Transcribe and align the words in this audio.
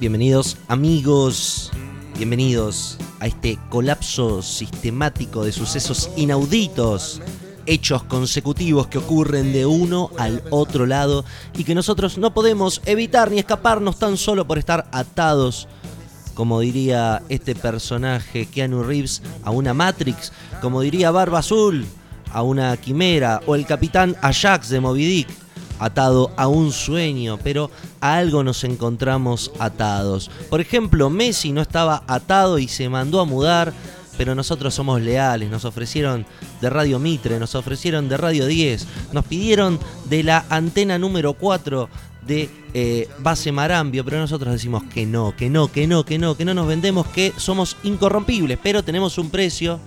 Bienvenidos 0.00 0.56
amigos, 0.68 1.70
bienvenidos 2.16 2.96
a 3.20 3.26
este 3.26 3.58
colapso 3.68 4.40
sistemático 4.40 5.44
de 5.44 5.52
sucesos 5.52 6.10
inauditos, 6.16 7.20
hechos 7.66 8.02
consecutivos 8.04 8.86
que 8.86 8.96
ocurren 8.96 9.52
de 9.52 9.66
uno 9.66 10.10
al 10.18 10.42
otro 10.50 10.86
lado 10.86 11.26
y 11.54 11.64
que 11.64 11.74
nosotros 11.74 12.16
no 12.16 12.32
podemos 12.32 12.80
evitar 12.86 13.30
ni 13.30 13.38
escaparnos 13.40 13.98
tan 13.98 14.16
solo 14.16 14.46
por 14.46 14.58
estar 14.58 14.88
atados, 14.90 15.68
como 16.32 16.60
diría 16.60 17.22
este 17.28 17.54
personaje 17.54 18.46
Keanu 18.46 18.82
Reeves, 18.82 19.22
a 19.44 19.50
una 19.50 19.74
Matrix, 19.74 20.32
como 20.62 20.80
diría 20.80 21.10
Barba 21.10 21.40
Azul, 21.40 21.86
a 22.32 22.42
una 22.42 22.74
quimera 22.78 23.42
o 23.46 23.54
el 23.54 23.66
capitán 23.66 24.16
Ajax 24.22 24.70
de 24.70 24.80
Moby 24.80 25.04
Dick 25.04 25.28
atado 25.80 26.30
a 26.36 26.46
un 26.46 26.70
sueño, 26.70 27.38
pero 27.42 27.70
a 28.00 28.16
algo 28.16 28.44
nos 28.44 28.62
encontramos 28.64 29.50
atados. 29.58 30.30
Por 30.48 30.60
ejemplo, 30.60 31.10
Messi 31.10 31.52
no 31.52 31.62
estaba 31.62 32.04
atado 32.06 32.58
y 32.58 32.68
se 32.68 32.88
mandó 32.88 33.20
a 33.20 33.24
mudar, 33.24 33.72
pero 34.16 34.34
nosotros 34.34 34.74
somos 34.74 35.00
leales, 35.00 35.50
nos 35.50 35.64
ofrecieron 35.64 36.26
de 36.60 36.70
Radio 36.70 36.98
Mitre, 36.98 37.38
nos 37.38 37.54
ofrecieron 37.54 38.08
de 38.08 38.18
Radio 38.18 38.46
10, 38.46 38.86
nos 39.12 39.24
pidieron 39.24 39.80
de 40.04 40.22
la 40.22 40.44
antena 40.50 40.98
número 40.98 41.32
4 41.32 41.88
de 42.26 42.50
eh, 42.74 43.08
Base 43.20 43.50
Marambio, 43.50 44.04
pero 44.04 44.18
nosotros 44.18 44.52
decimos 44.52 44.82
que 44.92 45.06
no, 45.06 45.34
que 45.34 45.48
no, 45.48 45.72
que 45.72 45.86
no, 45.86 46.04
que 46.04 46.18
no, 46.18 46.36
que 46.36 46.44
no 46.44 46.54
nos 46.54 46.66
vendemos, 46.66 47.06
que 47.06 47.32
somos 47.36 47.78
incorrompibles, 47.82 48.58
pero 48.62 48.84
tenemos 48.84 49.16
un 49.16 49.30
precio 49.30 49.80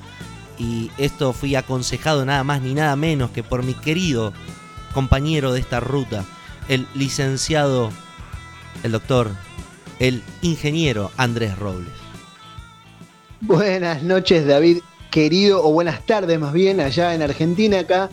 y 0.57 0.89
esto 0.97 1.33
fui 1.33 1.55
aconsejado 1.55 2.25
nada 2.25 2.43
más 2.43 2.61
ni 2.61 2.73
nada 2.73 2.95
menos 2.95 3.31
que 3.31 3.43
por 3.43 3.63
mi 3.63 3.73
querido 3.73 4.33
compañero 4.93 5.51
de 5.53 5.59
esta 5.59 5.79
ruta, 5.79 6.23
el 6.69 6.87
licenciado, 6.95 7.91
el 8.83 8.91
doctor, 8.93 9.31
el 9.99 10.23
ingeniero 10.41 11.11
Andrés 11.17 11.57
Robles. 11.57 11.91
Buenas 13.41 14.03
noches, 14.03 14.45
David, 14.47 14.79
querido, 15.11 15.63
o 15.65 15.71
buenas 15.73 16.05
tardes 16.05 16.39
más 16.39 16.53
bien, 16.53 16.79
allá 16.79 17.13
en 17.13 17.21
Argentina, 17.21 17.79
acá, 17.79 18.09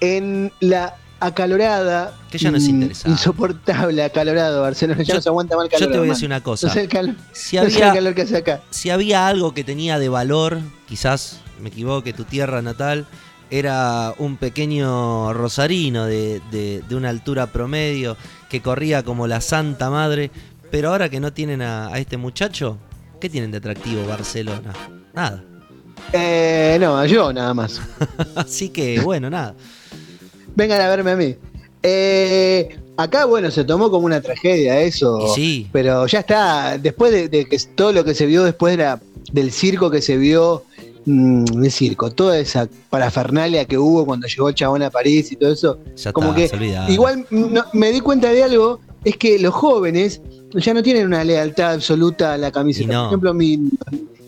en 0.00 0.52
la 0.60 0.96
acalorada. 1.20 2.14
Que 2.30 2.38
ya 2.38 2.50
no 2.50 2.56
es 2.56 2.64
mm, 2.64 2.70
interesante. 2.70 3.10
Insoportable, 3.10 4.02
acalorado, 4.02 4.62
Barcelona. 4.62 5.02
Ya 5.02 5.08
Yo- 5.08 5.14
no 5.16 5.20
se 5.22 5.28
aguanta 5.28 5.56
mal 5.56 5.68
calor. 5.68 5.88
Yo 5.88 5.92
te 5.92 5.98
voy 5.98 6.08
a 6.08 6.12
decir 6.12 6.26
una 6.26 6.42
cosa. 6.42 6.68
No 6.68 6.72
sé 6.72 6.80
el 6.82 6.88
calor, 6.88 7.14
Si 7.32 7.56
no 7.56 7.62
sé 7.64 7.68
el 7.68 7.82
había, 7.82 7.92
calor 7.94 8.14
que 8.14 8.22
hace 8.22 8.36
acá. 8.38 8.62
si 8.70 8.88
había 8.88 9.26
algo 9.28 9.52
que 9.52 9.64
tenía 9.64 9.98
de 9.98 10.08
valor, 10.08 10.60
quizás 10.88 11.40
me 11.60 11.68
equivoque, 11.68 12.14
tu 12.14 12.24
tierra 12.24 12.62
natal, 12.62 13.06
era 13.50 14.14
un 14.18 14.36
pequeño 14.36 15.32
rosarino 15.32 16.06
de, 16.06 16.40
de- 16.50 16.82
de 16.88 16.94
una 16.96 17.08
altura 17.08 17.46
promedio 17.48 18.16
que 18.48 18.62
corría 18.62 19.02
como 19.02 19.26
la 19.26 19.40
Santa 19.40 19.90
Madre, 19.90 20.30
pero 20.70 20.90
ahora 20.90 21.08
que 21.08 21.20
no 21.20 21.32
tienen 21.32 21.62
a, 21.62 21.88
a 21.88 21.98
este 21.98 22.16
muchacho, 22.16 22.78
¿qué 23.20 23.28
tienen 23.28 23.50
de 23.50 23.58
atractivo 23.58 24.06
Barcelona? 24.06 24.72
Nada. 25.14 25.42
Eh, 26.12 26.78
no, 26.80 27.04
yo 27.06 27.32
nada 27.32 27.54
más. 27.54 27.80
Así 28.34 28.68
que 28.70 29.00
bueno, 29.00 29.28
nada. 29.30 29.54
Vengan 30.56 30.80
a 30.80 30.88
verme 30.88 31.10
a 31.12 31.16
mí. 31.16 31.36
Eh, 31.82 32.78
acá, 32.96 33.24
bueno, 33.24 33.50
se 33.50 33.64
tomó 33.64 33.90
como 33.90 34.06
una 34.06 34.20
tragedia 34.20 34.80
eso. 34.80 35.32
Sí, 35.34 35.68
Pero 35.72 36.06
ya 36.06 36.20
está, 36.20 36.78
después 36.78 37.12
de, 37.12 37.28
de 37.28 37.46
que 37.46 37.58
todo 37.74 37.92
lo 37.92 38.04
que 38.04 38.14
se 38.14 38.26
vio 38.26 38.44
después 38.44 38.76
de 38.76 38.84
la- 38.84 39.00
del 39.32 39.52
circo 39.52 39.90
que 39.90 40.02
se 40.02 40.16
vio, 40.16 40.64
mm, 41.06 41.44
del 41.44 41.70
circo, 41.72 42.10
toda 42.10 42.38
esa 42.38 42.68
parafernalia 42.90 43.64
que 43.64 43.78
hubo 43.78 44.04
cuando 44.06 44.26
llegó 44.26 44.48
el 44.48 44.54
chabón 44.54 44.82
a 44.82 44.90
París 44.90 45.30
y 45.32 45.36
todo 45.36 45.52
eso, 45.52 45.78
ya 45.96 46.12
como 46.12 46.34
está, 46.34 46.58
que 46.58 46.76
se 46.86 46.92
igual 46.92 47.26
mm, 47.30 47.52
no- 47.52 47.64
me 47.72 47.90
di 47.92 48.00
cuenta 48.00 48.30
de 48.32 48.42
algo, 48.42 48.80
es 49.04 49.16
que 49.16 49.38
los 49.38 49.54
jóvenes 49.54 50.20
ya 50.54 50.74
no 50.74 50.82
tienen 50.82 51.06
una 51.06 51.24
lealtad 51.24 51.72
absoluta 51.74 52.34
a 52.34 52.38
la 52.38 52.50
camiseta. 52.50 52.92
No. 52.92 53.00
Por 53.04 53.08
ejemplo, 53.08 53.34
mis 53.34 53.58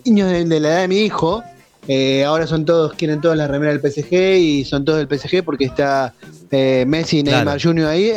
niños 0.04 0.30
de, 0.30 0.44
de 0.44 0.60
la 0.60 0.68
edad 0.68 0.80
de 0.82 0.88
mi 0.88 0.98
hijo, 1.00 1.42
eh, 1.88 2.24
ahora 2.24 2.46
son 2.46 2.64
todos, 2.64 2.92
quieren 2.94 3.20
todos 3.20 3.36
la 3.36 3.48
remera 3.48 3.72
del 3.76 3.80
PSG 3.80 4.14
y 4.38 4.64
son 4.64 4.84
todos 4.84 4.98
del 5.04 5.08
PSG 5.18 5.42
porque 5.44 5.64
está 5.64 6.14
eh, 6.52 6.84
Messi 6.86 7.18
y 7.18 7.22
Neymar 7.24 7.58
Claro. 7.58 7.60
Jr. 7.60 7.86
ahí, 7.86 8.10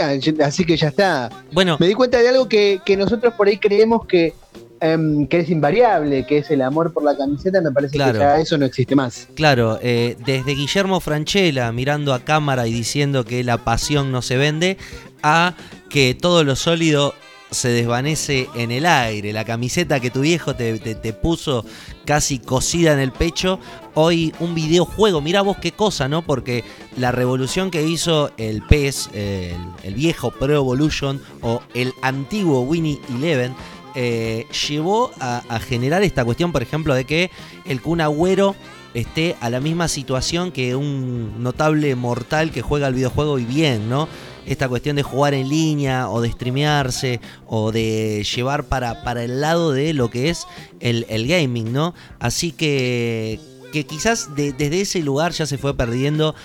así 0.43 0.63
que 0.65 0.77
ya 0.77 0.89
está. 0.89 1.29
Bueno, 1.51 1.77
Me 1.79 1.87
di 1.87 1.93
cuenta 1.95 2.19
de 2.19 2.29
algo 2.29 2.47
que, 2.47 2.79
que 2.85 2.95
nosotros 2.95 3.33
por 3.33 3.47
ahí 3.47 3.57
creemos 3.57 4.05
que, 4.05 4.33
em, 4.81 5.27
que 5.27 5.39
es 5.39 5.49
invariable, 5.49 6.25
que 6.25 6.39
es 6.39 6.51
el 6.51 6.61
amor 6.61 6.93
por 6.93 7.03
la 7.03 7.15
camiseta, 7.17 7.61
me 7.61 7.71
parece 7.71 7.93
Claro. 7.95 8.13
que 8.13 8.19
ya 8.19 8.39
eso 8.39 8.57
no 8.57 8.65
existe 8.65 8.95
más. 8.95 9.27
Claro, 9.35 9.79
eh, 9.81 10.17
desde 10.25 10.53
Guillermo 10.55 10.99
Franchella 10.99 11.71
mirando 11.71 12.13
a 12.13 12.19
cámara 12.19 12.67
y 12.67 12.73
diciendo 12.73 13.23
que 13.25 13.43
la 13.43 13.57
pasión 13.59 14.11
no 14.11 14.21
se 14.21 14.37
vende, 14.37 14.77
a 15.23 15.55
que 15.89 16.13
todo 16.19 16.43
lo 16.43 16.55
sólido 16.55 17.13
se 17.51 17.69
desvanece 17.69 18.49
en 18.55 18.71
el 18.71 18.85
aire. 18.85 19.31
La 19.31 19.45
camiseta 19.45 19.99
que 19.99 20.09
tu 20.11 20.21
viejo 20.21 20.55
te, 20.55 20.77
te- 20.79 20.95
te 20.95 21.13
puso 21.13 21.63
casi 22.03 22.39
cosida 22.39 22.91
en 22.91 22.99
el 22.99 23.11
pecho, 23.11 23.59
hoy 23.93 24.33
un 24.39 24.53
videojuego. 24.55 25.21
Mirá 25.21 25.41
vos 25.41 25.55
qué 25.61 25.71
cosa, 25.71 26.09
¿no? 26.09 26.21
Porque 26.23 26.63
la 26.97 27.11
revolución 27.11 27.71
que 27.71 27.83
hizo 27.87 28.31
el 28.37 28.61
PES, 28.63 29.09
el, 29.13 29.55
el 29.83 29.93
viejo 29.93 30.31
Pro 30.31 30.53
Evolution 30.53 31.21
o 31.41 31.61
el 31.73 31.93
antiguo 32.01 32.61
Winnie 32.61 32.99
Eleven, 33.09 33.55
eh, 33.95 34.45
llevó 34.67 35.11
a, 35.19 35.41
generar 35.59 36.03
esta 36.03 36.23
cuestión, 36.25 36.51
por 36.51 36.61
ejemplo, 36.61 36.93
de 36.93 37.05
que 37.05 37.31
el 37.65 37.81
Kun 37.81 38.01
Agüero 38.01 38.55
esté 38.93 39.35
a 39.41 39.49
la 39.49 39.59
misma 39.59 39.87
situación 39.87 40.51
que 40.51 40.75
un 40.75 41.41
notable 41.43 41.95
mortal 41.95 42.51
que 42.51 42.61
juega 42.61 42.87
al 42.87 42.93
videojuego 42.93 43.39
y 43.39 43.45
bien, 43.45 43.89
¿no? 43.89 44.07
Esta 44.45 44.69
cuestión 44.69 44.95
de 44.95 45.03
jugar 45.03 45.33
en 45.33 45.49
línea 45.49 46.09
o 46.09 46.21
de 46.21 46.31
streamearse 46.31 47.19
o 47.47 47.71
de 47.71 48.23
llevar 48.35 48.65
para, 48.65 49.03
para 49.03 49.23
el 49.23 49.41
lado 49.41 49.71
de 49.71 49.93
lo 49.93 50.09
que 50.09 50.29
es 50.29 50.45
el, 50.79 51.05
el 51.09 51.27
gaming, 51.27 51.73
¿no? 51.73 51.93
Así 52.19 52.51
que, 52.51 53.39
que 53.73 53.85
quizás 53.85 54.35
de- 54.35 54.53
desde 54.53 54.81
ese 54.81 54.99
lugar 54.99 55.31
ya 55.31 55.45
se 55.45 55.57
fue 55.57 55.75
perdiendo 55.75 56.35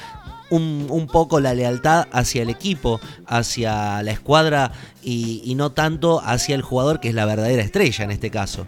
un, 0.51 0.87
un 0.91 1.07
poco 1.07 1.41
la 1.41 1.55
lealtad 1.55 2.07
hacia 2.13 2.43
el 2.43 2.51
equipo, 2.51 3.01
hacia 3.27 4.03
la 4.03 4.11
escuadra 4.13 4.73
y, 5.03 5.55
no 5.57 5.73
tanto 5.73 6.21
hacia 6.21 6.55
el 6.55 6.63
jugador 6.63 7.01
que 7.01 7.09
es 7.09 7.15
la 7.15 7.27
verdadera 7.27 7.63
estrella 7.63 8.05
en 8.05 8.11
este 8.11 8.31
caso. 8.31 8.67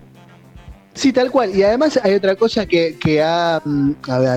Sí, 0.94 1.12
tal 1.12 1.31
cual. 1.31 1.56
Y 1.56 1.62
además 1.62 1.98
hay 2.03 2.15
otra 2.15 2.37
cosa 2.37 2.66
que, 2.66 2.98
que 2.98 3.22
ha, 3.22 3.62
mm, 3.65 3.93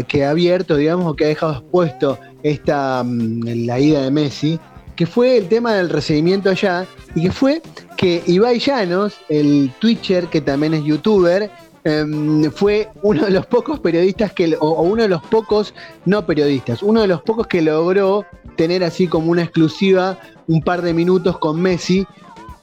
que 0.07 0.23
ha 0.23 0.29
abierto, 0.29 0.77
digamos, 0.77 1.05
o 1.05 1.15
que 1.15 1.25
ha 1.25 1.27
dejado 1.27 1.53
expuesto 1.53 2.17
esta, 2.43 3.03
mm, 3.03 3.65
la 3.65 3.79
ida 3.79 4.03
de 4.03 4.11
Messi, 4.11 4.59
que 4.95 5.05
fue 5.05 5.37
el 5.37 5.49
tema 5.49 5.73
del 5.73 5.89
recibimiento 5.89 6.49
allá, 6.49 6.85
y 7.13 7.23
que 7.23 7.31
fue 7.31 7.61
que 7.97 8.23
Ibai 8.25 8.59
Llanos, 8.59 9.15
el 9.27 9.71
Twitcher, 9.79 10.27
que 10.27 10.39
también 10.39 10.73
es 10.73 10.83
youtuber, 10.85 11.51
em, 11.85 12.51
fue 12.51 12.89
uno 13.01 13.23
de 13.23 13.31
los 13.31 13.45
pocos 13.45 13.79
periodistas 13.79 14.33
que, 14.33 14.57
o, 14.59 14.67
o 14.67 14.81
uno 14.81 15.03
de 15.03 15.09
los 15.09 15.23
pocos, 15.23 15.73
no 16.05 16.25
periodistas, 16.25 16.83
uno 16.83 17.01
de 17.01 17.07
los 17.07 17.21
pocos 17.21 17.47
que 17.47 17.61
logró 17.61 18.25
tener 18.57 18.83
así 18.83 19.07
como 19.07 19.31
una 19.31 19.43
exclusiva 19.43 20.17
un 20.47 20.61
par 20.61 20.81
de 20.81 20.93
minutos 20.93 21.37
con 21.37 21.61
Messi. 21.61 22.05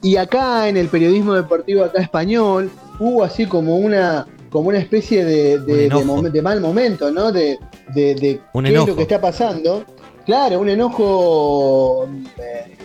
Y 0.01 0.17
acá 0.17 0.67
en 0.67 0.77
el 0.77 0.89
periodismo 0.89 1.33
deportivo 1.33 1.83
acá 1.83 2.01
español 2.01 2.69
hubo 2.99 3.23
así 3.23 3.45
como 3.45 3.77
una 3.77 4.27
como 4.49 4.69
una 4.69 4.77
especie 4.77 5.25
de, 5.25 5.89
Un 6.05 6.43
mal 6.43 6.61
momento, 6.61 7.09
¿no? 7.09 7.31
De, 7.31 7.57
de, 7.95 8.39
Un 8.53 8.65
qué 8.65 8.75
es 8.75 8.87
lo 8.87 8.95
que 8.95 9.01
está 9.01 9.19
pasando. 9.19 9.83
Claro, 10.27 10.59
un 10.59 10.69
enojo 10.69 12.07
eh, 12.37 12.77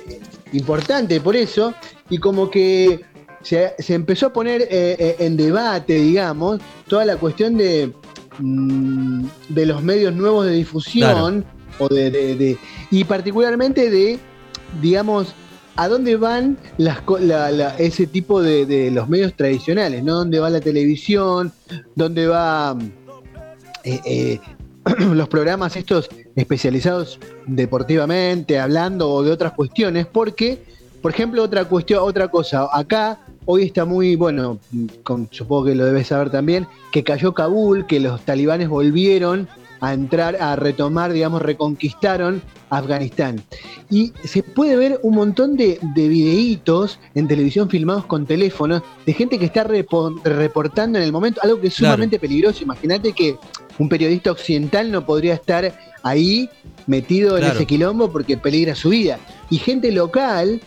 importante 0.54 1.20
por 1.20 1.36
eso. 1.36 1.74
Y 2.08 2.16
como 2.16 2.50
que 2.50 3.00
se, 3.48 3.72
se 3.78 3.94
empezó 3.94 4.26
a 4.26 4.32
poner 4.32 4.62
eh, 4.62 4.68
eh, 4.98 5.16
en 5.20 5.36
debate, 5.36 5.94
digamos, 5.94 6.60
toda 6.86 7.04
la 7.04 7.16
cuestión 7.16 7.56
de, 7.56 7.92
mm, 8.38 9.24
de 9.48 9.66
los 9.66 9.82
medios 9.82 10.14
nuevos 10.14 10.44
de 10.46 10.52
difusión. 10.52 11.44
O 11.80 11.88
de, 11.88 12.10
de- 12.10 12.34
de- 12.34 12.58
y 12.90 13.04
particularmente 13.04 13.88
de, 13.88 14.18
digamos, 14.82 15.32
a 15.76 15.86
dónde 15.86 16.16
van 16.16 16.58
las, 16.76 16.98
la- 17.20 17.50
la- 17.52 17.76
ese 17.78 18.06
tipo 18.08 18.42
de, 18.42 18.66
de 18.66 18.90
los 18.90 19.08
medios 19.08 19.34
tradicionales, 19.34 20.02
¿no? 20.02 20.14
¿Dónde 20.16 20.40
va 20.40 20.50
la 20.50 20.60
televisión? 20.60 21.52
¿Dónde 21.94 22.26
va 22.26 22.76
eh, 23.84 24.00
eh, 24.04 24.40
los 25.12 25.28
programas 25.28 25.76
estos 25.76 26.08
especializados 26.34 27.20
deportivamente, 27.46 28.58
hablando 28.58 29.08
o 29.08 29.22
de 29.22 29.30
otras 29.30 29.52
cuestiones, 29.52 30.06
porque, 30.06 30.64
por 31.00 31.12
ejemplo, 31.12 31.44
otra 31.44 31.64
cuestión, 31.66 32.00
otra 32.02 32.26
cosa, 32.28 32.66
acá 32.72 33.20
hoy 33.50 33.62
está 33.62 33.86
muy, 33.86 34.14
bueno, 34.14 34.58
supongo 35.30 35.64
que 35.64 35.74
lo 35.74 35.86
debes 35.86 36.08
saber 36.08 36.28
también, 36.28 36.66
que 36.92 37.02
cayó 37.02 37.32
Kabul, 37.32 37.86
que 37.86 37.98
los 37.98 38.20
talibanes 38.20 38.68
volvieron 38.68 39.48
a 39.80 39.94
entrar, 39.94 40.36
a 40.36 40.54
retomar, 40.54 41.14
digamos, 41.14 41.40
reconquistaron 41.40 42.42
Afganistán. 42.68 43.42
Y 43.88 44.12
se 44.22 44.42
puede 44.42 44.76
ver 44.76 45.00
un 45.02 45.14
montón 45.14 45.56
de, 45.56 45.78
de 45.94 46.08
videitos 46.08 47.00
en 47.14 47.26
televisión 47.26 47.70
filmados 47.70 48.04
con 48.04 48.26
teléfonos 48.26 48.82
de 49.06 49.14
gente 49.14 49.38
que 49.38 49.46
está 49.46 49.64
reportando 49.64 50.98
en 50.98 51.04
el 51.04 51.12
momento, 51.12 51.40
algo 51.42 51.58
que 51.58 51.68
es 51.68 51.74
sumamente 51.74 52.18
peligroso. 52.18 52.62
Imagínate 52.62 53.14
que 53.14 53.36
un 53.78 53.88
periodista 53.88 54.30
occidental 54.30 54.92
no 54.92 55.06
podría 55.06 55.32
estar 55.32 55.72
ahí 56.02 56.50
metido 56.86 57.38
en 57.38 57.44
ese 57.44 57.64
quilombo 57.64 58.12
porque 58.12 58.36
peligra 58.36 58.74
su 58.74 58.90
vida. 58.90 59.18
Y 59.48 59.56
gente 59.56 59.90
local, 59.90 60.60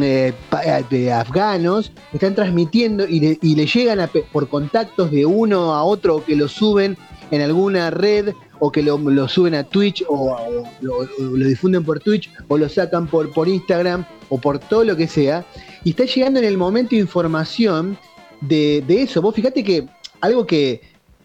eh, 0.00 0.34
eh, 0.64 0.84
de 0.90 1.12
afganos, 1.12 1.92
están 2.12 2.34
transmitiendo 2.34 3.06
y 3.08 3.20
le, 3.20 3.66
llegan 3.66 4.10
por 4.30 4.48
contactos 4.48 5.10
de 5.10 5.24
uno 5.24 5.72
a 5.72 5.82
otro 5.82 6.22
que 6.24 6.36
lo 6.36 6.46
suben 6.48 6.98
en 7.30 7.40
alguna 7.40 7.90
red 7.90 8.34
o 8.58 8.70
que 8.70 8.82
lo, 8.82 9.28
suben 9.28 9.54
a 9.54 9.64
Twitch 9.64 10.04
o, 10.08 10.36
lo, 10.82 11.46
difunden 11.46 11.84
por 11.84 12.00
Twitch 12.00 12.30
o 12.48 12.58
lo 12.58 12.68
sacan 12.68 13.06
por, 13.06 13.32
por 13.32 13.48
Instagram 13.48 14.04
o 14.28 14.38
por 14.38 14.58
todo 14.58 14.84
lo 14.84 14.94
que 14.94 15.08
sea. 15.08 15.44
Y 15.84 15.90
está 15.90 16.04
llegando 16.04 16.38
en 16.38 16.44
el 16.44 16.58
momento 16.58 16.94
información 16.94 17.96
de, 18.42 18.84
eso. 18.88 19.22
Vos 19.22 19.34
fíjate 19.34 19.64
que 19.64 19.88
algo 20.20 20.46
que, 20.46 20.82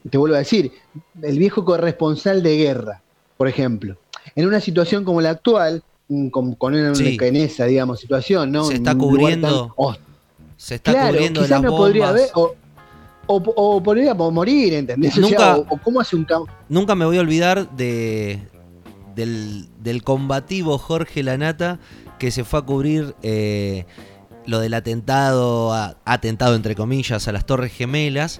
te 0.09 0.17
vuelvo 0.17 0.35
a 0.35 0.39
decir, 0.39 0.71
el 1.21 1.37
viejo 1.37 1.65
corresponsal 1.65 2.41
de 2.41 2.57
guerra, 2.57 3.01
por 3.35 3.47
ejemplo, 3.47 3.97
en 4.35 4.47
una 4.47 4.61
situación 4.61 5.03
como 5.03 5.21
la 5.21 5.31
actual, 5.31 5.83
mm, 5.83 5.96
con, 6.31 6.55
con 6.55 6.73
una, 6.73 6.93
en 6.97 7.35
esa, 7.35 7.65
digamos, 7.65 7.99
situación, 7.99 8.51
¿no? 8.51 8.65
Se 8.65 8.75
está 8.75 8.95
cubriendo. 8.95 9.75
se 10.55 10.75
está 10.75 11.07
cubriendo 11.07 11.41
quizás 11.41 11.61
no 11.61 11.75
podría 11.75 12.09
haber, 12.09 12.29
o, 12.33 12.55
o 13.27 13.83
podría 13.83 14.13
morir, 14.13 14.73
¿entendés? 14.73 15.17
Nunca, 15.17 15.57
o, 15.57 15.77
cómo 15.83 15.99
hace 15.99 16.15
un 16.15 16.25
Nunca 16.69 16.95
me 16.95 17.05
voy 17.05 17.17
a 17.17 17.21
olvidar 17.21 17.69
de, 17.75 18.39
del, 19.15 20.03
combativo 20.03 20.77
Jorge 20.77 21.23
Lanata 21.23 21.79
que 22.19 22.31
se 22.31 22.43
fue 22.43 22.59
a 22.59 22.61
cubrir 22.63 23.15
eh, 23.21 23.85
lo 24.45 24.59
del 24.59 24.73
atentado, 24.73 25.73
atentado 26.05 26.55
entre 26.55 26.75
comillas, 26.75 27.27
a 27.27 27.31
las 27.31 27.45
Torres 27.45 27.73
Gemelas 27.73 28.39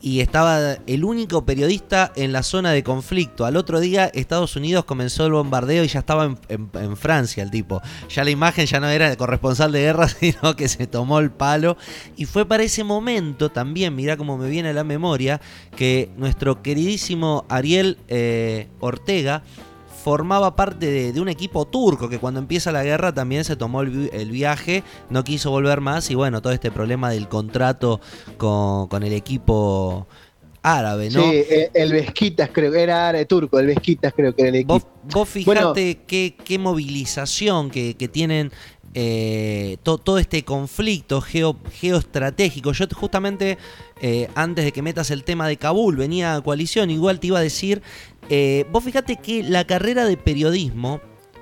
y 0.00 0.20
estaba 0.20 0.78
el 0.86 1.04
único 1.04 1.44
periodista 1.44 2.12
en 2.14 2.32
la 2.32 2.42
zona 2.42 2.70
de 2.72 2.82
conflicto. 2.82 3.44
Al 3.44 3.56
otro 3.56 3.80
día 3.80 4.06
Estados 4.06 4.54
Unidos 4.56 4.84
comenzó 4.84 5.26
el 5.26 5.32
bombardeo 5.32 5.84
y 5.84 5.88
ya 5.88 6.00
estaba 6.00 6.36
en, 6.48 6.96
Francia 6.96 7.42
el 7.42 7.50
tipo. 7.50 7.82
Ya 8.08 8.24
la 8.24 8.30
imagen 8.30 8.66
ya 8.66 8.80
no 8.80 8.88
era 8.88 9.10
de 9.10 9.16
corresponsal 9.16 9.72
de 9.72 9.80
guerra, 9.80 10.08
sino 10.20 10.54
que 10.56 10.68
se 10.68 10.86
tomó 10.86 11.18
el 11.18 11.30
palo. 11.30 11.76
Y 12.16 12.26
fue 12.26 12.46
para 12.46 12.62
ese 12.62 12.84
momento 12.84 13.50
también, 13.50 13.94
mirá 13.94 14.16
cómo 14.16 14.38
me 14.38 14.48
viene 14.48 14.70
a 14.70 14.72
la 14.72 14.84
memoria, 14.84 15.40
que 15.76 16.10
nuestro 16.16 16.62
queridísimo 16.62 17.44
Ariel 17.48 17.98
eh, 18.08 18.68
Ortega 18.80 19.42
formaba 20.08 20.56
parte 20.56 21.12
de, 21.12 21.20
un 21.20 21.28
equipo 21.28 21.66
turco 21.66 22.08
que 22.08 22.18
cuando 22.18 22.40
empieza 22.40 22.72
la 22.72 22.82
guerra 22.82 23.12
también 23.12 23.44
se 23.44 23.56
tomó 23.56 23.82
el, 23.82 24.30
viaje, 24.30 24.82
no 25.10 25.22
quiso 25.22 25.50
volver 25.50 25.82
más 25.82 26.10
y 26.10 26.14
bueno, 26.14 26.40
todo 26.40 26.54
este 26.54 26.70
problema 26.70 27.10
del 27.10 27.28
contrato 27.28 28.00
con, 28.38 29.02
el 29.02 29.12
equipo 29.12 30.06
árabe, 30.62 31.10
¿no? 31.10 31.20
Sí, 31.20 31.44
el 31.74 31.92
Vesquitas 31.92 32.48
creo 32.50 32.72
que 32.72 32.82
era 32.84 33.10
árabe 33.10 33.26
turco, 33.26 33.58
el 33.58 33.66
Vesquitas 33.66 34.14
creo 34.16 34.34
que 34.34 34.40
era 34.40 34.48
el 34.48 34.54
equipo. 34.54 34.80
Vos, 35.12 35.28
fijate 35.28 35.98
qué, 36.06 36.58
movilización 36.58 37.68
que, 37.68 37.94
tienen 38.10 38.50
eh, 38.94 39.76
todo 39.82 40.18
este 40.18 40.44
conflicto 40.44 41.20
geoestratégico. 41.20 42.72
Yo 42.72 42.86
justamente 42.94 43.58
eh, 44.00 44.28
antes 44.34 44.64
de 44.64 44.72
que 44.72 44.82
metas 44.82 45.10
el 45.10 45.24
tema 45.24 45.46
de 45.46 45.56
Kabul 45.56 45.96
venía 45.96 46.34
a 46.34 46.40
coalición, 46.40 46.90
igual 46.90 47.20
te 47.20 47.28
iba 47.28 47.38
a 47.38 47.42
decir 47.42 47.82
eh, 48.28 48.66
vos 48.70 48.84
fíjate 48.84 49.16
que 49.16 49.42
la 49.42 49.66
carrera 49.66 50.04
de 50.04 50.16
periodismo, 50.16 51.00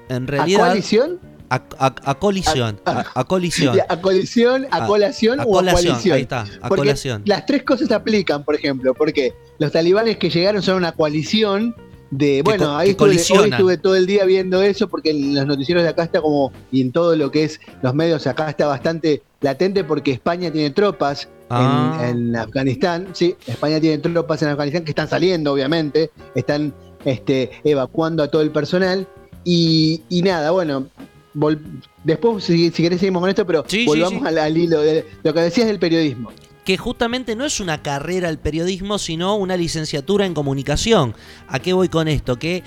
en 0.08 0.26
realidad. 0.26 0.62
¿A 0.62 0.66
coalición? 0.66 1.20
A, 1.48 2.14
colisión. 2.18 2.80
A, 2.84 3.24
colisión. 3.24 3.78
A 3.88 4.00
colisión, 4.00 4.66
a 4.70 4.86
colación 4.86 5.40
o 5.46 5.60
a 5.60 5.62
coalición. 5.62 6.16
Ahí 6.16 6.22
está, 6.22 6.44
a 6.60 6.68
colación. 6.68 7.22
Las 7.24 7.46
tres 7.46 7.62
cosas 7.62 7.86
se 7.88 7.94
aplican, 7.94 8.44
por 8.44 8.56
ejemplo, 8.56 8.94
porque 8.94 9.32
los 9.58 9.70
talibanes 9.70 10.16
que 10.16 10.28
llegaron 10.28 10.60
son 10.62 10.76
una 10.76 10.92
coalición 10.92 11.74
de. 12.10 12.42
Bueno, 12.42 12.76
ahí 12.76 12.90
estuve, 12.90 13.10
hoy 13.38 13.50
estuve 13.50 13.78
todo 13.78 13.96
el 13.96 14.06
día 14.06 14.24
viendo 14.24 14.62
eso, 14.62 14.88
porque 14.88 15.10
en 15.10 15.34
los 15.34 15.46
noticieros 15.46 15.82
de 15.82 15.90
acá 15.90 16.04
está 16.04 16.20
como. 16.20 16.52
Y 16.70 16.80
en 16.80 16.92
todo 16.92 17.16
lo 17.16 17.30
que 17.30 17.44
es 17.44 17.60
los 17.82 17.94
medios 17.94 18.26
acá 18.26 18.50
está 18.50 18.66
bastante 18.66 19.22
latente, 19.40 19.84
porque 19.84 20.12
España 20.12 20.50
tiene 20.50 20.70
tropas 20.70 21.28
Ah. 21.48 22.08
En, 22.08 22.34
Afganistán. 22.36 23.08
Sí, 23.12 23.36
España 23.46 23.80
tiene 23.80 23.98
tropas 23.98 24.42
en 24.42 24.48
Afganistán 24.48 24.84
que 24.84 24.90
están 24.90 25.08
saliendo, 25.08 25.52
obviamente, 25.52 26.10
están 26.34 26.74
este, 27.04 27.50
evacuando 27.64 28.22
a 28.22 28.28
todo 28.28 28.42
el 28.42 28.50
personal. 28.50 29.06
Y, 29.44 30.02
nada, 30.24 30.50
bueno, 30.50 30.86
después 32.02 32.42
si, 32.42 32.70
querés 32.70 32.98
seguimos 32.98 33.20
con 33.20 33.30
esto, 33.30 33.46
pero 33.46 33.64
volvamos 33.86 34.26
Al, 34.26 34.56
hilo 34.56 34.80
de 34.80 35.04
lo 35.22 35.32
que 35.32 35.40
decías 35.40 35.68
del 35.68 35.78
periodismo 35.78 36.32
que 36.66 36.76
justamente 36.76 37.36
no 37.36 37.44
es 37.44 37.60
una 37.60 37.80
carrera 37.80 38.28
al 38.28 38.40
periodismo, 38.40 38.98
sino 38.98 39.36
una 39.36 39.56
licenciatura 39.56 40.26
en 40.26 40.34
comunicación. 40.34 41.14
¿A 41.46 41.60
qué 41.60 41.72
voy 41.72 41.88
con 41.88 42.08
esto? 42.08 42.40
Que 42.40 42.64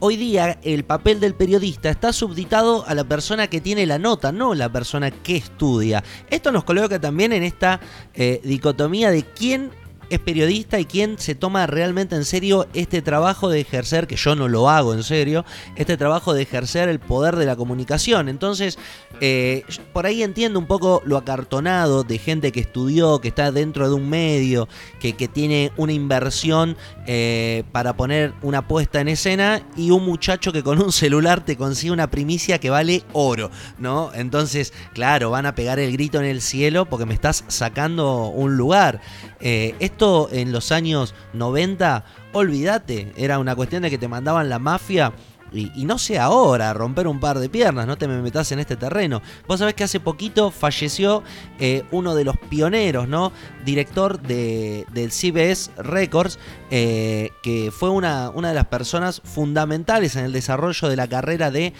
hoy 0.00 0.16
día 0.16 0.58
el 0.62 0.84
papel 0.84 1.20
del 1.20 1.34
periodista 1.34 1.90
está 1.90 2.14
subditado 2.14 2.86
a 2.88 2.94
la 2.94 3.04
persona 3.04 3.48
que 3.48 3.60
tiene 3.60 3.84
la 3.84 3.98
nota, 3.98 4.32
no 4.32 4.54
la 4.54 4.72
persona 4.72 5.10
que 5.10 5.36
estudia. 5.36 6.02
Esto 6.30 6.50
nos 6.50 6.64
coloca 6.64 6.98
también 6.98 7.34
en 7.34 7.42
esta 7.42 7.78
eh, 8.14 8.40
dicotomía 8.42 9.10
de 9.10 9.22
quién 9.22 9.70
es 10.14 10.20
periodista 10.20 10.78
y 10.78 10.84
quién 10.84 11.18
se 11.18 11.34
toma 11.34 11.66
realmente 11.66 12.14
en 12.16 12.26
serio 12.26 12.66
este 12.74 13.00
trabajo 13.00 13.48
de 13.48 13.60
ejercer, 13.60 14.06
que 14.06 14.16
yo 14.16 14.34
no 14.34 14.46
lo 14.46 14.68
hago 14.68 14.92
en 14.92 15.02
serio, 15.02 15.44
este 15.74 15.96
trabajo 15.96 16.34
de 16.34 16.42
ejercer 16.42 16.90
el 16.90 17.00
poder 17.00 17.36
de 17.36 17.46
la 17.46 17.56
comunicación. 17.56 18.28
Entonces, 18.28 18.78
eh, 19.20 19.64
por 19.94 20.04
ahí 20.04 20.22
entiendo 20.22 20.58
un 20.58 20.66
poco 20.66 21.00
lo 21.06 21.16
acartonado 21.16 22.02
de 22.04 22.18
gente 22.18 22.52
que 22.52 22.60
estudió, 22.60 23.20
que 23.20 23.28
está 23.28 23.52
dentro 23.52 23.88
de 23.88 23.94
un 23.94 24.08
medio, 24.08 24.68
que, 25.00 25.12
tiene 25.32 25.70
una 25.76 25.92
inversión 25.92 26.76
eh, 27.06 27.62
para 27.70 27.96
poner 27.96 28.34
una 28.42 28.66
puesta 28.66 29.00
en 29.00 29.08
escena 29.08 29.62
y 29.76 29.92
un 29.92 30.04
muchacho 30.04 30.52
que 30.52 30.62
con 30.62 30.82
un 30.82 30.92
celular 30.92 31.44
te 31.44 31.56
consigue 31.56 31.92
una 31.92 32.10
primicia 32.10 32.58
que 32.58 32.70
vale 32.70 33.04
oro, 33.12 33.50
¿no? 33.78 34.10
Entonces, 34.14 34.72
claro, 34.92 35.30
van 35.30 35.46
a 35.46 35.54
pegar 35.54 35.78
el 35.78 35.92
grito 35.92 36.18
en 36.18 36.26
el 36.26 36.42
cielo 36.42 36.86
porque 36.86 37.06
me 37.06 37.14
estás 37.14 37.44
sacando 37.46 38.26
un 38.26 38.56
lugar. 38.56 39.00
Eh, 39.40 39.74
esto 39.78 40.01
en 40.32 40.50
los 40.50 40.72
años 40.72 41.14
90, 41.32 42.04
olvídate, 42.32 43.12
era 43.16 43.38
una 43.38 43.54
cuestión 43.54 43.82
de 43.82 43.90
que 43.90 43.98
te 43.98 44.08
mandaban 44.08 44.48
la 44.48 44.58
mafia. 44.58 45.12
Y, 45.52 45.84
no 45.84 45.98
sé 45.98 46.18
ahora, 46.18 46.72
romper 46.72 47.06
un 47.06 47.20
par 47.20 47.38
de 47.38 47.48
piernas, 47.48 47.86
no 47.86 47.96
te 47.96 48.08
me 48.08 48.20
metas 48.22 48.50
en 48.52 48.58
este 48.58 48.76
terreno. 48.76 49.22
Vos 49.46 49.58
sabés 49.58 49.74
que 49.74 49.84
hace 49.84 50.00
poquito 50.00 50.50
falleció 50.50 51.22
eh, 51.58 51.84
uno 51.90 52.14
de 52.14 52.24
los 52.24 52.36
pioneros, 52.36 53.08
¿no? 53.08 53.32
Director 53.64 54.20
de, 54.20 54.86
del 54.92 55.10
CBS 55.10 55.70
Records, 55.76 56.38
eh, 56.70 57.30
que 57.42 57.70
fue 57.70 57.90
una, 57.90 58.30
una, 58.30 58.48
de 58.48 58.54
las 58.54 58.66
personas 58.66 59.20
fundamentales 59.24 60.16
en 60.16 60.24
el 60.24 60.32
desarrollo 60.32 60.88
de 60.88 60.96
la 60.96 61.06
carrera 61.06 61.50
de 61.50 61.72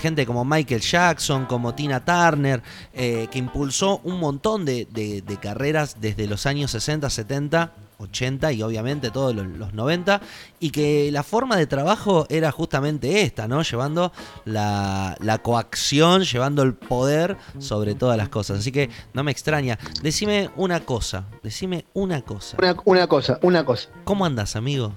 gente 0.00 0.26
como 0.26 0.44
Michael 0.44 0.80
Jackson, 0.80 1.46
como 1.46 1.74
Tina 1.74 2.04
Turner, 2.04 2.62
que 2.92 3.30
impulsó 3.34 4.00
un 4.04 4.18
montón 4.18 4.64
de, 4.64 4.86
de 4.86 5.36
carreras 5.40 5.96
desde 6.00 6.26
los 6.26 6.46
años 6.46 6.70
60, 6.72 7.08
70 7.08 7.72
80 8.02 8.52
y 8.52 8.62
obviamente 8.62 9.10
todos 9.10 9.34
los, 9.34 9.72
90, 9.72 10.20
y 10.60 10.70
que 10.70 11.10
la 11.12 11.22
forma 11.22 11.56
de 11.56 11.66
trabajo 11.66 12.26
era 12.28 12.50
justamente 12.50 13.22
esta, 13.22 13.48
¿no? 13.48 13.62
Llevando 13.62 14.12
la, 14.44 15.16
coacción, 15.42 16.22
llevando 16.22 16.62
el 16.62 16.74
poder 16.74 17.36
sobre 17.58 17.94
todas 17.94 18.16
las 18.16 18.28
cosas. 18.28 18.60
Así 18.60 18.72
que 18.72 18.90
no 19.14 19.24
me 19.24 19.32
extraña. 19.32 19.78
Decime 20.02 20.50
una 20.56 20.80
cosa, 20.80 21.24
decime 21.42 21.86
una 21.94 22.22
cosa. 22.22 22.56
Una, 22.58 22.76
una 22.84 23.06
cosa, 23.06 23.38
una 23.42 23.64
cosa. 23.64 23.88
¿Cómo 24.04 24.24
andas, 24.24 24.56
amigo? 24.56 24.92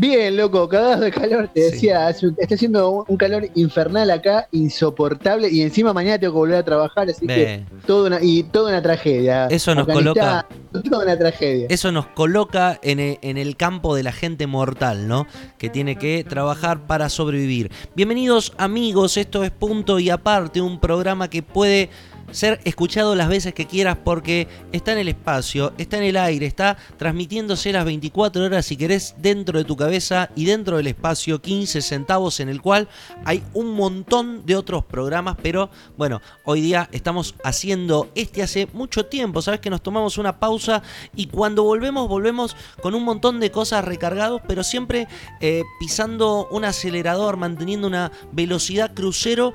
Bien, 0.00 0.34
loco, 0.34 0.66
cagados 0.66 1.00
de 1.00 1.10
calor, 1.10 1.50
te 1.52 1.60
decía, 1.60 2.08
está 2.08 2.54
haciendo 2.54 3.04
un 3.06 3.16
calor 3.18 3.46
infernal 3.54 4.10
acá, 4.10 4.48
insoportable, 4.50 5.50
y 5.50 5.60
encima 5.60 5.92
mañana 5.92 6.18
tengo 6.18 6.32
que 6.32 6.38
volver 6.38 6.56
a 6.56 6.64
trabajar, 6.64 7.10
así 7.10 7.26
que 7.26 7.66
todo 7.86 8.06
una, 8.06 8.18
y 8.22 8.44
toda 8.44 8.70
una 8.70 8.80
tragedia. 8.80 9.46
Eso 9.48 9.74
nos 9.74 9.86
coloca. 9.86 10.46
Toda 10.72 11.04
una 11.04 11.18
tragedia. 11.18 11.66
Eso 11.68 11.92
nos 11.92 12.06
coloca 12.06 12.78
en 12.82 12.98
el, 12.98 13.18
en 13.20 13.36
el 13.36 13.58
campo 13.58 13.94
de 13.94 14.02
la 14.02 14.12
gente 14.12 14.46
mortal, 14.46 15.06
¿no? 15.06 15.26
Que 15.58 15.68
tiene 15.68 15.96
que 15.96 16.24
trabajar 16.24 16.86
para 16.86 17.10
sobrevivir. 17.10 17.70
Bienvenidos 17.94 18.54
amigos, 18.56 19.18
esto 19.18 19.44
es 19.44 19.50
Punto 19.50 19.98
y 19.98 20.08
Aparte, 20.08 20.62
un 20.62 20.80
programa 20.80 21.28
que 21.28 21.42
puede 21.42 21.90
ser 22.30 22.60
escuchado 22.64 23.14
las 23.14 23.28
veces 23.28 23.54
que 23.54 23.66
quieras 23.66 23.98
porque 24.02 24.48
está 24.72 24.92
en 24.92 24.98
el 24.98 25.08
espacio, 25.08 25.72
está 25.78 25.98
en 25.98 26.04
el 26.04 26.16
aire, 26.16 26.46
está 26.46 26.76
transmitiéndose 26.96 27.72
las 27.72 27.84
24 27.84 28.44
horas 28.44 28.66
si 28.66 28.76
querés 28.76 29.14
dentro 29.18 29.58
de 29.58 29.64
tu 29.64 29.76
cabeza 29.76 30.30
y 30.34 30.44
dentro 30.44 30.76
del 30.76 30.86
espacio 30.86 31.40
15 31.40 31.82
centavos 31.82 32.40
en 32.40 32.48
el 32.48 32.60
cual 32.60 32.88
hay 33.24 33.42
un 33.54 33.74
montón 33.74 34.44
de 34.46 34.56
otros 34.56 34.84
programas, 34.84 35.36
pero 35.42 35.70
bueno, 35.96 36.20
hoy 36.44 36.60
día 36.60 36.88
estamos 36.92 37.34
haciendo 37.44 38.10
este 38.14 38.42
hace 38.42 38.68
mucho 38.72 39.06
tiempo, 39.06 39.42
sabes 39.42 39.60
que 39.60 39.70
nos 39.70 39.82
tomamos 39.82 40.18
una 40.18 40.38
pausa 40.38 40.82
y 41.14 41.26
cuando 41.26 41.64
volvemos 41.64 42.08
volvemos 42.08 42.56
con 42.82 42.94
un 42.94 43.04
montón 43.04 43.40
de 43.40 43.50
cosas 43.50 43.84
recargados, 43.84 44.40
pero 44.46 44.62
siempre 44.62 45.08
eh, 45.40 45.62
pisando 45.78 46.48
un 46.50 46.64
acelerador, 46.64 47.36
manteniendo 47.36 47.86
una 47.86 48.12
velocidad 48.32 48.92
crucero 48.94 49.52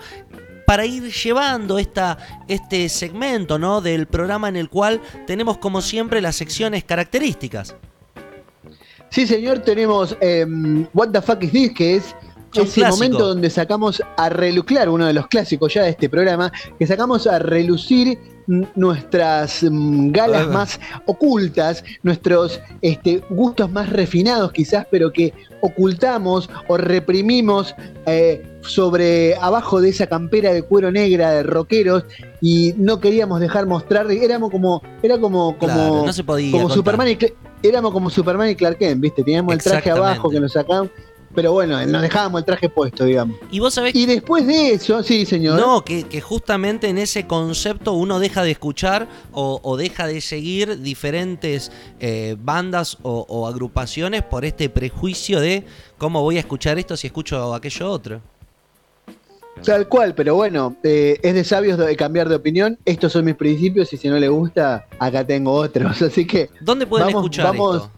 para 0.66 0.86
ir 0.86 1.12
llevando 1.12 1.78
esta, 1.78 2.18
este 2.48 2.90
segmento 2.90 3.60
¿no? 3.60 3.82
del 3.82 4.08
programa 4.08 4.50
en 4.50 4.56
el 4.56 4.70
cual 4.70 5.02
tenemos 5.28 5.58
como 5.58 5.82
siempre 5.82 6.22
las 6.22 6.36
secciones 6.36 6.84
características. 6.84 7.76
Sí, 9.10 9.26
señor, 9.28 9.60
tenemos 9.60 10.18
em, 10.20 10.88
What 10.94 11.12
the 11.12 11.22
Fuck 11.22 11.44
is 11.44 11.52
This, 11.52 11.74
que 11.74 11.96
es 11.96 12.16
ese 12.56 12.86
momento 12.86 13.28
donde 13.28 13.50
sacamos 13.50 14.02
a 14.18 14.30
relucir, 14.30 14.90
uno 14.90 15.06
de 15.06 15.14
los 15.14 15.28
clásicos 15.28 15.74
ya 15.74 15.84
de 15.84 15.92
este 15.92 16.10
programa, 16.10 16.52
que 16.78 16.88
sacamos 16.88 17.28
a 17.28 17.40
relucir 17.40 18.18
nuestras 18.48 19.64
mm, 19.64 20.12
galas 20.12 20.48
más 20.48 20.80
ocultas, 21.06 21.84
nuestros 22.04 22.60
este, 22.82 23.22
gustos 23.30 23.72
más 23.72 23.90
refinados 23.90 24.52
quizás, 24.52 24.86
pero 24.90 25.12
que 25.12 25.34
ocultamos 25.62 26.50
o 26.68 26.78
reprimimos 26.78 27.76
eh, 28.06 28.44
sobre 28.62 29.36
abajo 29.36 29.82
de 29.82 29.90
esa 29.90 30.08
campera 30.08 30.54
de 30.54 30.64
cuero 30.64 30.92
negra 30.92 31.32
de 31.32 31.44
rockeros 31.44 32.04
y 32.42 32.74
no 32.78 33.00
queríamos 33.00 33.40
dejar 33.40 33.66
mostrar, 33.66 34.10
éramos 34.12 34.52
como, 34.52 34.82
era 35.02 35.18
como, 35.18 35.58
como, 35.58 36.06
como 36.52 36.70
Superman 36.70 37.08
y 37.10 37.18
éramos 37.68 37.92
como 37.92 38.10
Superman 38.10 38.50
y 38.50 38.56
Clark 38.56 38.78
Kent, 38.78 39.02
¿viste? 39.02 39.24
Teníamos 39.24 39.54
el 39.54 39.62
traje 39.62 39.90
abajo 39.90 40.30
que 40.30 40.40
nos 40.40 40.54
sacamos 40.54 40.90
pero 41.36 41.52
bueno, 41.52 41.86
nos 41.86 42.02
dejábamos 42.02 42.40
el 42.40 42.46
traje 42.46 42.70
puesto, 42.70 43.06
digamos. 43.06 43.38
Y 43.52 43.60
vos 43.60 43.74
sabés. 43.74 43.94
Y 43.94 44.06
después 44.06 44.48
de 44.48 44.72
eso, 44.72 45.04
sí, 45.04 45.26
señor. 45.26 45.60
No, 45.60 45.84
que, 45.84 46.06
justamente 46.22 46.88
en 46.88 46.98
ese 46.98 47.28
concepto 47.28 47.94
uno 47.94 48.20
deja 48.20 48.44
de 48.44 48.52
escuchar 48.52 49.08
o, 49.32 49.78
deja 49.78 50.08
de 50.08 50.22
seguir 50.22 50.82
diferentes 50.82 51.72
eh, 52.00 52.36
bandas 52.40 52.98
o, 53.04 53.48
agrupaciones 53.48 54.24
por 54.24 54.46
este 54.46 54.70
prejuicio 54.70 55.40
de 55.40 55.66
cómo 55.98 56.22
voy 56.22 56.38
a 56.38 56.40
escuchar 56.40 56.80
esto 56.80 56.96
si 56.96 57.08
escucho 57.08 57.54
aquello 57.54 57.92
otro. 57.92 58.22
Tal 59.64 59.88
cual, 59.88 60.14
pero 60.16 60.36
bueno, 60.36 60.76
eh, 60.84 61.18
es 61.24 61.34
de 61.34 61.44
sabios 61.44 61.78
de 61.78 61.96
cambiar 61.96 62.30
de 62.30 62.36
opinión. 62.36 62.78
Estos 62.86 63.14
son 63.14 63.26
mis 63.26 63.36
principios 63.36 63.92
y 63.94 63.98
si 63.98 64.10
no 64.10 64.18
le 64.18 64.28
gusta, 64.28 64.88
acá 65.00 65.26
tengo 65.26 65.52
otros. 65.52 66.02
Así 66.02 66.26
que. 66.26 66.50
¿Dónde 66.62 66.86
pueden 66.86 67.10
escuchar 67.10 67.56
esto? 67.56 67.92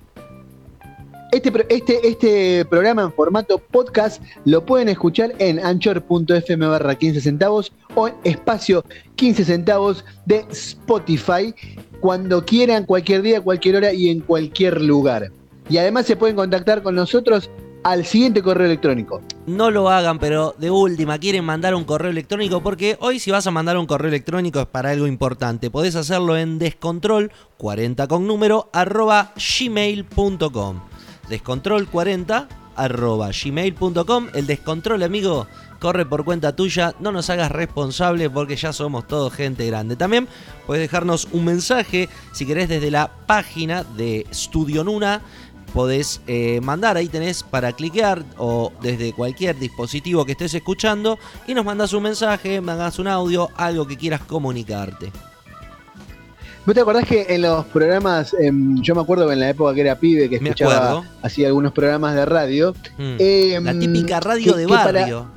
Este, 1.37 1.67
este, 1.69 2.07
este 2.07 2.65
programa 2.65 3.03
en 3.03 3.13
formato 3.13 3.59
podcast 3.59 4.23
lo 4.45 4.65
pueden 4.65 4.89
escuchar 4.89 5.35
en 5.37 5.63
anchor.fm 5.63 6.65
barra 6.65 6.95
15 6.95 7.21
centavos 7.21 7.71
o 7.93 8.07
en 8.07 8.15
espacio 8.23 8.83
15 9.17 9.45
centavos 9.45 10.03
de 10.25 10.43
Spotify 10.49 11.53
cuando 11.99 12.43
quieran, 12.43 12.85
cualquier 12.85 13.21
día, 13.21 13.39
cualquier 13.39 13.75
hora 13.75 13.93
y 13.93 14.09
en 14.09 14.21
cualquier 14.21 14.81
lugar. 14.81 15.31
Y 15.69 15.77
además 15.77 16.07
se 16.07 16.15
pueden 16.15 16.35
contactar 16.35 16.81
con 16.81 16.95
nosotros 16.95 17.51
al 17.83 18.03
siguiente 18.03 18.41
correo 18.41 18.65
electrónico. 18.65 19.21
No 19.45 19.69
lo 19.69 19.91
hagan, 19.91 20.17
pero 20.17 20.55
de 20.57 20.71
última, 20.71 21.19
quieren 21.19 21.45
mandar 21.45 21.75
un 21.75 21.83
correo 21.83 22.09
electrónico 22.09 22.63
porque 22.63 22.97
hoy 22.99 23.19
si 23.19 23.29
vas 23.29 23.45
a 23.45 23.51
mandar 23.51 23.77
un 23.77 23.85
correo 23.85 24.09
electrónico 24.09 24.59
es 24.59 24.65
para 24.65 24.89
algo 24.89 25.05
importante. 25.05 25.69
Podés 25.69 25.95
hacerlo 25.95 26.35
en 26.35 26.57
descontrol 26.57 27.31
40 27.57 28.07
con 28.07 28.25
número 28.25 28.71
arroba 28.73 29.33
gmail.com 29.35 30.81
descontrol40 31.29 32.47
arroba 32.77 33.31
gmail.com. 33.31 34.27
El 34.33 34.47
descontrol, 34.47 35.03
amigo, 35.03 35.47
corre 35.79 36.05
por 36.05 36.23
cuenta 36.23 36.55
tuya. 36.55 36.95
No 36.99 37.11
nos 37.11 37.29
hagas 37.29 37.51
responsable 37.51 38.29
porque 38.29 38.55
ya 38.55 38.71
somos 38.71 39.07
todos 39.07 39.33
gente 39.33 39.65
grande. 39.65 39.95
También 39.95 40.27
puedes 40.65 40.81
dejarnos 40.81 41.27
un 41.31 41.45
mensaje 41.45 42.07
si 42.31 42.45
querés 42.45 42.69
desde 42.69 42.91
la 42.91 43.11
página 43.25 43.83
de 43.83 44.25
Studio 44.33 44.83
Nuna. 44.83 45.21
Podés 45.73 46.21
eh, 46.27 46.61
mandar, 46.61 46.95
ahí 46.95 47.09
tenés 47.09 47.43
para 47.43 47.73
cliquear 47.73 48.23
o 48.37 48.71
desde 48.81 49.11
cualquier 49.11 49.59
dispositivo 49.59 50.25
que 50.25 50.31
estés 50.31 50.53
escuchando 50.53 51.19
y 51.45 51.53
nos 51.53 51.65
mandas 51.65 51.91
un 51.91 52.03
mensaje, 52.03 52.61
mandas 52.61 52.99
un 52.99 53.07
audio, 53.07 53.49
algo 53.57 53.85
que 53.85 53.97
quieras 53.97 54.21
comunicarte. 54.21 55.11
¿Vos 56.67 56.73
te 56.75 56.81
acordás 56.81 57.05
que 57.05 57.25
en 57.29 57.43
los 57.43 57.65
programas, 57.67 58.35
em, 58.37 58.81
yo 58.81 58.93
me 58.93 58.99
acuerdo 58.99 59.25
que 59.25 59.31
en 59.31 59.39
la 59.39 59.47
época 59.51 59.73
que 59.73 59.79
era 59.79 59.97
pibe, 59.97 60.27
que 60.27 60.35
escuchaba 60.35 61.01
así 61.21 61.45
algunos 61.45 61.71
programas 61.71 62.13
de 62.13 62.25
radio. 62.25 62.75
Mm. 62.97 63.15
Em, 63.19 63.63
la 63.63 63.79
típica 63.79 64.19
radio 64.19 64.51
de 64.51 64.65
barrio. 64.65 65.27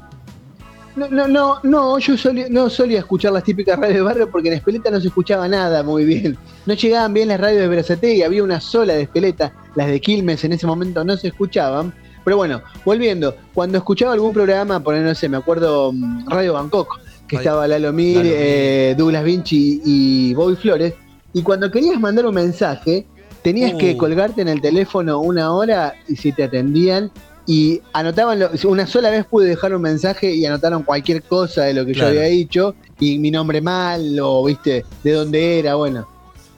No, 0.97 1.07
no, 1.07 1.29
no, 1.29 1.61
no, 1.63 1.99
yo 2.01 2.15
no 2.51 2.69
solía 2.69 2.99
escuchar 2.99 3.33
las 3.33 3.45
típicas 3.45 3.79
radios 3.79 3.99
de 3.99 4.03
barrio 4.03 4.29
porque 4.29 4.49
en 4.49 4.55
Espeleta 4.55 4.91
no 4.91 5.01
se 5.01 5.07
escuchaba 5.07 5.47
nada 5.47 5.85
muy 5.85 6.05
bien. 6.05 6.37
No 6.67 6.75
llegaban 6.75 7.15
bien 7.15 7.29
las 7.29 7.39
radios 7.39 7.61
de 7.61 7.69
Verazate 7.69 8.25
había 8.25 8.43
una 8.43 8.61
sola 8.61 8.95
de 8.95 9.03
Espeleta, 9.03 9.53
las 9.77 9.87
de 9.87 10.01
Quilmes 10.01 10.43
en 10.43 10.55
ese 10.55 10.67
momento 10.67 11.05
no 11.05 11.17
se 11.17 11.29
escuchaban. 11.29 11.95
Pero 12.25 12.39
bueno, 12.39 12.61
volviendo, 12.85 13.37
cuando 13.55 13.79
escuchaba 13.79 14.15
algún 14.15 14.33
programa, 14.33 14.81
por 14.81 14.97
no 14.97 15.15
sé, 15.15 15.29
me 15.29 15.37
acuerdo 15.37 15.93
mm, 15.93 16.29
Radio 16.29 16.55
Bangkok, 16.55 16.99
que 17.29 17.37
estaba 17.37 17.69
Lalo 17.69 17.93
Mir, 17.93 18.23
eh, 18.25 18.97
Douglas 18.99 19.23
Vinci 19.23 19.81
y 19.85 20.35
Bobby 20.35 20.57
Flores, 20.57 20.93
y 21.33 21.43
cuando 21.43 21.71
querías 21.71 21.99
mandar 22.01 22.27
un 22.27 22.35
mensaje, 22.35 23.07
tenías 23.43 23.75
que 23.75 23.95
uh. 23.95 23.97
colgarte 23.97 24.43
en 24.43 24.49
el 24.49 24.61
teléfono 24.61 25.21
una 25.21 25.53
hora 25.53 25.95
y 26.09 26.17
si 26.17 26.33
te 26.33 26.45
atendían 26.45 27.11
y 27.47 27.81
anotaban, 27.93 28.41
una 28.65 28.87
sola 28.87 29.11
vez 29.11 29.25
pude 29.25 29.49
dejar 29.49 29.75
un 29.75 29.83
mensaje 29.83 30.33
y 30.33 30.45
anotaron 30.47 30.83
cualquier 30.83 31.23
cosa 31.23 31.65
de 31.65 31.75
lo 31.75 31.85
que 31.85 31.95
yo 31.95 32.07
había 32.07 32.23
dicho 32.23 32.75
y 32.99 33.19
mi 33.19 33.31
nombre 33.31 33.61
mal 33.61 34.19
o 34.21 34.45
viste 34.45 34.85
de 35.03 35.13
dónde 35.13 35.59
era, 35.59 35.75
bueno. 35.75 36.07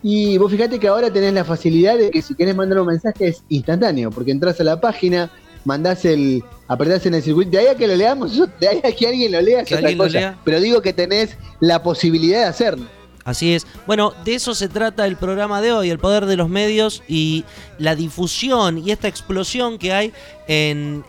Y 0.03 0.37
vos 0.37 0.51
fíjate 0.51 0.81
que 0.81 0.89
ahora 0.89 1.13
tenés 1.13 1.33
la 1.33 1.45
facilidad 1.45 1.97
de 1.97 2.11
que 2.11 2.21
si 2.21 2.35
querés 2.35 2.57
mandar 2.57 2.81
un 2.81 2.89
mensaje 2.89 3.29
es 3.29 3.45
instantáneo, 3.49 4.11
porque 4.11 4.33
entras 4.33 4.61
a 4.61 4.65
la 4.65 4.81
página, 4.81 5.31
mandás 5.65 6.05
el, 6.05 6.43
apretás 6.67 7.07
en 7.07 7.15
el 7.15 7.23
circuito, 7.23 7.53
de 7.53 7.59
ahí 7.59 7.67
a 7.69 7.77
que 7.77 7.87
lo 7.87 7.95
leamos, 7.95 8.37
de 8.61 8.69
ahí 8.69 8.81
a 8.83 8.93
que 8.93 9.07
alguien 9.07 9.33
lo 9.33 9.41
lea, 9.41 9.61
es 9.61 9.73
otra 9.73 9.97
cosa. 9.97 10.39
Pero 10.45 10.61
digo 10.61 10.83
que 10.83 10.93
tenés 10.93 11.37
la 11.61 11.83
posibilidad 11.83 12.41
de 12.41 12.47
hacerlo. 12.47 12.87
Así 13.25 13.55
es. 13.55 13.67
Bueno, 13.87 14.15
de 14.25 14.35
eso 14.35 14.55
se 14.55 14.69
trata 14.69 15.07
el 15.07 15.17
programa 15.17 15.61
de 15.61 15.73
hoy, 15.73 15.91
el 15.91 15.99
poder 15.99 16.27
de 16.27 16.37
los 16.37 16.49
medios 16.49 17.03
y 17.07 17.45
la 17.79 17.95
difusión 17.95 18.79
y 18.79 18.91
esta 18.91 19.09
explosión 19.09 19.79
que 19.79 19.93
hay 19.93 20.13
en, 20.49 21.05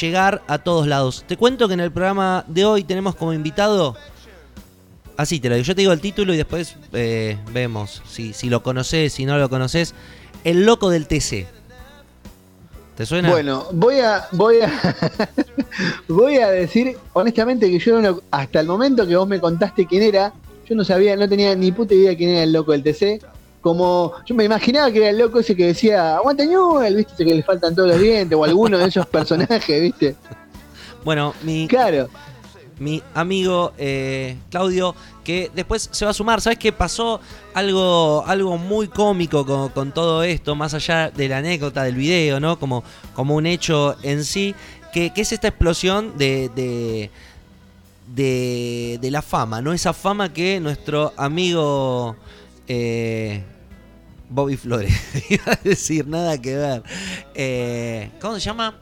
llegar 0.00 0.42
a 0.48 0.58
todos 0.58 0.86
lados. 0.86 1.24
Te 1.26 1.36
cuento 1.36 1.68
que 1.68 1.74
en 1.74 1.80
el 1.80 1.92
programa 1.92 2.44
de 2.48 2.64
hoy 2.64 2.84
tenemos 2.84 3.14
como 3.14 3.32
invitado... 3.32 3.96
Así 5.14 5.40
te 5.40 5.50
lo 5.50 5.54
digo, 5.54 5.66
yo 5.66 5.74
te 5.74 5.82
digo 5.82 5.92
el 5.92 6.00
título 6.00 6.32
y 6.32 6.38
después 6.38 6.74
eh, 6.94 7.38
vemos 7.52 8.02
si, 8.08 8.32
si 8.32 8.48
lo 8.48 8.62
conoces, 8.62 9.12
si 9.12 9.26
no 9.26 9.36
lo 9.36 9.50
conoces. 9.50 9.94
El 10.42 10.64
loco 10.64 10.88
del 10.88 11.06
TC. 11.06 11.46
¿Te 12.96 13.06
suena? 13.06 13.30
Bueno, 13.30 13.66
voy 13.72 14.00
a, 14.00 14.26
voy 14.32 14.60
a, 14.60 14.72
voy 16.08 16.36
a 16.36 16.50
decir 16.50 16.96
honestamente 17.12 17.70
que 17.70 17.78
yo 17.78 18.00
no, 18.00 18.20
hasta 18.30 18.60
el 18.60 18.66
momento 18.66 19.06
que 19.06 19.14
vos 19.16 19.28
me 19.28 19.38
contaste 19.38 19.86
quién 19.86 20.02
era, 20.02 20.32
yo 20.72 20.76
no 20.76 20.84
sabía, 20.84 21.14
no 21.16 21.28
tenía 21.28 21.54
ni 21.54 21.70
puta 21.70 21.92
idea 21.92 22.16
quién 22.16 22.30
era 22.30 22.44
el 22.44 22.52
loco 22.52 22.72
del 22.72 22.82
TC. 22.82 23.22
Como 23.60 24.14
yo 24.24 24.34
me 24.34 24.44
imaginaba 24.44 24.90
que 24.90 24.98
era 24.98 25.10
el 25.10 25.18
loco 25.18 25.38
ese 25.38 25.54
que 25.54 25.66
decía, 25.66 26.16
aguanta 26.16 26.46
Newell, 26.46 26.96
viste, 26.96 27.26
que 27.26 27.34
le 27.34 27.42
faltan 27.42 27.74
todos 27.74 27.90
los 27.90 28.00
dientes, 28.00 28.36
o 28.36 28.42
alguno 28.42 28.78
de 28.78 28.86
esos 28.86 29.06
personajes, 29.06 29.82
viste. 29.82 30.16
Bueno, 31.04 31.34
mi. 31.42 31.68
Claro. 31.68 32.08
Mi 32.78 33.02
amigo 33.14 33.74
eh, 33.76 34.36
Claudio, 34.50 34.96
que 35.22 35.50
después 35.54 35.90
se 35.92 36.06
va 36.06 36.10
a 36.10 36.14
sumar. 36.14 36.40
¿Sabes 36.40 36.58
qué 36.58 36.72
pasó? 36.72 37.20
Algo, 37.52 38.24
algo 38.26 38.56
muy 38.56 38.88
cómico 38.88 39.70
con, 39.72 39.92
todo 39.92 40.22
esto, 40.22 40.56
más 40.56 40.72
allá 40.72 41.10
de 41.10 41.28
la 41.28 41.36
anécdota 41.38 41.84
del 41.84 41.96
video, 41.96 42.40
¿no? 42.40 42.58
Como, 42.58 42.82
como 43.14 43.36
un 43.36 43.44
hecho 43.44 43.94
en 44.02 44.24
sí, 44.24 44.54
que, 44.92 45.12
es 45.14 45.32
esta 45.32 45.48
explosión 45.48 46.16
de 46.16 46.50
de, 46.56 47.10
de, 48.14 49.08
la 49.10 49.22
fama, 49.22 49.60
¿no? 49.60 49.72
Esa 49.72 49.92
fama 49.92 50.32
que 50.32 50.60
nuestro 50.60 51.12
amigo 51.16 52.16
eh, 52.68 53.42
Bobby 54.28 54.56
Flores, 54.56 54.92
iba 55.30 55.52
a 55.52 55.58
decir, 55.62 56.06
nada 56.06 56.40
que 56.40 56.56
ver. 56.56 56.82
Eh, 57.34 58.10
¿Cómo 58.20 58.34
se 58.34 58.40
llama? 58.40 58.76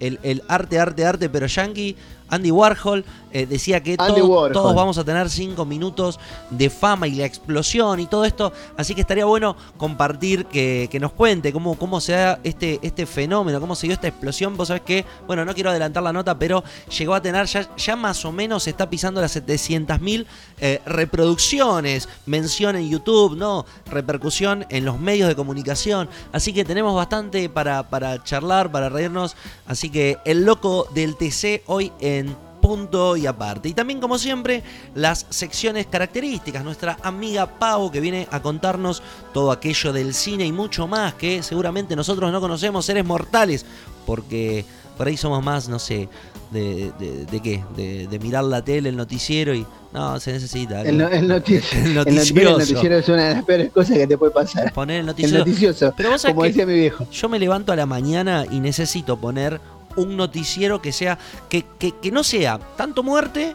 El, 0.00 0.42
arte, 0.48 0.78
arte, 0.78 1.06
arte, 1.06 1.30
pero 1.30 1.46
yankee, 1.46 1.96
Andy 2.28 2.50
Warhol, 2.50 3.06
eh, 3.34 3.44
decía 3.46 3.82
que 3.82 3.96
todo- 4.14 4.28
todos 4.54 4.74
vamos 4.74 4.96
a 4.96 5.04
tener 5.04 5.28
cinco 5.28 5.66
minutos 5.66 6.18
de 6.50 6.70
fama 6.70 7.06
y 7.06 7.16
la 7.16 7.26
explosión 7.26 8.00
y 8.00 8.06
todo 8.06 8.24
esto. 8.24 8.50
Así 8.78 8.94
que 8.94 9.02
estaría 9.02 9.26
bueno 9.26 9.56
compartir, 9.76 10.46
que, 10.46 10.88
que 10.90 10.98
nos 10.98 11.12
cuente 11.12 11.52
cómo, 11.52 11.76
cómo 11.76 12.00
se 12.00 12.12
da 12.12 12.38
este, 12.44 12.78
este 12.82 13.04
fenómeno, 13.04 13.60
cómo 13.60 13.74
se 13.74 13.86
dio 13.88 13.94
esta 13.94 14.08
explosión. 14.08 14.56
Vos 14.56 14.68
sabés 14.68 14.82
que, 14.84 15.04
bueno, 15.26 15.44
no 15.44 15.52
quiero 15.52 15.68
adelantar 15.70 16.02
la 16.02 16.12
nota, 16.12 16.38
pero 16.38 16.64
llegó 16.96 17.14
a 17.14 17.20
tener 17.20 17.44
ya, 17.46 17.68
ya 17.76 17.96
más 17.96 18.24
o 18.24 18.32
menos, 18.32 18.66
está 18.66 18.88
pisando 18.88 19.20
las 19.20 19.36
700.000 19.36 20.26
eh, 20.60 20.80
reproducciones, 20.86 22.08
mención 22.26 22.76
en 22.76 22.88
YouTube, 22.88 23.36
¿no? 23.36 23.66
Repercusión 23.90 24.64
en 24.68 24.84
los 24.84 24.98
medios 25.00 25.28
de 25.28 25.34
comunicación. 25.34 26.08
Así 26.32 26.52
que 26.52 26.64
tenemos 26.64 26.94
bastante 26.94 27.48
para, 27.48 27.82
para 27.90 28.22
charlar, 28.22 28.70
para 28.70 28.88
reírnos. 28.88 29.36
Así 29.66 29.90
que 29.90 30.18
el 30.24 30.44
loco 30.44 30.86
del 30.94 31.16
TC 31.16 31.62
hoy 31.66 31.92
en 32.00 32.36
punto 32.68 33.14
y 33.14 33.26
aparte. 33.26 33.68
Y 33.68 33.74
también, 33.74 34.00
como 34.00 34.16
siempre, 34.16 34.62
las 34.94 35.26
secciones 35.28 35.86
características. 35.86 36.64
Nuestra 36.64 36.96
amiga 37.02 37.46
Pau, 37.46 37.90
que 37.90 38.00
viene 38.00 38.26
a 38.30 38.40
contarnos 38.40 39.02
todo 39.34 39.52
aquello 39.52 39.92
del 39.92 40.14
cine 40.14 40.46
y 40.46 40.52
mucho 40.52 40.86
más 40.88 41.12
que 41.12 41.42
seguramente 41.42 41.94
nosotros 41.94 42.32
no 42.32 42.40
conocemos, 42.40 42.86
seres 42.86 43.04
mortales, 43.04 43.66
porque 44.06 44.64
por 44.96 45.06
ahí 45.08 45.16
somos 45.18 45.44
más, 45.44 45.68
no 45.68 45.78
sé, 45.78 46.08
de, 46.52 46.90
de, 46.98 47.26
de 47.26 47.40
qué, 47.40 47.62
de, 47.76 48.06
de 48.06 48.18
mirar 48.18 48.44
la 48.44 48.64
tele, 48.64 48.88
el 48.88 48.96
noticiero 48.96 49.54
y. 49.54 49.66
No, 49.92 50.18
se 50.18 50.32
necesita. 50.32 50.80
El, 50.82 50.98
no- 50.98 51.08
el 51.08 51.28
noti- 51.28 51.62
El 51.72 51.86
el 51.86 51.94
noti- 51.94 52.14
noticioso. 52.14 52.40
el 52.40 52.58
noticiero 52.58 52.96
es 52.98 53.08
una 53.10 53.28
de 53.28 53.34
las 53.34 53.44
peores 53.44 53.70
cosas 53.72 53.96
que 53.98 54.06
te 54.08 54.16
puede 54.18 54.32
pasar. 54.32 54.72
Poner 54.72 54.96
el 54.96 55.00
El 55.00 55.06
noticiero. 55.06 55.38
noticioso, 55.40 55.94
Pero 55.96 56.10
vos 56.10 56.24
como 56.24 56.42
decía 56.44 56.64
mi 56.66 56.74
viejo. 56.74 57.06
Yo 57.12 57.28
me 57.28 57.38
levanto 57.38 57.72
a 57.72 57.76
la 57.76 57.86
mañana 57.86 58.44
y 58.50 58.58
necesito 58.58 59.16
poner 59.18 59.60
un 59.96 60.16
noticiero 60.16 60.80
que 60.82 60.92
sea. 60.92 61.18
que, 61.48 61.64
que, 61.78 61.92
que 62.00 62.10
no 62.10 62.22
sea 62.24 62.58
tanto 62.76 63.02
muerte, 63.02 63.54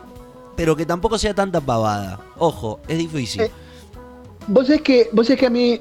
pero 0.55 0.75
que 0.75 0.85
tampoco 0.85 1.17
sea 1.17 1.33
tanta 1.33 1.61
pavada. 1.61 2.19
Ojo, 2.37 2.79
es 2.87 2.97
difícil. 2.97 3.41
Eh, 3.43 3.51
Vos 4.47 4.65
sabés 4.65 4.81
que, 4.81 5.09
vos 5.11 5.27
sabés 5.27 5.39
que 5.41 5.45
a 5.45 5.49
mí, 5.51 5.79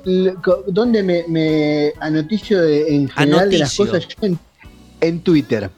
¿dónde 0.67 1.03
me, 1.03 1.25
me 1.27 1.93
anoticio 2.01 2.61
de- 2.61 2.95
en 2.95 3.09
general 3.09 3.49
de 3.49 3.59
las 3.59 3.75
cosas? 3.75 4.07
Yo 4.09 4.15
en, 4.27 4.39
en 5.01 5.21
Twitter. 5.21 5.71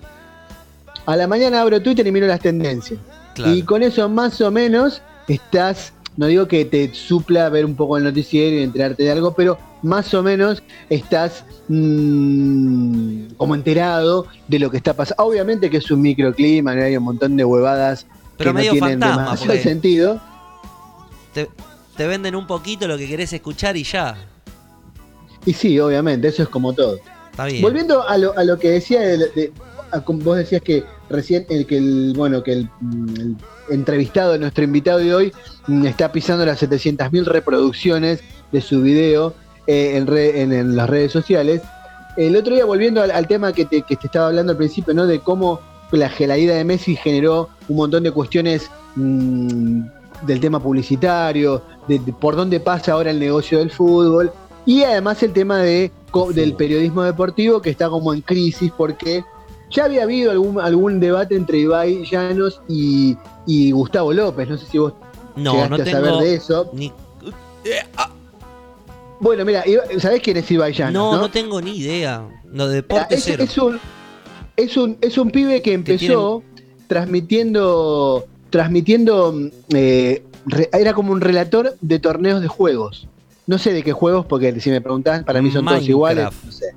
A 1.07 1.15
la 1.17 1.29
mañana 1.29 1.61
abro 1.61 1.81
Twitter 1.81 2.05
y 2.07 2.11
miro 2.11 2.27
las 2.27 2.41
tendencias. 2.41 2.99
claro. 3.35 3.55
Y 3.55 3.63
con 3.63 3.83
eso 3.85 4.09
más 4.09 4.41
o 4.41 4.51
menos 4.51 5.03
estás, 5.29 5.93
no 6.21 6.27
digo 6.27 6.47
que 6.47 6.67
te 6.67 6.93
supla 6.93 7.49
ver 7.49 7.65
un 7.65 7.75
poco 7.75 7.97
el 7.97 8.05
noticiero 8.05 8.55
y 8.59 8.63
enterarte 8.63 9.05
de 9.05 9.11
algo, 9.11 9.33
pero 9.33 9.57
más 9.83 10.13
o 10.13 10.23
menos 10.23 10.63
estás 10.91 11.45
mm, 11.69 13.29
como 13.39 13.55
enterado 13.55 14.27
de 14.47 14.59
lo 14.59 14.71
que 14.71 14.77
está 14.77 14.93
pasando. 14.93 15.25
Obviamente 15.25 15.71
que 15.71 15.79
es 15.79 15.91
un 15.91 16.03
microclima, 16.03 16.73
hay 16.73 16.95
un 16.95 17.05
montón 17.05 17.39
de 17.39 17.45
huevadas 17.47 18.07
Pero 18.37 18.51
que 18.51 18.55
medio 18.55 18.73
no 18.75 18.79
tienen 18.81 19.01
fantasma, 19.01 19.23
demasiado 19.23 19.59
sentido. 19.63 20.21
Te, 21.33 21.49
te 21.97 22.07
venden 22.07 22.35
un 22.37 22.47
poquito 22.47 22.87
lo 22.87 22.99
que 22.99 23.09
querés 23.09 23.33
escuchar 23.33 23.79
y 23.79 23.85
ya. 23.85 24.15
Y 25.47 25.55
sí, 25.55 25.81
obviamente, 25.81 26.29
eso 26.29 26.43
es 26.43 26.51
como 26.51 26.75
todo. 26.75 26.99
Está 27.31 27.47
bien. 27.47 27.63
Volviendo 27.63 28.07
a 28.07 28.19
lo, 28.19 28.37
a 28.37 28.45
lo 28.45 28.59
que 28.59 28.73
decía, 28.73 29.01
de- 29.01 29.17
de- 29.17 29.53
a 29.91 30.01
vos 30.01 30.37
decías 30.37 30.61
que 30.61 30.85
recién 31.11 31.45
el 31.49 31.67
que 31.67 31.77
el 31.79 32.13
bueno 32.17 32.43
que 32.43 32.53
el, 32.53 32.69
mm, 32.81 33.09
el 33.21 33.37
entrevistado, 33.71 34.39
nuestro 34.39 34.65
invitado 34.65 34.99
de 35.01 35.15
hoy, 35.15 35.33
mm, 35.67 35.85
está 35.87 36.11
pisando 36.13 36.47
las 36.47 36.63
700.000 36.63 37.25
reproducciones 37.25 38.21
de 38.53 38.61
su 38.61 38.81
video 38.83 39.35
eh, 39.67 39.93
en, 39.97 40.07
re- 40.07 40.41
en- 40.43 40.53
en 40.53 40.77
las 40.77 40.89
redes 40.89 41.13
sociales. 41.13 41.61
El 42.17 42.35
otro 42.37 42.55
día, 42.55 42.65
volviendo 42.65 43.03
al, 43.03 43.11
al 43.11 43.27
tema 43.29 43.53
que 43.53 43.65
te, 43.65 43.83
que 43.83 43.97
te 43.97 44.07
estaba 44.07 44.29
hablando 44.29 44.53
al 44.53 44.59
principio, 44.59 44.95
¿no? 44.95 45.07
De 45.07 45.21
cómo 45.21 45.61
la, 45.93 46.11
la 46.19 46.39
ida 46.39 46.55
de 46.55 46.65
Messi 46.65 46.97
generó 46.97 47.49
un 47.69 47.77
montón 47.77 48.03
de 48.03 48.11
cuestiones 48.11 48.71
mm, 48.97 49.83
del 50.27 50.41
tema 50.41 50.61
publicitario, 50.63 51.63
de, 51.89 51.99
de 51.99 52.13
por 52.13 52.37
dónde 52.37 52.61
pasa 52.61 52.93
ahora 52.93 53.11
el 53.11 53.19
negocio 53.21 53.59
del 53.59 53.71
fútbol, 53.71 54.31
y 54.67 54.83
además 54.83 55.23
el 55.23 55.33
tema 55.33 55.59
de, 55.59 55.91
del 56.35 56.55
periodismo 56.55 57.03
deportivo 57.03 57.63
que 57.63 57.71
está 57.71 57.89
como 57.89 58.13
en 58.13 58.21
crisis 58.21 58.71
porque 58.77 59.25
ya 59.71 59.85
había 59.85 60.03
habido 60.03 60.31
algún, 60.31 60.61
algún 60.61 61.01
debate 61.01 61.37
entre 61.37 61.59
Ibai 61.59 62.05
Llanos 62.05 62.61
y, 62.69 63.17
y 63.47 63.71
Gustavo 63.71 64.13
López, 64.13 64.49
no 64.49 64.59
sé 64.59 64.67
si 64.67 64.79
vos 64.79 64.95
no, 65.37 65.69
no 65.69 65.77
a 65.77 65.87
saber 65.87 66.15
de 66.15 66.35
eso. 66.35 66.71
Ni, 66.73 66.93
Bueno, 69.21 69.45
mira, 69.45 69.65
¿sabés 69.99 70.21
quién 70.23 70.37
es 70.37 70.51
Ibai 70.51 70.73
Llanos? 70.73 70.93
no, 70.93 71.13
no, 71.13 71.19
no, 71.23 71.31
tengo 71.31 71.61
ni 71.61 71.77
idea. 71.77 72.27
No, 72.45 72.67
de 72.67 72.77
deporte 72.77 73.15
es, 73.15 73.25
cero. 73.25 73.45
es 73.45 73.57
un, 73.59 73.81
es, 74.57 74.77
un, 74.77 74.99
es 75.01 75.19
un 75.19 75.31
pibe 75.31 75.63
que 75.63 75.73
empezó 75.73 76.43
transmitiendo, 76.89 78.27
transmitiendo 78.51 79.33
mm, 79.33 79.49
eh, 79.75 80.25
era 80.73 80.95
como 80.95 81.13
un 81.13 81.21
relator 81.21 81.77
de 81.81 81.99
torneos 81.99 82.41
de 82.41 82.49
juegos. 82.49 83.07
No 83.47 83.59
sé 83.59 83.73
de 83.73 83.83
qué 83.83 83.93
juegos, 83.93 84.27
porque 84.27 84.61
si 84.61 84.71
me 84.71 84.81
preguntás, 84.81 85.25
para 85.25 85.43
mí 85.43 85.51
son 85.51 85.65
todos 85.65 85.89
iguales. 85.89 86.29
No 86.45 86.53
sé. 86.53 86.75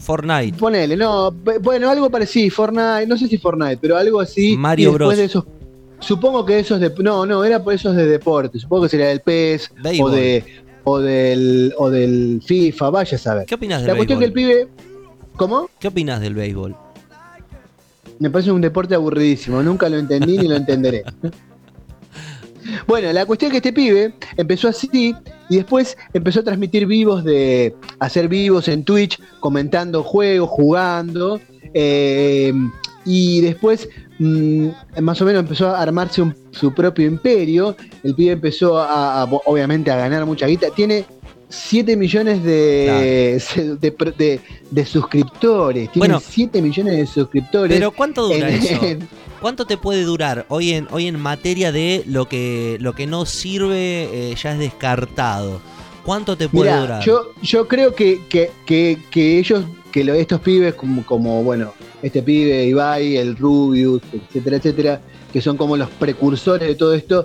Fortnite. 0.00 0.56
Ponele, 0.58 0.96
no, 0.96 1.30
bueno, 1.60 1.90
algo 1.90 2.10
parecido, 2.10 2.50
Fortnite, 2.54 3.06
no 3.06 3.16
sé 3.18 3.28
si 3.28 3.36
Fortnite, 3.36 3.76
pero 3.76 3.96
algo 3.96 4.20
así. 4.20 4.56
Mario 4.56 4.90
y 4.90 4.94
Bros. 4.94 5.16
de 5.16 5.24
esos, 5.24 5.44
supongo 5.98 6.44
que 6.44 6.58
esos 6.58 6.80
de, 6.80 6.92
no, 6.98 7.26
no, 7.26 7.44
era 7.44 7.62
por 7.62 7.74
esos 7.74 7.94
de 7.94 8.06
deporte, 8.06 8.58
supongo 8.58 8.84
que 8.84 8.88
sería 8.88 9.08
del 9.08 9.20
PES 9.20 9.72
o 10.00 10.10
de 10.10 10.44
o 10.84 10.98
del 10.98 11.74
o 11.76 11.90
del 11.90 12.42
FIFA, 12.44 12.90
vaya 12.90 13.16
a 13.16 13.20
saber. 13.20 13.46
¿Qué 13.46 13.54
opinas 13.54 13.82
del 13.82 13.88
La 13.88 13.96
cuestión 13.96 14.18
béisbol? 14.18 14.34
que 14.34 14.40
el 14.40 14.54
pibe, 14.54 14.68
¿cómo? 15.36 15.68
¿Qué 15.78 15.88
opinas 15.88 16.20
del 16.20 16.34
béisbol? 16.34 16.74
Me 18.18 18.30
parece 18.30 18.50
un 18.52 18.62
deporte 18.62 18.94
aburridísimo, 18.94 19.62
nunca 19.62 19.88
lo 19.90 19.98
entendí 19.98 20.38
ni 20.38 20.48
lo 20.48 20.56
entenderé. 20.56 21.04
Bueno, 22.86 23.12
la 23.12 23.24
cuestión 23.26 23.48
es 23.48 23.52
que 23.52 23.68
este 23.68 23.72
pibe 23.72 24.14
empezó 24.36 24.68
así 24.68 25.14
y 25.50 25.56
después 25.56 25.98
empezó 26.14 26.40
a 26.40 26.44
transmitir 26.44 26.86
vivos 26.86 27.22
de 27.24 27.74
hacer 27.98 28.28
vivos 28.28 28.68
en 28.68 28.84
Twitch, 28.84 29.20
comentando 29.40 30.02
juegos, 30.02 30.48
jugando. 30.48 31.38
eh, 31.74 32.52
y 33.04 33.40
después, 33.42 33.88
mm, 34.18 34.68
más 35.00 35.20
o 35.22 35.24
menos, 35.24 35.40
empezó 35.40 35.68
a 35.68 35.80
armarse 35.80 36.20
un- 36.22 36.34
su 36.50 36.72
propio 36.74 37.06
imperio. 37.06 37.76
El 38.02 38.14
pibe 38.14 38.32
empezó 38.32 38.78
a, 38.78 39.22
a, 39.22 39.24
obviamente, 39.24 39.90
a 39.90 39.96
ganar 39.96 40.26
mucha 40.26 40.46
guita. 40.46 40.68
Tiene 40.74 41.04
7 41.50 41.96
millones 41.96 42.42
de, 42.42 43.38
de, 43.80 44.12
de- 44.16 44.40
de 44.70 44.86
suscriptores. 44.86 45.90
Tiene 45.92 45.98
Bueno. 46.08 46.22
7 46.26 46.62
millones 46.62 46.96
de 46.96 47.06
suscriptores. 47.06 47.76
Pero 47.76 47.90
¿cuánto 47.90 48.28
dura 48.28 48.48
en- 48.48 48.54
eso? 48.62 48.84
en- 48.86 49.08
¿Cuánto 49.40 49.66
te 49.66 49.76
puede 49.78 50.02
durar 50.04 50.44
hoy 50.48 50.72
en, 50.72 50.86
hoy 50.90 51.06
en 51.06 51.18
materia 51.18 51.72
de 51.72 52.02
lo 52.06 52.28
que, 52.28 52.76
lo 52.80 52.94
que 52.94 53.06
no 53.06 53.24
sirve 53.26 54.30
eh, 54.30 54.34
ya 54.40 54.52
es 54.52 54.58
descartado? 54.58 55.60
¿Cuánto 56.04 56.36
te 56.36 56.48
puede 56.48 56.70
Mirá, 56.70 56.80
durar? 56.82 57.04
yo, 57.04 57.22
yo 57.42 57.66
creo 57.68 57.94
que, 57.94 58.20
que, 58.28 58.50
que, 58.66 58.98
que 59.10 59.38
ellos, 59.38 59.64
que 59.92 60.04
lo- 60.04 60.14
estos 60.14 60.40
pibes, 60.40 60.74
como, 60.74 61.04
como, 61.04 61.42
bueno, 61.42 61.72
este 62.02 62.22
pibe, 62.22 62.64
Ibai, 62.66 63.16
el 63.16 63.36
Rubius, 63.36 64.02
etcétera, 64.12 64.56
etcétera, 64.56 65.00
que 65.32 65.40
son 65.40 65.56
como 65.56 65.76
los 65.76 65.88
precursores 65.90 66.68
de 66.68 66.74
todo 66.74 66.94
esto, 66.94 67.24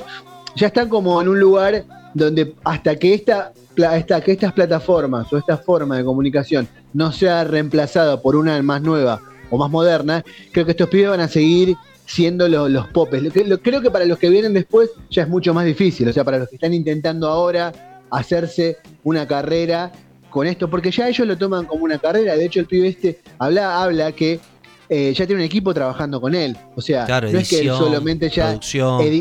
ya 0.56 0.68
están 0.68 0.90
como 0.90 1.22
en 1.22 1.28
un 1.28 1.40
lugar 1.40 1.84
donde 2.14 2.54
hasta 2.64 2.96
que 2.96 3.14
esta, 3.14 3.52
hasta 3.90 4.22
que 4.22 4.32
estas 4.32 4.54
plataformas 4.54 5.32
o 5.34 5.38
esta 5.38 5.58
forma 5.58 5.98
de 5.98 6.04
comunicación 6.06 6.68
no 6.94 7.12
sea 7.12 7.44
reemplazada 7.44 8.22
por 8.22 8.36
una 8.36 8.62
más 8.64 8.82
nueva 8.82 9.22
o 9.50 9.58
más 9.58 9.70
moderna, 9.70 10.24
creo 10.52 10.66
que 10.66 10.72
estos 10.72 10.90
pibes 10.90 11.10
van 11.10 11.20
a 11.20 11.28
seguir 11.28 11.76
siendo 12.06 12.48
lo- 12.48 12.70
los 12.70 12.88
popes. 12.88 13.22
Lo- 13.48 13.60
creo 13.60 13.82
que 13.82 13.92
para 13.92 14.06
los 14.06 14.18
que 14.18 14.30
vienen 14.30 14.54
después 14.54 14.90
ya 15.10 15.24
es 15.24 15.30
mucho 15.30 15.54
más 15.54 15.66
difícil, 15.66 16.08
o 16.08 16.14
sea, 16.14 16.24
para 16.24 16.38
los 16.40 16.50
que 16.50 16.56
están 16.56 16.74
intentando 16.74 17.28
ahora 17.28 17.72
hacerse 18.12 18.78
una 19.04 19.28
carrera 19.28 19.92
con 20.30 20.48
esto, 20.48 20.70
porque 20.70 20.92
ya 20.92 21.08
ellos 21.08 21.28
lo 21.28 21.38
toman 21.38 21.66
como 21.66 21.84
una 21.86 21.98
carrera. 21.98 22.36
De 22.36 22.46
hecho, 22.46 22.60
el 22.60 22.66
pibe 22.66 22.88
este 22.90 23.20
habla, 23.40 23.82
habla 23.82 24.12
que 24.12 24.40
eh, 24.90 25.14
ya 25.14 25.26
tiene 25.26 25.42
un 25.42 25.46
equipo 25.46 25.74
trabajando 25.74 26.22
con 26.22 26.36
él. 26.36 26.56
O 26.76 26.82
sea, 26.82 27.06
claro, 27.06 27.32
no 27.32 27.40
es 27.40 27.50
que 27.50 27.60
él 27.60 27.68
solamente 27.70 28.30
ya. 28.30 28.54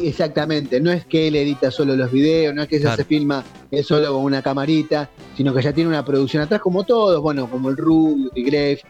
exactamente, 0.02 0.80
no 0.80 0.90
es 0.92 1.04
que 1.06 1.28
él 1.28 1.36
edita 1.36 1.70
solo 1.70 1.96
los 1.96 2.10
videos, 2.10 2.54
no 2.54 2.62
es 2.62 2.68
que 2.68 2.80
Claro. 2.80 2.96
se 2.96 3.04
filma 3.04 3.42
él 3.70 3.84
solo 3.84 4.12
con 4.12 4.24
una 4.24 4.42
camarita, 4.42 5.08
sino 5.36 5.54
que 5.54 5.62
ya 5.62 5.72
tiene 5.72 5.88
una 5.88 6.04
producción 6.04 6.42
atrás, 6.42 6.60
como 6.60 6.84
todos, 6.84 7.20
bueno, 7.22 7.48
como 7.50 7.70
el 7.70 7.76
Rubio, 7.76 8.30
y 8.34 8.42
Grave. 8.44 8.80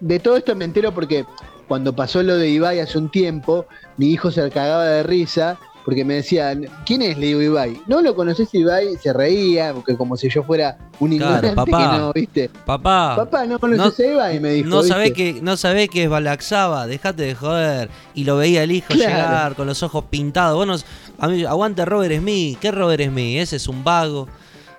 De 0.00 0.18
todo 0.18 0.36
esto 0.36 0.54
me 0.56 0.64
entero 0.64 0.92
porque 0.92 1.24
cuando 1.68 1.94
pasó 1.94 2.22
lo 2.22 2.36
de 2.36 2.48
Ibai 2.50 2.80
hace 2.80 2.98
un 2.98 3.10
tiempo, 3.10 3.66
mi 3.96 4.10
hijo 4.10 4.30
se 4.30 4.50
cagaba 4.50 4.84
de 4.86 5.02
risa 5.02 5.58
porque 5.84 6.04
me 6.04 6.14
decían, 6.14 6.66
¿quién 6.86 7.02
es? 7.02 7.18
Le 7.18 7.26
digo 7.26 7.42
Ibai. 7.42 7.80
¿No 7.86 8.00
lo 8.02 8.14
conoces 8.14 8.48
Ibai? 8.54 8.96
Se 9.02 9.12
reía, 9.12 9.72
porque 9.74 9.96
como 9.96 10.16
si 10.16 10.28
yo 10.28 10.42
fuera 10.44 10.78
un 11.00 11.16
Claro, 11.16 11.46
ignorante 11.48 11.56
papá. 11.56 11.90
que 11.92 11.98
no, 11.98 12.12
¿viste? 12.12 12.48
Papá, 12.64 13.16
Papá, 13.16 13.44
¿no 13.46 13.58
conoces 13.58 13.98
a 14.06 14.12
Ibai? 14.12 14.40
Me 14.40 14.50
dijo. 14.54 14.68
no 14.68 14.82
sabés 14.82 15.12
¿viste? 15.14 15.34
que, 15.34 15.42
no 15.42 15.56
sabés 15.56 15.88
que 15.88 16.04
es 16.04 16.08
Balaxaba, 16.10 16.86
dejate 16.86 17.22
de 17.24 17.34
joder. 17.34 17.90
Y 18.14 18.24
lo 18.24 18.36
veía 18.36 18.62
el 18.62 18.70
hijo 18.72 18.88
Claro. 18.94 19.10
llegar 19.16 19.54
con 19.56 19.66
los 19.66 19.82
ojos 19.82 20.04
pintados. 20.10 20.56
Bueno, 20.56 20.76
a 21.18 21.28
mí, 21.28 21.44
aguante 21.44 21.84
Robert 21.84 22.14
Smith. 22.16 22.58
¿Qué 22.60 22.70
Robert 22.70 23.02
Smith? 23.04 23.38
Ese 23.40 23.56
es 23.56 23.66
un 23.68 23.82
vago. 23.82 24.28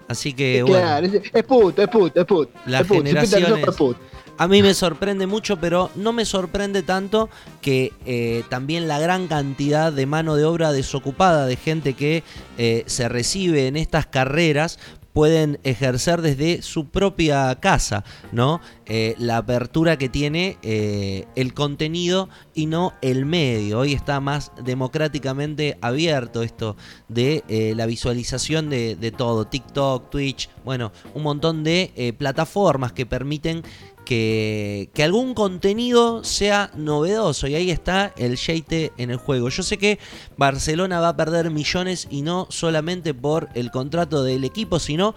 Así 0.08 0.34
que 0.34 0.64
bueno. 0.64 0.78
Claro, 0.80 1.08
es, 1.08 1.14
es 1.34 1.44
puto, 1.44 1.82
es 1.82 1.88
puto, 1.88 2.20
es 2.22 2.26
puto. 2.26 2.52
Las 2.66 2.82
es 2.82 2.88
puto. 2.88 3.04
Generaciones- 3.04 3.50
sopa 3.50 3.72
es 3.72 3.76
puto. 3.78 4.00
A 4.38 4.48
mí 4.48 4.64
me 4.64 4.74
sorprende 4.74 5.28
mucho, 5.28 5.58
pero 5.58 5.92
no 5.96 6.12
me 6.12 6.26
sorprende 6.26 6.82
tanto 6.82 7.30
que 7.62 7.94
eh, 8.06 8.44
también 8.50 8.88
la 8.88 9.00
gran 9.00 9.28
cantidad 9.28 9.94
de 9.94 10.08
mano 10.08 10.36
de 10.36 10.44
obra 10.44 10.72
desocupada, 10.72 11.46
de 11.46 11.56
gente 11.56 11.94
que 11.94 12.24
eh, 12.58 12.84
se 12.88 13.08
recibe 13.10 13.68
en 13.68 13.78
estas 13.78 14.08
carreras, 14.08 14.80
pueden 15.14 15.60
ejercer 15.64 16.24
desde 16.24 16.64
su 16.64 16.90
propia 16.90 17.54
casa, 17.60 18.04
¿no? 18.32 18.60
Eh, 18.88 19.14
la 19.20 19.38
apertura 19.38 20.00
que 20.00 20.10
tiene 20.10 20.58
el 20.64 21.54
contenido 21.54 22.30
y 22.56 22.66
no 22.66 22.94
el 23.04 23.28
medio. 23.28 23.82
Hoy 23.82 23.94
está 23.94 24.20
más 24.20 24.52
democráticamente 24.66 25.78
abierto 25.82 26.42
esto 26.42 26.76
de 27.10 27.44
la 27.78 27.86
visualización 27.86 28.72
de, 28.72 28.96
de, 28.96 29.12
todo. 29.12 29.46
TikTok, 29.46 30.10
Twitch, 30.10 30.50
bueno, 30.66 30.92
un 31.14 31.22
montón 31.22 31.64
de 31.64 32.16
plataformas 32.18 32.92
que 32.92 33.06
permiten 33.06 33.62
que, 34.06 34.90
que, 34.94 35.04
algún 35.04 35.34
contenido 35.34 36.24
sea 36.24 36.72
novedoso 36.76 37.48
y 37.48 37.56
ahí 37.56 37.72
está 37.72 38.14
el 38.18 38.36
Sheite 38.36 38.92
en 38.98 39.12
el 39.12 39.18
juego. 39.18 39.50
Yo 39.50 39.64
sé 39.64 39.78
que 39.78 40.00
Barcelona 40.38 41.00
va 41.00 41.10
a 41.10 41.16
perder 41.16 41.50
millones 41.52 42.08
y 42.10 42.22
no 42.22 42.48
solamente 42.50 43.14
por 43.14 43.50
el 43.54 43.72
contrato 43.72 44.24
del 44.24 44.44
equipo, 44.44 44.80
sino 44.80 45.16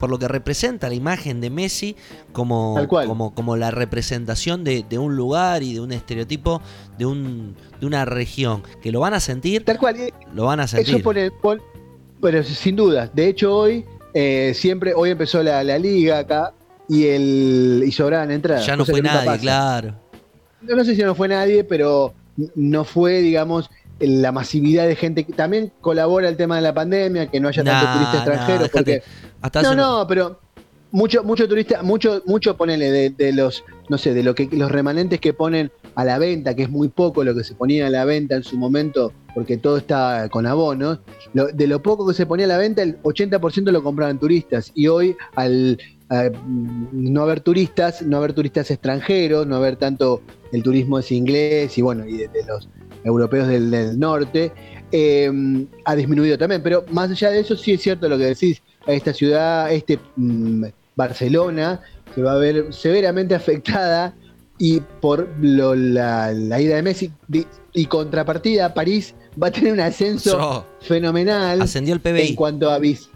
por 0.00 0.08
lo 0.08 0.18
que 0.18 0.26
representa 0.28 0.88
la 0.88 0.94
imagen 0.94 1.42
de 1.42 1.50
Messi 1.50 1.94
como, 2.32 2.88
como, 2.88 3.34
como 3.34 3.56
la 3.58 3.70
representación 3.70 4.64
de, 4.64 4.82
de, 4.88 4.98
un 4.98 5.14
lugar 5.14 5.62
y 5.62 5.74
de 5.74 5.80
un 5.80 5.92
estereotipo 5.92 6.62
de, 6.96 7.04
un, 7.04 7.54
de 7.78 7.86
una 7.86 8.06
región. 8.06 8.62
Que 8.80 8.92
lo 8.92 9.00
van 9.00 9.12
a 9.12 9.20
sentir. 9.20 9.62
Tal 9.64 9.78
cual. 9.78 9.96
Lo 10.34 10.46
van 10.46 10.60
a 10.60 10.66
sentir. 10.66 10.94
Eso 10.94 11.04
pone, 11.04 11.30
pero 12.20 12.42
sin 12.42 12.76
duda. 12.76 13.10
De 13.12 13.28
hecho, 13.28 13.54
hoy, 13.54 13.84
eh, 14.14 14.52
siempre, 14.54 14.94
hoy 14.94 15.10
empezó 15.10 15.42
la, 15.42 15.62
la 15.62 15.78
liga 15.78 16.20
acá 16.20 16.54
y 16.90 17.06
el 17.06 17.84
y 17.86 17.92
sobraban 17.92 18.32
entradas. 18.32 18.66
Ya 18.66 18.76
no 18.76 18.84
fue 18.84 19.00
nadie, 19.00 19.38
claro. 19.38 19.94
No, 20.60 20.74
no, 20.74 20.84
sé 20.84 20.96
si 20.96 21.02
no 21.02 21.14
fue 21.14 21.28
nadie, 21.28 21.62
pero 21.62 22.12
no 22.56 22.84
fue, 22.84 23.20
digamos, 23.20 23.70
la 24.00 24.32
masividad 24.32 24.88
de 24.88 24.96
gente 24.96 25.24
que 25.24 25.32
también 25.32 25.72
colabora 25.80 26.28
el 26.28 26.36
tema 26.36 26.56
de 26.56 26.62
la 26.62 26.74
pandemia, 26.74 27.28
que 27.28 27.38
no 27.38 27.48
haya 27.48 27.62
tanto 27.62 27.92
turista 27.92 28.16
extranjero, 28.16 28.66
porque 28.72 29.02
no, 29.62 29.74
no, 29.76 30.06
pero 30.08 30.40
mucho, 30.90 31.22
mucho 31.22 31.46
turista, 31.46 31.82
mucho, 31.84 32.22
mucho 32.26 32.56
ponele 32.56 32.90
de, 32.90 33.10
de, 33.10 33.32
los, 33.32 33.62
no 33.88 33.96
sé, 33.96 34.12
de 34.12 34.24
lo 34.24 34.34
que 34.34 34.48
los 34.50 34.70
remanentes 34.72 35.20
que 35.20 35.32
ponen 35.32 35.70
a 35.94 36.04
la 36.04 36.18
venta, 36.18 36.56
que 36.56 36.64
es 36.64 36.70
muy 36.70 36.88
poco 36.88 37.22
lo 37.22 37.36
que 37.36 37.44
se 37.44 37.54
ponía 37.54 37.86
a 37.86 37.90
la 37.90 38.04
venta 38.04 38.34
en 38.34 38.42
su 38.42 38.58
momento, 38.58 39.12
porque 39.32 39.58
todo 39.58 39.76
está 39.76 40.28
con 40.28 40.44
abonos, 40.44 40.98
lo, 41.34 41.46
de 41.46 41.68
lo 41.68 41.80
poco 41.80 42.08
que 42.08 42.14
se 42.14 42.26
ponía 42.26 42.46
a 42.46 42.48
la 42.48 42.58
venta, 42.58 42.82
el 42.82 43.00
80% 43.02 43.70
lo 43.70 43.82
compraban 43.84 44.18
turistas, 44.18 44.72
y 44.74 44.88
hoy 44.88 45.16
al 45.36 45.78
no 46.10 47.22
haber 47.22 47.40
turistas, 47.40 48.02
no 48.02 48.16
haber 48.16 48.32
turistas 48.32 48.70
extranjeros, 48.70 49.46
no 49.46 49.56
haber 49.56 49.76
tanto 49.76 50.22
el 50.52 50.62
turismo 50.62 50.98
es 50.98 51.12
inglés 51.12 51.78
y 51.78 51.82
bueno, 51.82 52.04
y 52.04 52.16
de, 52.16 52.28
de 52.28 52.44
los 52.44 52.68
europeos 53.04 53.46
del, 53.48 53.70
del 53.70 53.98
norte, 53.98 54.52
eh, 54.92 55.30
ha 55.84 55.94
disminuido 55.94 56.36
también. 56.36 56.62
Pero 56.62 56.84
más 56.90 57.10
allá 57.10 57.30
de 57.30 57.40
eso, 57.40 57.56
sí 57.56 57.72
es 57.72 57.82
cierto 57.82 58.08
lo 58.08 58.18
que 58.18 58.24
decís, 58.24 58.62
esta 58.86 59.12
ciudad, 59.12 59.72
este 59.72 59.98
mmm, 60.16 60.64
Barcelona, 60.96 61.80
se 62.14 62.22
va 62.22 62.32
a 62.32 62.36
ver 62.36 62.72
severamente 62.72 63.34
afectada 63.36 64.14
y 64.58 64.80
por 64.80 65.28
lo, 65.40 65.74
la, 65.74 66.32
la, 66.32 66.60
ida 66.60 66.76
de 66.76 66.82
Messi 66.82 67.10
y 67.72 67.86
contrapartida, 67.86 68.74
París 68.74 69.14
va 69.42 69.46
a 69.46 69.50
tener 69.50 69.72
un 69.72 69.80
ascenso 69.80 70.66
fenomenal 70.80 71.62
ascendió 71.62 71.94
el 71.94 72.00
PBI. 72.00 72.28
en 72.28 72.34
cuanto 72.34 72.68
a 72.68 72.78
vis 72.78 73.08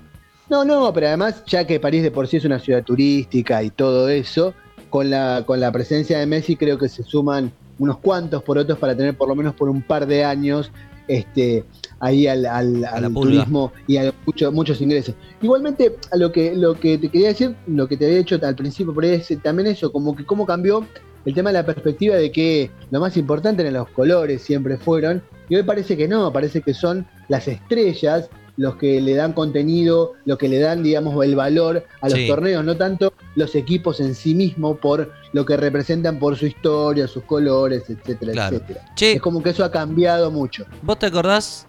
no, 0.48 0.64
no, 0.64 0.92
pero 0.92 1.08
además, 1.08 1.42
ya 1.46 1.66
que 1.66 1.80
París 1.80 2.02
de 2.02 2.10
por 2.10 2.26
sí 2.26 2.36
es 2.36 2.44
una 2.44 2.58
ciudad 2.58 2.84
turística 2.84 3.62
y 3.62 3.70
todo 3.70 4.08
eso, 4.08 4.54
con 4.90 5.10
la, 5.10 5.42
con 5.46 5.60
la 5.60 5.72
presencia 5.72 6.18
de 6.18 6.26
Messi 6.26 6.56
creo 6.56 6.78
que 6.78 6.88
se 6.88 7.02
suman 7.02 7.52
unos 7.78 7.98
cuantos 7.98 8.42
por 8.42 8.58
otros 8.58 8.78
para 8.78 8.96
tener 8.96 9.16
por 9.16 9.28
lo 9.28 9.34
menos 9.34 9.54
por 9.54 9.68
un 9.68 9.82
par 9.82 10.06
de 10.06 10.24
años 10.24 10.70
este, 11.08 11.64
ahí 12.00 12.26
al, 12.26 12.46
al, 12.46 12.84
al 12.84 13.12
turismo 13.12 13.72
y 13.86 13.96
a 13.96 14.12
mucho, 14.26 14.52
muchos 14.52 14.80
ingresos. 14.80 15.14
Igualmente, 15.42 15.96
a 16.12 16.16
lo 16.16 16.32
que, 16.32 16.54
lo 16.54 16.78
que 16.78 16.98
te 16.98 17.08
quería 17.08 17.28
decir, 17.28 17.56
lo 17.66 17.88
que 17.88 17.96
te 17.96 18.06
había 18.06 18.18
dicho 18.18 18.38
al 18.42 18.54
principio, 18.54 18.94
ahí 19.02 19.10
es 19.10 19.32
también 19.42 19.68
eso, 19.68 19.90
como 19.92 20.14
que 20.14 20.24
cómo 20.24 20.46
cambió 20.46 20.86
el 21.24 21.34
tema 21.34 21.50
de 21.50 21.54
la 21.54 21.66
perspectiva 21.66 22.16
de 22.16 22.30
que 22.30 22.70
lo 22.90 23.00
más 23.00 23.16
importante 23.16 23.62
eran 23.62 23.74
los 23.74 23.88
colores, 23.90 24.42
siempre 24.42 24.76
fueron, 24.76 25.22
y 25.48 25.56
hoy 25.56 25.62
parece 25.62 25.96
que 25.96 26.06
no, 26.06 26.32
parece 26.32 26.60
que 26.60 26.74
son 26.74 27.06
las 27.28 27.48
estrellas 27.48 28.28
los 28.56 28.76
que 28.76 29.00
le 29.00 29.14
dan 29.14 29.32
contenido, 29.32 30.12
los 30.24 30.38
que 30.38 30.48
le 30.48 30.58
dan, 30.58 30.82
digamos, 30.82 31.22
el 31.24 31.34
valor 31.34 31.84
a 32.00 32.08
los 32.08 32.18
sí. 32.18 32.26
torneos, 32.26 32.64
no 32.64 32.76
tanto 32.76 33.12
los 33.34 33.54
equipos 33.54 34.00
en 34.00 34.14
sí 34.14 34.34
mismos 34.34 34.78
por 34.78 35.12
lo 35.32 35.44
que 35.44 35.56
representan 35.56 36.18
por 36.18 36.36
su 36.36 36.46
historia, 36.46 37.08
sus 37.08 37.24
colores, 37.24 37.84
etcétera, 37.88 38.32
claro. 38.32 38.56
etcétera. 38.56 38.94
Che, 38.94 39.12
es 39.14 39.20
como 39.20 39.42
que 39.42 39.50
eso 39.50 39.64
ha 39.64 39.70
cambiado 39.70 40.30
mucho. 40.30 40.64
¿Vos 40.82 40.98
te 40.98 41.06
acordás 41.06 41.66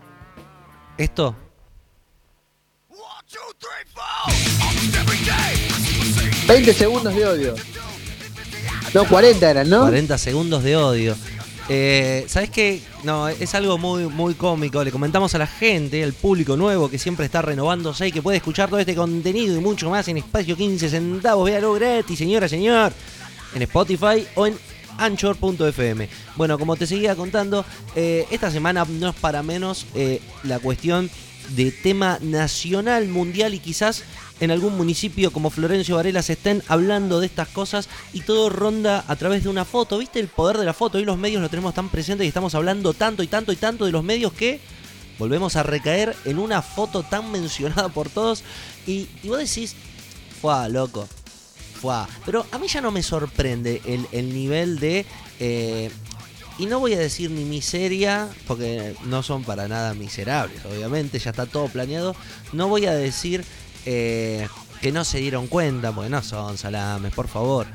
esto? 0.97 1.35
20 6.47 6.73
segundos 6.73 7.15
de 7.15 7.25
odio. 7.25 7.55
No, 8.93 9.05
40 9.05 9.49
eran, 9.49 9.69
¿no? 9.69 9.81
40 9.81 10.17
segundos 10.17 10.63
de 10.63 10.77
odio. 10.77 11.15
Eh, 11.67 12.25
¿Sabes 12.27 12.51
qué? 12.51 12.81
No, 13.03 13.27
es 13.27 13.55
algo 13.55 13.77
muy, 13.77 14.03
muy 14.03 14.35
cómico. 14.35 14.83
Le 14.83 14.91
comentamos 14.91 15.33
a 15.33 15.39
la 15.39 15.47
gente, 15.47 16.03
al 16.03 16.13
público 16.13 16.55
nuevo 16.55 16.89
que 16.89 16.99
siempre 16.99 17.25
está 17.25 17.41
renovándose 17.41 18.07
y 18.07 18.11
que 18.11 18.21
puede 18.21 18.37
escuchar 18.37 18.69
todo 18.69 18.79
este 18.79 18.95
contenido 18.95 19.55
y 19.55 19.59
mucho 19.59 19.89
más 19.89 20.07
en 20.07 20.17
espacio 20.17 20.55
15 20.55 20.89
centavos. 20.89 21.45
Véalo 21.45 21.73
gratis, 21.73 22.17
señora, 22.17 22.47
señor. 22.47 22.93
En 23.55 23.61
Spotify 23.63 24.27
o 24.35 24.45
en 24.47 24.57
anchor.fm. 24.97 26.09
Bueno, 26.35 26.59
como 26.59 26.75
te 26.75 26.87
seguía 26.87 27.15
contando, 27.15 27.65
eh, 27.95 28.25
esta 28.31 28.51
semana 28.51 28.85
no 28.85 29.09
es 29.09 29.15
para 29.15 29.43
menos 29.43 29.85
eh, 29.95 30.21
la 30.43 30.59
cuestión 30.59 31.09
de 31.49 31.71
tema 31.71 32.17
nacional, 32.21 33.07
mundial 33.07 33.53
y 33.53 33.59
quizás 33.59 34.03
en 34.39 34.51
algún 34.51 34.75
municipio 34.75 35.31
como 35.31 35.49
Florencio 35.49 35.95
Varela 35.95 36.21
se 36.21 36.33
estén 36.33 36.61
hablando 36.67 37.19
de 37.19 37.27
estas 37.27 37.47
cosas 37.47 37.87
y 38.13 38.21
todo 38.21 38.49
ronda 38.49 39.05
a 39.07 39.15
través 39.15 39.43
de 39.43 39.49
una 39.49 39.65
foto. 39.65 39.97
¿Viste 39.97 40.19
el 40.19 40.27
poder 40.27 40.57
de 40.57 40.65
la 40.65 40.73
foto? 40.73 40.97
Hoy 40.97 41.05
los 41.05 41.17
medios 41.17 41.41
lo 41.41 41.49
tenemos 41.49 41.73
tan 41.73 41.89
presente 41.89 42.25
y 42.25 42.27
estamos 42.27 42.55
hablando 42.55 42.93
tanto 42.93 43.23
y 43.23 43.27
tanto 43.27 43.51
y 43.51 43.55
tanto 43.55 43.85
de 43.85 43.91
los 43.91 44.03
medios 44.03 44.33
que 44.33 44.59
volvemos 45.17 45.55
a 45.55 45.63
recaer 45.63 46.15
en 46.25 46.39
una 46.39 46.61
foto 46.61 47.03
tan 47.03 47.31
mencionada 47.31 47.89
por 47.89 48.09
todos. 48.09 48.43
Y, 48.85 49.07
y 49.23 49.29
vos 49.29 49.39
decís, 49.39 49.75
fue 50.41 50.69
loco. 50.69 51.07
Pero 52.25 52.45
a 52.51 52.57
mí 52.57 52.67
ya 52.67 52.81
no 52.81 52.91
me 52.91 53.03
sorprende 53.03 53.81
el, 53.85 54.07
el 54.11 54.33
nivel 54.33 54.79
de. 54.79 55.05
Eh, 55.39 55.91
y 56.57 56.67
no 56.67 56.79
voy 56.79 56.93
a 56.93 56.99
decir 56.99 57.31
ni 57.31 57.43
miseria, 57.43 58.29
porque 58.47 58.95
no 59.05 59.23
son 59.23 59.43
para 59.43 59.67
nada 59.67 59.93
miserables, 59.93 60.63
obviamente, 60.65 61.19
ya 61.19 61.31
está 61.31 61.45
todo 61.45 61.67
planeado. 61.67 62.15
No 62.53 62.69
voy 62.69 62.85
a 62.85 62.93
decir 62.93 63.43
eh, 63.85 64.47
que 64.81 64.91
no 64.93 65.03
se 65.03 65.19
dieron 65.19 65.47
cuenta, 65.47 65.91
porque 65.91 66.09
no 66.09 66.23
son 66.23 66.57
salames, 66.57 67.13
por 67.13 67.27
favor. 67.27 67.67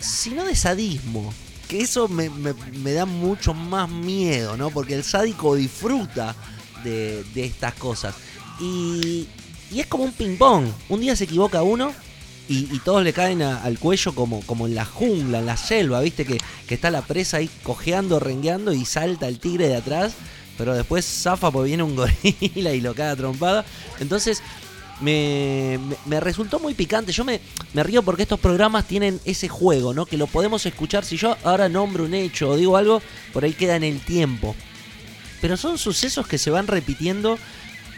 Sino 0.00 0.44
de 0.44 0.56
sadismo, 0.56 1.34
que 1.68 1.82
eso 1.82 2.08
me, 2.08 2.30
me, 2.30 2.54
me 2.54 2.92
da 2.92 3.04
mucho 3.04 3.52
más 3.52 3.90
miedo, 3.90 4.56
¿no? 4.56 4.70
Porque 4.70 4.94
el 4.94 5.04
sádico 5.04 5.54
disfruta 5.54 6.34
de, 6.82 7.22
de 7.34 7.44
estas 7.44 7.74
cosas. 7.74 8.14
Y, 8.60 9.28
y, 9.70 9.80
es 9.80 9.86
como 9.86 10.04
un 10.04 10.12
ping-pong. 10.12 10.68
Un 10.88 11.00
día 11.00 11.14
se 11.14 11.24
equivoca 11.24 11.62
uno 11.62 11.92
y, 12.48 12.74
y 12.74 12.78
todos 12.80 13.04
le 13.04 13.12
caen 13.12 13.42
al 13.42 13.78
cuello 13.78 14.14
como, 14.14 14.40
como 14.42 14.66
en 14.66 14.74
la 14.74 14.84
jungla, 14.84 15.38
en 15.38 15.46
la 15.46 15.56
selva, 15.56 16.00
¿viste? 16.00 16.24
Que, 16.24 16.38
que 16.66 16.74
está 16.74 16.90
la 16.90 17.02
presa 17.02 17.36
ahí 17.36 17.50
cojeando, 17.62 18.18
rengueando 18.18 18.72
y 18.72 18.84
salta 18.84 19.28
el 19.28 19.38
tigre 19.38 19.68
de 19.68 19.76
atrás. 19.76 20.14
Pero 20.56 20.74
después 20.74 21.04
zafa 21.04 21.50
porque 21.50 21.68
viene 21.68 21.82
un 21.82 21.94
gorila 21.96 22.72
y 22.72 22.80
lo 22.80 22.94
cae 22.94 23.14
trompada. 23.16 23.64
Entonces, 24.00 24.42
me, 25.00 25.78
me, 25.88 25.96
me, 26.06 26.20
resultó 26.20 26.58
muy 26.58 26.74
picante. 26.74 27.12
Yo 27.12 27.24
me, 27.24 27.40
me, 27.74 27.82
río 27.82 28.02
porque 28.02 28.22
estos 28.22 28.40
programas 28.40 28.86
tienen 28.86 29.20
ese 29.24 29.48
juego, 29.48 29.94
¿no? 29.94 30.06
Que 30.06 30.16
lo 30.16 30.26
podemos 30.26 30.64
escuchar. 30.66 31.04
Si 31.04 31.16
yo 31.16 31.36
ahora 31.44 31.68
nombro 31.68 32.04
un 32.04 32.14
hecho 32.14 32.48
o 32.48 32.56
digo 32.56 32.76
algo, 32.76 33.02
por 33.32 33.44
ahí 33.44 33.52
queda 33.52 33.76
en 33.76 33.84
el 33.84 34.00
tiempo. 34.00 34.56
Pero 35.40 35.56
son 35.56 35.78
sucesos 35.78 36.26
que 36.26 36.38
se 36.38 36.50
van 36.50 36.66
repitiendo 36.66 37.38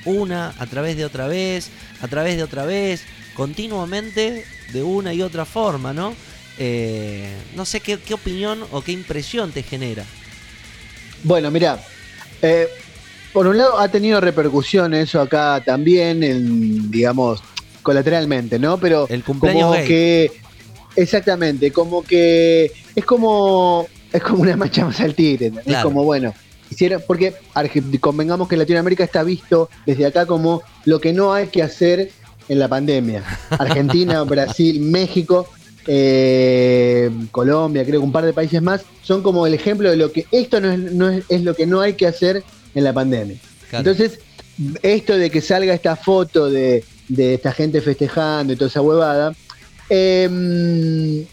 una 0.04 0.54
a 0.58 0.66
través 0.66 0.96
de 0.96 1.04
otra 1.04 1.26
vez, 1.28 1.70
a 2.02 2.08
través 2.08 2.36
de 2.36 2.42
otra 2.42 2.64
vez, 2.64 3.04
continuamente 3.40 4.44
de 4.70 4.82
una 4.82 5.14
y 5.14 5.22
otra 5.22 5.46
forma, 5.46 5.94
¿no? 5.94 6.12
Eh, 6.58 7.34
no 7.56 7.64
sé 7.64 7.80
qué, 7.80 7.98
qué, 7.98 8.12
opinión 8.12 8.62
o 8.70 8.82
qué 8.82 8.92
impresión 8.92 9.50
te 9.50 9.62
genera. 9.62 10.04
Bueno, 11.24 11.50
mira, 11.50 11.82
eh, 12.42 12.68
por 13.32 13.46
un 13.46 13.56
lado 13.56 13.78
ha 13.78 13.88
tenido 13.88 14.20
repercusión 14.20 14.92
eso 14.92 15.22
acá 15.22 15.62
también, 15.64 16.22
en, 16.22 16.90
digamos, 16.90 17.42
colateralmente, 17.82 18.58
¿no? 18.58 18.76
Pero 18.76 19.06
el 19.08 19.24
cumpleaños 19.24 19.62
como 19.62 19.72
gay. 19.72 19.88
que 19.88 20.32
exactamente, 20.96 21.72
como 21.72 22.02
que 22.02 22.70
es 22.94 23.04
como 23.06 23.86
es 24.12 24.22
como 24.22 24.42
una 24.42 24.54
mancha 24.54 24.84
más 24.84 25.00
al 25.00 25.14
tigre, 25.14 25.48
claro. 25.48 25.64
es 25.66 25.78
como 25.78 26.04
bueno, 26.04 26.34
hicieron 26.68 27.02
porque 27.06 27.32
convengamos 28.00 28.48
que 28.48 28.58
Latinoamérica 28.58 29.04
está 29.04 29.22
visto 29.22 29.70
desde 29.86 30.04
acá 30.04 30.26
como 30.26 30.62
lo 30.84 31.00
que 31.00 31.14
no 31.14 31.32
hay 31.32 31.46
que 31.46 31.62
hacer 31.62 32.10
en 32.50 32.58
la 32.58 32.68
pandemia. 32.68 33.22
Argentina, 33.50 34.22
Brasil, 34.24 34.80
México 34.80 35.48
eh, 35.86 37.10
Colombia, 37.30 37.84
creo 37.84 38.00
que 38.00 38.06
un 38.06 38.12
par 38.12 38.24
de 38.24 38.32
países 38.32 38.60
más, 38.60 38.82
son 39.02 39.22
como 39.22 39.46
el 39.46 39.54
ejemplo 39.54 39.90
de 39.90 39.96
lo 39.96 40.12
que 40.12 40.26
esto 40.30 40.60
no 40.60 40.70
es, 40.70 40.78
no 40.78 41.08
es, 41.08 41.24
es 41.28 41.42
lo 41.42 41.54
que 41.54 41.66
no 41.66 41.80
hay 41.80 41.94
que 41.94 42.06
hacer 42.06 42.44
en 42.74 42.84
la 42.84 42.92
pandemia. 42.92 43.36
Claro. 43.70 43.90
Entonces, 43.90 44.20
esto 44.82 45.16
de 45.16 45.30
que 45.30 45.40
salga 45.40 45.72
esta 45.72 45.96
foto 45.96 46.50
de, 46.50 46.84
de 47.08 47.34
esta 47.34 47.52
gente 47.52 47.80
festejando 47.80 48.52
y 48.52 48.56
toda 48.56 48.68
esa 48.68 48.82
huevada, 48.82 49.32
em, 49.88 51.24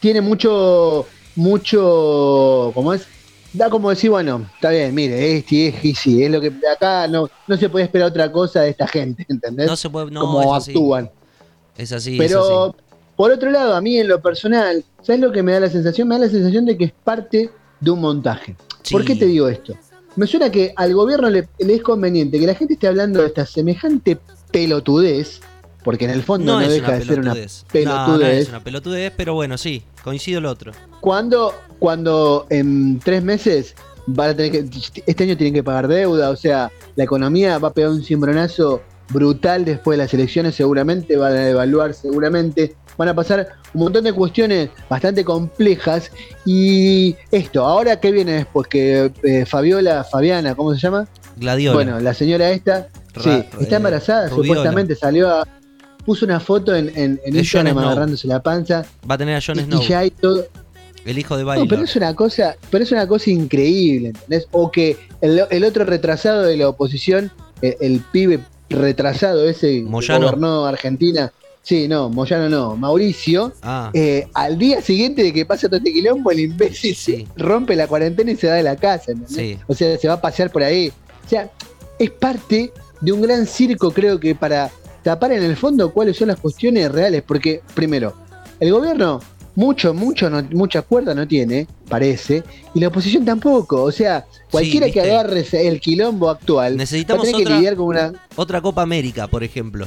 tiene 0.00 0.20
mucho, 0.20 1.06
mucho, 1.34 2.72
¿cómo 2.74 2.92
es? 2.92 3.06
Da 3.54 3.70
como 3.70 3.88
decir, 3.90 4.10
bueno, 4.10 4.46
está 4.56 4.70
bien, 4.70 4.92
mire, 4.94 5.36
este 5.36 5.68
es 5.68 5.84
y 5.84 5.94
sí, 5.94 6.24
es 6.24 6.30
lo 6.30 6.40
que 6.40 6.52
acá 6.70 7.06
no, 7.06 7.30
no 7.46 7.56
se 7.56 7.68
puede 7.68 7.84
esperar 7.84 8.08
otra 8.08 8.30
cosa 8.32 8.62
de 8.62 8.70
esta 8.70 8.86
gente, 8.88 9.24
¿entendés? 9.28 9.66
No 9.68 9.76
se 9.76 9.88
puede, 9.88 10.10
no, 10.10 10.20
Como 10.22 10.42
es 10.42 10.48
así. 10.62 10.70
actúan. 10.72 11.10
Es 11.76 11.92
así, 11.92 12.14
es 12.14 12.18
Pero 12.18 12.64
así. 12.64 12.76
por 13.14 13.30
otro 13.30 13.50
lado, 13.52 13.74
a 13.76 13.80
mí 13.80 13.96
en 13.96 14.08
lo 14.08 14.20
personal, 14.20 14.84
¿sabes 15.02 15.20
lo 15.20 15.30
que 15.30 15.42
me 15.44 15.52
da 15.52 15.60
la 15.60 15.70
sensación? 15.70 16.08
Me 16.08 16.16
da 16.18 16.26
la 16.26 16.30
sensación 16.30 16.64
de 16.66 16.76
que 16.76 16.84
es 16.86 16.92
parte 17.04 17.48
de 17.80 17.90
un 17.90 18.00
montaje. 18.00 18.56
¿Por 18.90 19.04
qué 19.04 19.14
te 19.14 19.26
digo 19.26 19.48
esto? 19.48 19.74
Me 20.16 20.26
suena 20.26 20.50
que 20.50 20.72
al 20.76 20.92
gobierno 20.92 21.30
le, 21.30 21.48
le 21.58 21.74
es 21.74 21.82
conveniente 21.82 22.38
que 22.40 22.46
la 22.46 22.54
gente 22.56 22.74
esté 22.74 22.88
hablando 22.88 23.20
de 23.20 23.28
esta 23.28 23.46
semejante 23.46 24.18
pelotudez, 24.50 25.40
porque 25.84 26.06
en 26.06 26.10
el 26.10 26.22
fondo 26.22 26.54
no, 26.54 26.58
deja 26.58 26.92
de 26.92 27.04
ser 27.04 27.20
una 27.20 27.34
pelotudez. 27.34 27.64
No, 27.64 27.72
pelotudez, 27.72 28.18
no 28.18 28.26
es 28.26 28.48
una 28.48 28.64
pelotudez, 28.64 29.12
pero 29.16 29.34
bueno, 29.34 29.58
sí, 29.58 29.84
coincido 30.02 30.40
el 30.40 30.46
otro. 30.46 30.72
cuando, 31.00 31.54
cuando 31.78 32.46
en 32.50 32.98
tres 32.98 33.22
meses 33.22 33.74
van 34.06 34.30
a 34.30 34.34
tener 34.34 34.50
que, 34.50 34.80
este 35.06 35.24
año 35.24 35.36
tienen 35.36 35.54
que 35.54 35.62
pagar 35.62 35.86
deuda, 35.86 36.30
o 36.30 36.36
sea, 36.36 36.72
la 36.96 37.04
economía 37.04 37.58
va 37.58 37.68
a 37.68 37.72
pegar 37.72 37.90
un 37.90 38.02
cimbronazo 38.02 38.82
brutal 39.10 39.64
después 39.64 39.98
de 39.98 40.04
las 40.04 40.14
elecciones, 40.14 40.54
seguramente, 40.54 41.16
van 41.16 41.34
a 41.34 41.48
evaluar 41.50 41.92
seguramente, 41.94 42.74
van 42.96 43.08
a 43.08 43.14
pasar 43.14 43.48
un 43.74 43.82
montón 43.82 44.04
de 44.04 44.12
cuestiones 44.12 44.70
bastante 44.88 45.24
complejas 45.24 46.10
y 46.46 47.14
esto, 47.30 47.64
ahora 47.64 48.00
qué 48.00 48.12
viene 48.12 48.32
después, 48.32 48.66
que 48.66 49.12
eh, 49.22 49.44
Fabiola, 49.46 50.04
Fabiana, 50.04 50.54
¿cómo 50.54 50.74
se 50.74 50.80
llama? 50.80 51.06
Gladiola. 51.36 51.74
Bueno, 51.74 52.00
la 52.00 52.14
señora 52.14 52.50
esta, 52.50 52.88
Ra- 53.14 53.22
sí, 53.22 53.30
eh, 53.30 53.48
está 53.60 53.76
embarazada, 53.76 54.28
Rubiola. 54.28 54.48
supuestamente 54.48 54.94
salió 54.94 55.28
a... 55.28 55.46
Puso 56.04 56.24
una 56.26 56.40
foto 56.40 56.74
en, 56.74 56.88
en, 56.94 57.20
en 57.24 57.36
Instagram 57.36 57.78
agarrándose 57.78 58.26
la 58.28 58.42
panza 58.42 58.84
Va 59.08 59.14
a 59.14 59.18
tener 59.18 59.36
a 59.36 59.40
Jon 59.40 59.58
Snow, 59.58 59.82
y 59.82 59.86
ya 59.88 59.98
hay 60.00 60.10
todo, 60.10 60.46
el 61.04 61.18
hijo 61.18 61.36
de 61.36 61.42
no, 61.42 61.48
Baylor. 61.48 61.68
pero 61.68 61.82
es 61.82 61.96
una 61.96 62.14
cosa, 62.14 62.56
pero 62.70 62.84
es 62.84 62.92
una 62.92 63.06
cosa 63.06 63.30
increíble, 63.30 64.08
¿entendés? 64.08 64.46
O 64.52 64.70
que 64.70 64.96
el, 65.20 65.42
el 65.50 65.64
otro 65.64 65.84
retrasado 65.84 66.42
de 66.42 66.56
la 66.56 66.68
oposición, 66.68 67.30
el, 67.62 67.76
el 67.80 68.00
pibe 68.12 68.40
retrasado 68.70 69.48
ese 69.48 69.68
que 69.68 69.82
Moyano. 69.82 70.26
gobernó 70.26 70.64
Argentina, 70.66 71.32
sí, 71.62 71.88
no, 71.88 72.08
Moyano 72.10 72.48
no, 72.48 72.76
Mauricio, 72.76 73.52
Ah, 73.62 73.90
eh, 73.94 74.26
al 74.34 74.58
día 74.58 74.80
siguiente 74.82 75.22
de 75.22 75.32
que 75.32 75.44
pasa 75.46 75.68
todo 75.68 75.76
este 75.78 75.92
quilombo, 75.92 76.30
el 76.30 76.40
imbécil 76.40 76.94
Sí. 76.94 77.26
rompe 77.36 77.76
la 77.76 77.86
cuarentena 77.86 78.32
y 78.32 78.36
se 78.36 78.48
va 78.48 78.54
de 78.54 78.62
la 78.62 78.76
casa, 78.76 79.12
¿entendés? 79.12 79.34
sí. 79.36 79.58
O 79.66 79.74
sea, 79.74 79.96
se 79.98 80.08
va 80.08 80.14
a 80.14 80.20
pasear 80.20 80.50
por 80.50 80.62
ahí. 80.62 80.90
O 81.24 81.28
sea, 81.28 81.50
es 81.98 82.10
parte 82.10 82.72
de 83.00 83.12
un 83.12 83.20
gran 83.22 83.46
circo, 83.46 83.90
creo 83.90 84.18
que 84.18 84.34
para 84.34 84.70
tapar 85.04 85.30
en 85.32 85.44
el 85.44 85.56
fondo 85.56 85.92
cuáles 85.92 86.16
son 86.16 86.28
las 86.28 86.40
cuestiones 86.40 86.90
reales. 86.90 87.22
Porque, 87.24 87.62
primero, 87.74 88.14
el 88.58 88.72
gobierno 88.72 89.20
mucho, 89.54 89.94
mucho, 89.94 90.28
no- 90.28 90.42
mucha 90.50 90.82
cuerda 90.82 91.14
no 91.14 91.28
tiene, 91.28 91.68
parece, 91.88 92.42
y 92.74 92.80
la 92.80 92.88
oposición 92.88 93.24
tampoco. 93.24 93.84
O 93.84 93.92
sea, 93.92 94.26
cualquiera 94.50 94.90
que 94.90 95.00
agarre 95.00 95.46
el 95.52 95.80
quilombo 95.80 96.28
actual 96.28 96.72
va 96.72 96.74
a 96.74 96.78
Necesitamos 96.78 97.22
tener 97.24 97.36
que 97.36 97.42
otra- 97.44 97.56
lidiar 97.56 97.76
con 97.76 97.86
una. 97.86 98.12
Otra 98.34 98.60
Copa 98.60 98.82
América, 98.82 99.28
por 99.28 99.44
ejemplo. 99.44 99.86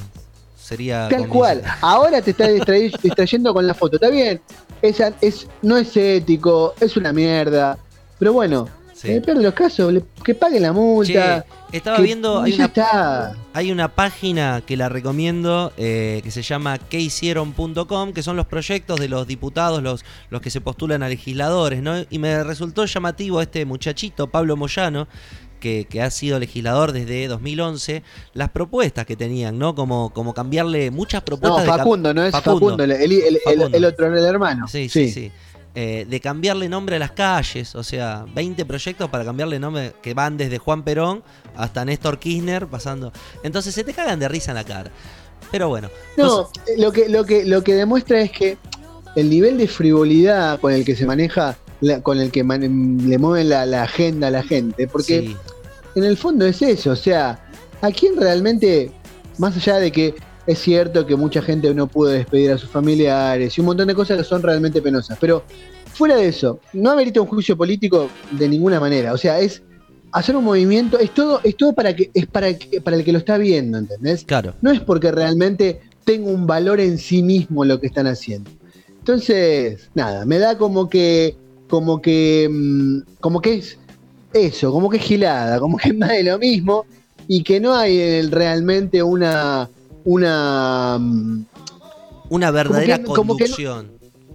Sería. 0.57 1.07
Tal 1.09 1.27
cual. 1.27 1.63
Ahora 1.81 2.21
te 2.21 2.31
está 2.31 2.47
distra- 2.49 2.75
distrayendo 3.01 3.53
con 3.53 3.65
la 3.67 3.73
foto. 3.73 3.95
Está 3.97 4.09
bien, 4.09 4.39
esa 4.81 5.13
es, 5.21 5.47
no 5.61 5.75
es 5.77 5.95
ético, 5.97 6.73
es 6.79 6.95
una 6.95 7.11
mierda. 7.11 7.77
Pero 8.19 8.33
bueno, 8.33 8.67
Sí. 8.97 9.21
los 9.25 9.53
casos, 9.53 9.93
que 10.23 10.33
pague 10.33 10.59
la 10.59 10.73
multa. 10.73 11.45
Che, 11.71 11.77
estaba 11.77 11.99
viendo, 11.99 12.41
hay 12.41 12.53
una, 12.53 12.65
está. 12.65 13.35
hay 13.53 13.71
una 13.71 13.89
página 13.93 14.61
que 14.65 14.75
la 14.75 14.89
recomiendo 14.89 15.71
eh, 15.77 16.21
que 16.23 16.31
se 16.31 16.41
llama 16.41 16.79
quehicieron.com, 16.79 18.13
que 18.13 18.23
son 18.23 18.35
los 18.37 18.45
proyectos 18.47 18.99
de 18.99 19.07
los 19.07 19.27
diputados, 19.27 19.83
los, 19.83 20.03
los 20.29 20.41
que 20.41 20.49
se 20.49 20.61
postulan 20.61 21.03
a 21.03 21.09
legisladores, 21.09 21.81
¿no? 21.81 21.93
Y 22.09 22.19
me 22.19 22.43
resultó 22.43 22.85
llamativo 22.85 23.41
este 23.41 23.65
muchachito, 23.65 24.27
Pablo 24.27 24.55
Moyano, 24.55 25.07
que, 25.59 25.85
que 25.89 26.01
ha 26.01 26.09
sido 26.11 26.39
legislador 26.39 26.91
desde 26.91 27.27
2011, 27.27 28.03
las 28.33 28.49
propuestas 28.49 29.05
que 29.05 29.15
tenían, 29.15 29.57
¿no? 29.57 29.75
Como, 29.75 30.11
como 30.13 30.33
cambiarle 30.33 30.91
muchas 30.91 31.21
No, 31.21 31.25
propuestas 31.25 31.63
de 31.65 31.71
cam- 31.71 31.77
Facundo, 31.77 32.13
no 32.13 32.23
es 32.23 32.31
Facundo. 32.31 32.59
Facundo, 32.59 32.83
el, 32.83 32.91
el- 32.91 33.11
el- 33.11 33.39
Facundo. 33.43 33.77
el 33.77 33.85
otro, 33.85 34.07
el 34.17 34.23
hermano. 34.23 34.67
Sí, 34.67 34.87
sí, 34.89 35.09
sí. 35.11 35.31
Eh, 35.79 36.07
de 36.09 36.19
cambiarle 36.19 36.67
nombre 36.69 36.95
a 36.95 36.99
las 36.99 37.11
calles, 37.11 37.75
o 37.75 37.83
sea, 37.83 38.25
20 38.33 38.65
proyectos 38.65 39.11
para 39.11 39.23
cambiarle 39.23 39.59
nombre 39.59 39.93
que 40.01 40.15
van 40.15 40.35
desde 40.35 40.57
Juan 40.57 40.81
Perón 40.81 41.21
hasta 41.55 41.85
Néstor 41.85 42.17
Kirchner 42.17 42.65
pasando. 42.65 43.11
Entonces 43.43 43.75
se 43.75 43.83
te 43.83 43.93
cagan 43.93 44.19
de 44.19 44.27
risa 44.27 44.49
en 44.49 44.55
la 44.55 44.63
cara. 44.63 44.89
Pero 45.51 45.69
bueno, 45.69 45.89
No, 46.17 46.49
lo 46.79 46.91
que, 46.91 47.07
lo, 47.09 47.23
que, 47.25 47.45
lo 47.45 47.63
que 47.63 47.75
demuestra 47.75 48.19
es 48.21 48.31
que 48.31 48.57
el 49.15 49.29
nivel 49.29 49.59
de 49.59 49.67
frivolidad 49.67 50.59
con 50.59 50.73
el 50.73 50.83
que 50.83 50.95
se 50.95 51.05
maneja, 51.05 51.55
la- 51.81 52.01
con 52.01 52.19
el 52.19 52.31
que 52.31 52.39
le 52.43 53.17
mueven 53.19 53.47
la, 53.49 53.67
la 53.67 53.83
agenda 53.83 54.29
a 54.29 54.31
la 54.31 54.41
gente, 54.41 54.87
porque 54.87 55.19
sí, 55.19 55.37
en 55.93 56.03
el 56.05 56.17
fondo 56.17 56.47
es 56.47 56.59
eso, 56.63 56.89
o 56.89 56.95
sea, 56.95 57.39
¿a 57.83 57.91
quién 57.91 58.17
realmente, 58.19 58.89
más 59.37 59.55
allá 59.55 59.75
de 59.77 59.91
que 59.91 60.15
es 60.47 60.59
cierto 60.59 61.05
que 61.05 61.15
mucha 61.15 61.41
gente 61.41 61.71
no 61.73 61.87
pudo 61.87 62.09
despedir 62.09 62.51
a 62.51 62.57
sus 62.57 62.69
familiares 62.69 63.55
y 63.57 63.61
un 63.61 63.67
montón 63.67 63.87
de 63.87 63.93
cosas 63.95 64.17
que 64.17 64.23
son 64.23 64.41
realmente 64.41 64.81
penosas, 64.81 65.17
pero 65.21 65.43
fuera 65.93 66.15
de 66.15 66.27
eso, 66.29 66.59
no 66.73 66.91
amerita 66.91 67.21
un 67.21 67.27
juicio 67.27 67.55
político 67.57 68.09
de 68.31 68.47
ninguna 68.49 68.79
manera, 68.79 69.13
o 69.13 69.17
sea, 69.17 69.39
es 69.39 69.61
hacer 70.13 70.35
un 70.37 70.45
movimiento, 70.45 70.97
es 70.99 71.13
todo, 71.13 71.41
es 71.43 71.55
todo 71.57 71.73
para 71.73 71.95
que, 71.95 72.09
es 72.13 72.25
para, 72.27 72.53
que- 72.57 72.79
para 72.81 72.95
el 72.97 73.03
que 73.03 73.11
lo 73.11 73.17
está 73.19 73.37
viendo, 73.37 73.77
¿entendés? 73.77 74.23
claro. 74.25 74.53
No 74.61 74.71
es 74.71 74.79
porque 74.79 75.11
realmente 75.11 75.81
tenga 76.05 76.29
un 76.29 76.47
valor 76.47 76.79
en 76.79 76.97
sí 76.97 77.21
mismo 77.21 77.65
lo 77.65 77.79
que 77.81 77.87
están 77.87 78.07
haciendo. 78.07 78.49
Entonces, 78.99 79.89
nada, 79.95 80.25
me 80.25 80.37
da 80.37 80.57
como 80.57 80.89
que, 80.89 81.35
como 81.69 82.01
que, 82.01 82.47
mm, 82.51 82.99
como 83.19 83.41
que 83.41 83.55
es 83.55 83.77
eso, 84.33 84.71
como 84.71 84.89
que 84.89 84.97
es 84.97 85.03
gilada, 85.03 85.59
como 85.59 85.77
que 85.77 85.89
es 85.89 85.97
más 85.97 86.09
de 86.09 86.23
lo 86.23 86.37
mismo 86.39 86.85
y 87.27 87.43
que 87.43 87.59
no 87.59 87.73
hay 87.75 88.21
realmente 88.23 89.01
una, 89.03 89.69
una, 90.11 90.99
Una 92.29 92.51
verdadera 92.51 92.97
que- 92.97 93.03
como 93.03 93.35
que 93.37 93.47
no- 93.49 93.55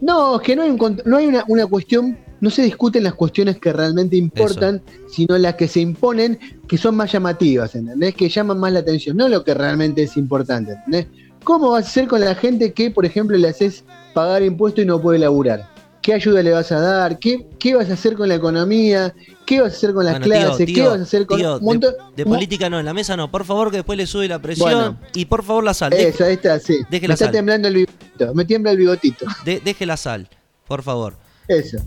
no, 0.03 0.37
es 0.37 0.43
que 0.43 0.55
no 0.57 0.63
hay, 0.63 0.71
un 0.71 1.03
no 1.05 1.17
hay 1.17 1.27
una, 1.27 1.45
una 1.49 1.67
cuestión, 1.67 2.19
no 2.41 2.51
se 2.51 2.63
discuten 2.63 3.05
las 3.05 3.15
cuestiones 3.15 3.59
que 3.59 3.73
realmente 3.73 4.17
importan, 4.17 4.83
sino 5.11 5.39
las 5.39 5.55
que 5.55 5.69
se 5.69 5.81
imponen, 5.81 6.39
que 6.69 6.77
son 6.77 6.95
más 6.97 7.11
llamativas, 7.13 7.75
¿entendés? 7.75 8.15
Que 8.15 8.29
llaman 8.29 8.59
más 8.59 8.73
la 8.73 8.81
atención, 8.81 9.17
no 9.17 9.29
lo 9.29 9.45
que 9.45 9.55
realmente 9.55 10.03
es 10.03 10.17
importante, 10.17 10.73
¿entendés? 10.73 11.07
¿Cómo 11.45 11.71
vas 11.71 11.85
a 11.85 11.89
hacer 11.89 12.07
con 12.09 12.21
la 12.21 12.35
gente 12.35 12.73
que, 12.73 12.91
por 12.91 13.05
ejemplo, 13.07 13.37
le 13.37 13.49
haces 13.49 13.85
pagar 14.15 14.43
impuestos 14.43 14.85
y 14.85 14.87
no 14.87 15.01
puede 15.01 15.19
laburar? 15.19 15.69
¿Qué 16.03 16.13
ayuda 16.15 16.43
le 16.43 16.51
vas 16.51 16.73
a 16.73 16.81
dar? 16.81 17.19
¿Qué, 17.21 17.47
qué 17.61 17.77
vas 17.77 17.89
a 17.89 17.93
hacer 17.93 18.15
con 18.17 18.29
la 18.29 18.35
economía? 18.35 19.15
¿Qué 19.47 19.61
vas 19.61 19.73
a 19.73 19.77
hacer 19.77 19.95
con 19.95 20.05
las 20.05 20.19
Bueno, 20.19 20.25
clases? 20.35 20.67
tío, 20.67 20.75
¿Qué 20.75 20.89
vas 20.89 20.99
a 20.99 21.03
hacer 21.05 21.27
con 21.27 21.39
tío, 21.39 21.59
un 21.59 21.65
montón? 21.65 21.95
De 22.17 22.25
política 22.27 22.69
no, 22.69 22.81
en 22.81 22.85
la 22.87 22.93
mesa 22.93 23.17
no. 23.17 23.31
Por 23.31 23.45
favor, 23.45 23.71
que 23.71 23.77
después 23.79 23.97
le 23.97 24.07
sube 24.07 24.27
la 24.27 24.41
presión. 24.41 24.69
Bueno. 24.69 24.99
y 25.15 25.27
por 25.27 25.45
favor, 25.45 25.63
la 25.63 25.75
sal. 25.75 25.93
Ahí 25.93 26.03
está, 26.33 26.59
sí. 26.59 26.79
Deje 26.91 27.03
Me 27.03 27.09
la 27.09 27.15
está 27.15 27.27
sal. 27.27 27.33
temblando 27.33 27.69
el 27.69 27.75
bigotito, 27.75 28.35
me 28.35 28.45
tiembla 28.45 28.73
el 28.73 28.79
bigotito. 28.79 29.27
de- 29.45 29.61
deje 29.61 29.87
la 29.87 29.97
sal, 29.97 30.29
por 30.67 30.83
favor. 30.83 31.15
Eso. 31.47 31.79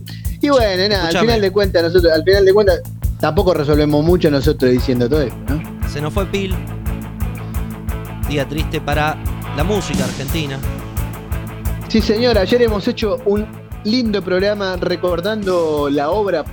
Y 0.41 0.47
bueno, 0.49 0.87
nada, 0.87 1.07
al 1.09 1.17
final 1.17 1.41
de 1.41 1.51
cuentas, 1.51 1.83
nosotros, 1.83 2.13
al 2.13 2.23
final 2.23 2.45
de 2.45 2.53
cuentas, 2.53 2.81
tampoco 3.19 3.53
resolvemos 3.53 4.03
mucho 4.05 4.31
nosotros 4.31 4.71
diciendo 4.71 5.09
todo 5.09 5.21
esto, 5.23 5.37
¿no? 5.49 5.89
Se 5.89 5.99
nos 5.99 6.13
fue 6.13 6.25
Pil. 6.27 6.55
Día 8.29 8.47
triste 8.47 8.79
para 8.81 9.17
la 9.57 9.63
música 9.63 10.03
argentina. 10.05 10.57
Sí, 11.89 12.01
señor, 12.01 12.37
ayer 12.37 12.61
hemos 12.63 12.87
hecho 12.87 13.17
un 13.25 13.45
lindo 13.85 14.21
programa 14.23 14.75
recordando 14.77 15.89
la 15.91 16.09
obra, 16.09 16.43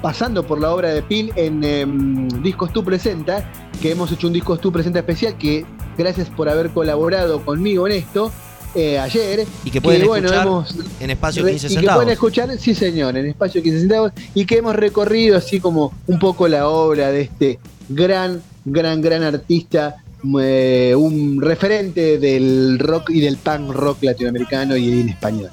pasando 0.00 0.46
por 0.46 0.60
la 0.60 0.72
obra 0.72 0.90
de 0.90 1.02
Pil 1.02 1.32
en 1.36 1.62
em, 1.64 2.28
Discos 2.42 2.72
Tú 2.72 2.84
Presenta, 2.84 3.50
que 3.80 3.90
hemos 3.90 4.10
hecho 4.12 4.28
un 4.28 4.32
Discos 4.32 4.60
Tú 4.60 4.72
Presenta 4.72 5.00
especial, 5.00 5.36
que 5.36 5.66
gracias 5.98 6.28
por 6.30 6.48
haber 6.48 6.70
colaborado 6.70 7.44
conmigo 7.44 7.86
en 7.88 7.94
esto 7.94 8.30
eh, 8.74 8.98
ayer. 8.98 9.44
Y 9.64 9.70
que 9.70 9.80
pueden 9.80 10.06
bueno, 10.06 10.26
escuchar 10.28 10.46
hemos 10.46 10.74
en 11.00 11.10
espacio 11.10 11.44
Re- 11.44 11.50
15 11.50 11.66
y 11.66 11.68
que 11.68 11.74
centavos. 11.74 11.96
pueden 11.96 12.12
escuchar, 12.12 12.58
sí 12.58 12.74
señor, 12.74 13.16
en 13.16 13.26
espacio 13.26 13.62
15 13.62 13.80
centavos, 13.80 14.12
y 14.34 14.46
que 14.46 14.58
hemos 14.58 14.76
recorrido 14.76 15.36
así 15.36 15.58
como 15.60 15.92
un 16.06 16.18
poco 16.18 16.46
la 16.48 16.68
obra 16.68 17.10
de 17.10 17.22
este 17.22 17.58
gran, 17.88 18.40
gran, 18.64 19.02
gran 19.02 19.24
artista, 19.24 19.96
eh, 20.40 20.94
un 20.96 21.40
referente 21.42 22.18
del 22.18 22.78
rock 22.78 23.10
y 23.10 23.20
del 23.20 23.36
punk 23.36 23.70
rock 23.72 23.98
latinoamericano 24.04 24.76
y 24.76 25.00
en 25.00 25.08
español. 25.08 25.50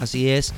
Así 0.00 0.28
es. 0.28 0.52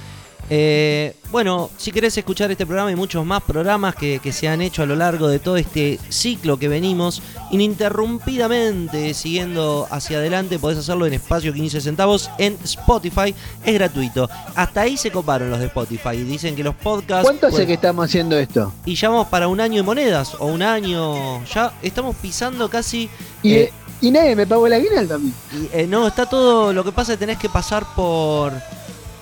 Eh, 0.53 1.14
bueno, 1.31 1.70
si 1.76 1.92
querés 1.92 2.18
escuchar 2.18 2.50
este 2.50 2.66
programa 2.66 2.90
y 2.90 2.96
muchos 2.96 3.24
más 3.24 3.40
programas 3.40 3.94
que, 3.94 4.18
que, 4.18 4.33
se 4.33 4.48
han 4.48 4.61
hecho 4.61 4.83
a 4.83 4.87
lo 4.87 4.96
largo 4.96 5.29
de 5.29 5.38
todo 5.38 5.57
este 5.57 6.00
ciclo 6.09 6.59
que 6.59 6.66
venimos 6.66 7.22
ininterrumpidamente 7.53 9.14
siguiendo 9.14 9.87
hacia 9.90 10.18
adelante, 10.18 10.59
podés 10.59 10.79
hacerlo 10.79 11.07
en 11.07 11.14
espacio 11.14 11.53
15 11.53 11.81
centavos 11.81 12.31
en 12.38 12.59
Spotify. 12.64 13.33
Es 13.64 13.74
gratuito. 13.74 14.29
Hasta 14.57 14.81
ahí 14.81 14.96
se 14.96 15.12
coparon 15.12 15.50
los 15.50 15.61
de 15.61 15.66
Spotify. 15.66 16.16
Dicen 16.16 16.57
que 16.57 16.64
los 16.64 16.74
podcasts. 16.74 17.22
¿Cuánto 17.22 17.46
hace 17.46 17.64
que 17.64 17.74
estamos 17.74 18.07
haciendo 18.07 18.37
esto? 18.37 18.72
Y 18.85 18.96
ya 18.96 19.09
vamos 19.09 19.29
para 19.29 19.46
un 19.46 19.61
año 19.61 19.76
de 19.76 19.83
monedas. 19.85 20.35
O 20.40 20.46
un 20.46 20.62
año. 20.62 21.44
Ya 21.44 21.72
estamos 21.81 22.16
pisando 22.16 22.68
casi. 22.68 23.09
Y, 23.44 23.53
eh, 23.53 23.72
y 24.00 24.11
nadie 24.11 24.35
me 24.35 24.48
pagó 24.48 24.66
la 24.66 24.81
guinalda 24.81 25.14
también. 25.14 25.35
Eh, 25.72 25.87
no, 25.87 26.09
está 26.09 26.26
todo. 26.26 26.72
Lo 26.72 26.83
que 26.83 26.90
pasa 26.90 27.12
es 27.12 27.18
que 27.18 27.26
tenés 27.26 27.38
que 27.38 27.48
pasar 27.48 27.85
por 27.94 28.53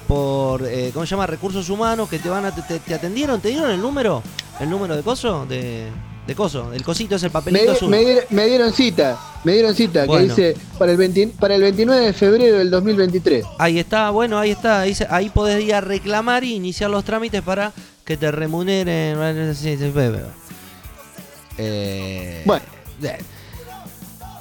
por, 0.08 0.66
eh, 0.66 0.90
¿cómo 0.92 1.06
se 1.06 1.10
llama? 1.10 1.26
Recursos 1.26 1.68
humanos 1.68 2.08
que 2.08 2.18
te 2.18 2.28
van 2.28 2.46
a, 2.46 2.54
te, 2.54 2.80
te, 2.80 2.94
atendieron, 2.94 3.40
¿te 3.40 3.50
dieron 3.50 3.70
el 3.70 3.80
número? 3.80 4.22
¿El 4.58 4.70
número 4.70 4.96
de 4.96 5.02
coso? 5.02 5.44
De, 5.46 5.88
de 6.26 6.34
coso, 6.34 6.72
el 6.72 6.82
cosito 6.82 7.16
es 7.16 7.22
el 7.22 7.30
papelito 7.30 7.66
me, 7.66 7.70
azul. 7.72 7.90
Me, 7.90 8.16
me, 8.30 8.46
dieron 8.46 8.72
cita, 8.72 9.18
me 9.44 9.52
dieron 9.52 9.74
cita, 9.74 10.06
bueno. 10.06 10.34
que 10.34 10.42
dice 10.42 10.60
para 10.78 10.92
el, 10.92 10.98
20, 10.98 11.26
para 11.38 11.54
el 11.54 11.62
29 11.62 12.06
de 12.06 12.12
febrero 12.14 12.58
del 12.58 12.70
2023. 12.70 13.44
Ahí 13.58 13.78
está, 13.78 14.10
bueno, 14.10 14.38
ahí 14.38 14.50
está, 14.50 14.80
ahí, 14.80 14.96
ahí 15.10 15.28
podés 15.28 15.62
ir 15.62 15.74
a 15.74 15.82
reclamar 15.82 16.42
y 16.42 16.54
iniciar 16.54 16.90
los 16.90 17.04
trámites 17.04 17.42
para 17.42 17.72
que 18.04 18.16
te 18.16 18.30
remuneren. 18.30 19.18
Eh, 21.58 22.42
bueno. 22.46 22.64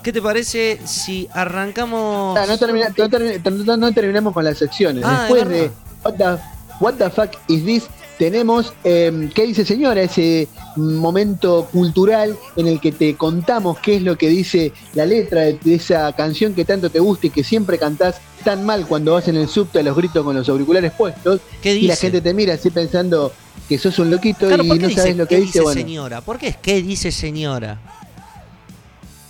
¿Qué 0.08 0.14
te 0.14 0.22
parece 0.22 0.80
si 0.86 1.28
arrancamos? 1.34 2.38
Ah, 2.38 2.46
no, 2.48 2.58
termina, 2.58 2.88
no, 2.98 3.10
termina, 3.10 3.76
no, 3.76 3.92
terminamos 3.92 4.34
con 4.34 4.46
las 4.46 4.58
secciones. 4.58 5.04
Ah, 5.06 5.28
Después 5.28 5.50
de 5.50 5.70
what 6.02 6.14
the, 6.14 6.38
what 6.80 6.94
the, 6.94 7.10
fuck 7.10 7.32
is 7.50 7.66
this, 7.66 7.84
tenemos 8.18 8.74
eh, 8.86 9.30
¿Qué 9.36 9.46
dice 9.46 9.66
señora? 9.66 10.02
Ese 10.02 10.48
momento 10.78 11.68
cultural 11.74 12.38
en 12.56 12.68
el 12.68 12.80
que 12.80 12.94
te 12.94 13.18
contamos 13.18 13.80
qué 13.80 13.98
es 13.98 14.02
lo 14.02 14.18
que 14.18 14.30
dice 14.30 14.72
la 14.94 15.06
letra 15.06 15.42
de, 15.42 15.60
esa 15.66 16.14
canción 16.14 16.54
que 16.54 16.64
tanto 16.64 16.90
te 16.90 17.02
gusta 17.02 17.28
y 17.28 17.30
que 17.30 17.44
siempre 17.44 17.78
cantás 17.78 18.22
tan 18.46 18.66
mal 18.66 18.88
cuando 18.88 19.12
vas 19.12 19.28
en 19.28 19.36
el 19.36 19.50
subte 19.50 19.80
a 19.80 19.84
los 19.84 19.98
gritos 19.98 20.24
con 20.24 20.38
los 20.38 20.48
auriculares 20.48 20.94
puestos. 20.94 21.42
¿Qué 21.62 21.74
dice? 21.74 21.84
Y 21.84 21.88
la 21.90 21.98
gente 21.98 22.22
te 22.22 22.34
mira 22.34 22.54
así 22.54 22.70
pensando 22.70 23.34
que 23.68 23.78
sos 23.78 24.00
un 24.00 24.10
loquito 24.10 24.48
claro, 24.48 24.64
y 24.64 24.70
no 24.70 24.76
dice, 24.76 25.02
sabes 25.02 25.18
lo 25.18 25.28
que 25.28 25.36
¿qué 25.36 25.42
dice. 25.42 25.60
dice 25.60 25.62
bueno. 25.64 25.82
señora? 25.82 26.22
¿Por 26.22 26.38
qué 26.38 26.48
es 26.48 26.56
qué 26.56 26.82
dice 26.82 27.12
señora? 27.12 27.97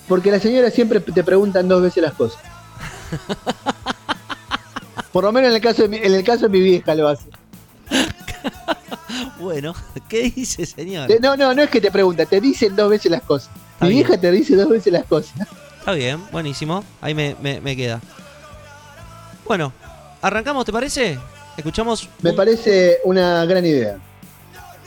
Porque 0.07 0.31
la 0.31 0.39
señora 0.39 0.71
siempre 0.71 0.99
te 0.99 1.23
preguntan 1.23 1.67
dos 1.67 1.81
veces 1.81 2.01
las 2.03 2.13
cosas. 2.13 2.39
Por 5.11 5.23
lo 5.23 5.31
menos 5.31 5.49
en 5.49 5.55
el 5.55 5.61
caso 5.61 5.83
de 5.83 5.89
mi, 5.89 5.97
en 5.97 6.13
el 6.13 6.23
caso 6.23 6.43
de 6.43 6.49
mi 6.49 6.59
vieja 6.59 6.93
lo 6.95 7.07
hace. 7.07 7.25
bueno, 9.39 9.73
¿qué 10.07 10.31
dice 10.35 10.65
señora? 10.65 11.07
No, 11.21 11.35
no, 11.35 11.53
no 11.53 11.61
es 11.63 11.69
que 11.69 11.81
te 11.81 11.91
pregunta, 11.91 12.25
te 12.25 12.39
dicen 12.39 12.75
dos 12.75 12.89
veces 12.89 13.11
las 13.11 13.21
cosas. 13.23 13.49
Está 13.73 13.85
mi 13.85 13.91
bien. 13.93 14.05
vieja 14.07 14.19
te 14.21 14.31
dice 14.31 14.55
dos 14.55 14.69
veces 14.69 14.93
las 14.93 15.05
cosas. 15.05 15.33
Está 15.79 15.91
bien, 15.93 16.21
buenísimo. 16.31 16.83
Ahí 17.01 17.13
me, 17.13 17.35
me, 17.41 17.59
me 17.61 17.75
queda. 17.75 17.99
Bueno, 19.45 19.71
arrancamos, 20.21 20.65
¿te 20.65 20.71
parece? 20.73 21.17
Escuchamos. 21.55 22.09
Me 22.21 22.31
un- 22.31 22.35
parece 22.35 22.97
una 23.05 23.45
gran 23.45 23.65
idea. 23.65 23.97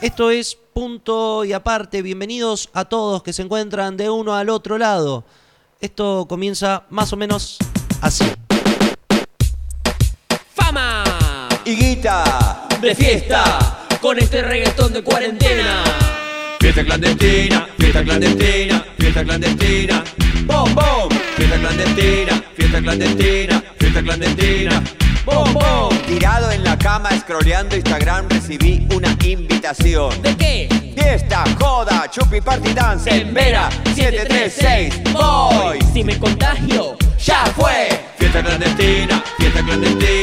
Esto 0.00 0.30
es 0.30 0.56
punto 0.72 1.44
y 1.44 1.52
aparte. 1.52 2.02
Bienvenidos 2.02 2.68
a 2.72 2.84
todos 2.84 3.22
que 3.22 3.32
se 3.32 3.42
encuentran 3.42 3.96
de 3.96 4.10
uno 4.10 4.34
al 4.34 4.48
otro 4.48 4.78
lado. 4.78 5.24
Esto 5.80 6.26
comienza 6.28 6.84
más 6.90 7.12
o 7.12 7.16
menos 7.16 7.58
así. 8.00 8.24
¡Fama! 10.54 11.04
Higuita, 11.64 12.66
De 12.80 12.94
fiesta 12.94 13.86
con 14.00 14.18
este 14.18 14.42
reggaetón 14.42 14.92
de 14.92 15.02
cuarentena. 15.04 15.84
fiesta 16.58 16.84
clandestina, 16.84 17.68
fiesta 17.78 18.02
clandestina, 18.02 18.84
fiesta 18.98 19.24
clandestina. 19.24 20.04
Bom, 20.46 20.74
bom, 20.74 21.08
fiesta 21.36 21.58
clandestina, 21.58 22.42
fiesta 22.56 22.80
clandestina, 22.80 23.64
fiesta 23.78 24.02
clandestina. 24.02 24.82
Bom, 25.24 25.52
bom. 25.52 25.88
Tirado 26.06 26.50
en 26.50 26.64
la 26.64 26.76
cama, 26.78 27.10
scrolleando 27.20 27.76
Instagram, 27.76 28.28
recibí 28.28 28.86
una 28.94 29.14
invitación. 29.22 30.20
¿De 30.22 30.36
qué? 30.36 30.68
Fiesta, 30.94 31.44
joda, 31.58 32.10
chupi 32.10 32.40
party 32.40 32.72
dance 32.72 33.10
en 33.10 33.34
Vera 33.34 33.68
736. 33.94 35.12
Voy. 35.12 35.78
Si 35.92 36.02
me 36.02 36.18
contagio, 36.18 36.96
ya 37.18 37.44
fue. 37.56 37.88
Fiesta 38.16 38.42
clandestina, 38.42 39.22
fiesta 39.38 39.62
clandestina, 39.62 40.19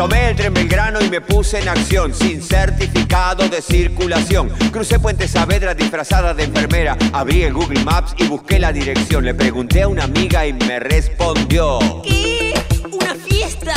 Tomé 0.00 0.30
el 0.30 0.34
tren 0.34 0.54
Belgrano 0.54 0.98
y 1.02 1.10
me 1.10 1.20
puse 1.20 1.58
en 1.58 1.68
acción 1.68 2.14
sin 2.14 2.40
certificado 2.40 3.46
de 3.50 3.60
circulación. 3.60 4.48
Crucé 4.72 4.98
Puente 4.98 5.28
Saavedra 5.28 5.74
disfrazada 5.74 6.32
de 6.32 6.44
enfermera. 6.44 6.96
Abrí 7.12 7.42
el 7.42 7.52
Google 7.52 7.84
Maps 7.84 8.14
y 8.16 8.26
busqué 8.26 8.58
la 8.58 8.72
dirección. 8.72 9.26
Le 9.26 9.34
pregunté 9.34 9.82
a 9.82 9.88
una 9.88 10.04
amiga 10.04 10.46
y 10.46 10.54
me 10.54 10.80
respondió. 10.80 11.80
¿Qué? 12.02 12.54
¿Una 12.90 13.14
fiesta? 13.14 13.74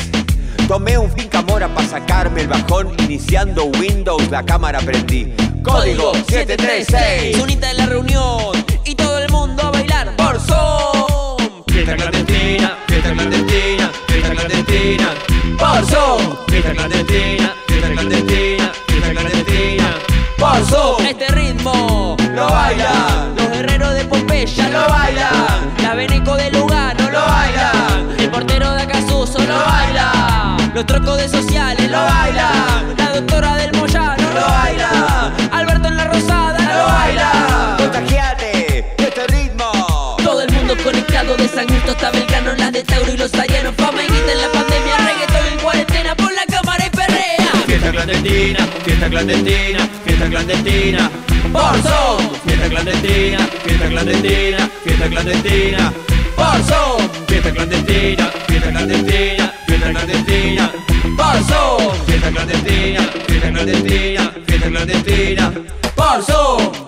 Tomé 0.69 0.97
un 0.97 1.11
Finca 1.11 1.43
Mora 1.43 1.67
para 1.75 1.89
sacarme 1.89 2.43
el 2.43 2.47
bajón. 2.47 2.95
Iniciando 3.01 3.65
Windows, 3.81 4.31
la 4.31 4.45
cámara 4.45 4.79
prendí. 4.79 5.35
Código 5.65 6.13
736. 6.15 7.43
Unita 7.43 7.71
en 7.71 7.77
la 7.79 7.87
reunión 7.87 8.53
y 8.85 8.95
todo 8.95 9.19
el 9.19 9.29
mundo 9.33 9.65
a 9.65 9.71
bailar 9.73 10.15
por 10.17 10.39
Zoom. 10.39 11.65
Fiesta 11.67 11.97
clandestina, 11.97 12.79
fiesta 12.87 13.13
clandestina, 13.13 13.91
fiesta 14.07 14.31
clandestina. 14.31 15.09
Por 15.59 15.87
Zoom. 15.87 16.37
Fiesta 16.47 16.73
clandestina, 16.75 17.55
fiesta 17.67 17.91
clandestina, 17.91 18.73
fiesta 18.87 19.11
clandestina. 19.11 19.95
Por 20.39 20.65
Zoom. 20.65 21.07
Este 21.07 21.29
ritmo 21.29 22.17
Lo 22.35 22.47
bailan. 22.49 23.08
Los 30.79 30.87
trocos 30.87 31.19
de 31.19 31.29
sociales 31.29 31.91
Lo 31.91 32.01
bailan. 32.01 32.97
La 32.97 33.13
doctora 33.13 33.57
del 33.57 33.73
Moyano 33.73 34.23
Lo 34.33 34.41
baila. 34.47 35.33
Alberto 35.51 35.89
en 35.89 35.97
la 35.97 36.05
Rosada 36.05 36.57
Lo 36.61 36.87
baila. 36.87 37.75
Contagiate 37.79 38.87
de 38.97 39.05
este 39.05 39.27
ritmo. 39.27 40.17
Todo 40.23 40.43
el 40.43 40.53
mundo 40.53 40.77
conectado 40.85 41.37
de 41.37 41.49
San 41.49 41.69
Justo 41.69 41.91
hasta 41.91 42.13
Belgrano, 42.13 42.53
las 42.55 42.71
de 42.71 42.85
Tauro 42.85 43.13
y 43.13 43.17
los 43.17 43.33
Sayanos. 43.33 43.75
Fama 43.77 44.05
y 44.05 44.07
guita 44.07 44.31
en 44.31 44.41
la 44.41 44.53
pandemia, 44.53 44.97
reggaetón 44.99 45.47
en 45.53 45.59
cuarentena, 45.59 46.15
por 46.15 46.33
la 46.33 46.47
cámara 46.47 46.87
y 46.87 46.91
perrea. 46.91 47.53
Fiesta 47.67 47.91
clandestina, 47.91 48.68
fiesta 48.99 49.09
clandestina, 49.09 49.89
fiesta 50.05 50.29
clandestina. 50.29 51.11
Zoom. 51.83 52.31
Fiesta 52.45 52.69
clandestina, 52.69 53.49
fiesta 53.63 53.89
clandestina, 53.89 54.71
fiesta 54.83 55.09
clandestina. 55.09 55.93
Zoom. 56.65 57.09
Fiesta 57.27 57.51
clandestina, 57.53 58.31
fiesta 58.47 58.71
clandestina, 58.71 59.53
fiesta 59.67 59.91
clandestina. 59.91 60.73
Porzo, 61.17 61.95
Fiesta 62.07 62.31
clandestina, 62.31 63.03
fiesta 63.27 63.51
clandestina, 63.51 64.33
fiesta 64.47 64.69
clandestina. 64.69 65.53
Porzo, 65.95 66.88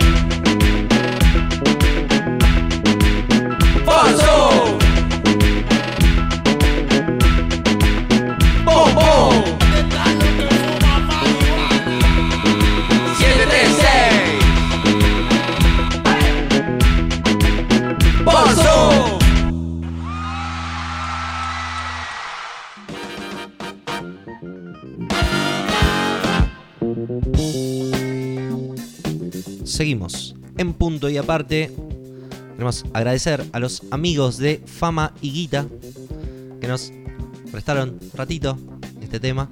Seguimos. 29.80 30.34
En 30.58 30.74
punto 30.74 31.08
y 31.08 31.16
aparte, 31.16 31.74
queremos 32.52 32.84
agradecer 32.92 33.42
a 33.50 33.58
los 33.58 33.82
amigos 33.90 34.36
de 34.36 34.62
Fama 34.66 35.14
y 35.22 35.32
Guita 35.32 35.64
que 36.60 36.68
nos 36.68 36.92
prestaron 37.50 37.98
un 37.98 38.10
ratito 38.12 38.58
este 39.00 39.18
tema. 39.18 39.48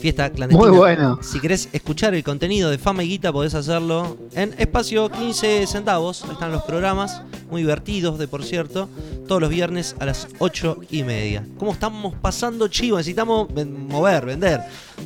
Fiesta 0.00 0.30
clandestina. 0.30 0.68
Muy 0.68 0.76
bueno. 0.76 1.20
Si 1.22 1.38
querés 1.38 1.68
escuchar 1.72 2.14
el 2.16 2.24
contenido 2.24 2.68
de 2.68 2.78
Fama 2.78 3.04
y 3.04 3.10
Guita, 3.10 3.32
podés 3.32 3.54
hacerlo 3.54 4.16
en 4.32 4.56
espacio 4.58 5.08
15 5.08 5.68
centavos. 5.68 6.24
Ahí 6.24 6.32
están 6.32 6.50
los 6.50 6.64
programas, 6.64 7.22
muy 7.48 7.62
divertidos, 7.62 8.18
de 8.18 8.26
por 8.26 8.42
cierto. 8.42 8.88
Todos 9.28 9.40
los 9.40 9.50
viernes 9.50 9.94
a 10.00 10.06
las 10.06 10.26
8 10.40 10.78
y 10.90 11.04
media. 11.04 11.46
¿Cómo 11.58 11.70
estamos 11.70 12.12
pasando 12.16 12.66
chivo? 12.66 12.96
Necesitamos 12.96 13.50
mover, 13.54 14.26
vender. 14.26 14.62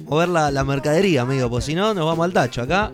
Mover 0.06 0.30
la, 0.30 0.50
la 0.50 0.64
mercadería, 0.64 1.20
amigo, 1.20 1.50
porque 1.50 1.66
si 1.66 1.74
no, 1.74 1.92
nos 1.92 2.06
vamos 2.06 2.24
al 2.24 2.32
tacho. 2.32 2.62
Acá, 2.62 2.90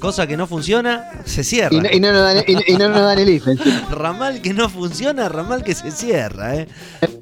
cosa 0.00 0.26
que 0.26 0.36
no 0.36 0.46
funciona, 0.46 1.04
se 1.24 1.44
cierra. 1.44 1.74
Y 1.74 1.80
no, 1.80 1.88
y 1.90 2.00
no 2.00 2.12
nos 2.12 2.22
dan, 2.22 2.44
y- 2.46 2.72
y 2.72 2.76
no 2.76 2.88
nos 2.88 3.00
dan 3.00 3.18
el 3.18 3.28
IFE. 3.28 3.56
Ramal 3.90 4.40
que 4.42 4.52
no 4.54 4.68
funciona, 4.68 5.28
ramal 5.28 5.62
que 5.64 5.74
se 5.74 5.90
cierra, 5.90 6.56
¿eh? 6.56 6.68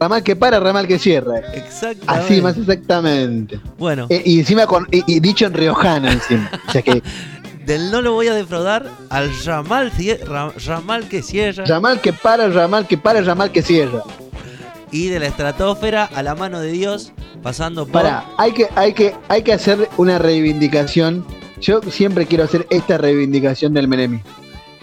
Ramal 0.01 0.23
que 0.23 0.37
para, 0.37 0.59
ramal 0.61 0.87
que 0.87 0.99
cierra. 0.99 1.39
Exactamente. 1.55 2.05
Así, 2.07 2.41
más 2.43 2.57
exactamente. 2.57 3.61
Bueno, 3.79 4.07
Eh, 4.11 4.23
y 4.25 4.41
encima 4.41 4.67
con, 4.67 4.87
y, 4.91 5.21
dicho 5.21 5.47
en 5.47 5.55
riojano 5.55 6.11
encima. 6.11 6.51
O 6.69 6.73
sea 6.73 6.83
que 6.83 7.03
del 7.67 7.91
no 7.93 8.03
lo 8.03 8.13
voy 8.13 8.27
a 8.29 8.35
defraudar 8.35 8.87
al 9.11 9.31
ramal, 9.45 9.93
ramal 10.67 11.09
que 11.09 11.23
cierra 11.23 11.65
ramal 11.65 12.01
que 12.01 12.13
para, 12.13 12.49
ramal 12.49 12.87
que 12.89 12.99
para, 12.99 13.21
ramal 13.21 13.53
que 13.53 13.63
cierra. 13.63 14.03
y 14.91 15.09
de 15.09 15.21
la 15.21 15.27
estratosfera 15.27 16.05
a 16.05 16.23
la 16.25 16.35
mano 16.35 16.59
de 16.61 16.73
Dios, 16.73 17.13
pasando 17.43 17.85
por... 17.85 17.93
Para, 18.03 18.25
hay 18.37 18.53
que, 18.53 18.69
hay 18.75 18.93
que, 18.95 19.15
hay 19.29 19.43
que 19.43 19.53
hacer 19.53 19.89
una 19.97 20.19
reivindicación. 20.19 21.25
Yo 21.63 21.81
siempre 21.91 22.27
quiero 22.27 22.45
hacer 22.45 22.67
esta 22.71 22.99
reivindicación 22.99 23.73
del 23.73 23.89
menemismo. 23.89 24.27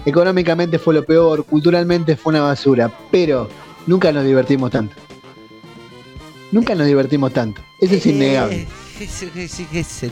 Económicamente 0.05 0.79
fue 0.79 0.93
lo 0.93 1.03
peor, 1.03 1.43
culturalmente 1.45 2.15
fue 2.15 2.31
una 2.31 2.41
basura, 2.41 2.91
pero 3.11 3.49
nunca 3.85 4.11
nos 4.13 4.23
divertimos 4.25 4.71
tanto. 4.71 4.95
Nunca 6.51 6.73
nos 6.73 6.87
divertimos 6.87 7.33
tanto. 7.33 7.61
Eso 7.79 7.95
es 7.95 8.05
innegable. 8.05 8.67
Eh, 8.99 9.47
ese- 9.79 10.11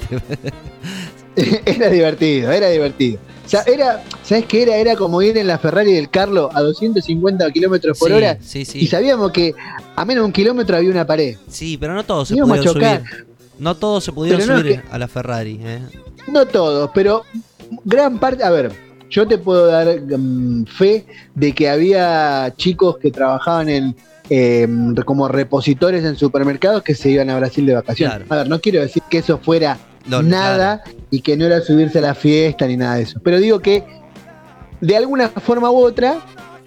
era 1.66 1.90
divertido, 1.90 2.52
era 2.52 2.70
divertido. 2.70 3.20
O 3.46 3.50
sea, 3.50 3.64
era, 3.64 4.02
¿sabes 4.24 4.46
qué 4.46 4.64
era? 4.64 4.78
Era 4.78 4.96
como 4.96 5.22
ir 5.22 5.38
en 5.38 5.48
la 5.48 5.58
Ferrari 5.58 5.92
del 5.92 6.10
Carlo 6.10 6.50
a 6.54 6.62
250 6.62 7.52
kilómetros 7.52 7.98
por 8.00 8.08
Sí, 8.10 8.14
hora 8.14 8.38
Sí, 8.42 8.64
sí. 8.64 8.80
y 8.80 8.88
sabíamos 8.88 9.32
que 9.34 9.54
a 9.96 10.06
menos 10.06 10.22
de 10.22 10.26
un 10.28 10.32
kilómetro 10.32 10.78
había 10.78 10.90
una 10.90 11.06
pared. 11.06 11.36
Sí, 11.50 11.78
pero 11.78 11.94
no 11.96 12.04
todos 12.06 12.30
se 12.30 12.36
pudieron 12.38 12.64
subir. 12.74 13.02
No 13.60 13.76
todos 13.76 14.04
se 14.06 14.12
pudieron 14.14 14.40
es 14.42 14.48
subir 14.48 14.82
a 14.90 14.98
la 14.98 15.08
Ferrari. 15.10 15.60
¿eh? 15.62 15.80
No 16.28 16.46
todos, 16.46 16.92
pero 16.94 17.24
gran 17.86 18.20
parte. 18.20 18.44
A 18.44 18.50
ver, 18.50 18.72
yo 19.10 19.28
te 19.28 19.38
puedo 19.38 19.68
dar 19.68 19.88
mm, 19.88 20.66
fe 20.66 21.06
de 21.36 21.54
que 21.54 21.70
había 21.70 22.54
chicos 22.58 22.98
que 22.98 23.12
trabajaban 23.12 23.70
en 23.70 23.96
eh, 24.30 24.68
como 25.06 25.28
repositores 25.28 26.04
en 26.04 26.18
supermercados 26.18 26.84
que 26.84 26.96
se 26.96 27.10
iban 27.10 27.30
a 27.30 27.38
Brasil 27.38 27.66
de 27.66 27.74
vacaciones. 27.76 28.18
Claro. 28.18 28.34
A 28.34 28.38
ver, 28.38 28.50
no 28.50 28.60
quiero 28.60 28.82
decir 28.82 29.04
que 29.10 29.20
eso 29.20 29.38
fuera 29.38 29.78
nada 30.06 30.84
y 31.12 31.22
que 31.22 31.38
no 31.38 31.46
era 31.46 31.62
subirse 31.62 32.00
a 32.00 32.02
la 32.02 32.16
fiesta 32.16 32.68
ni 32.68 32.78
nada 32.78 32.96
de 32.96 33.04
eso. 33.04 33.20
Pero 33.24 33.40
digo 33.40 33.60
que 33.60 33.84
de 34.82 34.96
alguna 34.96 35.30
forma 35.30 35.72
u 35.72 35.78
otra 35.78 36.20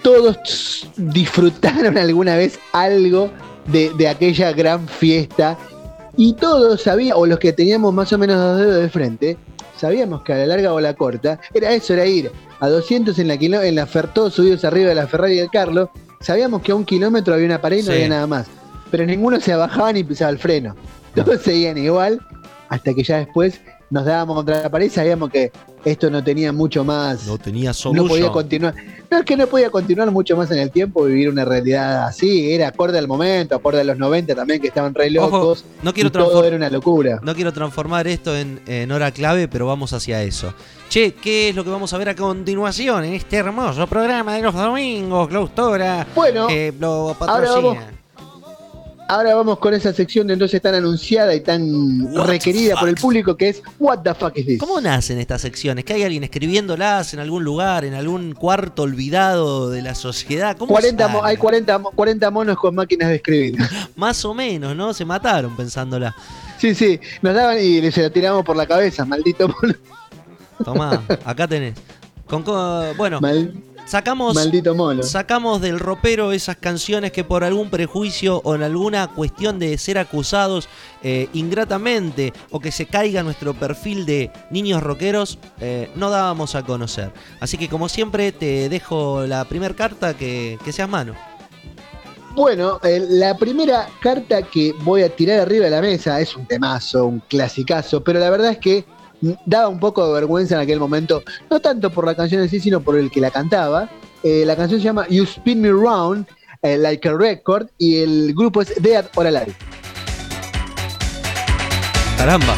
todos 0.03 0.89
disfrutaron 0.97 1.99
alguna 1.99 2.37
vez 2.37 2.59
algo 2.73 3.31
de, 3.67 3.91
de 3.97 4.09
aquella 4.09 4.53
gran 4.53 4.89
fiesta 4.89 5.59
y 6.17 6.35
todos 6.35 6.83
sabíamos, 6.83 7.23
o 7.23 7.27
los 7.27 7.39
que 7.39 7.53
teníamos 7.53 7.93
más 7.95 8.13
o 8.13 8.19
menos 8.19 8.37
dos 8.37 8.59
dedos 8.61 8.83
de 8.83 8.89
frente, 8.91 9.37
sabíamos 9.77 10.23
que 10.23 10.33
a 10.33 10.37
la 10.39 10.47
larga 10.47 10.73
o 10.75 10.79
a 10.79 10.81
la 10.83 10.95
corta 10.95 11.41
era 11.55 11.73
eso, 11.73 11.95
era 11.95 12.07
ir 12.07 12.31
a 12.61 12.69
200 12.69 13.19
en 13.19 13.29
la, 13.29 13.37
kilo- 13.39 13.63
en 13.63 13.75
la 13.77 13.87
subidos 14.31 14.65
arriba 14.65 14.91
de 14.91 14.95
la 14.95 15.07
Ferrari 15.07 15.37
del 15.37 15.51
Carlos, 15.51 15.89
sabíamos 16.21 16.63
que 16.63 16.73
a 16.73 16.75
un 16.75 16.85
kilómetro 16.85 17.33
había 17.35 17.47
una 17.47 17.61
pared 17.61 17.79
y 17.79 17.83
no 17.83 17.87
Sí. 17.87 17.93
había 17.93 18.09
nada 18.09 18.27
más. 18.27 18.47
Pero 18.91 19.07
ninguno 19.07 19.41
se 19.41 19.55
bajaba 19.55 19.93
ni 19.93 20.05
pisaba 20.05 20.31
el 20.31 20.39
freno. 20.39 20.75
Todos 21.15 21.41
seguían 21.43 21.79
igual, 21.79 22.21
hasta 22.69 22.93
que 22.93 23.03
ya 23.03 23.19
después 23.19 23.61
nos 23.91 24.05
dábamos 24.05 24.37
contra 24.37 24.63
la 24.63 24.71
pared 24.71 24.87
y 24.87 24.91
sabíamos 24.91 25.31
que 25.31 25.51
esto 25.85 26.11
no 26.11 26.23
tenía 26.23 26.53
mucho 26.53 26.85
más. 26.85 27.27
No 27.27 27.37
tenía 27.39 27.71
No 27.71 27.75
solución. 27.75 28.09
podía 28.09 28.31
continuar. 28.31 28.75
No 29.11 29.19
es 29.19 29.25
que 29.25 29.37
no 29.37 29.47
podía 29.49 29.71
continuar 29.71 30.11
mucho 30.13 30.37
más 30.37 30.51
en 30.53 30.59
el 30.61 30.71
tiempo, 30.71 31.05
vivir 31.05 31.29
una 31.29 31.45
realidad 31.45 32.05
así. 32.07 32.53
Era 32.53 32.69
acorde 32.69 32.99
al 32.99 33.09
momento, 33.09 33.57
acorde 33.57 33.81
a 33.81 33.85
los 33.85 33.99
90 33.99 34.35
también, 34.35 34.61
que 34.61 34.69
estaban 34.69 34.95
re 34.95 35.09
Ojo, 35.19 35.39
locos. 35.39 35.65
no 35.83 35.93
quiero 35.93 36.09
y 36.09 36.13
todo 36.13 36.45
era 36.45 36.57
una 36.57 36.71
locura. 36.71 37.19
No 37.23 37.35
quiero 37.35 37.53
transformar 37.53 38.07
esto 38.07 38.37
en, 38.37 38.61
en 38.67 38.93
hora 38.93 39.11
clave, 39.11 39.49
pero 39.49 39.67
vamos 39.67 39.93
hacia 39.93 40.23
eso. 40.23 40.55
Che, 40.89 41.15
¿qué 41.15 41.49
es 41.49 41.57
lo 41.57 41.65
que 41.65 41.71
vamos 41.71 41.93
a 41.93 41.99
ver 41.99 42.11
a 42.11 42.15
continuación 42.17 43.05
en 43.05 43.15
este 43.15 43.37
hermoso 43.37 43.87
programa 43.87 44.35
de 44.35 44.43
los 44.43 44.55
domingos, 44.55 45.29
Claustora? 45.29 46.07
Bueno, 46.15 46.47
que 46.47 46.73
lo 46.79 46.89
ahora 46.89 47.19
patrocina? 47.19 47.55
vamos- 47.57 48.00
ahora 49.11 49.35
vamos 49.35 49.59
con 49.59 49.75
esa 49.75 49.93
sección 49.93 50.27
de 50.27 50.35
entonces 50.35 50.63
tan 50.63 50.75
anunciada 50.75 51.35
y 51.35 51.41
tan 51.41 52.03
What 52.15 52.27
requerida 52.27 52.77
por 52.79 52.89
el 52.89 52.95
público 52.95 53.37
que 53.37 53.49
es 53.51 53.63
What 53.79 54.01
the 54.01 54.15
fuck 54.15 54.37
is 54.37 54.47
this? 54.47 54.59
¿Cómo 54.61 54.81
nacen 54.81 55.19
estas 55.19 55.41
secciones? 55.43 55.85
¿Que 55.85 55.95
hay 55.95 56.03
alguien 56.05 56.23
escribiéndolas 56.25 57.13
en 57.15 57.21
algún 57.21 57.43
lugar, 57.45 57.85
en 57.85 57.95
algún 57.95 58.33
cuarto 58.35 58.83
olvidado 58.83 59.71
de 59.71 59.83
la 59.83 59.95
sociedad? 59.95 60.57
¿Cómo 60.57 60.73
40 60.73 61.09
mo- 61.09 61.19
salen? 61.21 61.31
hay 61.31 61.37
40, 61.37 61.79
mo- 61.79 61.91
40 61.91 62.31
monos 62.31 62.57
con 62.57 62.75
máquinas 62.75 63.09
de 63.09 63.17
escribir. 63.17 63.57
Más 63.97 64.25
o 64.25 64.33
menos, 64.35 64.75
¿no? 64.77 64.95
Se 64.95 65.05
mataron 65.05 65.57
pensándola. 65.57 66.15
Sí, 66.59 66.75
sí, 66.75 67.01
nos 67.23 67.35
daban 67.35 67.59
y 67.61 67.91
se 67.91 68.03
la 68.03 68.11
tiramos 68.11 68.45
por 68.45 68.57
la 68.57 68.67
cabeza, 68.67 69.05
maldito 69.05 69.49
mono. 69.49 69.75
Tomá, 70.65 71.03
acá 71.25 71.49
tenés. 71.49 71.75
Con 72.27 72.43
co- 72.43 72.95
bueno, 72.97 73.21
Mal- 73.21 73.55
sacamos 73.91 74.37
maldito 74.37 74.73
mono. 74.73 75.03
sacamos 75.03 75.61
del 75.61 75.81
ropero 75.81 76.31
esas 76.31 76.57
canciones 76.57 77.11
que 77.11 77.25
por 77.25 77.43
algún 77.43 77.71
prejuicio 77.71 78.41
o 78.45 78.55
en 78.55 78.63
alguna 78.63 79.09
cuestión 79.09 79.59
de 79.59 79.77
ser 79.79 79.99
acusados 79.99 80.69
eh, 81.03 81.29
ingratamente 81.33 82.33
o 82.51 82.61
que 82.61 82.71
se 82.71 82.87
caiga 82.87 83.25
nuestro 83.25 83.53
perfil 83.53 84.07
de 84.07 84.31
niños 84.51 84.81
rockeros, 84.81 85.39
eh, 85.61 85.91
no 85.97 86.11
dábamos 86.11 86.55
a 86.55 86.63
conocer. 86.63 87.13
Así 87.41 87.59
que 87.59 87.69
como 87.69 87.89
siempre 87.89 88.31
te 88.31 88.69
dejo 88.69 89.27
la 89.27 89.45
primera 89.47 89.75
carta 89.75 90.15
que, 90.15 90.57
que 90.65 90.73
seas 90.73 90.89
mano. 90.89 91.15
Bueno, 92.35 92.79
eh, 92.85 93.05
la 93.09 93.37
primera 93.37 93.89
carta 94.01 94.43
que 94.43 94.73
voy 94.83 95.03
a 95.03 95.09
tirar 95.09 95.41
arriba 95.41 95.65
de 95.65 95.73
la 95.73 95.81
mesa 95.81 96.21
es 96.21 96.37
un 96.37 96.47
temazo, 96.47 97.07
un 97.07 97.21
clasicazo, 97.21 98.05
pero 98.05 98.21
la 98.21 98.31
verdad 98.31 98.53
es 98.53 98.59
que 98.59 98.85
daba 99.45 99.69
un 99.69 99.79
poco 99.79 100.07
de 100.07 100.13
vergüenza 100.15 100.55
en 100.55 100.61
aquel 100.63 100.79
momento, 100.79 101.23
no 101.51 101.61
tanto 101.61 101.91
por 101.91 102.07
la 102.07 102.15
canción 102.15 102.43
en 102.43 102.49
sí, 102.49 102.61
sino 102.61 102.81
por 102.81 102.99
el 102.99 103.11
que 103.11 103.21
la 103.21 103.31
cantaba. 103.31 103.89
Eh, 104.23 104.45
la 104.45 104.57
canción 104.57 104.81
se 104.81 104.85
llama 104.85 105.07
You 105.09 105.25
Spin 105.25 105.61
Me 105.61 105.71
Round, 105.71 106.27
eh, 106.63 106.77
Like 106.77 107.09
a 107.09 107.15
Record, 107.15 107.69
y 107.79 108.01
el 108.01 108.35
grupo 108.35 108.63
es 108.63 108.73
Dead 108.83 109.07
or 109.15 109.27
Alive. 109.27 109.55
Caramba. 112.19 112.55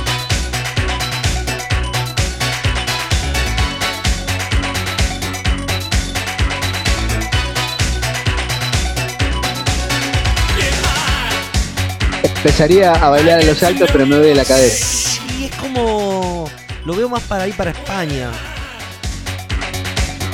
Empezaría 12.24 12.92
a 12.92 13.08
bailar 13.08 13.38
a 13.38 13.44
los 13.44 13.62
altos, 13.62 13.88
pero 13.92 14.04
me 14.04 14.16
duele 14.16 14.34
la 14.34 14.44
cabeza. 14.44 15.11
Como... 15.74 16.50
Lo 16.84 16.94
veo 16.94 17.08
más 17.08 17.22
para 17.24 17.44
ahí, 17.44 17.52
para 17.52 17.70
España. 17.70 18.30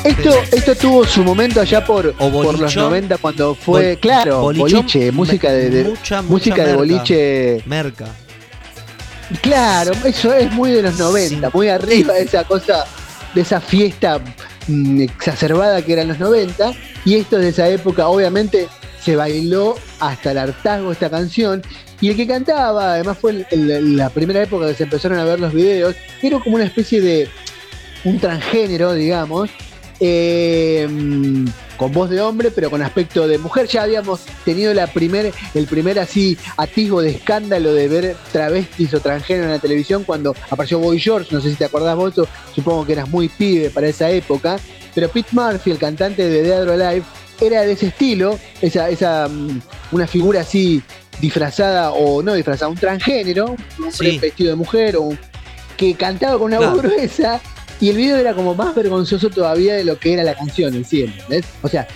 Esto, 0.04 0.30
esto 0.52 0.74
tuvo 0.76 1.04
su 1.04 1.22
momento 1.22 1.60
allá 1.60 1.84
por, 1.84 2.14
por 2.14 2.32
los 2.32 2.56
bolichón. 2.56 2.84
90 2.84 3.18
cuando 3.18 3.54
fue, 3.54 3.94
Bol- 3.96 4.00
claro, 4.00 4.40
bolichón, 4.40 4.70
boliche, 4.80 5.12
música 5.12 5.50
de, 5.52 5.68
de- 5.70 5.84
mucha, 5.84 6.22
mucha 6.22 6.22
música 6.22 6.56
de 6.56 6.62
merca. 6.62 6.76
boliche. 6.78 7.62
Merca. 7.66 8.06
Claro, 9.42 9.92
eso 10.04 10.32
es 10.32 10.50
muy 10.52 10.70
de 10.70 10.82
los 10.82 10.98
90, 10.98 11.50
muy 11.52 11.68
arriba 11.68 12.14
de 12.14 12.22
esa 12.22 12.44
cosa, 12.44 12.86
de 13.34 13.40
esa 13.42 13.60
fiesta 13.60 14.20
mm, 14.68 15.02
exacerbada 15.02 15.82
que 15.82 15.92
eran 15.92 16.08
los 16.08 16.18
90. 16.18 16.72
Y 17.04 17.16
esto 17.16 17.36
es 17.36 17.42
de 17.42 17.48
esa 17.50 17.68
época, 17.68 18.08
obviamente, 18.08 18.68
se 19.04 19.16
bailó 19.16 19.74
hasta 20.00 20.30
el 20.30 20.38
hartazgo 20.38 20.92
esta 20.92 21.10
canción. 21.10 21.62
Y 22.00 22.10
el 22.10 22.16
que 22.16 22.26
cantaba, 22.26 22.94
además 22.94 23.18
fue 23.18 23.46
la 23.50 24.10
primera 24.10 24.42
época 24.42 24.68
que 24.68 24.74
se 24.74 24.84
empezaron 24.84 25.18
a 25.18 25.24
ver 25.24 25.40
los 25.40 25.52
videos, 25.52 25.96
era 26.22 26.38
como 26.38 26.56
una 26.56 26.64
especie 26.64 27.00
de 27.00 27.28
un 28.04 28.20
transgénero, 28.20 28.92
digamos, 28.92 29.50
eh, 30.00 30.86
con 31.76 31.92
voz 31.92 32.10
de 32.10 32.20
hombre, 32.20 32.50
pero 32.50 32.70
con 32.70 32.82
aspecto 32.82 33.26
de 33.26 33.38
mujer. 33.38 33.66
Ya 33.66 33.82
habíamos 33.82 34.20
tenido 34.44 34.72
la 34.74 34.86
primer, 34.86 35.32
el 35.54 35.66
primer 35.66 35.98
así 35.98 36.36
atisbo 36.56 37.00
de 37.00 37.10
escándalo 37.10 37.72
de 37.72 37.88
ver 37.88 38.16
travestis 38.32 38.94
o 38.94 39.00
transgénero 39.00 39.46
en 39.46 39.52
la 39.52 39.58
televisión 39.58 40.04
cuando 40.04 40.34
apareció 40.50 40.78
Boy 40.78 41.00
George, 41.00 41.34
no 41.34 41.40
sé 41.40 41.50
si 41.50 41.56
te 41.56 41.64
acordás 41.64 41.96
vos, 41.96 42.14
supongo 42.54 42.86
que 42.86 42.92
eras 42.92 43.08
muy 43.08 43.28
pibe 43.28 43.70
para 43.70 43.88
esa 43.88 44.10
época, 44.10 44.58
pero 44.94 45.08
Pete 45.08 45.30
Murphy, 45.32 45.70
el 45.70 45.78
cantante 45.78 46.28
de 46.28 46.42
Dead 46.42 46.62
or 46.62 46.80
Alive, 46.80 47.04
era 47.40 47.62
de 47.62 47.72
ese 47.72 47.86
estilo, 47.86 48.38
esa, 48.60 48.88
esa 48.88 49.28
mm, 49.28 49.60
una 49.92 50.06
figura 50.06 50.40
así 50.40 50.82
disfrazada 51.20 51.90
o 51.92 52.22
no 52.22 52.34
disfrazada, 52.34 52.68
un 52.70 52.76
transgénero, 52.76 53.46
un 53.78 53.84
hombre 53.84 53.92
Sí. 54.10 54.18
vestido 54.18 54.50
de 54.50 54.56
mujer 54.56 54.96
o 54.96 55.02
un- 55.02 55.18
que 55.76 55.94
cantaba 55.94 56.34
con 56.38 56.46
una 56.46 56.58
Claro. 56.58 56.72
voz 56.74 56.82
gruesa 56.82 57.40
y 57.80 57.90
el 57.90 57.96
video 57.96 58.16
era 58.16 58.34
como 58.34 58.54
más 58.54 58.74
vergonzoso 58.74 59.30
todavía 59.30 59.74
de 59.74 59.84
lo 59.84 59.98
que 59.98 60.12
era 60.14 60.24
la 60.24 60.34
canción 60.34 60.74
en 60.74 60.84
sí, 60.84 61.02
¿entendés? 61.02 61.44
O 61.62 61.68
sea, 61.68 61.86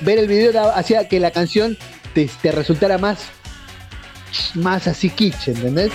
ver 0.00 0.18
el 0.18 0.26
video 0.28 0.70
hacía 0.74 1.08
que 1.08 1.20
la 1.20 1.30
canción 1.30 1.76
te, 2.14 2.28
te 2.40 2.52
resultara 2.52 2.98
más 2.98 3.18
más 4.54 4.86
así 4.86 5.10
kitsch, 5.10 5.48
¿entendés? 5.48 5.92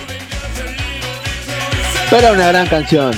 Pero 2.08 2.22
era 2.22 2.32
una 2.32 2.48
gran 2.48 2.66
canción. 2.68 3.12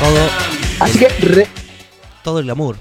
Todo, 0.00 0.28
Así 0.82 0.98
que 0.98 1.08
re- 1.08 1.46
todo 2.24 2.38
el 2.40 2.44
glamour. 2.46 2.76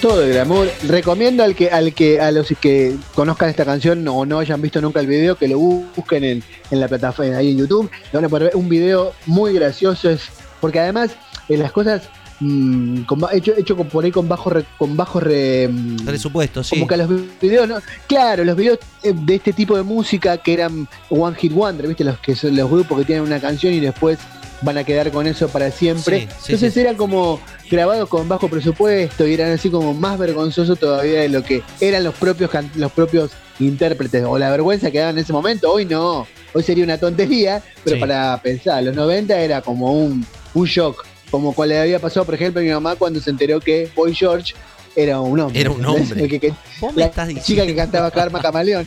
todo 0.00 0.22
el 0.22 0.32
glamour. 0.32 0.68
Recomiendo 0.86 1.42
al 1.42 1.54
que, 1.54 1.70
al 1.70 1.94
que, 1.94 2.20
a 2.20 2.30
los 2.30 2.48
que 2.60 2.94
conozcan 3.14 3.48
esta 3.48 3.64
canción 3.64 4.06
o 4.08 4.24
no 4.26 4.38
hayan 4.38 4.60
visto 4.62 4.80
nunca 4.80 5.00
el 5.00 5.06
video, 5.06 5.36
que 5.36 5.48
lo 5.48 5.58
busquen 5.58 6.24
en, 6.24 6.42
en 6.70 6.80
la 6.80 6.88
plataforma 6.88 7.36
ahí 7.36 7.50
en 7.52 7.58
YouTube. 7.58 7.90
Van 8.12 8.24
a 8.24 8.28
poder 8.28 8.48
ver 8.48 8.56
un 8.56 8.68
video 8.68 9.12
muy 9.26 9.52
gracioso, 9.54 10.10
es, 10.10 10.22
porque 10.60 10.78
además 10.80 11.10
eh, 11.48 11.56
las 11.56 11.72
cosas 11.72 12.02
mm, 12.40 13.02
con 13.02 13.20
hecho, 13.32 13.52
hecho 13.56 13.76
con, 13.76 13.88
por 13.88 14.04
ahí 14.04 14.10
con 14.12 14.28
bajo 14.28 14.50
re- 14.50 14.64
con 14.78 14.96
bajo 14.96 15.18
re- 15.20 15.68
mm, 15.68 16.04
Presupuesto, 16.04 16.62
sí. 16.62 16.76
como 16.76 16.86
que 16.86 16.96
los 16.98 17.08
videos, 17.40 17.66
¿no? 17.68 17.76
Claro, 18.06 18.44
los 18.44 18.56
videos 18.56 18.78
eh, 19.02 19.12
de 19.14 19.34
este 19.36 19.52
tipo 19.54 19.76
de 19.76 19.82
música 19.82 20.36
que 20.38 20.52
eran 20.52 20.86
One 21.08 21.36
Hit 21.36 21.52
Wonder, 21.52 21.88
¿viste? 21.88 22.04
Los 22.04 22.18
que 22.18 22.36
son 22.36 22.54
los 22.56 22.70
grupos 22.70 22.98
que 22.98 23.04
tienen 23.06 23.24
una 23.24 23.40
canción 23.40 23.72
y 23.72 23.80
después 23.80 24.18
van 24.64 24.78
a 24.78 24.84
quedar 24.84 25.10
con 25.10 25.26
eso 25.26 25.48
para 25.48 25.70
siempre. 25.70 26.20
Sí, 26.20 26.26
sí, 26.28 26.36
Entonces 26.52 26.74
sí. 26.74 26.80
eran 26.80 26.96
como 26.96 27.40
grabados 27.70 28.08
con 28.08 28.28
bajo 28.28 28.48
presupuesto 28.48 29.26
y 29.26 29.34
eran 29.34 29.52
así 29.52 29.68
como 29.70 29.94
más 29.94 30.18
vergonzosos 30.18 30.78
todavía 30.78 31.20
de 31.20 31.28
lo 31.28 31.42
que 31.42 31.62
eran 31.80 32.02
los 32.04 32.14
propios 32.14 32.50
los 32.76 32.92
propios 32.92 33.30
intérpretes 33.60 34.24
o 34.26 34.38
la 34.38 34.50
vergüenza 34.50 34.90
que 34.90 34.98
daban 34.98 35.16
en 35.16 35.22
ese 35.24 35.32
momento. 35.32 35.70
Hoy 35.72 35.84
no, 35.84 36.26
hoy 36.52 36.62
sería 36.62 36.82
una 36.84 36.98
tontería, 36.98 37.62
pero 37.84 38.00
para 38.00 38.40
pensar, 38.42 38.82
los 38.82 38.94
90 38.96 39.38
era 39.38 39.60
como 39.62 39.92
un, 39.92 40.26
un 40.54 40.66
shock, 40.66 41.04
como 41.30 41.52
cual 41.54 41.68
le 41.70 41.78
había 41.80 41.98
pasado, 41.98 42.24
por 42.26 42.34
ejemplo, 42.34 42.60
a 42.60 42.64
mi 42.64 42.70
mamá 42.70 42.96
cuando 42.96 43.20
se 43.20 43.30
enteró 43.30 43.60
que 43.60 43.88
Boy 43.94 44.14
George 44.14 44.54
era 44.96 45.20
un 45.20 45.38
hombre. 45.40 45.60
Era 45.60 45.70
un 45.70 45.84
hombre. 45.84 46.22
El 46.24 46.28
que- 46.30 46.40
que- 46.40 46.54
Vos 46.80 46.94
me 46.94 47.00
la 47.00 47.06
estás 47.06 47.28
chica 47.28 47.40
diciendo. 47.40 47.66
que 47.66 47.74
cantaba 47.76 48.10
Karma 48.10 48.40
Camaleón. 48.40 48.86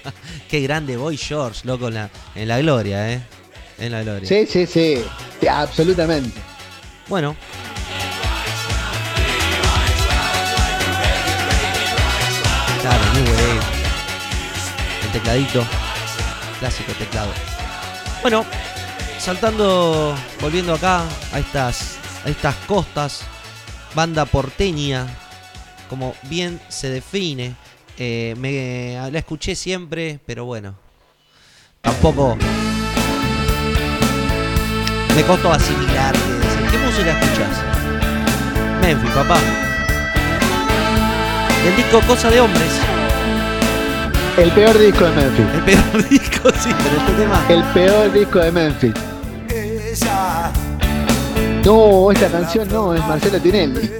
Qué 0.48 0.60
grande 0.60 0.96
Boy 0.96 1.16
George, 1.16 1.60
loco, 1.64 1.88
en 1.88 1.94
la, 1.94 2.10
en 2.34 2.48
la 2.48 2.58
gloria, 2.60 3.12
¿eh? 3.12 3.20
En 3.78 3.92
la 3.92 4.02
gloria. 4.02 4.28
Sí, 4.28 4.46
sí, 4.46 4.66
sí, 4.66 5.02
sí, 5.40 5.48
absolutamente. 5.48 6.38
Bueno. 7.08 7.36
Claro, 12.80 13.04
New 13.14 13.24
Wave. 13.24 13.60
El 15.04 15.12
tecladito. 15.12 15.64
Clásico 16.58 16.92
teclado. 16.92 17.32
Bueno, 18.22 18.44
saltando, 19.18 20.16
volviendo 20.40 20.74
acá 20.74 21.04
a 21.32 21.38
estas, 21.40 21.96
a 22.24 22.28
estas 22.28 22.54
costas, 22.66 23.22
banda 23.94 24.24
porteña, 24.24 25.06
como 25.88 26.14
bien 26.24 26.60
se 26.68 26.88
define. 26.88 27.54
Eh, 27.98 28.34
me, 28.38 29.10
la 29.10 29.18
escuché 29.18 29.54
siempre, 29.54 30.18
pero 30.24 30.44
bueno, 30.44 30.74
tampoco 31.82 32.38
me 35.14 35.22
costó 35.24 35.52
asimilar. 35.52 36.12
que 36.12 36.20
decir, 36.20 36.70
¿Qué 36.70 36.78
música 36.78 37.10
escuchas? 37.10 37.48
Memphis, 38.80 39.10
papá. 39.10 39.38
El 41.66 41.76
disco 41.76 42.00
Cosa 42.06 42.30
de 42.30 42.40
Hombres. 42.40 42.72
El 44.36 44.50
peor 44.52 44.78
disco 44.78 45.04
de 45.04 45.10
Memphis. 45.10 45.46
El 45.54 45.62
peor 45.62 46.08
disco, 46.10 46.50
sí, 46.58 46.70
pero 46.82 46.96
este 46.96 47.12
tema. 47.12 47.44
El 47.48 47.62
peor 47.72 48.12
disco 48.12 48.38
de 48.38 48.52
Memphis. 48.52 48.94
No, 51.64 52.10
esta 52.10 52.28
canción 52.28 52.68
no, 52.68 52.94
es 52.94 53.00
Marcelo 53.06 53.38
Tinelli. 53.38 53.90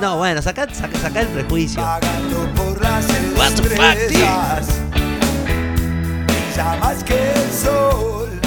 No, 0.00 0.16
bueno, 0.16 0.42
saca, 0.42 0.66
saca, 0.74 0.98
saca 0.98 1.20
el 1.20 1.28
prejuicio. 1.28 1.82
What 1.82 3.52
the 3.54 3.62
fuck, 3.62 3.96
tío? 4.08 4.26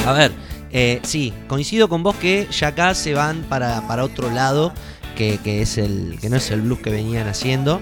A 0.05 0.13
ver, 0.13 0.31
eh, 0.71 0.99
sí, 1.03 1.33
coincido 1.47 1.87
con 1.89 2.03
vos 2.03 2.15
que 2.15 2.47
ya 2.51 2.67
acá 2.69 2.93
se 2.95 3.13
van 3.13 3.43
para, 3.49 3.87
para 3.87 4.03
otro 4.03 4.29
lado, 4.31 4.73
que, 5.15 5.39
que 5.43 5.61
es 5.61 5.77
el 5.77 6.17
que 6.21 6.29
no 6.29 6.35
es 6.37 6.51
el 6.51 6.61
blues 6.61 6.79
que 6.79 6.89
venían 6.89 7.27
haciendo. 7.27 7.79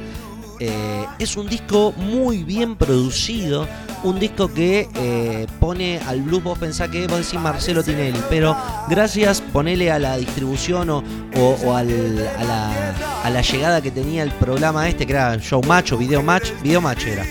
Eh, 0.59 1.05
es 1.19 1.35
un 1.35 1.49
disco 1.49 1.93
muy 1.97 2.43
bien 2.43 2.75
producido, 2.75 3.67
un 4.03 4.19
disco 4.19 4.53
que 4.53 4.87
eh, 4.95 5.47
pone 5.59 5.99
al 6.07 6.21
blues, 6.21 6.43
vos 6.43 6.57
pensás 6.59 6.89
que 6.89 7.07
vos 7.07 7.17
decís 7.17 7.39
Marcelo 7.39 7.83
Tinelli, 7.83 8.19
pero 8.29 8.55
gracias, 8.87 9.41
ponele 9.41 9.91
a 9.91 9.97
la 9.99 10.15
distribución 10.15 10.89
o, 10.91 11.03
o- 11.35 11.75
al- 11.75 12.29
a, 12.39 12.43
la, 12.43 12.93
a 13.23 13.29
la 13.31 13.41
llegada 13.41 13.81
que 13.81 13.91
tenía 13.91 14.23
el 14.23 14.31
programa 14.31 14.87
este, 14.87 15.05
que 15.07 15.13
era 15.13 15.37
Show 15.39 15.61
Match 15.65 15.91
o 15.91 15.97
Video 15.97 16.21
Match, 16.21 16.51
Video 16.61 16.79
Match 16.79 17.07
era. 17.07 17.25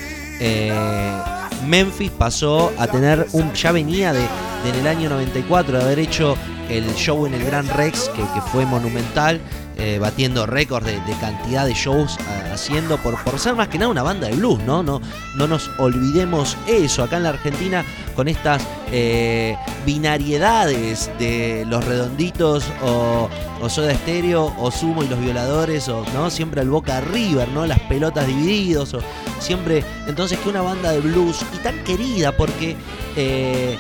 Memphis 1.67 2.11
pasó 2.11 2.73
a 2.79 2.87
tener 2.87 3.27
un. 3.33 3.53
ya 3.53 3.73
venía 3.73 4.13
de, 4.13 4.25
en 4.67 4.75
el 4.75 4.87
año 4.87 5.09
94 5.09 5.79
de 5.79 5.85
haber 5.85 5.99
hecho 5.99 6.37
el 6.69 6.85
show 6.95 7.27
en 7.27 7.35
el 7.35 7.45
Gran 7.45 7.69
Rex, 7.69 8.09
que 8.11 8.41
fue 8.53 8.65
monumental, 8.65 9.41
eh, 9.85 9.99
batiendo 9.99 10.47
récords 10.47 10.87
de, 10.87 11.01
cantidad 11.20 11.66
de 11.66 11.74
shows 11.74 12.16
ah, 12.20 12.53
haciendo 12.53 12.99
por, 12.99 13.18
ser 13.37 13.57
más 13.57 13.66
que 13.66 13.78
nada 13.78 13.91
una 13.91 14.05
banda 14.05 14.28
de 14.28 14.37
blues, 14.37 14.61
¿no? 14.61 14.80
No, 14.85 15.01
no 15.35 15.47
nos 15.49 15.68
olvidemos 15.78 16.57
eso. 16.68 17.03
Acá 17.03 17.16
en 17.16 17.24
la 17.24 17.30
Argentina, 17.30 17.85
con 18.14 18.28
estas 18.28 18.62
eh, 18.93 19.57
binariedades 19.85 21.11
de 21.18 21.64
los 21.66 21.85
redonditos 21.85 22.64
o, 22.85 23.28
o 23.61 23.68
Soda 23.68 23.93
Stereo 23.93 24.55
o 24.57 24.70
Sumo 24.70 25.03
y 25.03 25.09
los 25.09 25.18
violadores, 25.18 25.89
o 25.89 26.05
no 26.14 26.30
siempre 26.30 26.62
el 26.62 26.70
Boca 26.70 27.01
River, 27.01 27.49
¿no? 27.49 27.66
Las 27.66 27.80
pelotas 27.80 28.28
divididos, 28.28 28.95
o 28.95 29.01
siempre. 29.41 29.83
Entonces, 30.07 30.39
que 30.39 30.49
una 30.49 30.62
banda 30.62 30.93
de 30.93 31.01
blues 31.01 31.45
y 31.53 31.59
tan 31.59 31.83
querida 31.83 32.30
porque. 32.30 32.76
eh, 33.16 33.76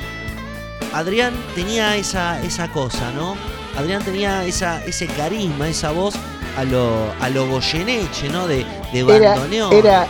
Adrián 0.92 1.32
tenía 1.54 1.96
esa, 1.96 2.42
esa 2.42 2.68
cosa, 2.68 3.12
¿no? 3.12 3.34
Adrián 3.76 4.02
tenía 4.04 4.44
esa, 4.44 4.84
ese 4.84 5.06
carisma, 5.06 5.68
esa 5.68 5.92
voz 5.92 6.14
a 6.56 6.64
lo, 6.64 7.12
a 7.20 7.28
lo 7.30 7.48
Goyeneche, 7.48 8.28
¿no? 8.28 8.46
De, 8.46 8.64
de 8.92 9.00
Era, 9.00 9.30
bandoneón. 9.32 9.72
era, 9.72 10.06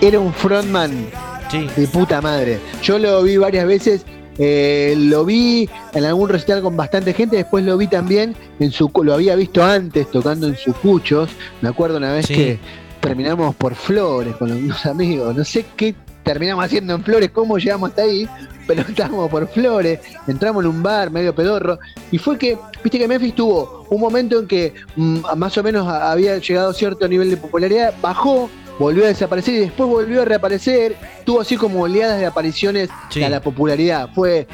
era 0.00 0.18
un 0.20 0.32
frontman 0.34 1.06
Sí. 1.50 1.66
de 1.76 1.86
puta 1.86 2.20
madre. 2.20 2.58
Yo 2.82 2.98
lo 2.98 3.22
vi 3.22 3.36
varias 3.36 3.66
veces. 3.66 4.04
eh, 4.36 4.94
lo 4.96 5.24
vi 5.24 5.68
en 5.92 6.04
algún 6.04 6.28
recital 6.28 6.60
con 6.60 6.76
bastante 6.76 7.12
gente, 7.14 7.36
después 7.36 7.64
lo 7.64 7.76
vi 7.76 7.86
también 7.86 8.34
en 8.58 8.72
su 8.72 8.90
lo 9.04 9.14
había 9.14 9.36
visto 9.36 9.62
antes 9.62 10.10
tocando 10.10 10.48
en 10.48 10.56
sus 10.56 10.74
cuchos. 10.76 11.30
Me 11.60 11.68
acuerdo 11.68 11.98
una 11.98 12.12
vez 12.12 12.26
Sí. 12.26 12.34
que 12.34 12.58
terminamos 13.00 13.54
por 13.54 13.76
Flores 13.76 14.34
con 14.36 14.50
unos 14.50 14.84
amigos, 14.86 15.36
no 15.36 15.44
sé 15.44 15.66
qué 15.76 15.94
terminamos 16.24 16.64
haciendo 16.64 16.94
en 16.94 17.04
Flores, 17.04 17.30
cómo 17.30 17.58
llegamos 17.58 17.90
hasta 17.90 18.02
ahí, 18.02 18.28
pero 18.66 18.80
estábamos 18.82 19.30
por 19.30 19.46
Flores, 19.48 20.00
entramos 20.26 20.64
en 20.64 20.70
un 20.70 20.82
bar 20.82 21.10
medio 21.10 21.34
pedorro 21.34 21.78
y 22.10 22.18
fue 22.18 22.38
que, 22.38 22.58
viste 22.82 22.98
que 22.98 23.06
Memphis 23.06 23.34
tuvo 23.34 23.86
un 23.90 24.00
momento 24.00 24.40
en 24.40 24.48
que 24.48 24.74
mm, 24.96 25.18
más 25.36 25.56
o 25.58 25.62
menos 25.62 25.86
había 25.86 26.38
llegado 26.38 26.70
a 26.70 26.74
cierto 26.74 27.06
nivel 27.06 27.30
de 27.30 27.36
popularidad, 27.36 27.94
bajó, 28.00 28.50
volvió 28.78 29.04
a 29.04 29.08
desaparecer 29.08 29.54
y 29.54 29.58
después 29.58 29.88
volvió 29.88 30.22
a 30.22 30.24
reaparecer, 30.24 30.96
tuvo 31.24 31.40
así 31.40 31.56
como 31.56 31.82
oleadas 31.82 32.18
de 32.18 32.26
apariciones 32.26 32.88
Sí. 33.10 33.22
a 33.22 33.28
la 33.30 33.40
popularidad, 33.40 34.08
fue 34.14 34.46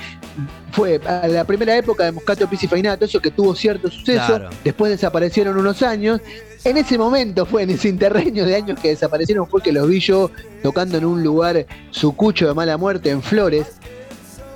fue 0.72 1.00
a 1.04 1.26
la 1.26 1.44
primera 1.44 1.76
época 1.76 2.04
de 2.04 2.12
Moscato 2.12 2.48
Pizzi 2.48 2.68
Fainato, 2.68 3.04
eso 3.04 3.20
que 3.20 3.32
tuvo 3.32 3.56
cierto 3.56 3.90
suceso, 3.90 4.24
Claro. 4.26 4.50
después 4.62 4.92
desaparecieron 4.92 5.56
unos 5.58 5.82
años, 5.82 6.20
en 6.62 6.76
ese 6.76 6.96
momento 6.96 7.44
fue 7.44 7.64
en 7.64 7.70
ese 7.70 7.88
interreño 7.88 8.46
de 8.46 8.54
años 8.54 8.78
que 8.78 8.88
desaparecieron, 8.90 9.48
fue 9.48 9.60
que 9.62 9.72
los 9.72 9.88
vi 9.88 9.98
yo 9.98 10.30
tocando 10.62 10.96
en 10.96 11.04
un 11.04 11.24
lugar 11.24 11.66
sucucho 11.90 12.46
de 12.46 12.54
mala 12.54 12.76
muerte 12.76 13.10
en 13.10 13.20
Flores. 13.20 13.66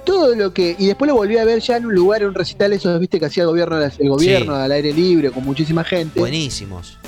todo 0.04 0.34
lo 0.34 0.52
que. 0.52 0.76
Y 0.78 0.86
después 0.86 1.08
lo 1.08 1.14
volví 1.16 1.38
a 1.38 1.46
ver 1.46 1.60
ya 1.60 1.78
en 1.78 1.86
un 1.86 1.94
lugar, 1.94 2.20
en 2.20 2.28
un 2.28 2.34
recital, 2.34 2.74
esos, 2.74 3.00
viste, 3.00 3.18
que 3.18 3.24
hacía 3.24 3.44
el 3.44 3.48
gobierno, 3.48 3.80
el 3.82 4.08
gobierno 4.10 4.54
al 4.54 4.70
aire 4.70 4.92
libre, 4.92 5.30
con 5.30 5.42
muchísima 5.44 5.82
gente. 5.82 6.20
Buenísimos. 6.20 6.98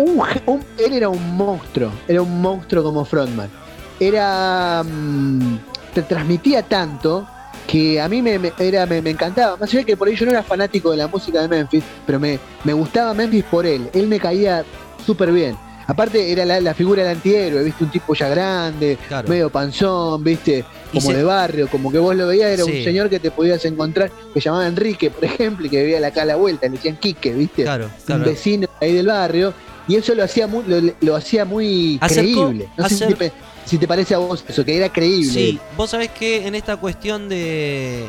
Un, 0.00 0.18
un- 0.46 0.64
él 0.78 0.94
era 0.94 1.08
un 1.10 1.36
monstruo, 1.36 1.90
era 2.08 2.22
un 2.22 2.40
monstruo 2.40 2.82
como 2.82 3.04
frontman. 3.04 3.50
Era. 3.98 4.82
mm, 4.82 5.58
te 5.94 6.02
transmitía 6.02 6.62
tanto 6.62 7.26
que 7.66 8.00
a 8.00 8.08
mí 8.08 8.22
me, 8.22 8.38
me- 8.38 8.52
era, 8.58 8.86
me, 8.86 9.02
me 9.02 9.10
encantaba. 9.10 9.56
Más 9.58 9.72
allá 9.74 9.84
que 9.84 9.96
por 9.96 10.08
ahí 10.08 10.16
yo 10.16 10.24
no 10.24 10.32
era 10.32 10.42
fanático 10.42 10.90
de 10.90 10.96
la 10.96 11.06
música 11.08 11.42
de 11.42 11.48
Memphis, 11.48 11.84
pero 12.06 12.18
me, 12.18 12.38
me 12.64 12.72
gustaba 12.72 13.12
Memphis 13.12 13.44
por 13.44 13.66
él. 13.66 13.90
Él 13.92 14.06
me 14.06 14.18
caía 14.18 14.64
súper 15.04 15.32
bien. 15.32 15.56
Aparte, 15.86 16.30
era 16.30 16.44
la, 16.44 16.60
la 16.60 16.72
figura 16.72 17.02
del 17.02 17.16
antihéroe, 17.16 17.64
viste, 17.64 17.82
un 17.84 17.90
tipo 17.90 18.14
ya 18.14 18.28
grande, 18.28 18.96
Claro. 19.08 19.28
medio 19.28 19.50
panzón, 19.50 20.22
viste, 20.22 20.64
como 20.92 21.08
se- 21.10 21.16
de 21.16 21.24
barrio, 21.24 21.68
como 21.68 21.90
que 21.90 21.98
vos 21.98 22.14
lo 22.14 22.28
veías, 22.28 22.50
era 22.52 22.64
Sí. 22.64 22.78
un 22.78 22.84
señor 22.84 23.10
que 23.10 23.18
te 23.18 23.32
podías 23.32 23.64
encontrar, 23.64 24.10
que 24.32 24.38
llamaba 24.40 24.66
Enrique, 24.68 25.10
por 25.10 25.24
ejemplo, 25.24 25.66
y 25.66 25.68
que 25.68 25.82
vivía 25.82 26.06
acá 26.06 26.22
a 26.22 26.26
la 26.26 26.36
vuelta, 26.36 26.66
le 26.66 26.72
decían 26.76 26.96
Quique, 26.96 27.32
viste 27.34 27.64
Claro, 27.64 27.90
un 28.08 28.22
vecino 28.22 28.68
ahí 28.80 28.92
del 28.94 29.06
barrio 29.08 29.52
y 29.88 29.96
eso 29.96 30.14
lo 30.14 30.22
hacía 30.24 30.46
muy, 30.46 30.64
lo, 30.66 30.92
lo 31.00 31.16
hacía 31.16 31.44
muy 31.44 31.98
Acercó- 32.00 32.48
creíble. 32.48 32.68
No 32.76 32.88
sé 32.88 33.08
si 33.08 33.14
te, 33.14 33.32
si 33.66 33.78
te 33.78 33.86
parece 33.88 34.14
a 34.14 34.18
vos 34.18 34.44
eso, 34.48 34.64
que 34.64 34.76
era 34.76 34.92
creíble. 34.92 35.32
Sí, 35.32 35.58
vos 35.76 35.90
sabés 35.90 36.10
que 36.10 36.46
en 36.46 36.54
esta 36.54 36.76
cuestión 36.76 37.28
de. 37.28 38.04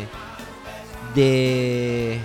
de. 1.16 2.20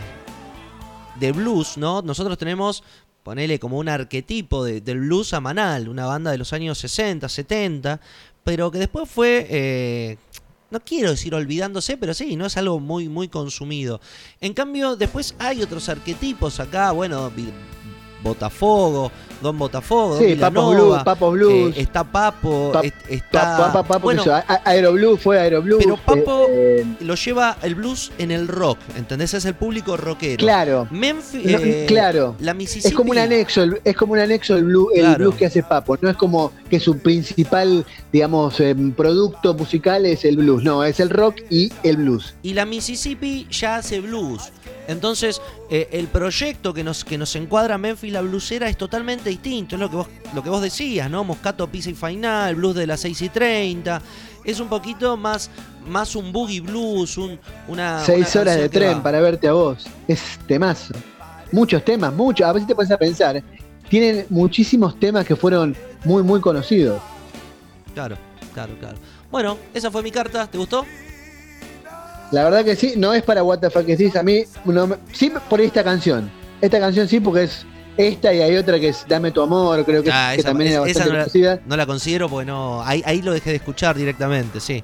de 1.18 1.32
blues, 1.32 1.76
¿no? 1.76 2.02
Nosotros 2.02 2.36
tenemos, 2.38 2.82
ponele 3.22 3.58
como 3.58 3.78
un 3.78 3.88
arquetipo 3.88 4.64
de- 4.64 4.80
del 4.80 5.00
blues 5.00 5.32
a 5.32 5.40
Manal, 5.40 5.88
una 5.88 6.06
banda 6.06 6.30
de 6.30 6.38
los 6.38 6.52
años 6.52 6.78
60, 6.78 7.28
70, 7.28 8.00
pero 8.44 8.70
que 8.70 8.78
después 8.78 9.08
fue. 9.10 9.46
eh, 9.50 10.16
no 10.68 10.80
quiero 10.80 11.10
decir 11.10 11.32
olvidándose, 11.34 11.96
pero 11.96 12.12
sí, 12.12 12.34
no 12.34 12.46
es 12.46 12.56
algo 12.56 12.80
muy, 12.80 13.08
muy 13.08 13.28
consumido. 13.28 14.00
En 14.40 14.52
cambio, 14.52 14.96
después 14.96 15.34
hay 15.38 15.62
otros 15.62 15.88
arquetipos 15.88 16.58
acá, 16.58 16.90
bueno, 16.90 17.30
Botafogo, 18.26 19.10
Don 19.40 19.58
Botafogo, 19.58 20.18
Sí, 20.18 20.34
Papo 20.34 20.70
Blues, 20.70 21.02
Papo 21.04 21.30
Blues. 21.30 21.76
eh, 21.76 21.80
está 21.82 22.02
Papo, 22.04 22.70
Pa- 22.72 22.80
est- 22.80 22.96
Pa- 22.96 23.14
está... 23.14 23.56
pa- 23.58 23.72
pa- 23.72 23.82
pa- 23.84 23.98
bueno, 23.98 24.22
eso, 24.22 24.34
a- 24.34 24.44
a- 24.48 24.62
Aeroblues 24.64 25.20
fue 25.20 25.38
Aeroblues. 25.38 25.84
Pero 25.84 25.96
Papo- 25.98 26.46
eh, 26.48 26.86
lo 27.00 27.14
lleva 27.16 27.56
el 27.62 27.74
blues 27.74 28.12
en 28.18 28.30
el 28.30 28.48
rock, 28.48 28.78
¿entendés? 28.96 29.34
Es 29.34 29.44
el 29.44 29.54
público 29.54 29.96
rockero. 29.96 30.38
claro. 30.38 30.88
Memphis, 30.90 31.44
No, 31.52 31.58
eh, 31.58 31.84
claro. 31.86 32.34
La 32.40 32.54
Mississippi. 32.54 32.88
Es 32.88 32.94
como 32.94 33.10
un 33.10 33.18
anexo, 33.18 33.62
el- 33.62 33.80
es 33.84 33.94
como 33.96 34.14
un 34.14 34.18
anexo 34.20 34.56
el 34.56 34.64
blues, 34.64 34.88
el 34.94 35.14
blues 35.16 35.34
que 35.34 35.46
hace 35.46 35.62
Papo. 35.62 35.98
No 36.00 36.08
es 36.08 36.16
como 36.16 36.52
que 36.70 36.80
su 36.80 36.98
principal, 36.98 37.84
digamos, 38.12 38.58
em, 38.60 38.90
producto 38.92 39.52
musical 39.54 40.06
es 40.06 40.24
el 40.24 40.38
blues. 40.38 40.62
No, 40.64 40.82
es 40.82 40.98
el 40.98 41.10
rock 41.10 41.36
y 41.50 41.70
el 41.82 41.98
blues. 41.98 42.34
Y 42.42 42.54
la 42.54 42.64
Mississippi 42.64 43.46
ya 43.50 43.76
hace 43.76 44.00
blues. 44.00 44.50
Entonces, 44.88 45.40
eh, 45.70 45.88
el 45.92 46.06
proyecto 46.08 46.72
que 46.72 46.84
nos, 46.84 47.04
que 47.04 47.18
nos 47.18 47.34
encuadra 47.36 47.78
Memphis 47.78 48.12
la 48.12 48.20
blusera 48.20 48.68
es 48.68 48.76
totalmente 48.76 49.30
distinto. 49.30 49.76
Es 49.76 49.80
lo 49.80 49.90
que 49.90 49.96
vos, 49.96 50.08
lo 50.34 50.42
que 50.42 50.50
vos 50.50 50.62
decías, 50.62 51.10
¿no? 51.10 51.24
Moscato, 51.24 51.66
Pizza 51.68 51.90
y 51.90 51.94
Final, 51.94 52.54
blues 52.54 52.76
de 52.76 52.86
las 52.86 53.00
6 53.00 53.22
y 53.22 53.28
30. 53.28 54.02
Es 54.44 54.60
un 54.60 54.68
poquito 54.68 55.16
más, 55.16 55.50
más 55.88 56.14
un 56.14 56.32
boogie 56.32 56.60
blues, 56.60 57.18
un, 57.18 57.38
una. 57.66 58.04
Seis 58.04 58.32
una 58.34 58.42
horas 58.42 58.56
de 58.58 58.68
tren 58.68 58.98
va. 58.98 59.02
para 59.02 59.20
verte 59.20 59.48
a 59.48 59.52
vos. 59.52 59.86
Es 60.06 60.38
temazo. 60.46 60.94
Muchos 61.50 61.84
temas, 61.84 62.12
muchos. 62.12 62.46
A 62.46 62.52
veces 62.52 62.68
te 62.68 62.74
pones 62.74 62.90
a 62.90 62.96
pensar. 62.96 63.42
Tienen 63.88 64.26
muchísimos 64.30 64.98
temas 64.98 65.26
que 65.26 65.34
fueron 65.34 65.76
muy, 66.04 66.22
muy 66.22 66.40
conocidos. 66.40 67.00
Claro, 67.94 68.16
claro, 68.54 68.74
claro. 68.78 68.98
Bueno, 69.30 69.58
esa 69.74 69.90
fue 69.90 70.02
mi 70.02 70.10
carta. 70.10 70.46
¿Te 70.46 70.58
gustó? 70.58 70.84
La 72.32 72.44
verdad 72.44 72.64
que 72.64 72.74
sí, 72.76 72.94
no 72.96 73.14
es 73.14 73.22
para 73.22 73.42
What 73.42 73.58
the 73.60 73.70
Fuck 73.70 73.88
Is 73.88 73.98
This, 73.98 74.16
A 74.16 74.22
mí, 74.22 74.44
no 74.64 74.86
me- 74.88 74.96
sí 75.12 75.32
por 75.48 75.60
esta 75.60 75.84
canción. 75.84 76.30
Esta 76.60 76.80
canción 76.80 77.06
sí, 77.08 77.20
porque 77.20 77.44
es 77.44 77.64
esta 77.96 78.32
y 78.34 78.42
hay 78.42 78.56
otra 78.56 78.78
que 78.80 78.88
es 78.88 79.04
Dame 79.08 79.30
tu 79.30 79.40
amor, 79.42 79.84
creo 79.84 80.02
que, 80.02 80.10
Ah, 80.12 80.32
que 80.34 80.40
esa- 80.40 80.48
también 80.48 80.70
es- 80.72 80.76
era 80.76 80.84
esa 80.86 80.98
bastante 81.00 81.12
no 81.12 81.18
la- 81.18 81.24
conocida. 81.24 81.60
No 81.66 81.76
la 81.76 81.86
considero 81.86 82.28
porque 82.28 82.46
no. 82.46 82.82
Ahí, 82.82 83.02
ahí 83.06 83.22
lo 83.22 83.32
dejé 83.32 83.50
de 83.50 83.56
escuchar 83.56 83.96
directamente, 83.96 84.58
sí. 84.60 84.82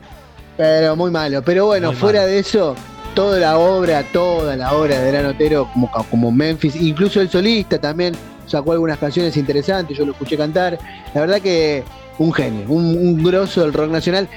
Pero 0.57 0.95
muy 0.97 1.11
malo. 1.11 1.43
Pero 1.43 1.67
bueno, 1.67 1.89
Muy 1.89 1.97
fuera 1.97 2.21
malo. 2.21 2.33
de 2.33 2.39
eso, 2.39 2.77
toda 3.15 3.39
la 3.39 3.59
obra, 3.59 4.03
toda 4.13 4.57
la 4.57 4.73
obra 4.75 5.01
de 5.01 5.11
Gran 5.11 5.27
Otero, 5.27 5.69
como, 5.73 5.91
como 6.11 6.31
Memphis, 6.31 6.77
incluso 6.77 7.21
el 7.21 7.29
solista 7.31 7.79
también 7.81 8.15
sacó 8.47 8.73
algunas 8.73 8.99
canciones 8.99 9.37
interesantes, 9.37 9.97
yo 9.97 10.05
lo 10.07 10.13
escuché 10.13 10.37
cantar. 10.37 10.79
La 11.15 11.21
verdad 11.23 11.41
que 11.41 11.83
un 12.19 12.33
genio, 12.33 12.67
un, 12.69 12.85
un 12.97 13.23
grosso 13.23 13.63
del 13.63 13.73
rock 13.73 13.91
nacional, 13.91 14.29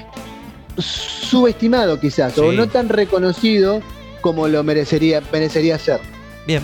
subestimado 0.78 1.98
quizás, 1.98 2.36
o 2.38 2.52
no 2.52 2.68
tan 2.68 2.88
reconocido 2.88 3.80
como 4.20 4.48
lo 4.48 4.62
merecería, 4.62 5.22
merecería 5.32 5.78
ser. 5.78 6.00
Bien. 6.46 6.62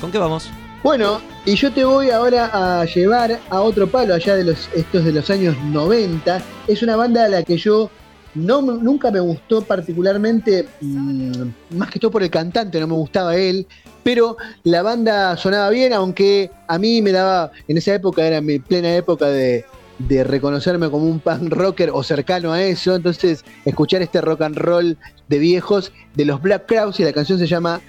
¿Con 0.00 0.10
qué 0.10 0.18
vamos? 0.18 0.50
Bueno, 0.82 1.20
y 1.44 1.56
yo 1.56 1.72
te 1.72 1.84
voy 1.84 2.10
ahora 2.10 2.50
a 2.52 2.84
llevar 2.86 3.38
a 3.50 3.60
otro 3.60 3.86
palo 3.86 4.14
allá 4.14 4.34
de 4.34 4.44
los 4.44 4.68
estos 4.74 5.04
de 5.04 5.12
los 5.12 5.28
años 5.28 5.56
90. 5.64 6.42
Es 6.66 6.82
una 6.82 6.96
banda 6.96 7.24
a 7.24 7.28
la 7.28 7.42
que 7.42 7.58
yo 7.58 7.90
no 8.34 8.62
nunca 8.62 9.10
me 9.10 9.20
gustó 9.20 9.62
particularmente, 9.62 10.68
mm, 10.80 11.76
más 11.76 11.90
que 11.90 11.98
todo 11.98 12.10
por 12.10 12.22
el 12.22 12.30
cantante, 12.30 12.80
no 12.80 12.86
me 12.86 12.94
gustaba 12.94 13.36
él, 13.36 13.66
pero 14.02 14.36
la 14.64 14.82
banda 14.82 15.36
sonaba 15.36 15.68
bien, 15.70 15.92
aunque 15.92 16.50
a 16.68 16.78
mí 16.78 17.02
me 17.02 17.12
daba, 17.12 17.50
en 17.68 17.76
esa 17.76 17.94
época 17.94 18.24
era 18.24 18.40
mi 18.40 18.58
plena 18.58 18.94
época 18.94 19.26
de, 19.26 19.64
de 20.08 20.24
reconocerme 20.24 20.90
como 20.90 21.06
un 21.06 21.20
punk 21.20 21.52
rocker 21.52 21.90
o 21.92 22.02
cercano 22.02 22.52
a 22.52 22.62
eso, 22.62 22.96
entonces 22.96 23.44
escuchar 23.64 24.02
este 24.02 24.20
rock 24.20 24.42
and 24.42 24.56
roll 24.56 24.98
de 25.28 25.38
viejos 25.38 25.92
de 26.14 26.24
los 26.24 26.40
Black 26.40 26.66
Crowes 26.66 26.98
y 27.00 27.04
la 27.04 27.12
canción 27.12 27.38
se 27.38 27.46
llama 27.46 27.80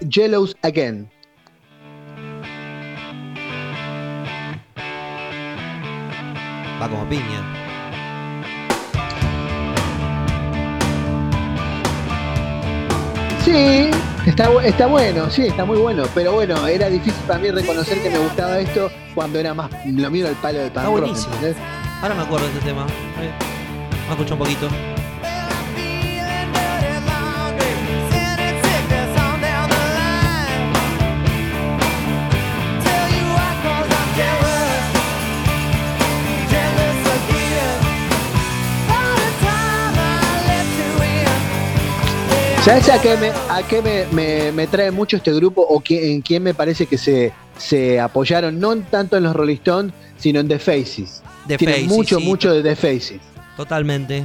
Yellows 0.00 0.56
Again. 0.62 1.08
Va 6.80 6.88
como 6.88 7.08
piña. 7.08 7.59
Sí, 13.50 13.90
está, 14.26 14.48
está 14.64 14.86
bueno, 14.86 15.28
sí, 15.28 15.46
está 15.48 15.64
muy 15.64 15.78
bueno. 15.78 16.04
Pero 16.14 16.34
bueno, 16.34 16.68
era 16.68 16.88
difícil 16.88 17.20
para 17.26 17.40
mí 17.40 17.50
reconocer 17.50 18.00
que 18.00 18.08
me 18.08 18.18
gustaba 18.18 18.60
esto 18.60 18.92
cuando 19.12 19.40
era 19.40 19.54
más. 19.54 19.70
Lo 19.86 20.08
mío 20.08 20.28
el 20.28 20.36
palo 20.36 20.60
del 20.60 20.70
pan 20.70 20.84
Está 20.84 20.90
buenísimo. 20.90 21.34
Ahora 22.00 22.14
me 22.14 22.22
acuerdo 22.22 22.46
de 22.46 22.52
este 22.52 22.66
tema. 22.66 22.86
Eh, 23.20 23.32
Vamos 24.08 24.08
a 24.08 24.12
escuchar 24.12 24.32
un 24.34 24.38
poquito. 24.38 24.99
¿Sabes 42.64 42.88
a 42.90 43.00
qué, 43.00 43.16
me, 43.16 43.28
a 43.30 43.62
qué 43.66 43.80
me, 43.80 44.04
me- 44.12 44.52
me 44.52 44.66
trae 44.66 44.90
mucho 44.90 45.16
este 45.16 45.32
grupo 45.32 45.62
o 45.62 45.80
que- 45.80 46.12
en 46.12 46.20
quién 46.20 46.42
me 46.42 46.52
parece 46.52 46.86
que 46.86 46.98
se, 46.98 47.32
se 47.56 47.98
apoyaron? 47.98 48.60
No 48.60 48.76
tanto 48.78 49.16
en 49.16 49.22
los 49.22 49.34
Rolling 49.34 49.56
Stones, 49.56 49.92
sino 50.18 50.40
en 50.40 50.48
The 50.48 50.58
Faces. 50.58 51.22
The 51.48 51.56
Tienen 51.56 51.76
Faces, 51.76 51.88
mucho, 51.90 52.18
sí, 52.18 52.24
mucho 52.24 52.52
de 52.52 52.62
The 52.62 52.76
Faces. 52.76 53.20
Totalmente. 53.56 54.24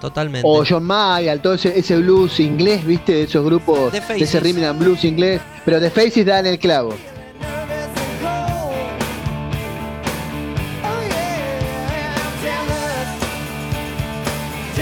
Totalmente. 0.00 0.46
O 0.50 0.64
John 0.68 0.82
Mayer, 0.82 1.38
todo 1.40 1.54
ese, 1.54 1.78
ese 1.78 1.96
blues 1.96 2.40
inglés, 2.40 2.84
¿viste? 2.84 3.12
De 3.12 3.22
esos 3.22 3.44
grupos, 3.44 3.92
de 3.92 4.02
ese 4.16 4.40
rhythm 4.40 4.64
and 4.64 4.80
blues 4.80 5.04
inglés. 5.04 5.40
Pero 5.64 5.78
The 5.80 5.90
Faces 5.90 6.26
dan 6.26 6.44
el 6.46 6.58
clavo. 6.58 6.92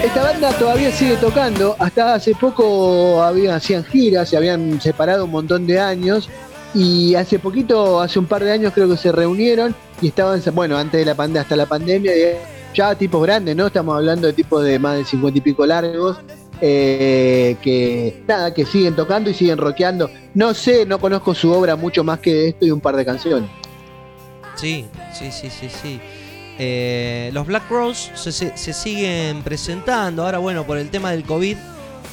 Esta 0.03 0.23
banda 0.23 0.51
todavía 0.57 0.91
sigue 0.91 1.15
tocando. 1.17 1.75
Hasta 1.77 2.15
hace 2.15 2.33
poco 2.33 3.21
habían, 3.21 3.53
hacían 3.55 3.83
giras, 3.83 4.29
se 4.29 4.37
habían 4.37 4.81
separado 4.81 5.25
un 5.25 5.31
montón 5.31 5.67
de 5.67 5.79
años. 5.79 6.27
Y 6.73 7.15
hace 7.15 7.37
poquito, 7.37 8.01
hace 8.01 8.17
un 8.17 8.25
par 8.25 8.43
de 8.43 8.51
años 8.51 8.73
creo 8.73 8.89
que 8.89 8.97
se 8.97 9.11
reunieron 9.11 9.75
y 10.01 10.07
estaban, 10.07 10.41
bueno, 10.53 10.77
antes 10.77 10.99
de 11.01 11.05
la 11.05 11.15
pandemia, 11.15 11.41
hasta 11.41 11.55
la 11.55 11.65
pandemia, 11.65 12.13
ya 12.73 12.95
tipos 12.95 13.21
grandes, 13.21 13.55
¿no? 13.55 13.67
Estamos 13.67 13.95
hablando 13.95 14.27
de 14.27 14.33
tipos 14.33 14.63
de 14.63 14.79
más 14.79 14.97
de 14.97 15.05
50 15.05 15.37
y 15.37 15.41
pico 15.41 15.65
largos. 15.65 16.17
eh, 16.63 17.57
que 17.61 18.23
nada, 18.27 18.53
que 18.53 18.65
siguen 18.65 18.95
tocando 18.95 19.29
y 19.31 19.33
siguen 19.33 19.57
rockeando. 19.57 20.09
No 20.35 20.53
sé, 20.53 20.85
no 20.85 20.99
conozco 20.99 21.33
su 21.33 21.51
obra 21.51 21.75
mucho 21.75 22.03
más 22.03 22.19
que 22.19 22.49
esto 22.49 22.65
y 22.65 22.71
un 22.71 22.79
par 22.79 22.95
de 22.95 23.03
canciones. 23.03 23.49
Sí, 24.55 24.85
sí, 25.11 25.31
sí, 25.31 25.49
sí, 25.49 25.69
sí. 25.69 25.99
Eh, 26.59 27.29
los 27.33 27.47
Black 27.47 27.63
Rose 27.69 28.11
se, 28.15 28.31
se- 28.31 28.55
se 28.57 28.73
siguen 28.73 29.41
presentando. 29.43 30.23
Ahora, 30.25 30.37
bueno, 30.39 30.65
por 30.65 30.77
el 30.77 30.89
tema 30.89 31.11
del 31.11 31.23
COVID 31.23 31.57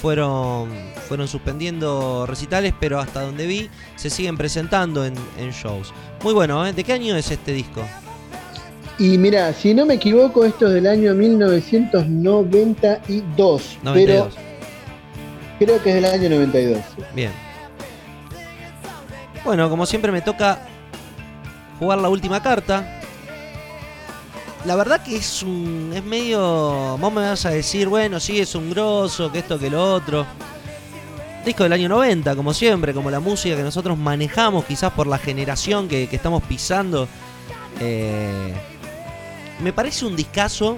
fueron, 0.01 0.71
fueron 1.09 1.27
suspendiendo 1.29 2.25
recitales, 2.27 2.73
pero 2.81 2.99
hasta 3.01 3.23
donde 3.23 3.47
vi 3.47 3.69
se 3.97 4.11
siguen 4.11 4.37
presentando 4.37 5.05
en, 5.05 5.15
en 5.39 5.51
shows. 5.51 5.93
Muy 6.23 6.33
bueno, 6.35 6.65
¿eh? 6.67 6.73
¿De 6.73 6.85
qué 6.85 6.93
año 6.95 7.17
es 7.17 7.31
este 7.31 7.53
disco? 7.53 7.83
Y 8.99 9.19
mira, 9.19 9.53
si 9.53 9.75
no 9.75 9.85
me 9.87 9.95
equivoco, 9.95 10.45
esto 10.45 10.67
es 10.69 10.75
del 10.75 10.87
año 10.87 11.15
1992. 11.15 13.79
92. 13.83 14.35
Pero 15.59 15.59
creo 15.59 15.83
que 15.83 15.89
es 15.91 15.95
del 15.97 16.05
año 16.07 16.29
92. 16.31 16.81
Bien. 17.15 17.33
Bueno, 19.45 19.71
como 19.71 19.87
siempre 19.87 20.13
me 20.13 20.21
toca 20.21 20.61
jugar 21.79 21.99
la 21.99 22.09
última 22.09 22.43
carta. 22.43 22.98
La 24.69 24.77
verdad 24.77 25.01
que 25.03 25.17
es 25.17 25.43
un. 25.43 25.93
es 25.95 26.05
medio. 26.05 26.99
Vos 26.99 27.11
me 27.11 27.23
vas 27.23 27.47
a 27.47 27.51
decir, 27.51 27.89
bueno, 27.89 28.21
sí, 28.21 28.39
es 28.39 28.55
un 28.55 28.69
grosso, 28.69 29.33
que 29.33 29.39
esto, 29.39 29.59
que 29.59 29.71
lo 29.71 29.95
otro. 29.95 30.27
Disco 31.43 31.63
del 31.63 31.73
año 31.73 31.89
90, 31.89 32.37
como 32.37 32.53
siempre, 32.53 32.93
como 32.93 33.11
la 33.11 33.19
música 33.19 33.57
que 33.57 33.63
nosotros 33.63 33.97
manejamos, 33.97 34.67
quizás 34.67 34.93
por 34.93 35.07
la 35.07 35.17
generación 35.17 35.89
que, 35.89 36.07
estamos 36.13 36.43
pisando. 36.43 37.09
Eh, 37.81 38.53
me 39.61 39.73
parece 39.73 40.05
un 40.05 40.15
discazo. 40.15 40.77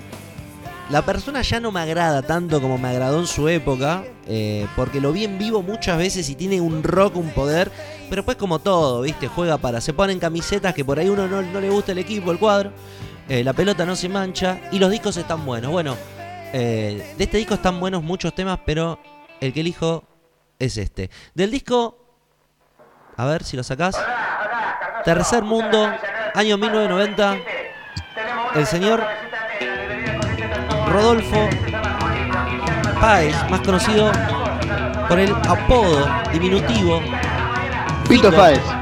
La 0.88 1.02
persona 1.02 1.42
ya 1.42 1.58
no 1.58 1.72
me 1.72 1.80
agrada 1.80 2.22
tanto 2.22 2.62
como 2.62 2.78
me 2.78 2.90
agradó 2.90 3.18
en 3.18 3.26
su 3.26 3.48
época, 3.48 4.04
eh, 4.28 4.68
porque 4.76 5.00
lo 5.00 5.12
vi 5.12 5.24
en 5.24 5.36
vivo 5.36 5.62
muchas 5.62 5.98
veces 5.98 6.28
y 6.30 6.36
tiene 6.36 6.60
un 6.60 6.84
rock, 6.84 7.16
un 7.16 7.30
poder, 7.30 7.72
pero 8.08 8.24
pues 8.24 8.36
como 8.36 8.60
todo, 8.60 9.02
¿viste? 9.02 9.26
Juega 9.26 9.58
para, 9.58 9.80
se 9.80 9.92
ponen 9.92 10.20
camisetas 10.20 10.74
que 10.74 10.84
por 10.84 11.00
ahí 11.00 11.08
uno 11.08 11.26
no, 11.26 11.42
no 11.42 11.60
le 11.60 11.70
gusta 11.70 11.90
el 11.92 11.98
equipo, 11.98 12.32
el 12.32 12.38
cuadro, 12.38 12.72
eh, 13.30 13.44
la 13.44 13.52
pelota 13.52 13.86
no 13.86 13.94
se 13.94 14.08
mancha 14.08 14.60
y 14.72 14.80
los 14.80 14.90
discos 14.90 15.16
están 15.16 15.46
buenos. 15.46 15.70
Bueno, 15.70 15.96
eh, 16.52 17.14
de 17.16 17.24
este 17.24 17.36
disco 17.36 17.54
están 17.54 17.78
buenos 17.78 18.02
muchos 18.02 18.34
temas, 18.34 18.58
pero 18.66 18.98
el 19.40 19.52
que 19.52 19.60
elijo 19.60 20.02
es 20.58 20.76
este. 20.76 21.10
Del 21.32 21.52
disco, 21.52 21.96
a 23.16 23.24
ver 23.26 23.44
si 23.44 23.56
lo 23.56 23.62
sacás, 23.62 23.96
Tercer 25.04 25.44
Mundo, 25.44 25.88
año 26.34 26.58
1990, 26.58 27.36
el 28.56 28.66
señor 28.66 29.00
Rodolfo 30.88 31.48
Páez, 33.00 33.36
más 33.48 33.60
conocido 33.60 34.10
por 35.08 35.20
el 35.20 35.32
apodo 35.48 36.04
diminutivo 36.32 37.00
Pito 38.08 38.32
Páez. 38.32 38.79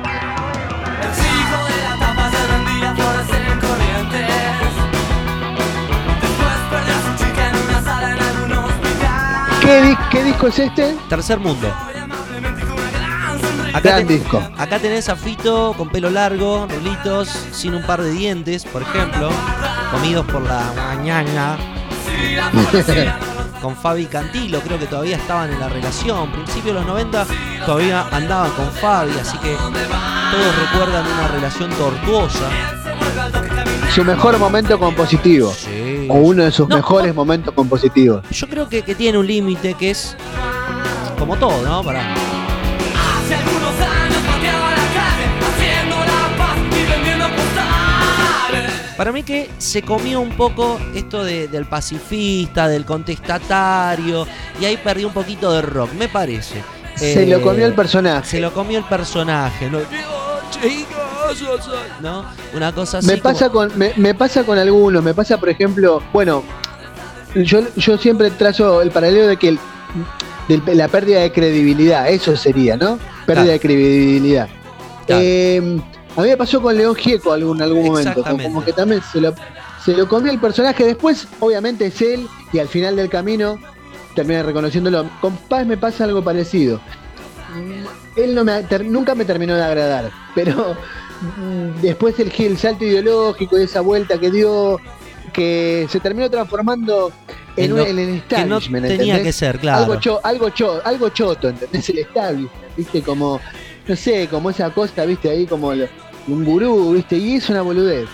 ¿Qué, 9.69 9.83
di- 9.83 9.97
qué 10.11 10.25
disco 10.25 10.47
es 10.47 10.59
este? 10.61 10.97
Tercer 11.11 11.39
Mundo. 11.39 11.71
Acá, 13.75 13.81
Gran 13.91 14.07
disco. 14.07 14.43
acá 14.57 14.79
tenés 14.79 15.11
a 15.11 15.15
Fito 15.17 15.75
con 15.77 15.91
pelo 15.91 16.09
largo, 16.09 16.67
rulitos, 16.75 17.29
sin 17.53 17.75
un 17.75 17.83
par 17.83 18.01
de 18.01 18.11
dientes, 18.11 18.65
por 18.65 18.81
ejemplo, 18.81 19.29
comidos 19.91 20.25
por 20.25 20.41
la 20.41 20.73
mañana. 20.75 21.59
Con 23.61 23.75
Fabi 23.77 24.07
Cantilo, 24.07 24.61
creo 24.61 24.79
que 24.79 24.87
todavía 24.87 25.17
estaban 25.17 25.51
en 25.53 25.59
la 25.59 25.69
relación. 25.69 26.31
Principio 26.31 26.73
de 26.73 26.79
los 26.79 26.87
90 26.87 27.27
todavía 27.67 28.07
andaban 28.13 28.53
con 28.53 28.71
Fabi, 28.71 29.11
así 29.21 29.37
que 29.39 29.57
todos 29.57 30.59
recuerdan 30.71 31.05
una 31.05 31.27
relación 31.27 31.69
tortuosa. 31.71 32.49
Su 33.93 34.05
mejor 34.05 34.39
momento 34.39 34.79
compositivo. 34.79 35.53
Sí. 35.53 35.88
O 36.09 36.15
uno 36.15 36.45
de 36.45 36.51
sus 36.53 36.69
No, 36.69 36.77
mejores 36.77 37.15
momentos 37.15 37.53
compositivos. 37.55 38.23
Yo 38.31 38.49
creo 38.49 38.69
que, 38.69 38.83
que 38.83 38.95
tiene 38.95 39.19
un 39.19 39.27
límite 39.27 39.75
que 39.75 39.91
es 39.91 40.17
como 41.19 41.37
todo, 41.37 41.63
¿no? 41.63 41.83
Para 41.83 42.01
Hace 42.13 43.35
algunos 43.35 43.75
años 43.81 44.23
pateaba 44.27 44.71
la 44.71 44.77
calle, 44.77 45.27
haciendo 45.49 45.97
la 45.97 46.37
paz 46.39 46.57
y 46.71 46.91
vendiendo 46.91 47.27
postales. 47.37 48.73
Para 48.97 49.13
mí 49.13 49.23
que 49.23 49.51
se 49.59 49.83
comió 49.83 50.21
un 50.21 50.31
poco 50.31 50.79
esto 50.95 51.25
de- 51.25 51.49
del 51.49 51.67
pacifista, 51.67 52.69
del 52.69 52.85
contestatario, 52.85 54.27
y 54.61 54.65
ahí 54.65 54.77
perdió 54.77 55.09
un 55.09 55.13
poquito 55.15 55.53
de 55.53 55.63
rock, 55.63 55.93
me 55.95 56.09
parece. 56.09 56.63
Se 56.97 57.23
Eh, 57.23 57.27
lo 57.27 57.41
comió 57.43 57.65
el 57.67 57.75
personaje. 57.75 58.29
Se 58.29 58.41
lo 58.41 58.53
comió 58.53 58.79
el 58.79 58.85
personaje, 58.85 59.71
¿no? 59.71 59.79
¿No? 62.01 62.25
Una 62.55 62.73
cosa 62.73 62.99
así. 62.99 63.07
Me 63.07 63.17
pasa, 63.19 63.49
como- 63.51 63.69
con, 63.69 63.79
me, 63.79 63.93
me 63.97 64.15
pasa 64.15 64.45
con 64.45 64.59
algunos, 64.59 65.03
me 65.03 65.15
pasa 65.15 65.39
por 65.39 65.49
ejemplo, 65.49 66.03
bueno, 66.13 66.43
yo, 67.35 67.61
yo 67.77 67.99
siempre 67.99 68.31
trazo 68.31 68.81
el 68.83 68.91
paralelo 68.91 69.27
de 69.29 69.37
que 69.37 69.49
el- 69.49 69.59
de 70.49 70.75
la 70.75 70.89
pérdida 70.89 71.21
de 71.21 71.31
credibilidad, 71.31 72.09
eso 72.09 72.35
sería, 72.37 72.77
¿no? 72.77 72.99
Pérdida 73.27 73.43
Claro. 73.45 73.51
de 73.53 73.61
credibilidad. 73.61 74.49
Claro. 75.07 75.23
Eh, 75.23 75.81
a 76.17 76.23
mí 76.23 76.29
me 76.29 76.37
pasó 76.39 76.63
con 76.63 76.75
León 76.77 76.95
Gieco 76.95 77.33
algún, 77.33 77.61
algún 77.61 77.85
momento, 77.87 78.23
como, 78.25 78.65
que 78.65 78.73
también 78.73 79.03
se 79.13 79.21
lo, 79.21 79.35
se 79.85 79.93
lo 79.95 80.09
comió 80.09 80.33
el 80.33 80.39
personaje, 80.41 80.85
después 80.85 81.29
obviamente 81.41 81.87
es 81.87 82.01
él 82.01 82.27
y 82.53 82.59
al 82.61 82.69
final 82.69 82.97
del 82.97 83.11
camino 83.11 83.59
termina 84.15 84.43
reconociéndolo. 84.43 85.05
Con 85.21 85.37
Paz 85.37 85.67
me 85.67 85.77
pasa 85.77 86.05
algo 86.05 86.25
parecido. 86.25 86.81
Él 88.17 88.35
no 88.35 88.43
me, 88.45 88.63
ter- 88.65 88.85
nunca 88.87 89.15
me 89.15 89.25
terminó 89.25 89.55
de 89.55 89.63
agradar, 89.65 90.11
pero 90.35 90.77
después 91.83 92.19
el, 92.19 92.33
el 92.39 92.59
salto 92.59 92.85
ideológico 92.85 93.59
y 93.59 93.63
esa 93.65 93.81
vuelta 93.81 94.19
que 94.19 94.31
dio, 94.31 94.81
que 95.33 95.87
se 95.91 96.01
terminó 96.01 96.31
transformando 96.31 97.13
en, 97.57 97.73
un, 97.73 97.81
en 97.81 97.99
el 97.99 98.23
que 98.23 98.45
no 98.45 98.59
establishment, 98.59 98.87
tenía 98.87 99.15
¿entendés? 99.15 99.23
que 99.23 99.33
ser, 99.33 99.59
claro. 99.59 99.83
Algo, 99.85 100.01
cho- 100.01 100.21
algo, 100.25 100.51
cho- 100.51 100.81
algo 100.85 101.09
choto, 101.11 101.49
¿entendés? 101.49 101.89
El 101.91 101.99
establishment, 101.99 102.53
¿viste? 102.77 103.03
Como, 103.03 103.41
no 103.87 103.97
sé, 103.97 104.29
como 104.29 104.51
esa 104.51 104.71
cosa, 104.71 105.05
¿viste? 105.05 105.29
Ahí 105.31 105.47
como 105.47 105.69
un 105.71 106.45
gurú, 106.45 106.93
¿viste? 106.93 107.17
Y 107.17 107.35
es 107.37 107.49
una 107.51 107.63
boludez. 107.63 108.09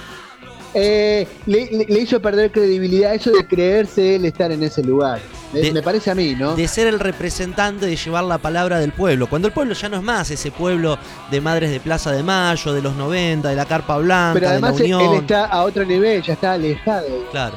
Eh, 0.75 1.27
le, 1.47 2.01
hizo 2.01 2.21
perder 2.21 2.51
credibilidad 2.51 3.15
eso 3.15 3.31
de 3.31 3.47
creerse 3.47 4.17
él 4.17 4.25
estar 4.25 4.51
en 4.51 4.63
ese 4.63 4.83
lugar. 4.83 5.21
Me, 5.53 5.61
De- 5.61 5.73
me 5.73 5.83
parece 5.83 6.11
a 6.11 6.15
mí, 6.17 6.35
¿no? 6.35 6.57
de 6.57 6.67
ser 6.67 6.89
el 6.89 6.99
representante 6.99 7.87
de 7.87 7.95
llevar 7.95 8.25
la 8.25 8.39
palabra 8.39 8.79
del 8.81 8.91
pueblo. 8.93 9.29
Cuando 9.29 9.47
el 9.49 9.55
pueblo 9.55 9.75
ya 9.75 9.89
no 9.89 9.97
es 9.99 10.03
más 10.03 10.31
ese 10.33 10.51
pueblo 10.51 10.99
de 11.31 11.41
madres 11.41 11.71
de 11.71 11.79
Plaza 11.79 12.11
de 12.11 12.23
Mayo, 12.25 12.73
de 12.73 12.83
los 12.83 12.97
90, 12.97 13.49
de 13.51 13.55
la 13.55 13.65
Carpa 13.67 13.99
Blanca, 13.99 14.35
Pero 14.35 14.49
además 14.49 14.77
de 14.77 14.85
él, 14.87 14.91
la 14.91 14.97
él 14.99 15.07
Unión. 15.07 15.21
está 15.23 15.45
a 15.47 15.63
otro 15.63 15.85
nivel, 15.85 16.23
ya 16.23 16.33
está 16.33 16.53
alejado. 16.55 17.07
Claro. 17.31 17.55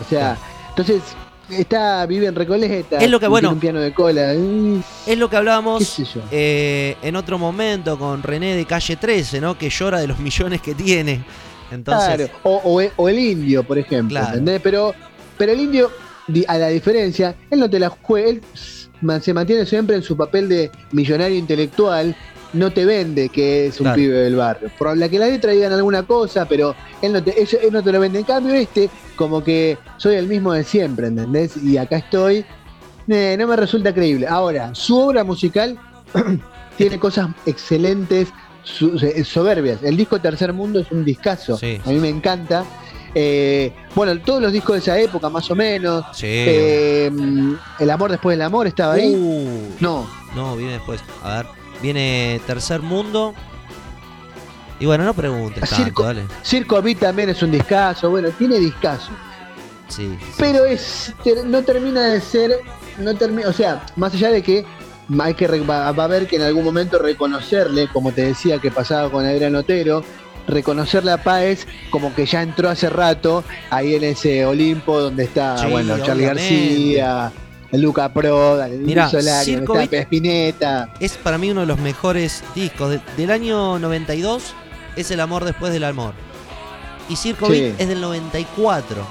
O 0.00 0.08
sea, 0.08 0.38
entonces 0.68 1.02
está 1.48 2.06
vive 2.06 2.26
en 2.26 2.36
Recoleta. 2.36 2.98
Es 2.98 3.10
lo 3.10 3.18
que, 3.18 3.26
bueno, 3.26 3.50
un 3.50 3.58
piano 3.58 3.80
de 3.80 3.92
cola. 3.92 4.32
Es 4.32 5.18
lo 5.18 5.28
que 5.28 5.36
hablábamos 5.36 6.00
eh, 6.30 6.96
en 7.02 7.16
otro 7.16 7.36
momento 7.36 7.98
con 7.98 8.22
René 8.22 8.54
de 8.54 8.64
Calle 8.64 8.94
13, 8.96 9.40
¿no? 9.40 9.58
Que 9.58 9.68
llora 9.70 9.98
de 9.98 10.06
los 10.06 10.20
millones 10.20 10.60
que 10.62 10.74
tiene. 10.76 11.24
Entonces, 11.70 12.16
Claro, 12.16 12.32
o, 12.42 12.60
o 12.64 12.82
o 12.96 13.08
el 13.08 13.18
indio, 13.18 13.62
por 13.62 13.78
ejemplo, 13.78 14.18
Claro. 14.18 14.28
¿entendés? 14.38 14.60
Pero, 14.62 14.94
pero 15.38 15.52
el 15.52 15.60
indio, 15.60 15.90
di- 16.26 16.44
a 16.48 16.58
la 16.58 16.68
diferencia, 16.68 17.34
él 17.50 17.60
no 17.60 17.70
te 17.70 17.78
la 17.78 17.88
juega, 17.88 18.28
él 18.30 18.42
se 19.22 19.32
mantiene 19.34 19.64
siempre 19.66 19.96
en 19.96 20.02
su 20.02 20.16
papel 20.16 20.48
de 20.48 20.70
millonario 20.92 21.36
intelectual, 21.38 22.14
no 22.52 22.72
te 22.72 22.84
vende 22.84 23.28
que 23.28 23.68
es 23.68 23.78
un 23.80 23.84
Claro. 23.84 23.96
pibe 23.96 24.14
del 24.14 24.34
barrio. 24.36 24.70
Por 24.76 24.96
la 24.96 25.08
que 25.08 25.18
la 25.20 25.26
letra 25.28 25.52
digan 25.52 25.72
alguna 25.72 26.02
cosa, 26.02 26.46
pero 26.46 26.74
él 27.00 27.12
no 27.12 27.22
te, 27.22 27.40
ellos- 27.40 27.60
él 27.62 27.72
no 27.72 27.82
te 27.82 27.92
lo 27.92 28.00
vende. 28.00 28.18
En 28.18 28.24
cambio, 28.24 28.54
este, 28.54 28.90
como 29.16 29.42
que 29.44 29.78
soy 29.98 30.16
el 30.16 30.26
mismo 30.26 30.52
de 30.52 30.64
siempre, 30.64 31.06
¿entendés? 31.06 31.56
Y 31.62 31.76
acá 31.78 31.98
estoy, 31.98 32.44
eh, 33.08 33.36
no 33.38 33.46
me 33.46 33.54
resulta 33.56 33.94
creíble. 33.94 34.26
Ahora, 34.26 34.74
su 34.74 34.98
obra 34.98 35.22
musical 35.22 35.78
tiene 36.76 36.98
cosas 36.98 37.28
excelentes, 37.46 38.28
soberbias. 38.64 39.82
El 39.82 39.96
disco 39.96 40.20
Tercer 40.20 40.52
Mundo 40.52 40.80
es 40.80 40.90
un 40.90 41.04
discazo. 41.04 41.56
Sí. 41.56 41.80
A 41.84 41.88
mí 41.90 41.96
me 41.98 42.08
encanta. 42.08 42.64
Eh, 43.14 43.72
bueno, 43.94 44.16
todos 44.20 44.40
los 44.40 44.52
discos 44.52 44.74
de 44.74 44.78
esa 44.80 44.98
época, 44.98 45.28
más 45.28 45.50
o 45.50 45.56
menos. 45.56 46.04
sí. 46.12 46.26
Eh, 46.28 47.10
el 47.78 47.90
amor 47.90 48.10
después 48.10 48.36
del 48.36 48.42
amor 48.42 48.66
estaba 48.66 48.94
ahí. 48.94 49.14
Uh, 49.14 49.74
No, 49.80 50.06
no, 50.34 50.56
viene 50.56 50.74
después. 50.74 51.00
A 51.24 51.38
ver, 51.38 51.46
viene 51.82 52.40
Tercer 52.46 52.80
Mundo. 52.80 53.34
Y 54.78 54.86
bueno, 54.86 55.04
no 55.04 55.12
preguntes 55.12 55.60
tanto, 55.68 55.84
Circo, 55.84 56.04
dale. 56.04 56.22
Circo 56.42 56.80
Beat 56.80 56.98
también 57.00 57.28
es 57.28 57.42
un 57.42 57.50
discazo. 57.50 58.08
Bueno, 58.10 58.30
tiene 58.30 58.58
discazo. 58.58 59.10
Sí, 59.88 60.16
sí. 60.18 60.32
Pero 60.38 60.64
es 60.64 61.12
no 61.46 61.62
termina 61.62 62.06
de 62.06 62.20
ser. 62.20 62.60
No 62.98 63.14
termina, 63.14 63.48
o 63.48 63.52
sea, 63.52 63.84
más 63.96 64.14
allá 64.14 64.30
de 64.30 64.42
que 64.42 64.64
hay 65.18 65.34
que 65.34 65.46
va, 65.60 65.90
va 65.92 66.02
a 66.04 66.06
haber 66.06 66.26
que 66.26 66.36
en 66.36 66.42
algún 66.42 66.64
momento 66.64 66.98
reconocerle, 66.98 67.88
como 67.92 68.12
te 68.12 68.22
decía 68.26 68.58
que 68.58 68.70
pasaba 68.70 69.10
con 69.10 69.24
Adrián 69.24 69.54
Otero, 69.56 70.04
reconocerle 70.46 71.12
a 71.12 71.22
Páez 71.22 71.66
como 71.90 72.14
que 72.14 72.26
ya 72.26 72.42
entró 72.42 72.68
hace 72.70 72.90
rato 72.90 73.44
ahí 73.70 73.94
en 73.94 74.04
ese 74.04 74.44
Olimpo 74.44 75.00
donde 75.00 75.24
está, 75.24 75.58
Sí, 75.58 75.66
bueno, 75.70 75.98
Charlie. 75.98 76.24
García, 76.26 77.32
Luca 77.72 78.12
Proda, 78.12 78.66
el 78.66 78.80
Mirá, 78.80 79.08
Solari, 79.08 79.60
Spinetta. 79.92 80.92
Es 81.00 81.12
para 81.16 81.38
mí 81.38 81.50
uno 81.50 81.60
de 81.62 81.66
los 81.66 81.78
mejores 81.78 82.42
discos. 82.54 82.90
De- 82.90 83.00
del 83.16 83.30
año 83.30 83.78
92 83.78 84.54
es 84.96 85.10
El 85.10 85.20
amor 85.20 85.44
después 85.44 85.72
del 85.72 85.84
amor. 85.84 86.14
Y 87.08 87.16
Circo 87.16 87.46
Sí. 87.48 87.72
Es 87.78 87.88
del 87.88 88.00
94, 88.00 89.06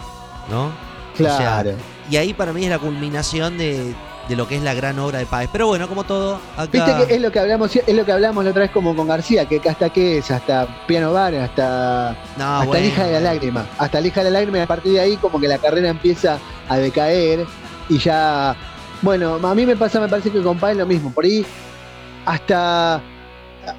¿no? 0.49 0.71
Claro. 1.15 1.71
Y 2.09 2.15
ahí 2.17 2.33
para 2.33 2.53
mí 2.53 2.63
es 2.63 2.69
la 2.69 2.79
culminación 2.79 3.57
de, 3.57 3.93
de 4.29 4.35
lo 4.35 4.47
que 4.47 4.55
es 4.55 4.61
la 4.61 4.75
gran 4.75 4.97
obra 4.99 5.19
de 5.19 5.25
Páez. 5.25 5.49
Pero 5.51 5.67
bueno, 5.67 5.89
como 5.89 6.03
todo, 6.03 6.39
acá. 6.55 6.69
Viste 6.71 7.07
que 7.07 7.15
es 7.15 7.21
lo 7.21 7.31
que 7.31 7.39
hablamos, 7.39 7.75
es 7.75 7.93
lo 7.95 8.05
que 8.05 8.11
hablamos 8.11 8.43
la 8.45 8.51
otra 8.51 8.61
vez 8.61 8.71
como 8.71 8.95
con 8.95 9.07
García, 9.07 9.45
que 9.45 9.59
hasta 9.67 9.89
qué 9.89 10.19
es, 10.19 10.29
hasta 10.29 10.85
Piano 10.87 11.11
Bar, 11.11 11.33
hasta, 11.35 12.15
No, 12.37 12.45
hasta 12.45 12.65
bueno. 12.65 12.81
la 12.81 12.87
hija 12.87 13.03
de 13.05 13.11
la 13.13 13.19
lágrima. 13.19 13.65
Hasta 13.79 13.99
la 13.99 14.07
hija 14.07 14.23
de 14.23 14.29
la 14.29 14.39
lágrima 14.39 14.59
y 14.59 14.61
a 14.61 14.67
partir 14.67 14.93
de 14.93 14.99
ahí 14.99 15.17
como 15.17 15.39
que 15.39 15.47
la 15.47 15.57
carrera 15.57 15.89
empieza 15.89 16.37
a 16.69 16.77
decaer 16.77 17.45
y 17.89 17.97
ya. 17.97 18.55
Bueno, 19.01 19.35
a 19.35 19.55
mí 19.55 19.65
me 19.65 19.75
pasa, 19.75 19.99
me 19.99 20.07
parece 20.07 20.29
que 20.29 20.41
con 20.41 20.59
Páez 20.59 20.77
lo 20.77 20.85
mismo. 20.85 21.11
Por 21.11 21.25
ahí 21.25 21.43
hasta 22.25 23.01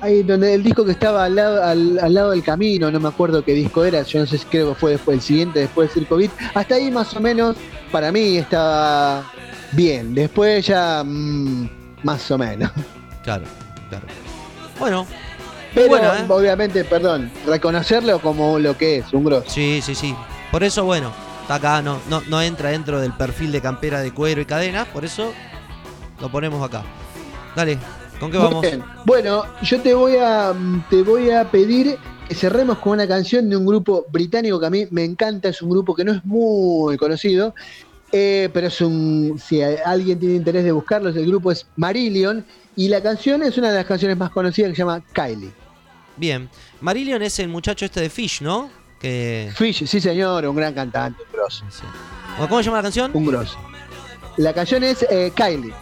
ahí 0.01 0.23
donde 0.23 0.55
el 0.55 0.63
disco 0.63 0.85
que 0.85 0.93
estaba 0.93 1.25
al 1.25 1.37
lado, 1.37 1.63
al, 1.63 1.99
al 2.01 2.15
lado 2.15 2.31
del 2.31 2.43
camino, 2.43 2.91
no 2.91 2.99
me 2.99 3.09
acuerdo 3.09 3.45
qué 3.45 3.53
disco 3.53 3.85
era, 3.85 4.03
yo 4.03 4.21
no 4.21 4.27
sé 4.27 4.39
si 4.39 4.45
creo 4.47 4.71
que 4.71 4.75
fue 4.75 4.93
después 4.93 5.17
el 5.17 5.23
siguiente, 5.23 5.61
después 5.61 5.95
del 5.95 6.07
Beat, 6.11 6.31
hasta 6.55 6.75
ahí 6.75 6.91
más 6.91 7.15
o 7.15 7.21
menos 7.21 7.57
para 7.91 8.13
mí 8.13 8.37
estaba 8.37 9.25
bien, 9.73 10.15
después 10.15 10.67
ya 10.67 11.03
mm, 11.05 11.69
más 12.03 12.31
o 12.31 12.39
menos. 12.39 12.71
Claro, 13.23 13.45
claro. 13.91 14.07
Bueno, 14.79 15.07
Pero 15.75 15.89
bueno, 15.89 16.15
¿eh? 16.15 16.25
obviamente, 16.29 16.85
perdón, 16.85 17.31
reconocerlo 17.47 18.19
como 18.21 18.59
lo 18.59 18.77
que 18.79 18.99
es, 18.99 19.13
un 19.13 19.25
grosso. 19.25 19.51
Sí, 19.51 19.81
sí, 19.83 19.95
sí. 19.95 20.15
Por 20.51 20.65
eso, 20.65 20.85
bueno, 20.85 21.13
está 21.43 21.57
acá, 21.57 21.83
no, 21.83 22.01
no, 22.09 22.23
no 22.29 22.41
entra 22.41 22.71
dentro 22.71 23.01
del 23.01 23.13
perfil 23.13 23.53
de 23.53 23.61
campera 23.61 24.01
de 24.01 24.13
cuero 24.13 24.41
y 24.41 24.47
cadenas, 24.47 24.89
por 24.89 25.05
eso 25.05 25.33
lo 26.21 26.31
ponemos 26.31 26.67
acá. 26.67 26.83
Dale, 27.55 27.79
¿con 28.19 28.31
qué 28.31 28.39
vamos? 28.39 28.63
bien. 28.63 28.83
Bueno, 29.05 29.45
yo 29.63 29.81
te 29.81 29.93
voy 29.95 30.17
a 30.17 30.55
te 30.89 31.03
voy 31.03 31.31
a 31.31 31.45
pedir 31.51 31.99
que 32.29 32.35
cerremos 32.35 32.79
con 32.79 32.93
una 32.93 33.09
canción 33.09 33.51
de 33.51 33.57
un 33.57 33.67
grupo 33.67 34.07
británico 34.11 34.61
que 34.61 34.67
a 34.67 34.71
mí 34.71 34.87
me 34.91 35.05
encanta, 35.05 35.49
es 35.49 35.61
un 35.63 35.71
grupo 35.71 35.95
que 35.95 36.05
no 36.05 36.13
es 36.13 36.25
muy 36.25 36.97
conocido, 36.97 37.55
eh, 38.13 38.49
pero 38.53 38.67
es 38.67 38.81
un 38.81 39.41
si 39.43 39.63
alguien 39.63 40.19
tiene 40.19 40.35
interés 40.37 40.65
de 40.65 40.73
buscarlo, 40.73 41.11
el 41.11 41.27
grupo 41.27 41.53
es 41.53 41.67
Marillion 41.77 42.45
y 42.77 42.89
la 42.89 43.03
canción 43.03 43.43
es 43.43 43.57
una 43.59 43.71
de 43.71 43.77
las 43.77 43.87
canciones 43.87 44.17
más 44.17 44.31
conocidas 44.31 44.71
que 44.71 44.77
se 44.77 44.83
llama 44.83 45.03
Kylie. 45.13 45.53
Bien. 46.17 46.49
Marillion 46.81 47.23
es 47.23 47.39
el 47.39 47.49
muchacho 47.49 47.85
este 47.85 48.01
de 48.01 48.11
Fish, 48.11 48.43
¿no? 48.43 48.71
Que. 49.01 49.51
Fish, 49.55 49.87
sí 49.87 50.01
señor, 50.01 50.45
un 50.47 50.57
gran 50.57 50.75
cantante, 50.75 51.23
un 51.23 51.33
grosso, 51.33 51.65
sí. 51.71 51.85
¿Cómo 52.37 52.59
se 52.59 52.65
llama 52.65 52.79
la 52.79 52.83
canción? 52.83 53.11
un 53.15 53.27
grosso. 53.27 53.59
La 54.37 54.53
canción 54.53 54.83
es 54.85 55.05
eh, 55.11 55.33
Kylie. 55.35 55.75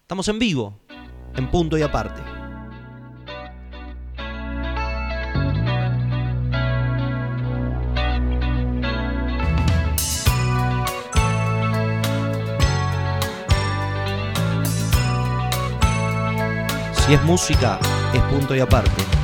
Estamos 0.00 0.28
en 0.28 0.38
vivo, 0.38 0.78
en 1.36 1.50
punto 1.50 1.76
y 1.76 1.82
aparte. 1.82 2.37
Si 17.08 17.14
es 17.14 17.22
música, 17.22 17.78
es 18.12 18.20
punto 18.24 18.54
y 18.54 18.60
aparte. 18.60 19.17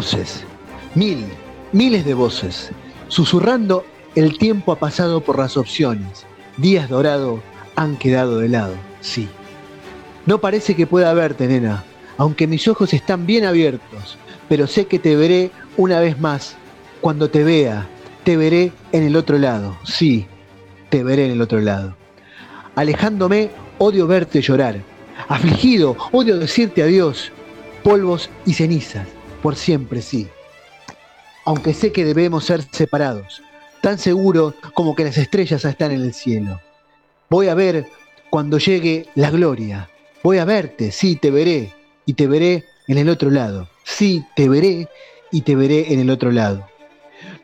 Voces, 0.00 0.44
mil, 0.94 1.26
miles 1.72 2.06
de 2.06 2.14
voces, 2.14 2.70
susurrando 3.08 3.84
el 4.14 4.38
tiempo 4.38 4.72
ha 4.72 4.78
pasado 4.78 5.20
por 5.20 5.38
las 5.38 5.58
opciones, 5.58 6.24
días 6.56 6.88
dorados 6.88 7.40
han 7.76 7.98
quedado 7.98 8.38
de 8.38 8.48
lado, 8.48 8.72
sí. 9.02 9.28
No 10.24 10.40
parece 10.40 10.74
que 10.74 10.86
pueda 10.86 11.12
verte, 11.12 11.46
nena, 11.46 11.84
aunque 12.16 12.46
mis 12.46 12.66
ojos 12.66 12.94
están 12.94 13.26
bien 13.26 13.44
abiertos, 13.44 14.16
pero 14.48 14.66
sé 14.66 14.86
que 14.86 14.98
te 14.98 15.16
veré 15.16 15.50
una 15.76 16.00
vez 16.00 16.18
más. 16.18 16.56
Cuando 17.02 17.28
te 17.28 17.44
vea, 17.44 17.86
te 18.24 18.38
veré 18.38 18.72
en 18.92 19.02
el 19.02 19.16
otro 19.16 19.36
lado, 19.36 19.76
sí, 19.84 20.26
te 20.88 21.04
veré 21.04 21.26
en 21.26 21.32
el 21.32 21.42
otro 21.42 21.60
lado. 21.60 21.94
Alejándome, 22.74 23.50
odio 23.76 24.06
verte 24.06 24.40
llorar. 24.40 24.80
Afligido, 25.28 25.94
odio 26.10 26.38
decirte 26.38 26.82
adiós. 26.82 27.32
Polvos 27.82 28.30
y 28.46 28.54
cenizas, 28.54 29.06
por 29.42 29.56
siempre 29.56 30.02
sí. 30.02 30.28
Aunque 31.44 31.74
sé 31.74 31.92
que 31.92 32.04
debemos 32.04 32.44
ser 32.44 32.62
separados, 32.70 33.42
tan 33.80 33.98
seguro 33.98 34.54
como 34.74 34.94
que 34.94 35.04
las 35.04 35.18
estrellas 35.18 35.64
están 35.64 35.92
en 35.92 36.02
el 36.02 36.14
cielo. 36.14 36.60
Voy 37.28 37.48
a 37.48 37.54
ver 37.54 37.86
cuando 38.28 38.58
llegue 38.58 39.06
la 39.14 39.30
gloria. 39.30 39.88
Voy 40.22 40.38
a 40.38 40.44
verte, 40.44 40.92
sí, 40.92 41.16
te 41.16 41.30
veré, 41.30 41.72
y 42.06 42.14
te 42.14 42.26
veré 42.26 42.64
en 42.88 42.98
el 42.98 43.08
otro 43.08 43.30
lado. 43.30 43.68
Sí, 43.84 44.24
te 44.36 44.48
veré 44.48 44.88
y 45.30 45.42
te 45.42 45.56
veré 45.56 45.92
en 45.92 46.00
el 46.00 46.10
otro 46.10 46.30
lado. 46.30 46.66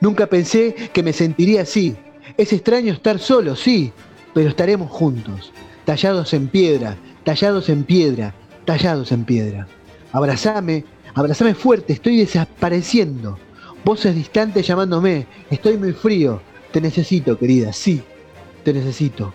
Nunca 0.01 0.27
pensé 0.27 0.75
que 0.93 1.03
me 1.03 1.13
sentiría 1.13 1.63
así. 1.63 1.97
Es 2.37 2.53
extraño 2.53 2.93
estar 2.93 3.19
solo, 3.19 3.57
sí, 3.57 3.93
pero 4.35 4.49
estaremos 4.49 4.91
juntos, 4.91 5.53
tallados 5.85 6.35
en 6.35 6.49
piedra, 6.49 6.97
tallados 7.25 7.69
en 7.69 7.85
piedra, 7.85 8.35
tallados 8.65 9.13
en 9.13 9.25
piedra. 9.25 9.67
Abrazame, 10.13 10.85
abrazame 11.17 11.55
fuerte, 11.55 11.95
estoy 11.95 12.19
desapareciendo. 12.19 13.39
Voces 13.85 14.15
distantes 14.15 14.67
llamándome, 14.67 15.27
estoy 15.51 15.79
muy 15.79 15.93
frío. 15.93 16.41
Te 16.73 16.81
necesito, 16.81 17.39
querida, 17.39 17.73
sí, 17.73 18.03
te 18.63 18.73
necesito. 18.73 19.33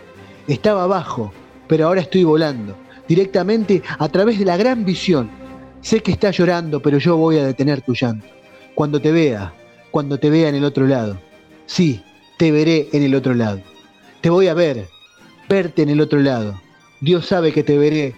Estaba 0.48 0.84
abajo, 0.84 1.34
pero 1.68 1.88
ahora 1.88 2.02
estoy 2.02 2.24
volando, 2.24 2.78
directamente 3.08 3.82
a 3.98 4.08
través 4.10 4.38
de 4.38 4.46
la 4.46 4.58
gran 4.58 4.86
visión. 4.86 5.30
Sé 5.82 6.02
que 6.02 6.12
estás 6.12 6.38
llorando, 6.38 6.82
pero 6.82 7.00
yo 7.00 7.18
voy 7.18 7.40
a 7.40 7.46
detener 7.46 7.82
tu 7.82 7.96
llanto. 7.96 8.28
Cuando 8.76 9.02
te 9.02 9.12
vea, 9.12 9.52
cuando 9.90 10.20
te 10.20 10.30
vea 10.30 10.50
en 10.50 10.56
el 10.56 10.64
otro 10.64 10.86
lado. 10.86 11.18
Sí, 11.66 12.04
te 12.38 12.52
veré 12.52 12.90
en 12.94 13.02
el 13.02 13.16
otro 13.16 13.34
lado. 13.34 13.60
Te 14.22 14.30
voy 14.30 14.48
a 14.48 14.54
ver, 14.54 14.88
verte 15.50 15.82
en 15.82 15.90
el 15.90 16.02
otro 16.02 16.20
lado. 16.20 16.62
Dios 17.00 17.26
sabe 17.26 17.52
que 17.52 17.64
te 17.64 17.80
veré, 17.80 18.14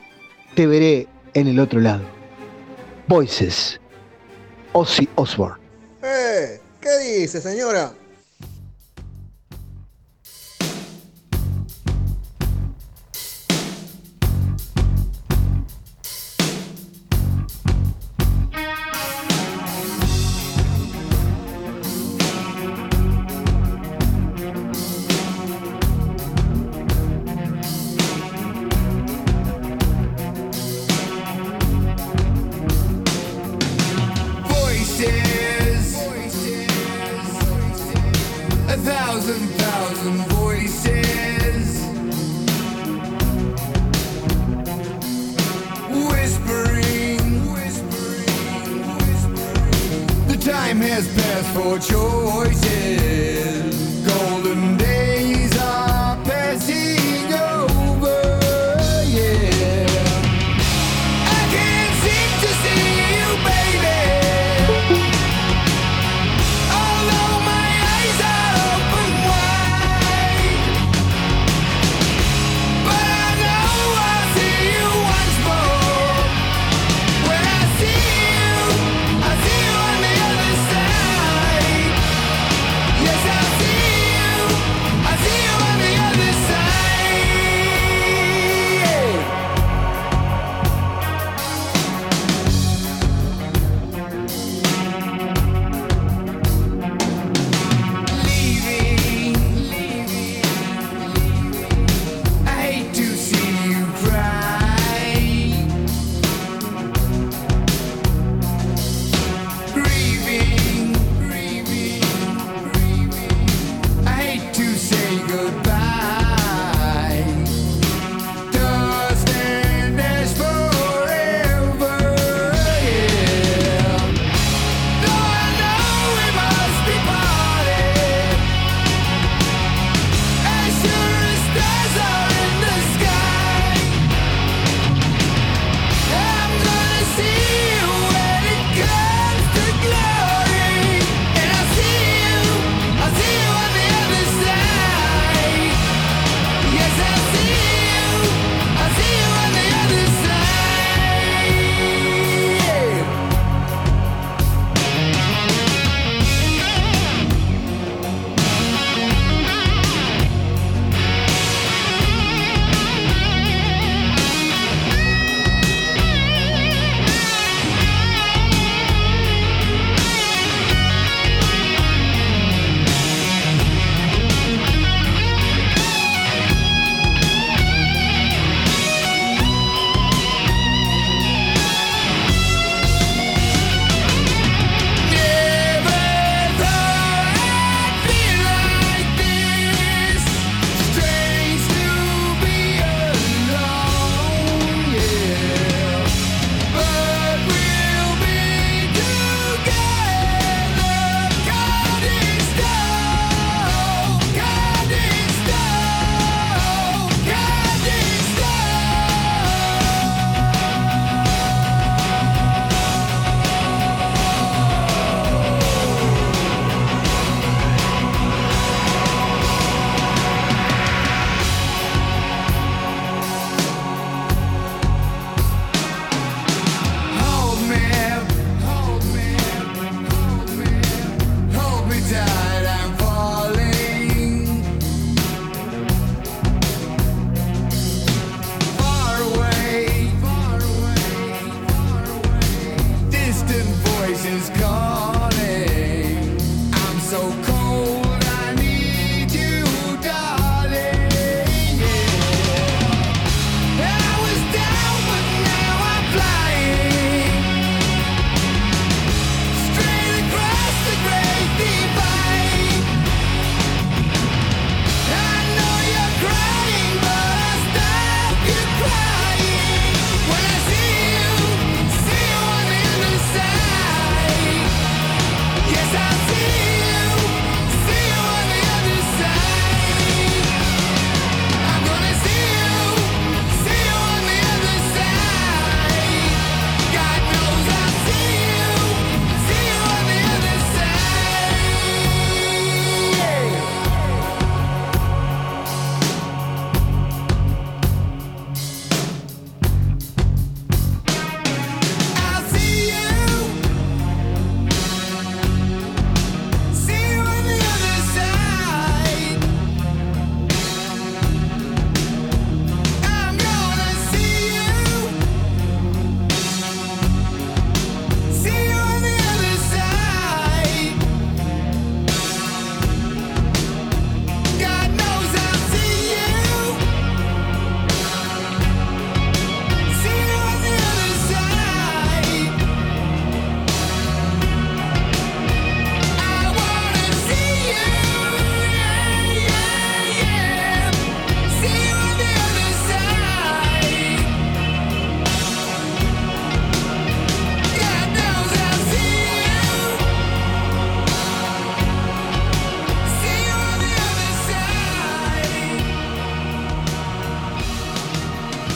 te 0.53 0.67
veré 0.67 1.07
en 1.33 1.47
el 1.47 1.59
otro 1.59 1.79
lado. 1.79 2.22
Voices. 3.07 3.79
Ozzy 4.73 5.07
Osbourne. 5.15 5.61
¡Eh! 6.01 6.59
¿Qué 6.81 6.97
dice, 6.99 7.41
señora? 7.41 7.93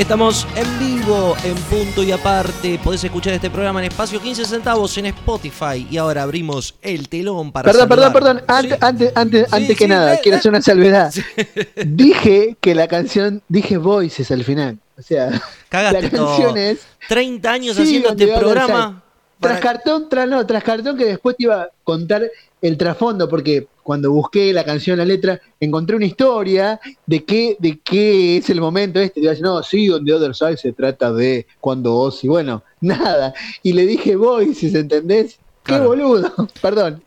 Estamos 0.08 0.48
en 0.56 0.80
vivo, 0.80 1.36
en 1.44 1.56
punto 1.64 2.02
y 2.02 2.14
aparte. 2.14 2.80
Podés 2.82 3.04
escuchar 3.04 3.34
este 3.34 3.50
programa 3.50 3.82
en 3.82 3.92
espacio 3.92 4.22
15 4.22 4.46
centavos 4.46 4.98
en 4.98 5.08
Spotify. 5.08 5.86
Y 5.92 5.98
ahora 5.98 6.24
abrimos 6.24 6.76
el 6.82 7.10
telón 7.10 7.52
para. 7.52 7.70
Perdón, 7.70 7.90
perdón, 7.90 8.14
saludar. 8.14 8.38
perdón. 8.40 8.44
Antes, 8.48 8.72
Sí. 8.72 8.78
antes, 8.86 9.12
antes, 9.18 9.42
Sí, 9.50 9.56
antes 9.58 9.78
que 9.78 9.84
sí, 9.84 9.90
nada, 9.90 10.14
eh, 10.14 10.20
quiero 10.24 10.38
eh. 10.38 10.40
hacer 10.40 10.50
una 10.50 10.62
salvedad. 10.62 11.14
Dije 11.86 12.56
que 12.62 12.74
la 12.74 12.88
canción, 12.88 13.44
dije 13.50 13.76
Voices 13.76 14.32
al 14.32 14.46
final. 14.46 14.80
O 14.98 15.02
sea, 15.02 15.30
Cagaste 15.68 16.02
la 16.04 16.10
todo. 16.10 16.28
canción 16.28 16.58
es 16.58 16.80
30 17.10 17.52
años 17.52 17.78
haciendo 17.78 18.12
este 18.12 18.28
programa. 18.28 19.04
Tras 19.42 19.60
cartón, 19.60 20.08
tras 20.08 20.26
no, 20.30 20.48
tras 20.48 20.64
cartón 20.64 20.98
que 20.98 21.04
después 21.04 21.36
te 21.36 21.44
iba 21.44 21.64
a 21.64 21.70
contar 21.84 22.24
el 22.62 22.78
trasfondo, 22.78 23.30
porque 23.30 23.68
cuando 23.84 24.12
busqué 24.12 24.52
la 24.52 24.66
canción, 24.66 24.98
la 24.98 25.06
letra, 25.06 25.40
encontré 25.60 25.96
una 25.96 26.06
historia 26.06 26.80
de 27.06 27.24
qué, 27.24 27.56
de 27.60 27.80
qué 27.80 28.38
es 28.38 28.50
el 28.50 28.60
momento 28.60 29.00
este. 29.00 29.22
Decir, 29.22 29.44
no, 29.44 29.64
sí, 29.64 29.90
on 29.90 30.06
the 30.06 30.14
other 30.14 30.36
side 30.36 30.58
se 30.58 30.74
trata 30.74 31.12
de 31.14 31.46
cuando 31.60 31.94
vos, 31.94 32.24
y 32.24 32.28
bueno, 32.28 32.64
nada. 32.82 33.34
Y 33.64 33.74
le 33.74 33.86
dije 33.86 34.16
voices, 34.16 34.74
¿entendés? 34.74 35.40
Claro. 35.64 35.84
Qué 35.84 35.88
boludo, 35.88 36.34
perdón. 36.62 37.02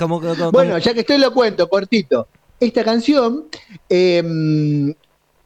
Bueno, 0.52 0.78
ya 0.78 0.94
que 0.94 1.00
estoy 1.00 1.18
lo 1.18 1.32
cuento, 1.32 1.68
cortito. 1.68 2.28
Esta 2.60 2.84
canción 2.84 3.46
em, 3.88 4.94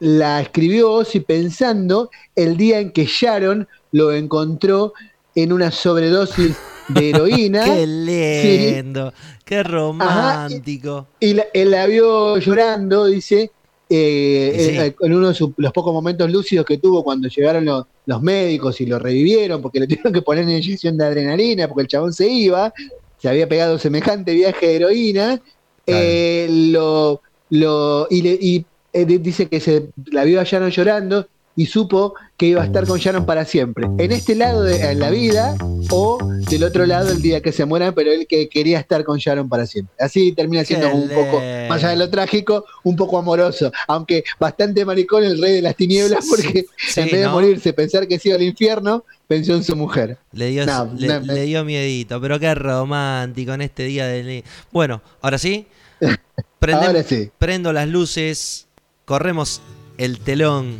la 0.01 0.41
escribió 0.41 0.93
Ozzy 0.93 1.21
pensando 1.21 2.11
el 2.35 2.57
día 2.57 2.81
en 2.81 2.91
que 2.91 3.07
Sharon 3.07 3.69
lo 3.93 4.13
encontró 4.13 4.95
en 5.37 5.53
una 5.53 5.71
sobredosis 5.71 6.57
de 6.89 7.11
heroína 7.11 7.65
Qué 7.75 7.87
lindo, 7.87 9.13
qué 9.45 9.63
romántico. 9.63 11.07
y 11.21 11.35
la, 11.35 11.45
él 11.53 11.71
la 11.71 11.87
vio 11.87 12.39
llorando, 12.39 13.07
dice, 13.07 13.51
eh, 13.89 14.55
sí. 14.59 14.79
eh, 14.79 14.95
en 15.01 15.15
uno 15.15 15.29
de 15.29 15.35
sus- 15.35 15.51
los 15.57 15.73
pocos 15.73 15.93
momentos 15.93 16.31
lúcidos 16.31 16.65
que 16.67 16.79
tuvo 16.79 17.03
cuando 17.05 17.29
llegaron 17.29 17.65
los, 17.65 17.85
los 18.07 18.23
médicos 18.23 18.81
y 18.81 18.87
lo 18.87 18.99
revivieron 18.99 19.61
porque 19.63 19.81
le 19.81 19.87
tuvieron 19.89 20.13
que 20.13 20.23
poner 20.23 20.45
una 20.45 20.57
inyección 20.59 20.97
de 20.97 21.05
adrenalina 21.07 21.69
porque 21.69 21.83
el 21.83 21.89
chabón 21.89 22.13
se 22.13 22.29
iba, 22.29 22.73
se 23.19 23.29
había 23.29 23.49
pegado 23.49 23.79
semejante 23.79 24.33
viaje 24.35 24.67
de 24.67 24.77
heroína, 24.77 25.41
eh, 25.87 26.47
lo, 26.51 27.21
lo, 27.51 28.07
y, 28.11 28.23
le- 28.23 28.39
y, 28.41 28.65
eh, 28.93 29.05
dice 29.07 29.49
que 29.49 29.61
se 29.61 29.91
la 30.13 30.25
vio 30.25 30.41
a 30.41 30.45
Sharon 30.45 30.71
llorando 30.71 31.27
y 31.57 31.67
supo 31.67 32.15
que 32.37 32.47
iba 32.47 32.63
a 32.63 32.65
estar 32.67 32.85
con 32.87 32.99
Sharon 32.99 33.27
para 33.27 33.45
siempre. 33.45 33.87
En 33.99 34.11
este 34.11 34.35
lado 34.35 34.63
de 34.65 34.91
en 34.91 34.99
la 34.99 35.11
vida 35.11 35.57
o 35.91 36.19
del 36.51 36.65
otro 36.65 36.85
lado 36.85 37.13
el 37.13 37.23
día 37.23 37.41
que 37.41 37.53
se 37.53 37.65
mueran, 37.65 37.95
pero 37.95 38.11
él 38.11 38.27
que 38.29 38.49
quería 38.49 38.81
estar 38.81 39.05
con 39.05 39.19
Sharon 39.19 39.49
para 39.49 39.65
siempre. 39.67 39.95
Así 40.01 40.33
termina 40.33 40.65
siendo 40.65 40.89
Qué 40.89 40.95
un 40.95 41.09
poco, 41.09 41.41
más 41.69 41.79
allá 41.85 41.91
de 41.91 41.97
lo 41.97 42.11
trágico, 42.11 42.65
un 42.83 42.97
poco 42.97 43.19
amoroso. 43.19 43.71
Aunque 43.87 44.25
bastante 44.41 44.85
maricón 44.85 45.23
el 45.23 45.41
rey 45.41 45.53
de 45.55 45.63
las 45.63 45.77
tinieblas, 45.77 46.27
porque 46.29 46.65
Sí, 46.89 47.01
en 47.01 47.07
vez 47.07 47.21
de 47.21 47.27
¿no? 47.27 47.33
morirse, 47.33 47.73
pensar 47.73 48.09
que 48.09 48.19
se 48.19 48.31
iba 48.31 48.37
al 48.37 48.43
infierno, 48.43 49.05
pensó 49.29 49.55
en 49.55 49.63
su 49.63 49.77
mujer. 49.77 50.19
Le 50.33 50.49
dio, 50.51 50.67
No, 50.67 50.91
le, 50.97 51.07
no, 51.07 51.21
le 51.21 51.43
dio 51.45 51.65
miedito, 51.65 52.21
pero 52.21 52.41
qué 52.41 52.53
romántico 52.55 53.53
en 53.53 53.61
este 53.63 53.85
día 53.85 54.07
de... 54.07 54.43
Bueno, 54.73 55.03
ahora 55.21 55.39
sí. 55.39 55.67
Prendem- 56.61 56.87
Ahora 56.87 57.03
sí. 57.05 57.31
Prendo 57.39 57.73
las 57.73 57.89
luces, 57.89 58.67
corremos 59.05 59.61
el 59.99 60.19
telón 60.19 60.79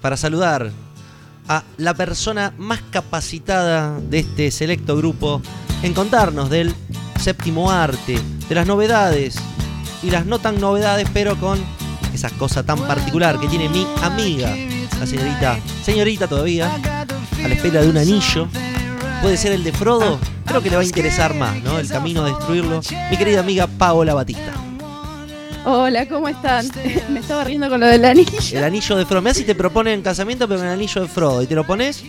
para 0.00 0.16
saludar 0.16 0.70
a 1.48 1.62
la 1.78 1.94
persona 1.94 2.52
más 2.58 2.80
capacitada 2.90 3.98
de 4.00 4.20
este 4.20 4.50
selecto 4.50 4.96
grupo 4.96 5.42
en 5.82 5.94
contarnos 5.94 6.50
del 6.50 6.74
séptimo 7.20 7.70
arte, 7.70 8.18
de 8.48 8.54
las 8.54 8.66
novedades 8.66 9.36
y 10.02 10.10
las 10.10 10.26
no 10.26 10.38
tan 10.38 10.60
novedades, 10.60 11.08
pero 11.12 11.36
con 11.36 11.58
esa 12.14 12.30
cosa 12.30 12.62
tan 12.62 12.78
particular 12.78 13.38
que 13.38 13.48
tiene 13.48 13.68
mi 13.68 13.86
amiga, 14.02 14.54
la 14.98 15.06
señorita, 15.06 15.58
señorita 15.84 16.28
todavía, 16.28 16.70
a 16.72 17.48
la 17.48 17.54
espera 17.54 17.82
de 17.82 17.88
un 17.88 17.96
anillo. 17.96 18.48
Puede 19.22 19.36
ser 19.36 19.52
el 19.52 19.64
de 19.64 19.72
Frodo, 19.72 20.18
creo 20.46 20.62
que 20.62 20.70
le 20.70 20.76
va 20.76 20.82
a 20.82 20.84
interesar 20.84 21.34
más, 21.34 21.62
¿no? 21.62 21.78
El 21.78 21.88
camino 21.88 22.24
a 22.24 22.28
destruirlo. 22.28 22.80
Mi 23.10 23.16
querida 23.16 23.40
amiga 23.40 23.66
Paola 23.66 24.14
Batista. 24.14 24.54
Hola, 25.64 26.06
¿cómo 26.08 26.28
están? 26.28 26.66
Me 27.10 27.20
estaba 27.20 27.44
riendo 27.44 27.68
con 27.68 27.80
lo 27.80 27.86
del 27.86 28.04
anillo. 28.04 28.30
El 28.52 28.64
anillo 28.64 28.96
de 28.96 29.04
Frodo. 29.06 29.22
Mirá 29.22 29.34
si 29.34 29.44
te 29.44 29.54
proponen 29.54 30.02
casamiento, 30.02 30.48
pero 30.48 30.60
con 30.60 30.66
el 30.68 30.72
anillo 30.74 31.02
de 31.02 31.08
Frodo. 31.08 31.42
Y 31.42 31.46
te 31.46 31.54
lo 31.54 31.66
pones 31.66 32.02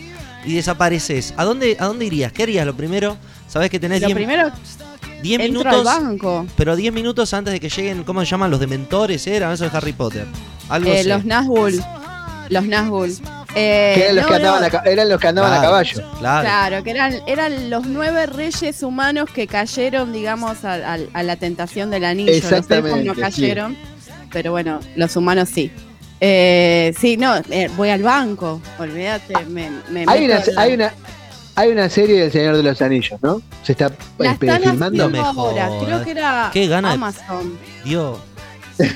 y 0.44 0.54
desapareces. 0.54 1.34
¿A 1.36 1.44
dónde, 1.44 1.76
¿A 1.78 1.86
dónde 1.86 2.06
irías? 2.06 2.32
¿Qué 2.32 2.44
harías 2.44 2.64
lo 2.66 2.74
primero? 2.74 3.16
Sabés 3.48 3.70
que 3.70 3.78
tenés 3.78 4.00
Lo 4.00 4.06
10 4.08 4.16
primero, 4.16 4.50
10 5.22 5.40
entro 5.40 5.64
minutos. 5.70 5.84
banco. 5.84 6.46
Pero 6.56 6.76
10 6.76 6.92
minutos 6.94 7.34
antes 7.34 7.52
de 7.52 7.60
que 7.60 7.68
lleguen, 7.68 8.04
¿cómo 8.04 8.20
se 8.20 8.26
llaman? 8.26 8.50
Los 8.50 8.60
dementores, 8.60 9.26
¿eran? 9.26 9.52
Eso 9.52 9.64
de 9.64 9.70
Harry 9.76 9.92
Potter. 9.92 10.26
Algo 10.70 10.90
Eh, 10.90 11.04
los 11.04 11.24
Nazgûl. 11.24 11.84
Los 12.48 12.64
Nazgûl. 12.64 13.20
Eh, 13.54 13.92
Que 13.94 14.02
eran, 14.04 14.16
los 14.16 14.24
no, 14.24 14.28
que 14.30 14.34
andaban 14.36 14.60
no, 14.60 14.66
a, 14.66 14.70
ca- 14.70 14.82
eran 14.86 15.08
los 15.08 15.20
que 15.20 15.28
andaban 15.28 15.52
a 15.52 15.56
Claro, 15.56 15.68
caballo. 15.70 16.02
Claro. 16.18 16.42
Claro, 16.42 16.84
que 16.84 16.90
eran, 16.90 17.14
eran 17.26 17.70
los 17.70 17.86
nueve 17.86 18.26
reyes 18.26 18.82
humanos 18.82 19.28
que 19.32 19.46
cayeron, 19.46 20.12
digamos, 20.12 20.64
a, 20.64 20.74
a- 20.94 20.98
a 21.12 21.22
la 21.22 21.36
tentación 21.36 21.90
del 21.90 22.04
anillo. 22.04 22.32
Los 22.32 22.38
Exactamente, 22.44 23.04
no 23.04 23.14
sí. 23.14 23.20
cayeron, 23.20 23.76
pero 24.32 24.52
bueno, 24.52 24.80
los 24.96 25.14
humanos 25.16 25.48
sí. 25.52 25.70
Eh, 26.20 26.94
sí, 26.98 27.16
no, 27.16 27.34
eh, 27.50 27.68
voy 27.76 27.90
al 27.90 28.02
banco, 28.02 28.62
olvídate, 28.78 29.34
me, 29.46 29.70
me 29.90 30.04
Hay 30.06 30.24
una, 30.24 30.36
la- 30.38 30.62
hay 30.62 30.74
una 30.74 30.92
hay 31.54 31.68
una 31.70 31.90
serie 31.90 32.18
del 32.22 32.32
Señor 32.32 32.56
de 32.56 32.62
los 32.62 32.80
Anillos, 32.80 33.20
¿no? 33.22 33.42
Se 33.62 33.72
está 33.72 33.90
La 34.16 34.30
eh, 34.30 34.38
están 34.40 34.62
filmando. 34.62 35.10
No 35.10 35.20
ahora, 35.22 35.68
creo 35.84 36.02
que 36.02 36.10
era 36.12 36.50
Qué 36.50 36.66
gana 36.66 36.88
de- 36.88 36.94
Amazon. 36.94 37.58
Dios. 37.84 38.18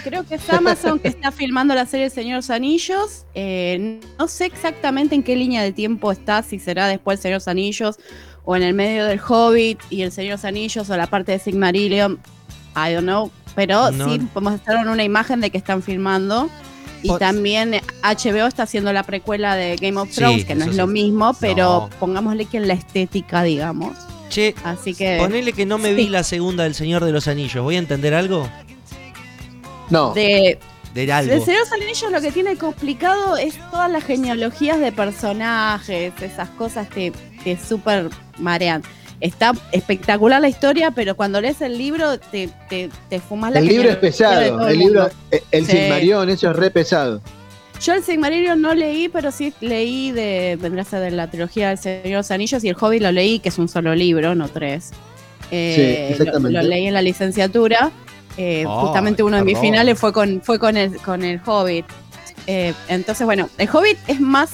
Creo 0.05 0.25
que 0.27 0.37
es 0.37 0.51
Amazon 0.51 0.99
que 0.99 1.09
está 1.09 1.31
filmando 1.33 1.75
la 1.75 1.87
serie 1.87 2.07
El 2.07 2.13
Señor 2.13 2.43
Anillos. 2.49 3.25
Eh, 3.35 4.01
no 4.19 4.29
sé 4.29 4.47
exactamente 4.47 5.15
en 5.15 5.23
qué 5.23 5.37
línea 5.37 5.63
de 5.63 5.73
tiempo 5.73 6.11
está, 6.13 6.43
si 6.43 6.59
será 6.59 6.87
después 6.89 7.19
El 7.19 7.23
Señor 7.23 7.43
Anillos 7.47 7.97
o 8.45 8.57
en 8.57 8.63
el 8.63 8.75
medio 8.75 9.05
del 9.07 9.21
Hobbit 9.21 9.79
y 9.91 10.03
El 10.03 10.13
Señor 10.13 10.39
Anillos 10.45 10.89
o 10.91 10.97
la 10.97 11.07
parte 11.07 11.33
de 11.33 11.39
Sigmarillion. 11.39 12.19
I 12.77 12.93
don't 12.93 13.03
know. 13.05 13.31
Pero 13.55 13.91
No. 13.91 14.09
sí 14.09 14.21
mostraron 14.41 14.89
una 14.89 15.03
imagen 15.05 15.41
de 15.41 15.51
que 15.51 15.59
están 15.59 15.83
filmando. 15.83 16.49
Y 17.03 17.09
Pues- 17.09 17.21
también 17.21 17.75
HBO 18.03 18.47
está 18.47 18.65
haciendo 18.65 18.93
la 18.93 19.03
precuela 19.03 19.55
de 19.55 19.77
Game 19.77 19.99
of 20.01 20.09
Sí, 20.11 20.17
Thrones, 20.17 20.45
que 20.45 20.55
no 20.55 20.65
es 20.65 20.71
sí. 20.73 20.77
lo 20.77 20.87
mismo, 20.87 21.35
pero 21.41 21.89
No. 21.91 21.91
pongámosle 22.01 22.47
que 22.47 22.57
en 22.57 22.69
la 22.69 22.75
estética, 22.75 23.43
digamos. 23.43 23.97
Che, 24.29 24.55
Así 24.65 24.93
que. 24.95 25.19
ponele 25.21 25.53
que 25.53 25.67
no 25.67 25.79
me 25.79 25.91
sí. 25.91 25.95
vi 25.95 26.09
la 26.09 26.25
segunda 26.25 26.65
del 26.65 26.75
Señor 26.75 27.05
de 27.05 27.13
los 27.13 27.29
Anillos. 27.29 27.63
¿Voy 27.63 27.77
a 27.77 27.79
entender 27.79 28.13
algo? 28.13 28.49
No. 29.91 30.13
De, 30.15 30.59
De 30.95 31.13
algo. 31.13 31.33
El 31.33 31.43
Señor 31.43 31.65
de 31.65 31.71
los 31.71 31.73
Anillos 31.73 32.13
lo 32.13 32.21
que 32.21 32.33
tiene 32.33 32.57
complicado 32.57 33.37
es 33.37 33.59
todas 33.71 33.91
las 33.91 34.05
genealogías 34.05 34.81
de 34.81 34.93
personajes, 34.93 36.13
esas 36.21 36.49
cosas 36.51 36.89
que, 36.89 37.13
que 37.45 37.57
súper 37.57 38.09
marean. 38.39 38.83
Está 39.21 39.53
espectacular 39.73 40.41
la 40.43 40.49
historia, 40.49 40.91
pero 40.91 41.17
cuando 41.17 41.41
lees 41.41 41.63
el 41.63 41.79
libro 41.79 42.19
te, 42.19 42.51
te, 42.69 42.91
te 43.09 43.19
fumas 43.21 43.51
la 43.53 43.61
El 43.61 43.67
libro 43.69 43.89
es 43.89 43.97
pesado. 43.97 44.69
El 44.69 44.79
libro, 44.79 45.09
eh, 45.31 45.43
el 45.53 45.65
Sí. 45.67 45.73
Silmarillion, 45.73 46.29
eso 46.29 46.51
es 46.51 46.57
re 46.57 46.71
pesado. 46.71 47.23
Yo 47.83 47.93
el 47.95 48.03
Sigmarillion 48.03 48.61
no 48.61 48.75
leí, 48.75 49.09
pero 49.09 49.31
sí 49.31 49.53
leí 49.61 50.11
de, 50.11 50.59
vendrá 50.61 50.83
a 50.83 50.85
ser 50.85 51.01
de 51.01 51.11
la 51.11 51.31
trilogía 51.31 51.69
del 51.69 51.79
Señor 51.79 52.03
de 52.05 52.11
los 52.13 52.31
Anillos 52.31 52.65
y 52.65 52.69
el 52.71 52.77
Hobbit 52.79 53.03
lo 53.03 53.13
leí, 53.13 53.39
que 53.39 53.49
es 53.51 53.59
un 53.59 53.69
solo 53.69 53.95
libro, 53.95 54.35
no 54.35 54.49
tres. 54.49 54.91
Eh, 55.51 56.07
Sí, 56.09 56.13
exactamente. 56.15 56.53
Lo, 56.57 56.63
lo 56.63 56.69
leí 56.69 56.87
en 56.87 56.95
la 56.95 57.03
licenciatura. 57.03 57.91
Eh, 58.37 58.65
justamente 58.67 59.23
uno 59.23 59.39
de 59.39 59.45
mis 59.45 59.59
finales 59.59 59.99
fue 59.99 60.13
con, 60.13 60.43
fue 60.43 60.59
con 60.59 60.77
el, 60.77 60.97
con 60.99 61.23
el 61.23 61.41
Hobbit. 61.45 61.87
Eh, 62.47 62.75
entonces, 62.89 63.25
bueno, 63.25 63.49
el 63.59 63.69
Hobbit 63.69 63.99
es 64.07 64.21
más 64.21 64.51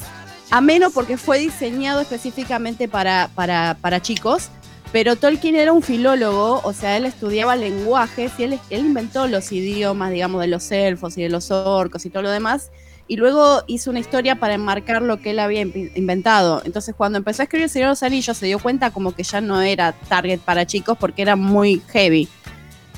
ameno 0.50 0.90
porque 0.90 1.16
fue 1.16 1.38
diseñado 1.38 2.00
específicamente 2.00 2.88
para, 2.88 3.30
para, 3.34 3.76
para 3.80 4.00
chicos. 4.00 4.50
Pero 4.92 5.16
Tolkien 5.16 5.56
era 5.56 5.72
un 5.72 5.82
filólogo, 5.82 6.60
o 6.62 6.72
sea, 6.74 6.98
él 6.98 7.06
estudiaba 7.06 7.56
lenguajes 7.56 8.32
y 8.36 8.42
él, 8.42 8.60
él 8.68 8.80
inventó 8.80 9.26
los 9.26 9.50
idiomas, 9.50 10.10
digamos, 10.10 10.42
de 10.42 10.48
los 10.48 10.70
elfos 10.70 11.16
y 11.16 11.22
de 11.22 11.30
los 11.30 11.50
orcos 11.50 12.04
y 12.04 12.10
todo 12.10 12.22
lo 12.22 12.30
demás. 12.30 12.70
Y 13.08 13.16
luego 13.16 13.62
hizo 13.66 13.90
una 13.90 14.00
historia 14.00 14.36
para 14.36 14.54
enmarcar 14.54 15.00
lo 15.00 15.18
que 15.18 15.30
él 15.30 15.38
había 15.38 15.62
inventado. 15.62 16.60
Entonces, 16.64 16.94
cuando 16.94 17.18
empezó 17.18 17.42
a 17.42 17.44
escribir 17.44 17.64
El 17.64 17.70
Señor 17.70 17.88
de 17.88 17.92
los 17.92 18.02
Anillos, 18.02 18.36
se 18.36 18.46
dio 18.46 18.58
cuenta 18.58 18.90
como 18.90 19.12
que 19.14 19.22
ya 19.22 19.40
no 19.40 19.62
era 19.62 19.92
target 19.92 20.40
para 20.40 20.66
chicos 20.66 20.96
porque 20.98 21.22
era 21.22 21.36
muy 21.36 21.82
heavy. 21.88 22.28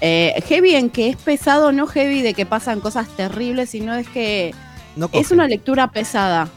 Eh, 0.01 0.35
heavy 0.49 0.75
en 0.75 0.91
que 0.91 1.09
es 1.11 1.17
pesado, 1.17 1.73
no 1.73 1.87
heavy 1.87 2.23
de 2.23 2.35
que 2.35 2.45
pasan 2.47 2.81
cosas 2.81 3.09
terribles, 3.17 3.71
sino 3.71 3.95
es 3.95 4.09
que 4.09 4.55
No 4.97 5.09
es 5.13 5.31
una 5.31 5.47
lectura 5.49 5.89
pesada. 5.91 6.49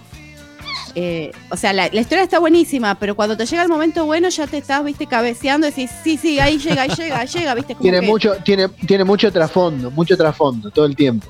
Eh, 0.96 1.32
o 1.52 1.56
sea, 1.58 1.74
la, 1.74 1.90
la 1.92 2.02
historia 2.02 2.24
está 2.24 2.40
buenísima, 2.40 2.96
pero 2.96 3.16
cuando 3.16 3.38
te 3.38 3.46
llega 3.46 3.62
el 3.62 3.70
momento 3.70 4.06
bueno 4.06 4.30
ya 4.30 4.48
te 4.48 4.58
estás, 4.58 4.84
viste, 4.84 5.06
cabeceando 5.06 5.68
y 5.68 5.70
decís, 5.70 5.92
sí, 6.04 6.18
sí, 6.18 6.40
ahí 6.40 6.58
llega, 6.58 6.82
ahí 6.84 6.90
llega, 6.98 7.20
ahí 7.20 7.28
llega, 7.28 7.54
viste. 7.54 7.74
Como 7.74 7.84
Tiene 7.84 8.00
que- 8.02 8.08
mucho, 8.08 8.36
tiene, 8.44 8.68
tiene 8.70 9.04
mucho 9.04 9.32
trasfondo, 9.32 9.92
mucho 9.92 10.18
trasfondo 10.18 10.72
todo 10.72 10.86
el 10.86 10.96
tiempo. 10.96 11.28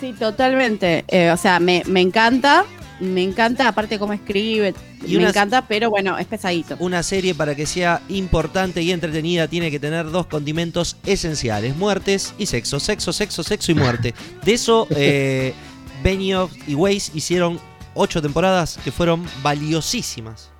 Sí, 0.00 0.12
totalmente. 0.12 1.04
Eh, 1.08 1.30
o 1.30 1.36
sea, 1.38 1.58
me, 1.60 1.82
me 1.86 2.00
encanta, 2.02 2.64
me 3.00 3.22
encanta, 3.22 3.68
aparte 3.68 3.98
cómo 3.98 4.12
escribe, 4.12 4.74
Y 5.06 5.16
me 5.18 5.28
encanta, 5.28 5.66
pero 5.68 5.88
bueno, 5.90 6.18
es 6.18 6.26
pesadito. 6.26 6.76
Una 6.80 7.02
serie 7.02 7.34
para 7.34 7.54
que 7.54 7.64
sea 7.66 8.00
importante 8.08 8.82
y 8.82 8.90
entretenida 8.92 9.46
tiene 9.48 9.70
que 9.70 9.78
tener 9.78 10.10
dos 10.10 10.26
condimentos 10.26 10.96
esenciales, 11.06 11.76
muertes 11.76 12.34
y 12.38 12.46
sexo. 12.46 12.80
Sexo, 12.80 13.12
sexo, 13.12 13.42
sexo 13.42 13.72
y 13.72 13.74
muerte. 13.76 14.14
De 14.44 14.52
eso, 14.54 14.86
eh, 14.96 15.54
Benioff 16.02 16.52
y 16.66 16.74
Weiss 16.74 17.12
hicieron 17.14 17.60
ocho 17.94 18.20
temporadas 18.22 18.78
que 18.84 18.90
fueron 18.92 19.24
valiosísimas. 19.42 20.50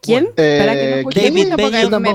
¿Quién? 0.00 0.28
Eh, 0.36 1.04
que 1.10 1.30
no 1.50 1.54
David 1.54 1.54
Benioff- 1.56 2.00
me- 2.00 2.10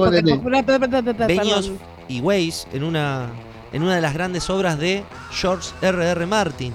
Benioff 1.28 1.66
y 2.10 2.20
Weiss 2.22 2.68
en 2.74 2.84
una, 2.84 3.30
en 3.72 3.84
una 3.84 3.96
de 3.96 4.02
las 4.02 4.14
grandes 4.14 4.50
obras 4.50 4.78
de 4.78 5.04
George 5.32 5.70
R.R. 5.82 6.10
R. 6.12 6.26
Martin, 6.26 6.74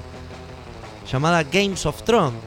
llamada 1.13 1.43
Games 1.45 1.85
of 1.87 2.03
Thrones. 2.03 2.39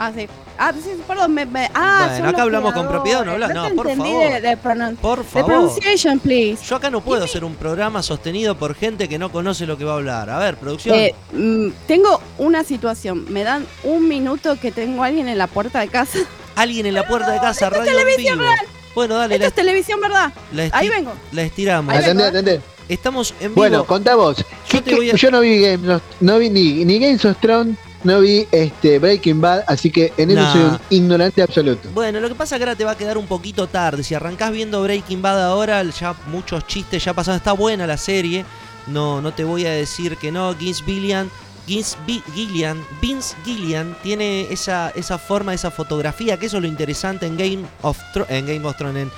Ah, 0.00 0.12
sí. 0.14 0.28
Ah, 0.60 0.72
sí, 0.72 0.90
perdón, 1.06 1.34
me, 1.34 1.46
me- 1.46 1.70
ah, 1.72 2.08
Bueno, 2.10 2.28
acá 2.30 2.42
hablamos 2.42 2.72
con 2.72 2.88
propiedad, 2.88 3.24
no 3.24 3.32
habla- 3.32 3.48
no, 3.48 3.68
por 3.76 3.88
favor. 3.96 4.32
De, 4.32 4.40
de 4.40 4.58
pronon- 4.58 4.96
Por 4.96 5.18
de 5.18 5.24
favor. 5.24 5.46
pronunciation, 5.46 6.18
please. 6.18 6.64
Yo 6.64 6.76
acá 6.76 6.90
no 6.90 7.00
puedo 7.00 7.24
hacer 7.24 7.44
un 7.44 7.54
programa 7.54 8.02
sostenido 8.02 8.56
por 8.56 8.74
gente 8.74 9.08
que 9.08 9.18
no 9.20 9.30
conoce 9.30 9.66
lo 9.66 9.78
que 9.78 9.84
va 9.84 9.92
a 9.92 9.96
hablar. 9.96 10.30
A 10.30 10.38
ver, 10.38 10.56
producción. 10.56 10.96
Eh, 10.96 11.14
mm, 11.32 11.68
tengo 11.86 12.20
una 12.38 12.64
situación. 12.64 13.26
Me 13.32 13.44
dan 13.44 13.64
un 13.84 14.08
minuto 14.08 14.58
que 14.60 14.72
tengo 14.72 15.04
a 15.04 15.06
alguien 15.06 15.28
en 15.28 15.38
la 15.38 15.46
puerta 15.46 15.78
de 15.80 15.88
casa. 15.88 16.18
Alguien 16.56 16.86
en 16.86 16.94
la 16.94 17.06
puerta 17.06 17.30
de 17.30 17.38
casa, 17.38 17.70
radio 17.70 17.84
televisión 17.84 18.36
vivo. 18.40 18.50
Bueno, 18.96 19.14
dale, 19.14 19.34
Esto 19.36 19.42
la, 19.44 19.48
es 19.48 19.54
televisión, 19.54 20.00
¿verdad? 20.00 20.32
Ahí 20.72 20.88
vengo. 20.88 21.12
la 21.30 21.42
estiramos. 21.42 21.94
Ahí 21.94 22.00
Atendé, 22.02 22.24
vengo, 22.24 22.36
atendé. 22.38 22.60
Estamos 22.88 23.32
en 23.40 23.48
vivo. 23.50 23.54
Bueno, 23.56 23.84
contá 23.84 24.14
vos. 24.14 24.38
Yo 24.38 24.44
¿Qué- 24.68 24.80
te 24.82 24.90
qué- 24.90 24.96
voy 24.96 25.10
a- 25.10 25.14
Yo 25.14 25.30
no 25.30 25.40
vi 25.40 25.60
Game 25.60 25.92
of- 25.94 26.02
no 26.20 26.38
vi 26.38 26.48
ni, 26.50 26.84
ni 26.84 26.98
Games 26.98 27.24
of 27.24 27.36
Thrones, 27.40 27.76
no 28.04 28.20
vi 28.20 28.46
este 28.50 28.98
Breaking 28.98 29.40
Bad, 29.40 29.64
así 29.66 29.90
que 29.90 30.12
en 30.16 30.30
eso 30.30 30.40
Nah. 30.40 30.52
soy 30.52 30.62
un 30.62 30.78
ignorante 30.90 31.42
absoluto. 31.42 31.88
Bueno, 31.92 32.20
lo 32.20 32.28
que 32.28 32.34
pasa 32.34 32.54
es 32.56 32.58
que 32.60 32.64
ahora 32.64 32.76
te 32.76 32.84
va 32.84 32.92
a 32.92 32.96
quedar 32.96 33.18
un 33.18 33.26
poquito 33.26 33.66
tarde. 33.66 34.02
Si 34.04 34.14
arrancás 34.14 34.52
viendo 34.52 34.82
Breaking 34.82 35.20
Bad 35.20 35.42
ahora, 35.44 35.82
ya 35.84 36.14
muchos 36.28 36.66
chistes 36.66 37.04
ya 37.04 37.12
pasaron. 37.12 37.36
Está 37.38 37.52
buena 37.52 37.86
la 37.86 37.96
serie. 37.96 38.44
No, 38.86 39.20
no 39.20 39.32
te 39.32 39.44
voy 39.44 39.66
a 39.66 39.70
decir 39.72 40.16
que 40.16 40.32
no. 40.32 40.54
Vince 40.54 40.82
Gillian, 40.84 41.30
Vince 41.66 41.96
Bi- 42.06 42.22
Gillian, 42.34 42.82
Vince 43.02 43.36
Gillian 43.44 43.94
tiene 44.02 44.46
esa, 44.50 44.90
esa 44.94 45.18
forma, 45.18 45.52
esa 45.52 45.70
fotografía, 45.70 46.38
que 46.38 46.46
eso 46.46 46.56
es 46.56 46.62
lo 46.62 46.68
interesante 46.68 47.26
en 47.26 47.36
Game 47.36 47.58
of, 47.82 47.98
Thro- 48.14 48.24
en 48.30 48.46
Game 48.46 48.66
of 48.66 48.76
Thrones, 48.78 49.02
en 49.02 49.10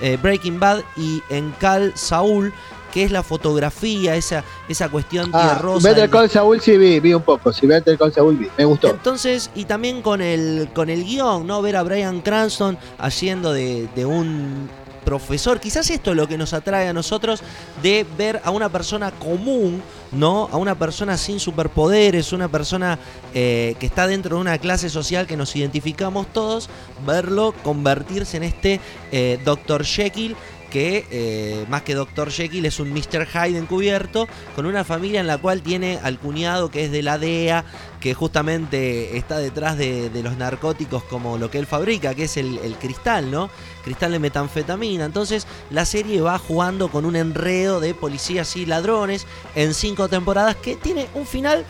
eh, 0.00 0.16
Breaking 0.22 0.60
Bad 0.60 0.82
y 0.96 1.22
en 1.30 1.50
Cal 1.58 1.92
Saul, 1.96 2.52
que 2.96 3.04
es 3.04 3.10
la 3.10 3.22
fotografía, 3.22 4.16
esa, 4.16 4.42
esa 4.70 4.88
cuestión 4.88 5.28
Ah, 5.34 5.50
tierrosa. 5.52 5.86
Better 5.90 6.08
Call 6.08 6.30
Saul 6.30 6.62
sí 6.62 6.78
vi, 6.78 6.98
vi 6.98 7.12
un 7.12 7.20
poco. 7.20 7.52
Sí, 7.52 7.66
Better 7.66 7.98
Call 7.98 8.10
Saul 8.10 8.38
vi, 8.38 8.48
me 8.56 8.64
gustó. 8.64 8.88
entonces, 8.88 9.50
y 9.54 9.66
también 9.66 10.00
con 10.00 10.22
el, 10.22 10.70
con 10.74 10.88
el 10.88 11.04
guion, 11.04 11.46
¿no? 11.46 11.60
Ver 11.60 11.76
a 11.76 11.82
Brian 11.82 12.22
Cranston 12.22 12.78
haciendo 12.96 13.52
de, 13.52 13.86
de 13.94 14.06
un 14.06 14.70
profesor. 15.04 15.60
Quizás 15.60 15.90
esto 15.90 16.12
es 16.12 16.16
lo 16.16 16.26
que 16.26 16.38
nos 16.38 16.54
atrae 16.54 16.88
a 16.88 16.94
nosotros 16.94 17.42
de 17.82 18.06
ver 18.16 18.40
a 18.44 18.50
una 18.50 18.70
persona 18.70 19.10
común, 19.10 19.82
¿no? 20.10 20.48
A 20.50 20.56
una 20.56 20.74
persona 20.74 21.18
sin 21.18 21.38
superpoderes, 21.38 22.32
una 22.32 22.48
persona 22.48 22.98
eh, 23.34 23.76
que 23.78 23.84
está 23.84 24.06
dentro 24.06 24.36
de 24.36 24.40
una 24.40 24.56
clase 24.56 24.88
social 24.88 25.26
que 25.26 25.36
nos 25.36 25.54
identificamos 25.54 26.26
todos, 26.32 26.70
verlo 27.06 27.52
convertirse 27.62 28.38
en 28.38 28.44
este 28.44 28.80
eh, 29.12 29.38
Dr. 29.44 29.84
Jekyll 29.84 30.34
que 30.70 31.06
eh, 31.10 31.64
más 31.68 31.82
que 31.82 31.94
Dr. 31.94 32.30
Jekyll 32.30 32.66
es 32.66 32.80
un 32.80 32.92
Mr. 32.92 33.26
Hyde 33.26 33.58
encubierto, 33.58 34.28
con 34.54 34.66
una 34.66 34.84
familia 34.84 35.20
en 35.20 35.26
la 35.26 35.38
cual 35.38 35.62
tiene 35.62 35.98
al 36.02 36.18
cuñado 36.18 36.70
que 36.70 36.84
es 36.84 36.90
de 36.90 37.02
la 37.02 37.18
DEA, 37.18 37.64
que 38.00 38.14
justamente 38.14 39.16
está 39.16 39.38
detrás 39.38 39.78
de, 39.78 40.10
los 40.22 40.36
narcóticos 40.36 41.02
como 41.04 41.38
lo 41.38 41.50
que 41.50 41.58
él 41.58 41.66
fabrica, 41.66 42.14
que 42.14 42.24
es 42.24 42.36
el, 42.36 42.58
el 42.58 42.74
cristal, 42.76 43.30
¿no? 43.30 43.50
Cristal 43.84 44.12
de 44.12 44.18
metanfetamina. 44.18 45.04
Entonces 45.04 45.46
la 45.70 45.84
serie 45.84 46.20
va 46.20 46.38
jugando 46.38 46.88
con 46.88 47.04
un 47.04 47.16
enredo 47.16 47.80
de 47.80 47.94
policías 47.94 48.56
y 48.56 48.66
ladrones 48.66 49.26
en 49.54 49.74
cinco 49.74 50.08
temporadas 50.08 50.56
que 50.56 50.76
tiene 50.76 51.06
un 51.14 51.26
final 51.26 51.64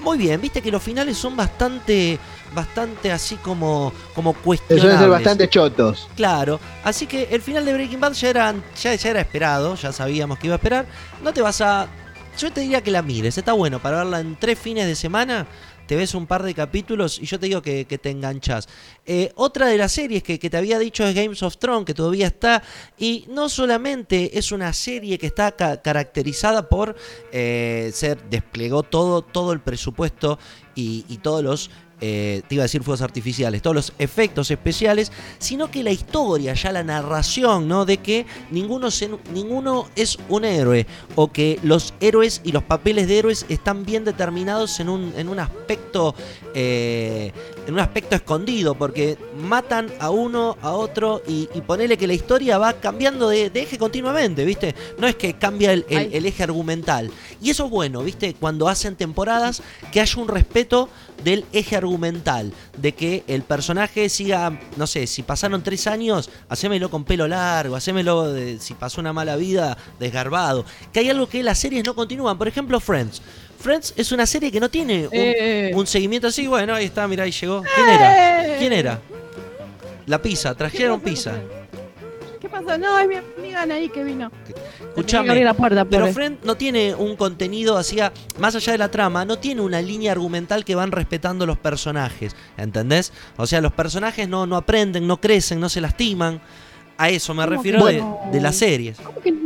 muy 0.00 0.18
bien. 0.18 0.40
Viste 0.40 0.62
que 0.62 0.70
los 0.70 0.82
finales 0.82 1.16
son 1.16 1.36
bastante, 1.36 2.18
bastante 2.54 3.10
así 3.12 3.36
como, 3.36 3.92
como 4.14 4.30
Eso 4.30 4.40
cuestionables. 4.42 4.90
debe 4.92 4.98
ser 5.02 5.10
bastante 5.10 5.48
chotos. 5.48 6.08
Claro, 6.16 6.58
así 6.84 7.06
que 7.06 7.28
el 7.30 7.42
final 7.42 7.64
de 7.64 7.74
Breaking 7.74 8.00
Bad 8.00 8.12
ya 8.14 8.28
era, 8.30 8.54
ya, 8.80 8.94
ya 8.94 9.10
era 9.10 9.20
esperado, 9.20 9.74
ya 9.74 9.92
sabíamos 9.92 10.38
que 10.38 10.46
iba 10.46 10.54
a 10.54 10.58
esperar. 10.58 10.86
No 11.22 11.32
te 11.32 11.42
vas 11.42 11.60
a. 11.60 11.88
Yo 12.38 12.52
te 12.52 12.60
diría 12.60 12.82
que 12.82 12.90
la 12.92 13.02
mires, 13.02 13.36
está 13.36 13.52
bueno 13.52 13.80
para 13.80 13.98
verla 13.98 14.20
en 14.20 14.36
tres 14.36 14.58
fines 14.58 14.86
de 14.86 14.94
semana. 14.94 15.46
Te 15.88 15.96
ves 15.96 16.14
un 16.14 16.26
par 16.26 16.42
de 16.42 16.52
capítulos 16.54 17.18
y 17.18 17.24
yo 17.24 17.40
te 17.40 17.46
digo 17.46 17.62
que, 17.62 17.86
que 17.86 17.96
te 17.96 18.10
enganchas. 18.10 18.68
Eh, 19.06 19.32
otra 19.36 19.66
de 19.68 19.78
las 19.78 19.90
series 19.90 20.22
que, 20.22 20.38
que 20.38 20.50
te 20.50 20.58
había 20.58 20.78
dicho 20.78 21.02
es 21.02 21.14
Games 21.14 21.42
of 21.42 21.56
Thrones, 21.56 21.86
que 21.86 21.94
todavía 21.94 22.26
está. 22.26 22.62
Y 22.98 23.24
no 23.30 23.48
solamente 23.48 24.38
es 24.38 24.52
una 24.52 24.74
serie 24.74 25.16
que 25.18 25.26
está 25.28 25.52
ca- 25.52 25.80
caracterizada 25.80 26.68
por 26.68 26.94
eh, 27.32 27.90
ser. 27.94 28.22
desplegó 28.28 28.82
todo, 28.82 29.22
todo 29.22 29.54
el 29.54 29.60
presupuesto 29.60 30.38
y, 30.74 31.06
y 31.08 31.16
todos 31.16 31.42
los 31.42 31.70
eh, 32.00 32.42
te 32.48 32.54
iba 32.54 32.62
a 32.62 32.66
decir 32.66 32.82
fuegos 32.82 33.02
artificiales, 33.02 33.60
todos 33.62 33.74
los 33.76 33.92
efectos 33.98 34.50
especiales, 34.50 35.10
sino 35.38 35.70
que 35.70 35.82
la 35.82 35.90
historia, 35.90 36.54
ya 36.54 36.72
la 36.72 36.82
narración, 36.84 37.66
¿no? 37.68 37.84
De 37.84 37.98
que 37.98 38.26
ninguno, 38.50 38.90
se- 38.90 39.10
ninguno 39.32 39.88
es 39.96 40.18
un 40.28 40.44
héroe, 40.44 40.86
o 41.16 41.32
que 41.32 41.58
los 41.62 41.94
héroes 42.00 42.40
y 42.44 42.52
los 42.52 42.62
papeles 42.62 43.08
de 43.08 43.18
héroes 43.18 43.46
están 43.48 43.84
bien 43.84 44.04
determinados 44.04 44.78
en 44.80 44.88
un, 44.88 45.12
en 45.16 45.28
un 45.28 45.38
aspecto. 45.40 46.14
eh, 46.54 47.32
en 47.66 47.74
un 47.74 47.80
aspecto 47.80 48.16
escondido, 48.16 48.74
porque 48.74 49.18
matan 49.42 49.92
a 50.00 50.08
uno, 50.08 50.56
a 50.62 50.70
otro, 50.72 51.20
y, 51.28 51.50
y 51.54 51.60
ponele 51.60 51.98
que 51.98 52.06
la 52.06 52.14
historia 52.14 52.56
va 52.56 52.72
cambiando 52.72 53.28
de, 53.28 53.50
de 53.50 53.60
eje 53.62 53.76
continuamente, 53.76 54.46
¿viste? 54.46 54.74
No 54.98 55.06
es 55.06 55.16
que 55.16 55.34
cambia 55.34 55.72
el, 55.74 55.84
el 55.90 56.24
eje 56.24 56.42
argumental. 56.42 57.10
Y 57.42 57.50
eso 57.50 57.66
es 57.66 57.70
bueno, 57.70 58.02
¿viste? 58.02 58.34
Cuando 58.40 58.68
hacen 58.68 58.96
temporadas, 58.96 59.62
que 59.92 60.00
haya 60.00 60.16
un 60.20 60.28
respeto 60.28 60.88
del 61.24 61.44
eje 61.52 61.76
argumental 61.76 62.52
de 62.76 62.92
que 62.92 63.24
el 63.26 63.42
personaje 63.42 64.08
siga, 64.08 64.58
no 64.76 64.86
sé, 64.86 65.06
si 65.06 65.22
pasaron 65.22 65.62
tres 65.62 65.86
años, 65.86 66.30
hacémelo 66.48 66.90
con 66.90 67.04
pelo 67.04 67.26
largo, 67.26 67.76
hacémelo 67.76 68.32
de, 68.32 68.58
si 68.60 68.74
pasó 68.74 69.00
una 69.00 69.12
mala 69.12 69.36
vida, 69.36 69.76
desgarbado. 69.98 70.64
Que 70.92 71.00
hay 71.00 71.10
algo 71.10 71.28
que 71.28 71.42
las 71.42 71.58
series 71.58 71.84
no 71.84 71.94
continúan. 71.94 72.38
Por 72.38 72.48
ejemplo, 72.48 72.78
Friends. 72.80 73.20
Friends 73.60 73.92
es 73.96 74.12
una 74.12 74.24
serie 74.26 74.52
que 74.52 74.60
no 74.60 74.68
tiene 74.70 75.06
un, 75.06 75.10
Eh. 75.12 75.72
un 75.74 75.86
seguimiento 75.86 76.28
así. 76.28 76.46
Bueno, 76.46 76.74
ahí 76.74 76.84
está, 76.84 77.08
mira, 77.08 77.24
ahí 77.24 77.32
llegó. 77.32 77.62
¿Quién 77.74 77.88
era? 77.88 78.58
¿Quién 78.58 78.72
era? 78.72 79.00
La 80.06 80.22
pizza, 80.22 80.54
trajeron 80.54 81.00
pizza. 81.00 81.34
¿Qué 82.50 82.56
pasó? 82.64 82.78
No, 82.78 82.98
es 82.98 83.08
mi 83.08 83.14
amiga 83.16 83.62
Anaí 83.62 83.88
que 83.88 84.04
vino. 84.04 84.30
Escuchame. 84.88 85.28
abrir 85.30 85.44
la 85.44 85.54
puerta, 85.54 85.84
Pero 85.84 86.00
pobre. 86.02 86.12
Friends 86.14 86.44
no 86.44 86.56
tiene 86.56 86.94
un 86.94 87.16
contenido 87.16 87.76
así, 87.76 88.00
a- 88.00 88.12
más 88.38 88.54
allá 88.54 88.72
de 88.72 88.78
la 88.78 88.90
trama, 88.90 89.24
no 89.24 89.38
tiene 89.38 89.60
una 89.60 89.80
línea 89.82 90.12
argumental 90.12 90.64
que 90.64 90.74
van 90.74 90.92
respetando 90.92 91.46
los 91.46 91.58
personajes, 91.58 92.34
¿entendés? 92.56 93.12
O 93.36 93.46
sea, 93.46 93.60
los 93.60 93.72
personajes 93.72 94.28
no, 94.28 94.46
no 94.46 94.56
aprenden, 94.56 95.06
no 95.06 95.20
crecen, 95.20 95.60
no 95.60 95.68
se 95.68 95.80
lastiman. 95.80 96.40
A 96.96 97.10
eso 97.10 97.32
me 97.34 97.44
¿Cómo 97.44 97.56
refiero 97.56 97.84
de, 97.86 97.98
no? 97.98 98.20
de 98.32 98.40
las 98.40 98.56
series. 98.56 98.98
¿Cómo 98.98 99.20
que 99.20 99.30
no? 99.30 99.38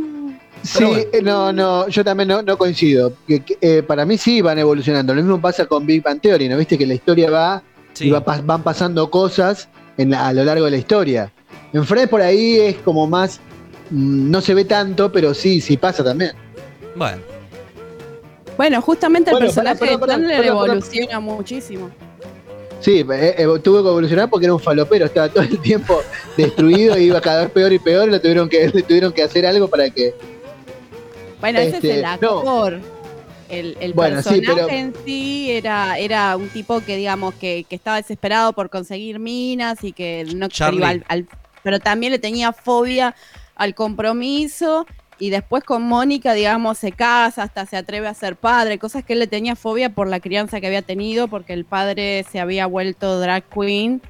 Sí, 0.63 0.83
bueno. 0.85 1.01
eh, 1.11 1.21
no, 1.21 1.51
no, 1.53 1.87
yo 1.89 2.03
también 2.03 2.29
no, 2.29 2.41
no 2.41 2.57
coincido. 2.57 3.13
Que- 3.27 3.41
que, 3.41 3.57
eh, 3.61 3.83
para 3.83 4.05
mí 4.05 4.17
sí 4.17 4.41
van 4.41 4.57
evolucionando. 4.57 5.13
Lo 5.13 5.21
mismo 5.21 5.39
pasa 5.41 5.65
con 5.65 5.85
Big 5.85 6.01
Bang 6.01 6.19
Theory, 6.21 6.47
¿no? 6.49 6.57
Viste 6.57 6.77
que 6.77 6.87
la 6.87 6.93
historia 6.93 7.29
va 7.29 7.61
Sí. 7.93 8.05
y 8.07 8.09
va 8.11 8.21
van 8.21 8.63
pasando 8.63 9.11
cosas 9.11 9.67
en 9.97 10.09
la- 10.11 10.27
a 10.27 10.33
lo 10.33 10.43
largo 10.45 10.65
de 10.65 10.71
la 10.71 10.77
historia. 10.77 11.31
En 11.73 11.85
Friends 11.85 12.09
por 12.09 12.21
ahí 12.21 12.59
es 12.59 12.75
como 12.77 13.07
más, 13.07 13.39
mm, 13.89 14.29
no 14.31 14.41
se 14.41 14.53
ve 14.53 14.65
tanto, 14.65 15.11
pero 15.11 15.33
sí, 15.33 15.59
sí 15.61 15.77
pasa 15.77 16.03
también. 16.03 16.31
Bueno, 16.95 17.17
Bueno, 18.55 18.81
justamente 18.83 19.31
el 19.31 19.35
Bueno, 19.37 19.47
personaje 19.47 19.83
de 19.85 20.05
Chandler 20.07 20.45
evoluciona 20.45 21.19
muchísimo. 21.19 21.89
Sí, 22.81 22.99
eh, 22.99 23.35
eh, 23.37 23.45
tuvo 23.63 23.81
que 23.81 23.89
evolucionar 23.89 24.29
porque 24.29 24.45
era 24.45 24.53
un 24.53 24.59
falopero, 24.59 25.05
estaba 25.05 25.29
todo 25.29 25.43
el 25.43 25.57
tiempo 25.59 26.01
destruido 26.37 26.97
y 26.99 27.05
iba 27.05 27.19
cada 27.21 27.41
vez 27.43 27.51
peor 27.51 27.73
y 27.73 27.79
peor, 27.79 28.09
y 28.09 28.11
le 28.11 28.19
tuvieron 28.19 28.47
que, 28.49 28.67
le 28.73 28.83
tuvieron 28.83 29.11
que 29.11 29.23
hacer 29.23 29.45
algo 29.47 29.67
para 29.67 29.89
que... 29.89 30.13
Bueno, 31.41 31.59
ese 31.59 31.77
Este, 31.77 31.89
es 31.89 31.95
el 31.95 32.01
no. 32.03 32.07
actor. 32.09 32.79
El, 33.49 33.77
el 33.79 33.93
Bueno, 33.93 34.21
sí, 34.21 34.29
personaje 34.41 34.53
pero- 34.55 34.69
en 34.69 34.93
sí 35.05 35.51
era, 35.51 35.97
era 35.97 36.35
un 36.37 36.49
tipo 36.49 36.81
que, 36.81 36.95
digamos, 36.97 37.33
que, 37.35 37.65
que 37.67 37.75
estaba 37.75 37.97
desesperado 37.97 38.53
por 38.53 38.69
conseguir 38.69 39.17
minas 39.19 39.83
y 39.83 39.93
que 39.93 40.25
no 40.35 40.47
Charlie. 40.47 40.77
iba 40.79 40.89
al- 40.89 41.05
al- 41.07 41.27
pero 41.63 41.79
también 41.79 42.11
le 42.11 42.19
tenía 42.19 42.53
fobia 42.53 43.15
al 43.55 43.73
compromiso. 43.75 44.85
Y 45.19 45.29
después 45.29 45.63
con 45.63 45.83
Mónica, 45.83 46.33
digamos, 46.33 46.77
se 46.77 46.91
casa, 46.91 47.43
hasta 47.43 47.65
se 47.65 47.77
atreve 47.77 48.07
a 48.07 48.13
ser 48.13 48.35
padre, 48.35 48.79
cosas 48.79 49.03
que 49.03 49.13
él 49.13 49.19
le 49.19 49.27
tenía 49.27 49.55
fobia 49.55 49.89
por 49.89 50.07
la 50.07 50.19
crianza 50.19 50.59
que 50.59 50.67
había 50.67 50.81
tenido, 50.81 51.27
porque 51.27 51.53
el 51.53 51.65
padre 51.65 52.25
se 52.29 52.39
había 52.39 52.65
vuelto 52.65 53.19
drag 53.19 53.43
queen 53.43 54.01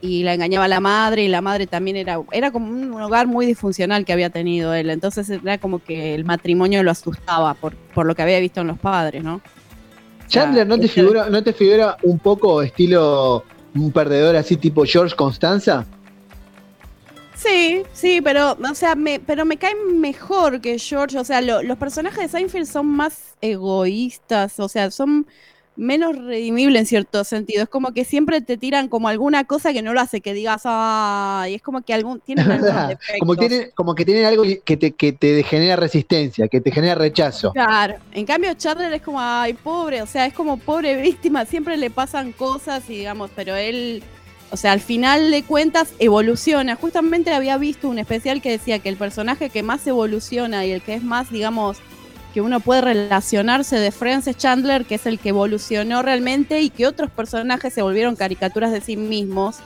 y 0.00 0.24
la 0.24 0.34
engañaba 0.34 0.64
a 0.64 0.68
la 0.68 0.80
madre 0.80 1.24
y 1.24 1.28
la 1.28 1.40
madre 1.40 1.68
también 1.68 1.96
era 1.96 2.20
era 2.32 2.50
como 2.50 2.68
un 2.68 3.00
hogar 3.00 3.28
muy 3.28 3.46
disfuncional 3.46 4.04
que 4.04 4.12
había 4.12 4.30
tenido 4.30 4.74
él 4.74 4.90
entonces 4.90 5.30
era 5.30 5.58
como 5.58 5.78
que 5.78 6.16
el 6.16 6.24
matrimonio 6.24 6.82
lo 6.82 6.90
asustaba 6.90 7.54
por, 7.54 7.76
por 7.76 8.04
lo 8.04 8.16
que 8.16 8.22
había 8.22 8.40
visto 8.40 8.62
en 8.62 8.66
los 8.66 8.80
padres 8.80 9.22
no 9.22 9.40
Chandler, 10.32 10.66
¿no 10.66 10.78
te, 10.78 10.88
figura, 10.88 11.28
¿no 11.28 11.42
te 11.42 11.52
figura 11.52 11.98
un 12.02 12.18
poco 12.18 12.62
estilo 12.62 13.44
un 13.74 13.92
perdedor 13.92 14.34
así 14.36 14.56
tipo 14.56 14.84
George 14.86 15.14
Constanza? 15.14 15.84
Sí 17.42 17.82
sí 17.92 18.20
pero 18.22 18.52
o 18.52 18.74
sea 18.74 18.94
me 18.94 19.20
pero 19.20 19.44
me 19.44 19.56
cae 19.56 19.74
mejor 19.74 20.60
que 20.60 20.78
George 20.78 21.18
o 21.18 21.24
sea 21.24 21.40
lo- 21.40 21.62
los 21.62 21.78
personajes 21.78 22.20
de 22.20 22.28
Seinfeld 22.28 22.66
son 22.66 22.86
más 22.86 23.34
egoístas 23.40 24.58
o 24.60 24.68
sea 24.68 24.90
son 24.90 25.26
menos 25.74 26.14
redimibles 26.16 26.80
en 26.80 26.86
cierto 26.86 27.24
sentido 27.24 27.62
es 27.62 27.68
como 27.68 27.92
que 27.92 28.04
siempre 28.04 28.42
te 28.42 28.58
tiran 28.58 28.88
como 28.88 29.08
alguna 29.08 29.44
cosa 29.44 29.72
que 29.72 29.80
no 29.80 29.94
lo 29.94 30.00
hace 30.02 30.20
que 30.20 30.34
digas 30.34 30.62
ay 30.64 31.54
es 31.54 31.62
como 31.62 31.80
que 31.82 31.94
algún 31.94 32.20
tienen 32.20 32.46
como, 33.18 33.36
tienen, 33.36 33.70
como 33.74 33.94
que 33.94 34.04
tienen 34.04 34.26
algo 34.26 34.42
que 34.64 34.76
te, 34.76 34.92
que 34.92 35.12
te 35.12 35.42
genera 35.42 35.76
resistencia, 35.76 36.46
que 36.48 36.60
te 36.60 36.70
genera 36.70 36.94
rechazo. 36.96 37.52
Claro, 37.52 37.94
en 38.12 38.26
cambio 38.26 38.52
Chandler 38.54 38.92
es 38.92 39.02
como, 39.02 39.18
ay, 39.20 39.54
pobre, 39.54 40.02
o 40.02 40.06
sea, 40.06 40.26
es 40.26 40.34
como 40.34 40.58
pobre 40.58 41.00
víctima, 41.00 41.46
siempre 41.46 41.76
le 41.78 41.88
pasan 41.90 42.32
cosas 42.32 42.88
y 42.90 42.96
digamos, 42.98 43.30
pero 43.34 43.56
él, 43.56 44.02
o 44.52 44.56
sea, 44.58 44.72
al 44.72 44.80
final 44.80 45.30
de 45.30 45.42
cuentas 45.42 45.94
evoluciona. 45.98 46.76
Justamente 46.76 47.32
había 47.32 47.56
visto 47.56 47.88
un 47.88 47.98
especial 47.98 48.42
que 48.42 48.50
decía 48.50 48.78
que 48.80 48.90
el 48.90 48.96
personaje 48.96 49.48
que 49.48 49.62
más 49.62 49.86
evoluciona 49.86 50.66
y 50.66 50.72
el 50.72 50.82
que 50.82 50.94
es 50.94 51.02
más, 51.02 51.30
digamos, 51.30 51.78
que 52.34 52.42
uno 52.42 52.60
puede 52.60 52.82
relacionarse 52.82 53.78
de 53.78 53.90
Friends 53.90 54.26
es 54.26 54.36
Chandler, 54.36 54.84
que 54.84 54.96
es 54.96 55.06
el 55.06 55.18
que 55.18 55.30
evolucionó 55.30 56.02
realmente 56.02 56.60
y 56.60 56.68
que 56.70 56.86
otros 56.86 57.10
personajes 57.10 57.72
se 57.72 57.82
volvieron 57.82 58.14
caricaturas 58.14 58.72
de 58.72 58.80
sí 58.82 58.96
mismos. 58.96 59.56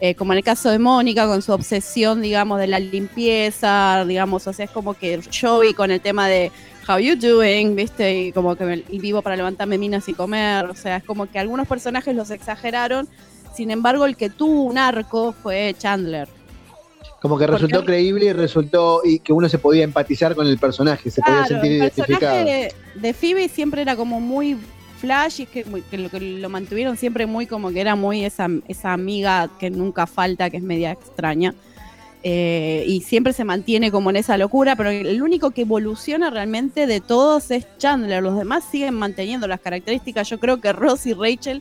eh, 0.00 0.14
como 0.14 0.32
en 0.32 0.38
el 0.38 0.44
caso 0.44 0.70
de 0.70 0.78
Mónica, 0.78 1.26
con 1.26 1.42
su 1.42 1.52
obsesión, 1.52 2.22
digamos, 2.22 2.60
de 2.60 2.68
la 2.68 2.78
limpieza, 2.78 4.04
digamos, 4.06 4.46
o 4.46 4.52
sea, 4.52 4.66
es 4.66 4.70
como 4.70 4.94
que 4.94 5.20
Joey 5.40 5.74
con 5.74 5.90
el 5.90 6.00
tema 6.00 6.28
de 6.28 6.52
how 6.88 6.98
you 6.98 7.16
doing, 7.16 7.74
viste, 7.74 8.14
y 8.26 8.32
como 8.32 8.54
que 8.56 8.84
y 8.88 8.98
vivo 9.00 9.22
para 9.22 9.36
levantarme 9.36 9.76
minas 9.76 10.08
y 10.08 10.14
comer, 10.14 10.66
o 10.66 10.74
sea, 10.74 10.98
es 10.98 11.04
como 11.04 11.26
que 11.26 11.38
algunos 11.38 11.66
personajes 11.66 12.14
los 12.14 12.30
exageraron, 12.30 13.08
sin 13.58 13.72
embargo, 13.72 14.06
el 14.06 14.16
que 14.16 14.30
tuvo 14.30 14.62
un 14.62 14.78
arco 14.78 15.32
fue 15.32 15.74
Chandler. 15.76 16.28
Como 17.20 17.36
que 17.36 17.44
resultó 17.44 17.84
creíble 17.84 18.26
y 18.26 18.32
resultó 18.32 19.00
y 19.04 19.18
que 19.18 19.32
uno 19.32 19.48
se 19.48 19.58
podía 19.58 19.82
empatizar 19.82 20.36
con 20.36 20.46
el 20.46 20.58
personaje, 20.58 21.10
se 21.10 21.20
podía 21.20 21.44
sentir 21.44 21.72
el 21.72 21.78
identificado. 21.78 22.36
personaje 22.36 22.72
de, 22.94 23.00
de 23.00 23.12
Phoebe 23.14 23.48
siempre 23.48 23.82
era 23.82 23.96
como 23.96 24.20
muy 24.20 24.56
flash 25.00 25.40
y 25.40 25.42
es 25.42 25.48
que, 25.48 25.64
que 25.90 25.98
lo, 25.98 26.08
que 26.08 26.20
lo 26.20 26.48
mantuvieron 26.48 26.96
siempre 26.96 27.26
muy 27.26 27.46
como 27.46 27.72
que 27.72 27.80
era 27.80 27.96
muy 27.96 28.24
esa, 28.24 28.46
esa 28.68 28.92
amiga 28.92 29.50
que 29.58 29.70
nunca 29.70 30.06
falta, 30.06 30.50
que 30.50 30.58
es 30.58 30.62
media 30.62 30.92
extraña. 30.92 31.52
Eh, 32.22 32.84
y 32.86 33.00
siempre 33.00 33.32
se 33.32 33.42
mantiene 33.42 33.90
como 33.90 34.10
en 34.10 34.16
esa 34.16 34.38
locura, 34.38 34.76
pero 34.76 34.90
el 34.90 35.20
único 35.20 35.50
que 35.50 35.62
evoluciona 35.62 36.30
realmente 36.30 36.86
de 36.86 37.00
todos 37.00 37.50
es 37.50 37.66
Chandler. 37.78 38.22
Los 38.22 38.38
demás 38.38 38.62
siguen 38.70 38.94
manteniendo 38.94 39.48
las 39.48 39.58
características. 39.58 40.30
Yo 40.30 40.38
creo 40.38 40.60
que 40.60 40.72
Ross 40.72 41.06
y 41.06 41.14
Rachel, 41.14 41.60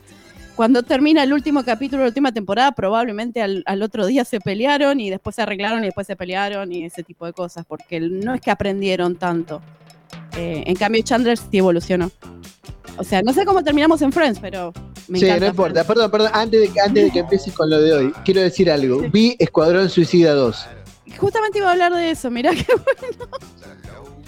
cuando 0.58 0.84
termina 0.84 1.24
el 1.24 1.32
último 1.32 1.64
capítulo 1.64 2.00
de 2.00 2.06
la 2.06 2.10
última 2.10 2.32
temporada, 2.34 2.74
probablemente 2.74 3.42
al, 3.42 3.64
al 3.66 3.82
otro 3.84 4.06
día 4.06 4.26
se 4.26 4.42
pelearon 4.42 5.00
y 5.00 5.10
después 5.10 5.36
se 5.38 5.44
arreglaron 5.44 5.84
y 5.84 5.86
después 5.88 6.06
se 6.08 6.16
pelearon 6.18 6.72
y 6.74 6.84
ese 6.84 7.04
tipo 7.04 7.26
de 7.26 7.32
cosas, 7.32 7.64
porque 7.66 8.00
no 8.02 8.34
es 8.34 8.42
que 8.42 8.52
aprendieron 8.52 9.16
tanto. 9.16 9.62
Eh, 10.36 10.64
en 10.66 10.76
cambio, 10.76 11.02
Chandler 11.04 11.38
sí 11.38 11.58
evolucionó. 11.60 12.12
O 12.98 13.04
sea, 13.04 13.22
no 13.22 13.32
sé 13.34 13.46
cómo 13.46 13.64
terminamos 13.64 14.02
en 14.02 14.12
Friends, 14.12 14.40
pero 14.40 14.74
me 15.08 15.20
sí, 15.20 15.26
encanta. 15.26 15.46
no 15.46 15.50
importa. 15.52 15.84
Friends. 15.84 15.88
Perdón, 15.88 16.12
perdón, 16.12 16.32
antes 16.34 16.60
de, 16.62 16.68
que- 16.70 16.82
antes 16.82 17.04
de 17.06 17.12
que 17.12 17.20
empieces 17.20 17.54
con 17.54 17.70
lo 17.70 17.80
de 17.80 17.94
hoy, 17.94 18.14
quiero 18.26 18.42
decir 18.42 18.70
algo. 18.72 19.02
Vi 19.12 19.36
Escuadrón 19.40 19.90
Suicida 19.90 20.34
2. 20.34 20.68
Justamente 21.20 21.60
iba 21.60 21.70
a 21.70 21.72
hablar 21.72 21.94
de 21.94 22.12
eso, 22.12 22.30
mirá 22.32 22.52
que 22.52 22.66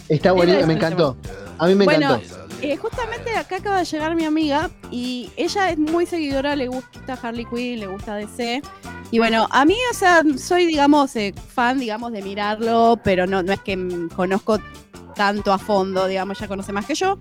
Está 0.07 0.29
Era 0.29 0.31
buenísimo, 0.33 0.67
me 0.67 0.73
encantó. 0.73 1.17
A 1.59 1.67
mí 1.67 1.75
me 1.75 1.85
Bueno, 1.85 2.15
encantó. 2.15 2.49
Eh, 2.61 2.75
justamente 2.75 3.35
acá 3.37 3.57
acaba 3.57 3.79
de 3.79 3.85
llegar 3.85 4.15
mi 4.15 4.25
amiga 4.25 4.69
y 4.91 5.31
ella 5.37 5.69
es 5.69 5.77
muy 5.77 6.05
seguidora, 6.05 6.55
le 6.55 6.67
gusta 6.67 7.17
Harley 7.21 7.45
Quinn, 7.45 7.79
le 7.79 7.87
gusta 7.87 8.15
DC. 8.15 8.61
Y 9.11 9.19
bueno, 9.19 9.47
a 9.49 9.65
mí, 9.65 9.75
o 9.91 9.93
sea, 9.93 10.23
soy, 10.37 10.65
digamos, 10.65 11.15
eh, 11.15 11.33
fan, 11.53 11.79
digamos, 11.79 12.11
de 12.11 12.21
mirarlo, 12.21 12.99
pero 13.03 13.25
no, 13.25 13.41
no 13.41 13.53
es 13.53 13.61
que 13.61 13.77
conozco 14.15 14.59
tanto 15.15 15.53
a 15.53 15.57
fondo, 15.57 16.05
digamos, 16.07 16.37
ya 16.39 16.47
conoce 16.47 16.71
más 16.73 16.85
que 16.85 16.95
yo. 16.95 17.17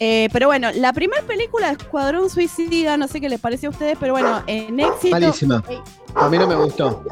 Eh, 0.00 0.28
pero 0.32 0.48
bueno, 0.48 0.68
la 0.74 0.92
primera 0.92 1.22
película 1.22 1.68
de 1.68 1.74
Escuadrón 1.74 2.28
Suicida, 2.28 2.96
no 2.96 3.06
sé 3.06 3.20
qué 3.20 3.28
les 3.28 3.38
pareció 3.40 3.68
a 3.68 3.72
ustedes, 3.72 3.96
pero 4.00 4.12
bueno, 4.12 4.42
en 4.48 4.80
éxito. 4.80 5.12
Malísima. 5.12 5.62
A 6.16 6.28
mí 6.28 6.38
no 6.38 6.46
me 6.48 6.56
gustó. 6.56 7.04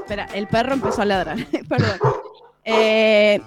Espera, 0.00 0.26
el 0.34 0.48
perro 0.48 0.74
empezó 0.74 1.02
a 1.02 1.04
ladrar. 1.04 1.38
Perdón. 1.68 1.98
Eh, 2.64 3.40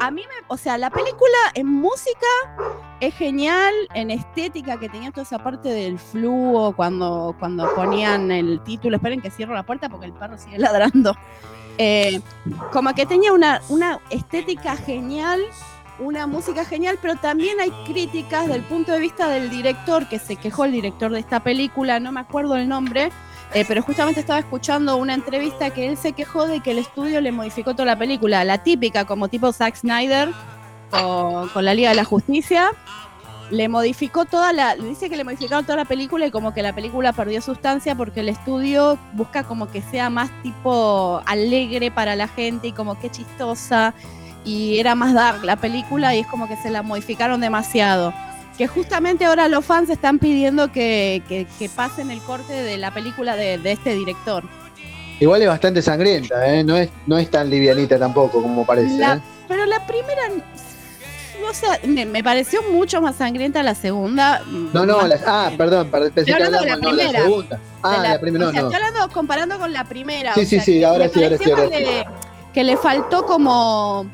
a 0.00 0.10
mí 0.10 0.22
me. 0.22 0.46
O 0.48 0.56
sea, 0.56 0.78
la 0.78 0.90
película 0.90 1.36
en 1.54 1.66
música 1.66 2.26
es 3.00 3.14
genial, 3.14 3.74
en 3.94 4.10
estética, 4.10 4.78
que 4.78 4.88
tenía 4.88 5.10
toda 5.10 5.22
esa 5.22 5.38
parte 5.38 5.68
del 5.68 5.98
flujo 5.98 6.74
cuando, 6.74 7.34
cuando 7.38 7.74
ponían 7.74 8.30
el 8.30 8.60
título. 8.62 8.96
Esperen 8.96 9.20
que 9.20 9.30
cierro 9.30 9.54
la 9.54 9.64
puerta 9.64 9.88
porque 9.88 10.06
el 10.06 10.12
perro 10.12 10.38
sigue 10.38 10.58
ladrando. 10.58 11.16
Eh, 11.78 12.20
como 12.72 12.94
que 12.94 13.04
tenía 13.04 13.32
una, 13.32 13.60
una 13.68 14.00
estética 14.10 14.76
genial, 14.76 15.40
una 15.98 16.26
música 16.26 16.64
genial, 16.64 16.98
pero 17.00 17.16
también 17.16 17.60
hay 17.60 17.70
críticas 17.86 18.48
del 18.48 18.62
punto 18.62 18.92
de 18.92 19.00
vista 19.00 19.28
del 19.28 19.50
director, 19.50 20.08
que 20.08 20.18
se 20.18 20.36
quejó 20.36 20.64
el 20.64 20.72
director 20.72 21.12
de 21.12 21.20
esta 21.20 21.40
película, 21.40 22.00
no 22.00 22.12
me 22.12 22.20
acuerdo 22.20 22.56
el 22.56 22.68
nombre, 22.68 23.10
eh, 23.54 23.64
pero 23.66 23.82
justamente 23.82 24.20
estaba 24.20 24.38
escuchando 24.38 24.96
una 24.96 25.14
entrevista 25.14 25.70
que 25.70 25.88
él 25.88 25.96
se 25.96 26.12
quejó 26.12 26.46
de 26.46 26.60
que 26.60 26.72
el 26.72 26.78
estudio 26.78 27.20
le 27.20 27.32
modificó 27.32 27.72
toda 27.72 27.86
la 27.86 27.98
película, 27.98 28.44
la 28.44 28.62
típica, 28.62 29.04
como 29.04 29.28
tipo 29.28 29.52
Zack 29.52 29.76
Snyder 29.76 30.30
con, 30.90 31.64
la 31.64 31.74
Liga 31.74 31.90
de 31.90 31.96
la 31.96 32.04
Justicia. 32.04 32.70
Le 33.50 33.68
modificó 33.68 34.24
toda 34.24 34.52
la. 34.52 34.74
Dice 34.74 35.08
que 35.08 35.16
le 35.16 35.22
modificaron 35.22 35.64
toda 35.64 35.76
la 35.76 35.84
película 35.84 36.26
y 36.26 36.32
como 36.32 36.52
que 36.52 36.62
la 36.62 36.74
película 36.74 37.12
perdió 37.12 37.40
sustancia 37.40 37.94
porque 37.94 38.20
el 38.20 38.28
estudio 38.28 38.98
busca 39.12 39.44
como 39.44 39.70
que 39.70 39.82
sea 39.82 40.10
más 40.10 40.30
tipo 40.42 41.22
alegre 41.26 41.92
para 41.92 42.16
la 42.16 42.26
gente 42.26 42.68
y 42.68 42.72
como 42.72 42.98
que 42.98 43.08
chistosa. 43.08 43.94
Y 44.44 44.78
era 44.78 44.96
más 44.96 45.14
dark 45.14 45.44
la 45.44 45.56
película 45.56 46.14
y 46.14 46.20
es 46.20 46.26
como 46.26 46.48
que 46.48 46.56
se 46.56 46.70
la 46.70 46.82
modificaron 46.82 47.40
demasiado. 47.40 48.12
Que 48.56 48.66
justamente 48.66 49.24
ahora 49.24 49.48
los 49.48 49.64
fans 49.64 49.90
están 49.90 50.18
pidiendo 50.18 50.72
que, 50.72 51.22
que- 51.28 51.46
que 51.58 51.68
pasen 51.68 52.10
el 52.10 52.20
corte 52.20 52.52
de 52.54 52.76
la 52.78 52.92
película 52.92 53.36
de, 53.36 53.58
de 53.58 53.72
este 53.72 53.94
director. 53.94 54.44
Igual 55.20 55.42
es 55.42 55.48
bastante 55.48 55.80
sangrienta, 55.82 56.46
¿eh? 56.54 56.62
No 56.64 56.76
es, 56.76 56.88
no 57.06 57.18
es 57.18 57.30
tan 57.30 57.48
livianita 57.50 57.98
tampoco 57.98 58.42
como 58.42 58.64
parece. 58.66 58.96
La- 58.98 59.14
¿eh? 59.16 59.20
pero 59.48 59.64
la 59.66 59.86
primera, 59.86 60.22
o 61.48 61.54
sea, 61.54 61.78
me, 61.86 62.04
me 62.06 62.22
pareció 62.24 62.62
mucho 62.70 63.00
más 63.00 63.16
sangrienta 63.16 63.62
la 63.62 63.74
segunda. 63.74 64.42
No, 64.72 64.84
no, 64.86 64.98
más- 64.98 65.08
la- 65.08 65.20
ah, 65.26 65.50
perdón, 65.56 65.90
per- 65.90 66.10
pensé 66.12 66.24
que 66.30 66.34
hablando 66.34 66.60
de 66.60 66.66
la 66.66 66.76
no, 66.76 66.88
primera. 66.90 67.22
segunda. 67.22 67.60
Ah, 67.82 68.02
de 68.02 68.08
la, 68.08 68.20
primera, 68.20 68.48
o 68.48 68.52
sea, 68.52 68.62
no, 68.62 68.68
no. 68.68 68.72
Estoy 68.74 68.86
hablando, 68.88 69.14
comparando 69.14 69.58
con 69.58 69.72
la 69.72 69.84
primera. 69.84 70.34
Sí, 70.34 70.40
o 70.40 70.42
sí, 70.44 70.48
sea, 70.56 70.62
sí, 70.64 70.84
ahora 70.84 71.08
sí, 71.08 71.22
ahora 71.22 71.38
sí, 71.38 71.50
ahora 71.50 71.66
le- 71.68 72.06
que 72.52 72.64
le 72.64 72.76
faltó 72.76 73.24
como 73.26 74.06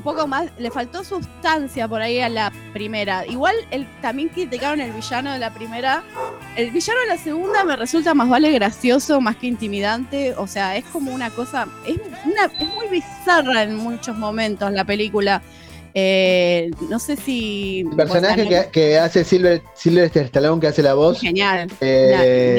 un 0.00 0.04
poco 0.04 0.26
más, 0.26 0.50
le 0.58 0.70
faltó 0.70 1.04
sustancia 1.04 1.86
por 1.86 2.00
ahí 2.00 2.20
a 2.20 2.30
la 2.30 2.50
primera. 2.72 3.26
Igual 3.26 3.54
el, 3.70 3.86
también 4.00 4.30
criticaron 4.30 4.80
el 4.80 4.92
villano 4.92 5.30
de 5.30 5.38
la 5.38 5.52
primera. 5.52 6.02
El 6.56 6.70
villano 6.70 7.00
de 7.00 7.06
la 7.08 7.18
segunda 7.18 7.64
me 7.64 7.76
resulta 7.76 8.14
más 8.14 8.26
vale 8.30 8.50
gracioso, 8.52 9.20
más 9.20 9.36
que 9.36 9.46
intimidante. 9.46 10.34
O 10.38 10.46
sea, 10.46 10.76
es 10.78 10.86
como 10.86 11.12
una 11.12 11.28
cosa, 11.28 11.68
es, 11.86 11.98
una, 12.24 12.46
es 12.46 12.68
muy 12.74 12.88
bizarra 12.88 13.62
en 13.64 13.76
muchos 13.76 14.16
momentos 14.16 14.72
la 14.72 14.84
película. 14.86 15.42
Eh, 15.92 16.70
no 16.88 16.98
sé 16.98 17.16
si... 17.16 17.80
El 17.90 17.96
personaje 17.96 18.48
que, 18.48 18.68
que 18.72 18.98
hace 18.98 19.22
Silver, 19.22 19.60
Sylvester 19.74 20.24
Stallone, 20.26 20.60
que 20.60 20.68
hace 20.68 20.82
la 20.82 20.94
voz, 20.94 21.20
Genial. 21.20 21.70
eh, 21.82 22.54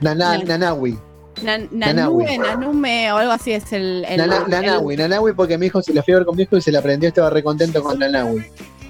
Na- 0.00 0.14
na- 0.14 0.38
Nanawi. 0.38 0.98
Nan-. 1.42 1.68
Nanue, 1.72 2.38
Nanume 2.38 3.12
o 3.12 3.16
algo 3.16 3.32
así 3.32 3.52
es 3.52 3.72
el... 3.72 4.04
el- 4.08 4.16
Nana- 4.18 4.42
el- 4.44 4.50
Nanawi, 4.50 4.96
Nanawi, 4.96 5.32
porque 5.34 5.58
mi 5.58 5.66
hijo 5.66 5.82
se 5.82 5.92
la 5.94 6.02
fui 6.02 6.14
a 6.14 6.18
ver 6.18 6.26
con 6.26 6.36
mi 6.36 6.42
hijo 6.44 6.56
y 6.56 6.60
se 6.62 6.72
la 6.72 6.78
aprendió, 6.80 7.08
estaba 7.08 7.30
recontento 7.30 7.82
con 7.82 7.98
Nanawi. 7.98 8.44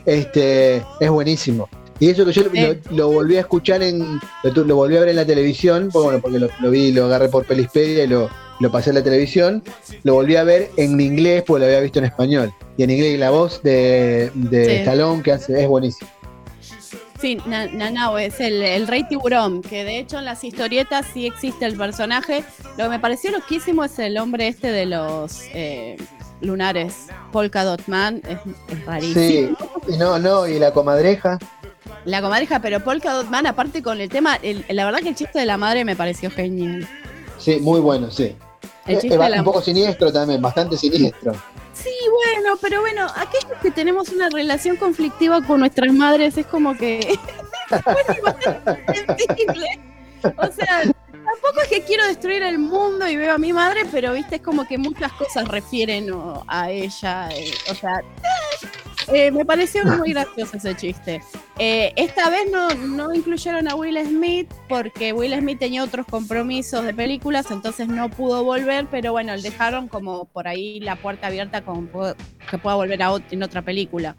Este, 0.04 0.76
es 1.00 1.10
buenísimo. 1.10 1.68
Y 1.98 2.10
eso 2.10 2.24
que 2.26 2.32
yo 2.32 2.42
lo- 2.44 2.50
Sí. 2.50 2.60
lo, 2.90 2.96
lo 2.96 3.10
volví 3.10 3.36
a 3.36 3.40
escuchar 3.40 3.82
en. 3.82 4.20
Lo, 4.54 4.76
volví 4.76 4.96
a 4.96 5.00
ver 5.00 5.08
en 5.10 5.16
la 5.16 5.24
televisión, 5.24 5.88
porque, 5.92 6.04
bueno, 6.06 6.20
porque 6.20 6.38
lo, 6.38 6.48
lo 6.60 6.70
vi, 6.70 6.92
lo 6.92 7.06
agarré 7.06 7.28
por 7.28 7.46
Pelispedia 7.46 8.04
y 8.04 8.06
lo, 8.06 8.28
lo 8.60 8.70
pasé 8.70 8.90
a 8.90 8.92
la 8.92 9.02
televisión. 9.02 9.62
Lo 10.04 10.14
volví 10.14 10.36
a 10.36 10.44
ver 10.44 10.70
en 10.76 11.00
inglés, 11.00 11.42
porque 11.46 11.60
lo 11.60 11.66
había 11.66 11.80
visto 11.80 11.98
en 11.98 12.04
español. 12.04 12.52
Y 12.76 12.82
en 12.82 12.90
inglés, 12.90 13.18
la 13.18 13.30
voz 13.30 13.62
de, 13.62 14.30
de 14.34 14.64
Sí. 14.66 14.70
Stallone 14.72 15.22
que 15.22 15.32
hace 15.32 15.62
es 15.62 15.66
buenísimo. 15.68 16.10
Sí, 17.20 17.38
Na- 17.46 17.66
Nanahue 17.66 18.26
es 18.26 18.40
el, 18.40 18.62
el 18.62 18.86
rey 18.86 19.04
tiburón, 19.08 19.62
que 19.62 19.84
de 19.84 19.98
hecho 19.98 20.18
en 20.18 20.24
las 20.26 20.44
historietas 20.44 21.06
sí 21.14 21.26
existe 21.26 21.64
el 21.64 21.76
personaje. 21.76 22.44
Lo 22.76 22.84
que 22.84 22.90
me 22.90 22.98
pareció 22.98 23.30
loquísimo 23.30 23.84
es 23.84 23.98
el 23.98 24.18
hombre 24.18 24.48
este 24.48 24.70
de 24.70 24.86
los 24.86 25.40
eh, 25.54 25.96
lunares, 26.42 27.06
Polka 27.32 27.64
Dot 27.64 27.82
Man, 27.86 28.20
es, 28.28 28.38
es 28.70 28.84
rarísimo. 28.84 29.56
Sí, 29.86 29.92
y 29.94 29.96
no, 29.96 30.18
no, 30.18 30.46
y 30.46 30.58
la 30.58 30.72
comadreja. 30.72 31.38
La 32.04 32.20
comadreja, 32.20 32.60
pero 32.60 32.80
Polka 32.84 33.12
Dot 33.14 33.28
Man, 33.30 33.46
aparte 33.46 33.82
con 33.82 34.00
el 34.00 34.08
tema, 34.10 34.36
el- 34.42 34.64
la 34.68 34.84
verdad 34.84 35.00
que 35.00 35.08
el 35.08 35.14
chiste 35.16 35.38
de 35.38 35.46
la 35.46 35.56
madre 35.56 35.84
me 35.84 35.96
pareció 35.96 36.30
genial. 36.30 36.86
Sí, 37.38 37.58
muy 37.60 37.80
bueno, 37.80 38.10
sí. 38.10 38.36
El 38.86 39.00
chiste 39.00 39.16
eh, 39.16 39.18
de 39.18 39.28
la 39.30 39.38
un 39.38 39.44
poco 39.44 39.62
siniestro 39.62 40.12
también, 40.12 40.40
bastante 40.42 40.76
siniestro. 40.76 41.32
Sí, 41.82 41.94
bueno, 42.10 42.56
pero 42.60 42.80
bueno, 42.80 43.06
aquellos 43.14 43.58
que 43.60 43.70
tenemos 43.70 44.08
una 44.08 44.28
relación 44.30 44.76
conflictiva 44.76 45.42
con 45.42 45.60
nuestras 45.60 45.92
madres 45.92 46.36
es 46.38 46.46
como 46.46 46.76
que. 46.76 47.18
O 50.24 50.46
sea, 50.52 50.82
tampoco 50.82 51.60
es 51.62 51.68
que 51.68 51.82
quiero 51.82 52.06
destruir 52.06 52.42
el 52.42 52.58
mundo 52.58 53.08
y 53.08 53.16
veo 53.16 53.34
a 53.34 53.38
mi 53.38 53.52
madre, 53.52 53.82
pero 53.92 54.12
viste, 54.12 54.36
es 54.36 54.42
como 54.42 54.66
que 54.66 54.78
muchas 54.78 55.12
cosas 55.12 55.46
refieren 55.48 56.10
o, 56.12 56.42
a 56.48 56.70
ella. 56.70 57.28
eh, 57.30 57.52
o 57.70 57.74
sea, 57.74 58.00
eh, 59.12 59.30
me 59.30 59.44
pareció 59.44 59.84
muy 59.84 60.12
gracioso 60.12 60.56
ese 60.56 60.74
chiste. 60.76 61.20
Eh, 61.58 61.92
esta 61.96 62.28
vez 62.30 62.50
no, 62.50 62.68
no 62.74 63.14
incluyeron 63.14 63.68
a 63.68 63.74
Will 63.74 63.98
Smith 64.04 64.48
porque 64.68 65.12
Will 65.12 65.34
Smith 65.38 65.58
tenía 65.58 65.84
otros 65.84 66.06
compromisos 66.06 66.84
de 66.84 66.92
películas, 66.92 67.50
entonces 67.50 67.88
no 67.88 68.10
pudo 68.10 68.44
volver, 68.44 68.86
pero 68.90 69.12
bueno, 69.12 69.34
le 69.34 69.42
dejaron 69.42 69.88
como 69.88 70.26
por 70.26 70.48
ahí 70.48 70.80
la 70.80 70.96
puerta 70.96 71.28
abierta 71.28 71.64
pu- 71.64 72.14
que 72.50 72.58
pueda 72.58 72.76
volver 72.76 73.02
a 73.02 73.14
en 73.30 73.42
otra 73.42 73.62
película. 73.62 74.16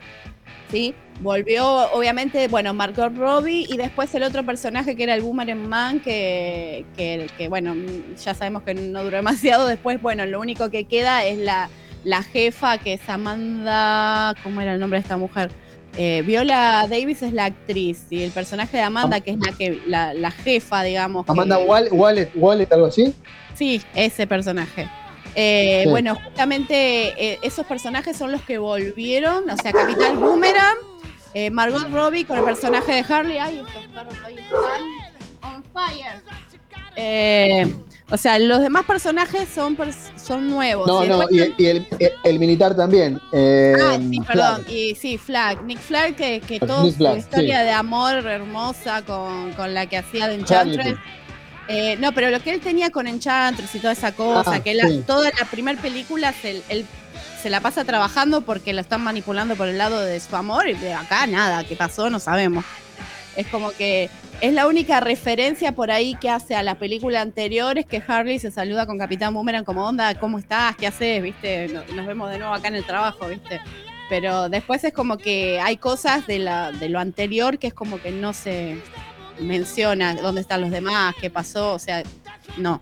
¿Sí? 0.72 0.94
Volvió, 1.22 1.66
obviamente, 1.94 2.48
bueno, 2.50 2.74
Margot 2.74 3.16
Robbie 3.16 3.66
y 3.70 3.78
después 3.78 4.14
el 4.16 4.24
otro 4.24 4.46
personaje 4.46 4.98
que 4.98 5.04
era 5.04 5.16
el 5.16 5.22
Boomerang 5.22 5.66
Man, 5.66 6.00
que, 6.02 6.86
que, 6.98 7.48
bueno, 7.48 7.74
ya 8.22 8.34
sabemos 8.34 8.64
que 8.64 8.74
no 8.74 9.02
duró 9.04 9.16
demasiado. 9.18 9.66
Después, 9.68 10.02
bueno, 10.02 10.26
lo 10.26 10.42
único 10.42 10.70
que 10.70 10.84
queda 10.84 11.26
es 11.26 11.38
la, 11.38 11.70
la 12.04 12.24
jefa, 12.24 12.78
que 12.78 12.94
es 12.94 13.10
Amanda, 13.10 14.34
¿cómo 14.44 14.62
era 14.62 14.74
el 14.74 14.80
nombre 14.80 15.00
de 15.00 15.04
esta 15.04 15.18
mujer? 15.18 15.52
Eh, 15.98 16.22
Viola 16.26 16.86
Davis 16.90 17.24
es 17.24 17.34
la 17.34 17.46
actriz 17.46 18.06
y 18.12 18.22
el 18.24 18.32
personaje 18.32 18.78
de 18.78 18.84
Amanda, 18.84 19.20
que 19.22 19.32
es 19.32 19.38
la 19.40 19.52
que 19.54 19.82
la, 19.88 20.14
la 20.14 20.32
jefa, 20.32 20.84
digamos. 20.84 21.26
que- 21.26 21.32
Amanda 21.32 21.58
Wall- 21.58 21.90
Wallet, 21.92 22.30
Wallet, 22.36 22.72
algo 22.72 22.86
así. 22.88 23.14
Sí, 23.56 23.82
ese 23.96 24.28
personaje. 24.28 24.88
Eh, 25.36 25.82
Sí. 25.84 25.90
Bueno, 25.90 26.16
justamente 26.16 27.34
eh, 27.34 27.40
esos 27.42 27.66
personajes 27.66 28.16
son 28.18 28.32
los 28.32 28.42
que 28.42 28.58
volvieron, 28.58 29.50
o 29.50 29.58
sea, 29.58 29.72
Capital 29.72 30.18
Boomerang, 30.18 30.78
eh, 31.34 31.50
Margot 31.52 31.90
Robbie 31.92 32.26
con 32.26 32.38
el 32.40 32.44
personaje 32.46 32.92
de 32.94 33.14
Harley. 33.14 33.38
Ay, 33.38 33.60
estos 33.66 33.86
perros 33.88 34.14
están 34.14 35.54
on 35.56 35.64
fire. 35.74 36.22
Eh, 36.96 37.74
o 38.10 38.18
sea, 38.18 38.40
los 38.40 38.62
demás 38.62 38.86
personajes 38.86 39.48
son, 39.54 39.78
pers- 39.78 40.18
son 40.18 40.50
nuevos. 40.50 40.88
No, 40.88 41.04
Y 41.04 41.08
no, 41.10 41.24
y, 41.30 41.54
y 41.58 41.66
el, 41.68 41.88
el- 42.00 42.12
el 42.24 42.40
militar 42.40 42.76
también. 42.76 43.20
eh, 43.34 43.76
Ah, 43.80 43.98
sí, 44.00 44.20
perdón. 44.22 44.56
Flag. 44.64 44.70
Y 44.72 44.96
sí, 44.96 45.18
Flag. 45.18 45.64
Nick 45.64 45.80
Flag, 45.80 46.16
que, 46.16 46.40
que 46.40 46.60
toda 46.60 46.82
su 46.84 46.88
historia 46.88 47.60
sí. 47.60 47.66
de 47.66 47.72
amor 47.72 48.26
hermosa 48.26 49.02
con, 49.04 49.52
con 49.54 49.74
la 49.74 49.86
que 49.88 49.98
hacía 49.98 50.28
de 50.28 50.36
Enchantress. 50.36 50.96
Eh, 51.70 51.98
no, 52.00 52.14
pero 52.14 52.30
lo 52.30 52.40
que 52.42 52.52
él 52.54 52.62
tenía 52.62 52.90
con 52.92 53.08
Enchantress 53.08 53.76
y 53.76 53.80
toda 53.80 53.92
esa 53.92 54.14
cosa, 54.14 54.54
Ah, 54.56 54.60
que 54.64 54.74
la- 54.74 54.88
sí. 54.88 55.04
toda 55.06 55.30
la 55.38 55.46
primera 55.52 55.80
película 55.82 56.32
se, 56.34 56.62
él 56.70 56.86
se 57.44 57.50
la 57.50 57.60
pasa 57.60 57.84
trabajando 57.84 58.42
porque 58.42 58.72
la 58.72 58.82
están 58.82 59.02
manipulando 59.04 59.56
por 59.58 59.68
el 59.68 59.78
lado 59.78 60.00
de 60.00 60.20
su 60.22 60.34
amor 60.36 60.68
y 60.70 60.74
de 60.76 60.94
acá 60.94 61.28
nada, 61.28 61.66
qué 61.66 61.76
pasó, 61.76 62.10
no 62.10 62.20
sabemos. 62.20 62.64
Es 63.36 63.48
como 63.48 63.72
que 63.72 64.10
es 64.42 64.54
la 64.54 64.68
única 64.68 65.00
referencia 65.00 65.72
por 65.74 65.90
ahí 65.90 66.16
que 66.16 66.30
hace 66.30 66.56
a 66.56 66.62
la 66.64 66.76
película 66.76 67.22
anterior 67.22 67.78
es 67.78 67.86
que 67.86 68.02
Harley 68.08 68.38
se 68.40 68.52
saluda 68.52 68.86
con 68.86 68.98
Capitán 69.00 69.34
Boomerang 69.34 69.64
como 69.66 69.86
onda, 69.88 70.14
¿cómo 70.16 70.38
estás? 70.38 70.76
¿Qué 70.76 70.86
haces? 70.88 71.24
¿Viste? 71.24 71.68
No- 71.70 71.84
Nos 71.96 72.06
vemos 72.06 72.30
de 72.30 72.38
nuevo 72.38 72.54
acá 72.54 72.68
en 72.68 72.76
el 72.76 72.86
trabajo, 72.86 73.28
¿viste? 73.28 73.60
Pero 74.10 74.48
después 74.48 74.84
es 74.84 74.94
como 74.94 75.18
que 75.18 75.60
hay 75.60 75.78
cosas 75.78 76.28
de, 76.28 76.40
la, 76.40 76.72
de 76.72 76.88
lo 76.90 77.00
anterior 77.00 77.58
que 77.58 77.68
es 77.68 77.74
como 77.74 78.00
que 78.00 78.12
no 78.12 78.32
se 78.34 78.78
menciona 79.40 80.14
dónde 80.16 80.42
están 80.42 80.62
los 80.62 80.70
demás, 80.72 81.16
qué 81.20 81.30
pasó, 81.30 81.74
o 81.74 81.80
sea, 81.80 82.04
no. 82.56 82.82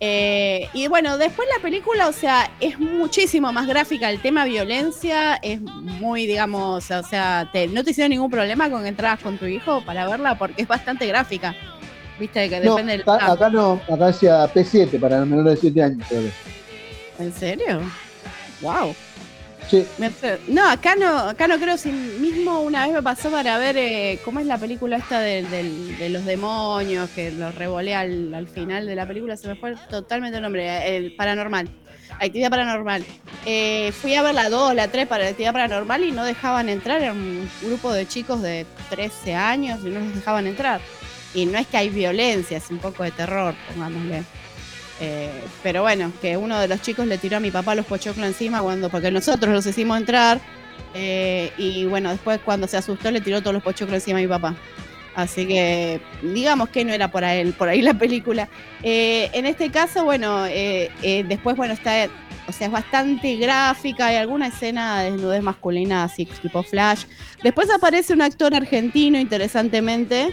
Eh, 0.00 0.68
y 0.74 0.88
bueno, 0.88 1.16
después 1.16 1.48
la 1.56 1.62
película, 1.62 2.08
o 2.08 2.12
sea, 2.12 2.50
es 2.60 2.78
muchísimo 2.78 3.52
más 3.52 3.66
gráfica. 3.66 4.10
El 4.10 4.20
tema 4.20 4.44
violencia 4.44 5.36
es 5.36 5.60
muy, 5.62 6.26
digamos, 6.26 6.90
o 6.90 7.02
sea, 7.02 7.48
te- 7.52 7.68
no 7.68 7.82
te 7.84 7.92
hicieron 7.92 8.10
ningún 8.10 8.30
problema 8.30 8.68
con 8.68 8.82
que 8.82 8.88
entrabas 8.88 9.20
con 9.20 9.38
tu 9.38 9.46
hijo 9.46 9.82
para 9.84 10.06
verla 10.06 10.36
porque 10.36 10.62
es 10.62 10.68
bastante 10.68 11.06
gráfica. 11.06 11.54
Viste 12.18 12.48
que 12.50 12.60
No, 12.60 12.72
depende 12.74 12.92
del. 12.92 13.00
acá, 13.02 13.32
acá 13.32 13.48
no, 13.50 13.80
acá 13.90 14.06
decía 14.08 14.44
P7 14.52 15.00
para 15.00 15.24
menores 15.24 15.54
de 15.54 15.60
7 15.70 15.82
años. 15.82 16.06
¿En 17.18 17.32
serio? 17.32 17.80
Wow. 18.60 18.94
No, 20.48 20.68
acá 20.68 20.94
no, 20.96 21.18
acá 21.18 21.48
no 21.48 21.58
creo, 21.58 21.76
si 21.78 21.90
mismo 21.90 22.60
una 22.60 22.84
vez 22.84 22.94
me 22.94 23.02
pasó 23.02 23.30
para 23.30 23.56
ver 23.58 23.76
eh, 23.76 24.18
cómo 24.24 24.40
es 24.40 24.46
la 24.46 24.58
película 24.58 24.96
esta 24.98 25.20
del- 25.20 25.48
de, 25.98 26.08
los 26.10 26.24
demonios, 26.24 27.08
que 27.10 27.30
los 27.32 27.54
revolea 27.54 28.00
al, 28.00 28.34
al 28.34 28.46
final 28.48 28.86
de 28.86 28.94
la 28.94 29.06
película, 29.06 29.36
se 29.36 29.48
me 29.48 29.54
fue 29.56 29.74
totalmente 29.90 30.36
el 30.36 30.42
nombre, 30.42 30.96
el 30.96 31.14
paranormal, 31.16 31.68
actividad 32.20 32.50
paranormal. 32.50 33.04
Eh, 33.46 33.92
fui 34.00 34.14
a 34.14 34.22
ver 34.22 34.34
la 34.34 34.48
2, 34.50 34.74
la 34.74 34.88
3 34.88 35.06
para 35.06 35.26
actividad 35.28 35.52
paranormal 35.52 36.04
y 36.04 36.12
no 36.12 36.24
dejaban 36.24 36.68
entrar, 36.68 37.00
era 37.02 37.12
un 37.12 37.48
grupo 37.62 37.92
de 37.92 38.06
chicos 38.06 38.42
de 38.42 38.66
13 38.90 39.34
años 39.34 39.80
y 39.84 39.88
no 39.88 40.00
los 40.00 40.14
dejaban 40.14 40.46
entrar. 40.46 40.80
Y 41.34 41.46
no 41.46 41.58
es 41.58 41.66
que 41.66 41.76
hay 41.78 41.88
violencia, 41.88 42.58
es 42.58 42.70
un 42.70 42.78
poco 42.78 43.02
de 43.02 43.10
terror, 43.10 43.54
pongámosle. 43.72 44.22
Eh, 45.00 45.30
pero 45.62 45.82
bueno, 45.82 46.12
que 46.22 46.36
uno 46.36 46.58
de 46.60 46.68
los 46.68 46.80
chicos 46.80 47.06
le 47.06 47.18
tiró 47.18 47.38
a 47.38 47.40
mi 47.40 47.50
papá 47.50 47.74
los 47.74 47.84
pochoclos 47.86 48.26
encima 48.26 48.62
cuando, 48.62 48.88
porque 48.90 49.10
nosotros 49.10 49.52
los 49.52 49.66
hicimos 49.66 49.98
entrar. 49.98 50.40
eh, 50.94 51.50
y 51.58 51.84
bueno, 51.86 52.10
después 52.10 52.38
cuando 52.44 52.68
se 52.68 52.76
asustó 52.76 53.10
le 53.10 53.20
tiró 53.20 53.40
todos 53.40 53.54
los 53.54 53.62
pochoclos 53.62 53.94
encima 53.96 54.18
a 54.18 54.22
mi 54.22 54.28
papá. 54.28 54.54
Así 55.16 55.46
que 55.46 56.00
digamos 56.22 56.68
que 56.70 56.84
no 56.84 56.92
era 56.92 57.10
por 57.10 57.24
ahí, 57.24 57.50
por 57.52 57.68
ahí 57.68 57.82
la 57.82 57.94
película. 57.94 58.48
Eh, 58.82 59.30
en 59.32 59.46
este 59.46 59.70
caso, 59.70 60.04
bueno, 60.04 60.42
después, 60.44 61.56
bueno, 61.56 61.72
está, 61.74 62.08
o 62.48 62.52
sea, 62.52 62.66
es 62.66 62.72
bastante 62.72 63.36
gráfica, 63.36 64.06
hay 64.06 64.16
alguna 64.16 64.48
escena 64.48 65.02
de 65.02 65.12
desnudez 65.12 65.42
masculina 65.42 66.04
así 66.04 66.26
tipo 66.26 66.62
flash. 66.62 67.04
Después 67.42 67.70
aparece 67.70 68.12
un 68.12 68.22
actor 68.22 68.54
argentino, 68.54 69.18
interesantemente. 69.18 70.30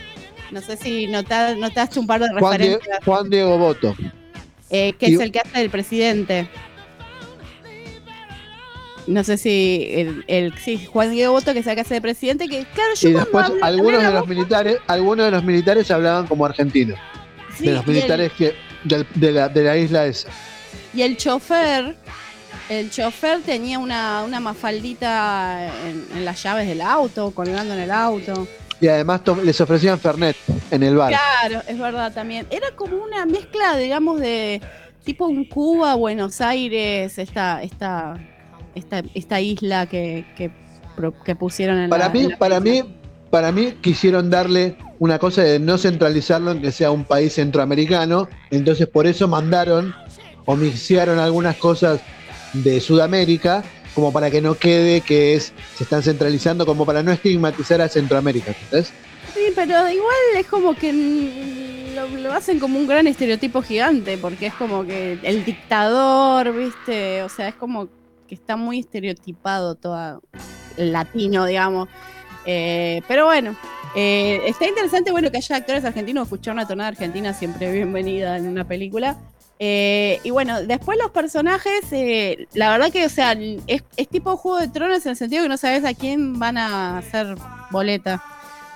No 0.51 0.61
sé 0.61 0.77
si 0.77 1.07
nota- 1.07 1.55
notaste 1.55 1.99
un 1.99 2.07
par 2.07 2.19
de 2.21 2.29
Juan, 2.29 2.53
referencias. 2.59 2.99
Juan 3.05 3.29
Diego 3.29 3.57
Boto. 3.57 3.95
Eh, 4.71 4.93
que 4.97 5.09
Y- 5.09 5.15
es 5.15 5.19
el 5.19 5.31
que 5.31 5.39
hace 5.39 5.59
del 5.59 5.69
presidente. 5.69 6.47
no 9.07 9.23
sé 9.23 9.37
si 9.37 9.87
el, 9.91 10.23
el- 10.27 10.57
sí, 10.59 10.85
Juan 10.91 11.11
Diego 11.11 11.33
Boto 11.33 11.53
que 11.53 11.63
se 11.63 11.71
hace 11.71 11.95
de 11.95 12.01
presidente, 12.01 12.47
que 12.47 12.65
claro, 12.73 12.93
yo 12.95 13.09
Y 13.09 13.13
después 13.13 13.45
hablo- 13.47 13.63
algunos 13.65 14.03
de 14.03 14.11
los 14.11 14.27
militares, 14.27 14.77
algunos 14.87 15.25
de 15.25 15.31
los 15.31 15.43
militares 15.43 15.89
hablaban 15.91 16.27
como 16.27 16.45
argentinos. 16.45 16.97
sí, 17.57 17.65
de 17.65 17.73
los 17.73 17.85
el- 17.87 17.93
militares 17.93 18.31
que 18.37 18.55
de, 18.83 19.31
la, 19.31 19.49
de 19.49 19.63
la 19.63 19.77
isla 19.77 20.05
esa. 20.05 20.29
Y 20.93 21.01
el 21.01 21.17
chofer, 21.17 21.95
el 22.69 22.89
chofer 22.91 23.41
tenía 23.41 23.79
una, 23.79 24.23
una 24.23 24.39
mafaldita 24.39 25.69
en, 25.87 26.05
en 26.17 26.25
las 26.25 26.41
llaves 26.41 26.67
del 26.67 26.81
auto, 26.81 27.31
colgando 27.31 27.73
en 27.73 27.81
el 27.81 27.91
auto. 27.91 28.47
Y 28.81 28.87
además 28.87 29.21
les 29.43 29.61
ofrecían 29.61 29.99
Fernet 29.99 30.35
en 30.71 30.81
el 30.81 30.97
bar. 30.97 31.13
Claro, 31.13 31.61
es 31.67 31.77
verdad 31.77 32.11
también. 32.11 32.47
Era 32.49 32.71
como 32.75 32.97
una 32.97 33.27
mezcla, 33.27 33.77
digamos, 33.77 34.19
de 34.19 34.59
tipo 35.03 35.27
un 35.27 35.45
Cuba, 35.45 35.93
Buenos 35.93 36.41
Aires, 36.41 37.17
esta, 37.19 37.61
esta, 37.61 38.19
esta, 38.73 39.03
esta 39.13 39.39
isla 39.39 39.85
que, 39.85 40.25
que, 40.35 40.51
pusieron 41.35 41.77
en 41.77 41.89
Para 41.89 42.07
la, 42.07 42.13
mí, 42.13 42.19
en 42.21 42.29
la 42.31 42.37
para 42.37 42.59
mí, 42.59 42.83
para 43.29 43.51
mí 43.51 43.73
quisieron 43.81 44.29
darle 44.29 44.75
una 44.99 45.19
cosa 45.19 45.43
de 45.43 45.59
no 45.59 45.77
centralizarlo 45.77 46.51
en 46.51 46.61
que 46.61 46.71
sea 46.71 46.91
un 46.91 47.05
país 47.05 47.33
centroamericano, 47.33 48.27
entonces 48.49 48.87
por 48.87 49.07
eso 49.07 49.27
mandaron 49.27 49.95
o 50.45 50.55
mixearon 50.55 51.19
algunas 51.19 51.55
cosas 51.57 52.01
de 52.53 52.79
Sudamérica 52.81 53.63
como 53.93 54.11
para 54.11 54.31
que 54.31 54.41
no 54.41 54.55
quede 54.55 55.01
que 55.01 55.35
es 55.35 55.53
se 55.75 55.83
están 55.83 56.03
centralizando 56.03 56.65
como 56.65 56.85
para 56.85 57.03
no 57.03 57.11
estigmatizar 57.11 57.81
a 57.81 57.89
Centroamérica, 57.89 58.51
¿entendés? 58.51 58.93
Sí, 59.33 59.51
pero 59.55 59.89
igual 59.89 60.15
es 60.35 60.47
como 60.47 60.75
que 60.75 61.91
lo, 61.95 62.07
lo 62.07 62.33
hacen 62.33 62.59
como 62.59 62.79
un 62.79 62.87
gran 62.87 63.07
estereotipo 63.07 63.61
gigante, 63.61 64.17
porque 64.17 64.47
es 64.47 64.53
como 64.53 64.85
que 64.85 65.19
el 65.23 65.45
dictador, 65.45 66.53
¿viste? 66.53 67.23
O 67.23 67.29
sea, 67.29 67.47
es 67.47 67.55
como 67.55 67.87
que 68.27 68.35
está 68.35 68.55
muy 68.55 68.79
estereotipado 68.79 69.75
todo 69.75 70.21
el 70.77 70.91
latino, 70.91 71.45
digamos. 71.45 71.89
Eh, 72.45 73.01
pero 73.07 73.25
bueno, 73.25 73.55
eh, 73.95 74.41
está 74.47 74.67
interesante, 74.67 75.11
bueno, 75.11 75.29
que 75.31 75.37
haya 75.37 75.57
actores 75.57 75.83
argentinos, 75.85 76.23
escuchar 76.23 76.53
una 76.53 76.67
tonada 76.67 76.89
argentina 76.89 77.33
siempre 77.33 77.71
bienvenida 77.71 78.37
en 78.37 78.47
una 78.47 78.67
película. 78.67 79.17
Eh, 79.63 80.19
y 80.23 80.31
bueno, 80.31 80.63
después 80.63 80.97
los 80.99 81.11
personajes, 81.11 81.81
eh, 81.91 82.47
la 82.55 82.71
verdad 82.71 82.91
que, 82.91 83.05
o 83.05 83.09
sea, 83.09 83.33
es, 83.67 83.83
es 83.95 84.07
tipo 84.07 84.35
Juego 84.35 84.57
de 84.57 84.67
Tronos 84.69 85.05
en 85.05 85.11
el 85.11 85.15
sentido 85.15 85.43
que 85.43 85.49
no 85.49 85.57
sabes 85.57 85.85
a 85.85 85.93
quién 85.93 86.39
van 86.39 86.57
a 86.57 86.97
hacer 86.97 87.35
boleta 87.69 88.23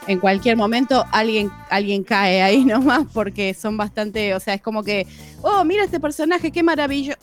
en 0.06 0.20
cualquier 0.20 0.56
momento 0.58 1.04
alguien, 1.12 1.50
alguien 1.72 2.04
cae 2.04 2.44
ahí 2.44 2.64
nomás 2.66 3.02
porque 3.12 3.56
son 3.56 3.78
bastante, 3.78 4.36
o 4.36 4.40
sea, 4.40 4.54
es 4.54 4.62
como 4.62 4.84
que, 4.84 5.08
oh, 5.42 5.64
mira 5.66 5.84
este 5.84 6.00
personaje, 6.00 6.52
qué 6.52 6.62
maravilloso. 6.62 7.18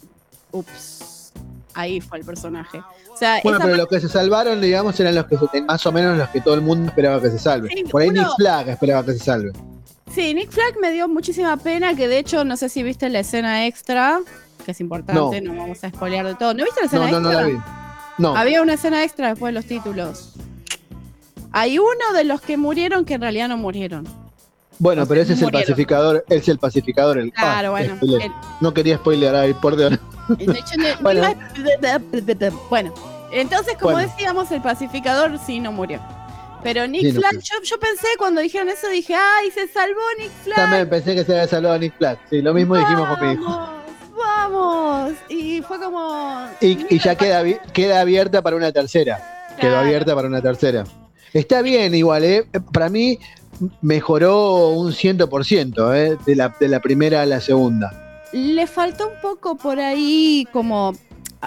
Ups, 0.51 1.33
ahí 1.75 2.01
fue 2.01 2.19
el 2.19 2.25
personaje. 2.25 2.83
O 3.13 3.17
sea, 3.17 3.39
Bueno, 3.45 3.61
pero 3.63 3.77
los 3.77 3.87
que 3.87 4.01
se 4.01 4.09
salvaron, 4.09 4.61
digamos, 4.61 4.99
eran 4.99 5.15
los 5.15 5.27
que 5.27 5.37
se- 5.39 5.63
más 5.63 5.87
o 5.87 5.93
menos 5.93 6.19
los 6.19 6.29
que 6.31 6.41
todo 6.41 6.55
el 6.55 6.63
mundo 6.63 6.89
esperaba 6.89 7.23
que 7.23 7.31
se 7.31 7.39
salve. 7.39 7.69
Sí, 7.69 7.85
Por 7.85 8.03
ahí 8.03 8.09
uno- 8.09 8.23
Nick 8.23 8.31
Flag 8.39 8.69
esperaba 8.71 9.05
que 9.07 9.13
se 9.13 9.21
salve. 9.21 9.53
Sí, 10.15 10.35
Nick 10.35 10.51
Flag 10.51 10.75
me 10.81 10.91
dio 10.93 11.09
muchísima 11.09 11.57
pena, 11.57 11.95
que 11.95 12.07
de 12.09 12.19
hecho 12.19 12.45
no 12.45 12.57
sé 12.57 12.69
si 12.69 12.83
viste 12.83 13.09
la 13.09 13.21
escena 13.21 13.67
extra, 13.67 14.21
que 14.65 14.73
es 14.73 14.81
importante, 14.81 15.41
no, 15.41 15.55
vamos 15.55 15.83
a 15.85 15.89
spoilear 15.89 16.27
de 16.27 16.35
todo. 16.35 16.53
¿No 16.55 16.65
viste 16.65 16.81
la 16.81 16.87
escena 16.87 17.11
No, 17.11 17.21
no, 17.21 17.21
no 17.21 17.29
extra? 17.31 17.43
la 17.43 17.49
vi. 17.49 17.59
No. 18.19 18.37
Había 18.37 18.61
una 18.63 18.75
escena 18.75 19.03
extra 19.05 19.29
después 19.29 19.51
de 19.51 19.61
los 19.61 19.65
títulos. 19.65 20.35
Hay 21.51 21.79
uno 21.79 22.13
de 22.15 22.25
los 22.25 22.41
que 22.43 22.57
murieron 22.57 23.05
que 23.05 23.15
en 23.15 23.23
realidad 23.23 23.49
no 23.49 23.57
murieron. 23.57 24.07
Bueno, 24.79 25.05
o 25.05 25.07
pero 25.07 25.21
ese 25.23 25.33
es 25.35 25.43
el 25.43 25.51
pacificador, 25.51 26.25
es 26.29 26.49
el 26.49 26.59
pacificador, 26.59 27.19
el 27.19 27.33
Claro, 27.33 27.69
ah, 27.69 27.71
bueno. 27.71 27.97
el- 28.03 28.33
No 28.61 28.75
quería 28.75 28.97
spoilear 28.97 29.35
ahí, 29.35 29.55
por 29.55 29.77
Dios. 29.77 29.99
bueno. 31.01 31.23
Bueno. 31.23 31.23
bueno, 32.71 32.95
entonces 33.33 33.75
como 33.79 33.93
Bueno. 33.93 34.09
decíamos, 34.09 34.51
el 34.51 34.61
pacificador 34.61 35.39
sí 35.39 35.61
no 35.61 35.73
murió. 35.73 36.01
Pero 36.63 36.87
Nick 36.87 37.03
Sí, 37.03 37.13
no 37.13 37.23
yo, 37.33 37.63
yo 37.65 37.81
pensé 37.81 38.07
cuando 38.19 38.41
dijeron 38.41 38.69
eso, 38.69 38.89
dije, 38.89 39.15
ay, 39.15 39.51
se 39.51 39.67
salvó 39.69 40.01
Nick 40.19 40.31
Flag. 40.45 40.57
También 40.57 40.89
pensé 40.89 41.15
que 41.15 41.25
se 41.25 41.33
había 41.33 41.49
salvado 41.49 41.75
a 41.75 41.79
Nick 41.79 41.97
Flag. 41.99 42.19
Sí, 42.31 42.41
lo 42.41 42.55
mismo 42.55 42.77
dijimos 42.77 43.09
con 43.09 43.27
mi 43.27 43.33
hijo. 43.35 43.45
Vamos, 43.45 43.83
vamos. 44.17 45.13
Y 45.29 45.61
fue 45.63 45.79
como... 45.81 46.47
Y, 46.61 46.95
y 46.95 46.99
ya 47.01 47.15
queda, 47.17 47.43
queda 47.73 48.01
abierta 48.01 48.43
para 48.43 48.57
una 48.57 48.71
tercera. 48.73 49.17
Quedó 49.59 49.71
Claro. 49.73 49.87
abierta 49.87 50.15
para 50.15 50.29
una 50.29 50.41
tercera. 50.41 50.85
Está 51.33 51.63
bien 51.63 51.95
igual, 51.95 52.25
¿eh? 52.25 52.47
Para 52.73 52.89
mí 52.89 53.19
mejoró 53.81 54.69
un 54.71 54.93
100%, 54.93 55.95
¿eh? 55.97 56.19
De 56.25 56.37
la, 56.37 56.55
de 56.61 56.69
la 56.69 56.81
primera 56.81 57.23
a 57.23 57.27
la 57.27 57.41
segunda. 57.41 58.21
Le 58.33 58.67
faltó 58.67 59.09
un 59.09 59.21
poco 59.21 59.57
por 59.57 59.79
ahí 59.81 60.47
como... 60.53 60.95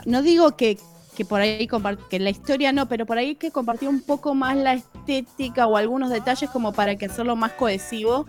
No 0.06 0.22
digo 0.22 0.56
que, 0.58 0.78
que 1.16 1.26
por 1.26 1.42
ahí 1.42 1.68
que 2.10 2.20
la 2.20 2.30
historia 2.30 2.72
no, 2.72 2.88
pero 2.88 3.06
por 3.06 3.18
ahí 3.18 3.36
que 3.36 3.50
compartió 3.50 3.90
un 3.90 4.02
poco 4.02 4.36
más 4.36 4.56
la 4.58 4.74
estética 4.74 5.66
o 5.66 5.78
algunos 5.78 6.12
detalles 6.12 6.50
como 6.52 6.74
para 6.74 6.96
que 6.98 7.06
hacerlo 7.08 7.36
más 7.36 7.54
cohesivo. 7.54 8.26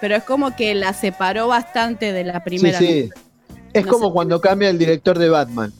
Pero 0.00 0.16
es 0.16 0.22
como 0.24 0.56
que 0.56 0.74
la 0.74 0.92
separó 0.94 1.48
bastante 1.48 2.12
de 2.12 2.24
la 2.24 2.42
primera. 2.42 2.78
sí, 2.78 2.86
sí. 2.86 3.10
Es 3.74 3.84
No 3.86 3.92
como 3.92 4.06
sé. 4.08 4.12
cuando 4.14 4.40
cambia 4.40 4.68
el 4.70 4.78
director 4.78 5.18
de 5.18 5.28
Batman, 5.28 5.72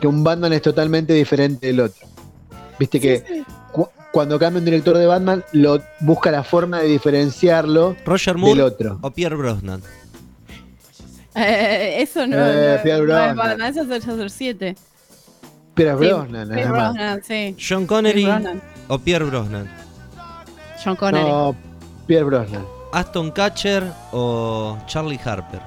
que 0.00 0.06
un 0.06 0.22
Batman 0.24 0.52
es 0.52 0.62
totalmente 0.62 1.12
diferente 1.12 1.68
del 1.68 1.80
otro. 1.80 2.06
Viste 2.78 2.98
que 3.00 3.18
Sí, 3.18 3.24
sí. 3.38 3.44
cu- 3.72 3.88
cuando 4.12 4.38
cambia 4.38 4.58
un 4.58 4.64
director 4.64 4.96
de 4.98 5.06
Batman, 5.06 5.42
lo 5.52 5.80
busca 6.00 6.30
la 6.30 6.44
forma 6.44 6.80
de 6.80 6.88
diferenciarlo 6.88 7.96
Roger 8.04 8.34
del 8.34 8.42
Moore 8.42 8.62
otro. 8.62 8.98
o 9.00 9.10
Pierre 9.10 9.36
Brosnan. 9.36 9.80
Eh, 11.34 11.96
eso 12.02 12.26
no, 12.26 12.36
Eh, 12.46 12.74
no, 12.76 12.82
Pierre 12.82 12.98
no 12.98 13.04
es 13.04 13.06
Brosnan. 13.06 13.36
Batman, 13.36 13.70
eso 13.70 13.94
es 13.94 14.06
el 14.06 14.30
7. 14.30 14.76
Sí, 15.90 15.96
Brosnan, 16.06 16.48
Pierre 16.48 16.62
además. 16.62 16.92
Brosnan, 16.94 17.22
sí. 17.24 17.56
John 17.68 17.86
Connery 17.86 18.22
Pierre 18.24 18.40
Brosnan. 18.40 18.62
o 18.88 18.98
Pierre 18.98 19.24
Brosnan. 19.24 19.70
John 20.84 20.96
Connery. 20.96 21.24
No, 21.28 21.56
Pierre 22.06 22.24
Brosnan. 22.24 22.64
Aston 22.92 23.30
Catcher 23.30 23.84
o 24.12 24.78
Charlie 24.86 25.20
Harper. 25.24 25.60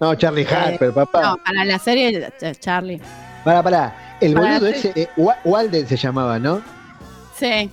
No, 0.00 0.14
Charlie 0.16 0.44
Harper, 0.46 0.92
papá. 0.92 1.18
Eh, 1.20 1.22
No, 1.22 1.36
para 1.44 1.64
la 1.64 1.78
serie, 1.78 2.28
eh, 2.40 2.54
Charlie. 2.58 3.00
Pará, 3.44 3.62
pará. 3.62 4.16
El 4.20 4.34
Para 4.34 4.54
boludo 4.58 4.68
ese, 4.68 4.92
eh, 4.96 5.08
Wa- 5.16 5.38
Walden 5.44 5.86
se 5.86 5.96
llamaba, 5.96 6.38
¿no? 6.38 6.62
Sí. 7.38 7.70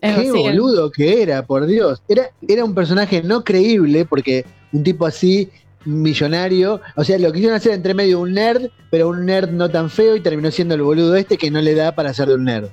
Qué 0.00 0.14
sí, 0.22 0.30
boludo 0.30 0.90
que 0.90 1.22
era, 1.22 1.44
por 1.44 1.66
Dios. 1.66 2.02
Era, 2.08 2.30
era 2.46 2.64
un 2.64 2.74
personaje 2.74 3.22
no 3.22 3.42
creíble, 3.42 4.04
porque 4.04 4.44
un 4.72 4.82
tipo 4.84 5.06
así, 5.06 5.50
millonario. 5.86 6.80
O 6.94 7.04
sea, 7.04 7.18
lo 7.18 7.32
quisieron 7.32 7.56
hacer 7.56 7.72
entre 7.72 7.94
medio 7.94 8.20
un 8.20 8.34
nerd, 8.34 8.68
pero 8.90 9.08
un 9.08 9.24
nerd 9.24 9.50
no 9.50 9.70
tan 9.70 9.88
feo, 9.88 10.16
y 10.16 10.20
terminó 10.20 10.50
siendo 10.50 10.74
el 10.74 10.82
boludo 10.82 11.16
este 11.16 11.38
que 11.38 11.50
no 11.50 11.60
le 11.60 11.74
da 11.74 11.94
para 11.94 12.12
ser 12.12 12.28
de 12.28 12.34
un 12.34 12.44
nerd. 12.44 12.68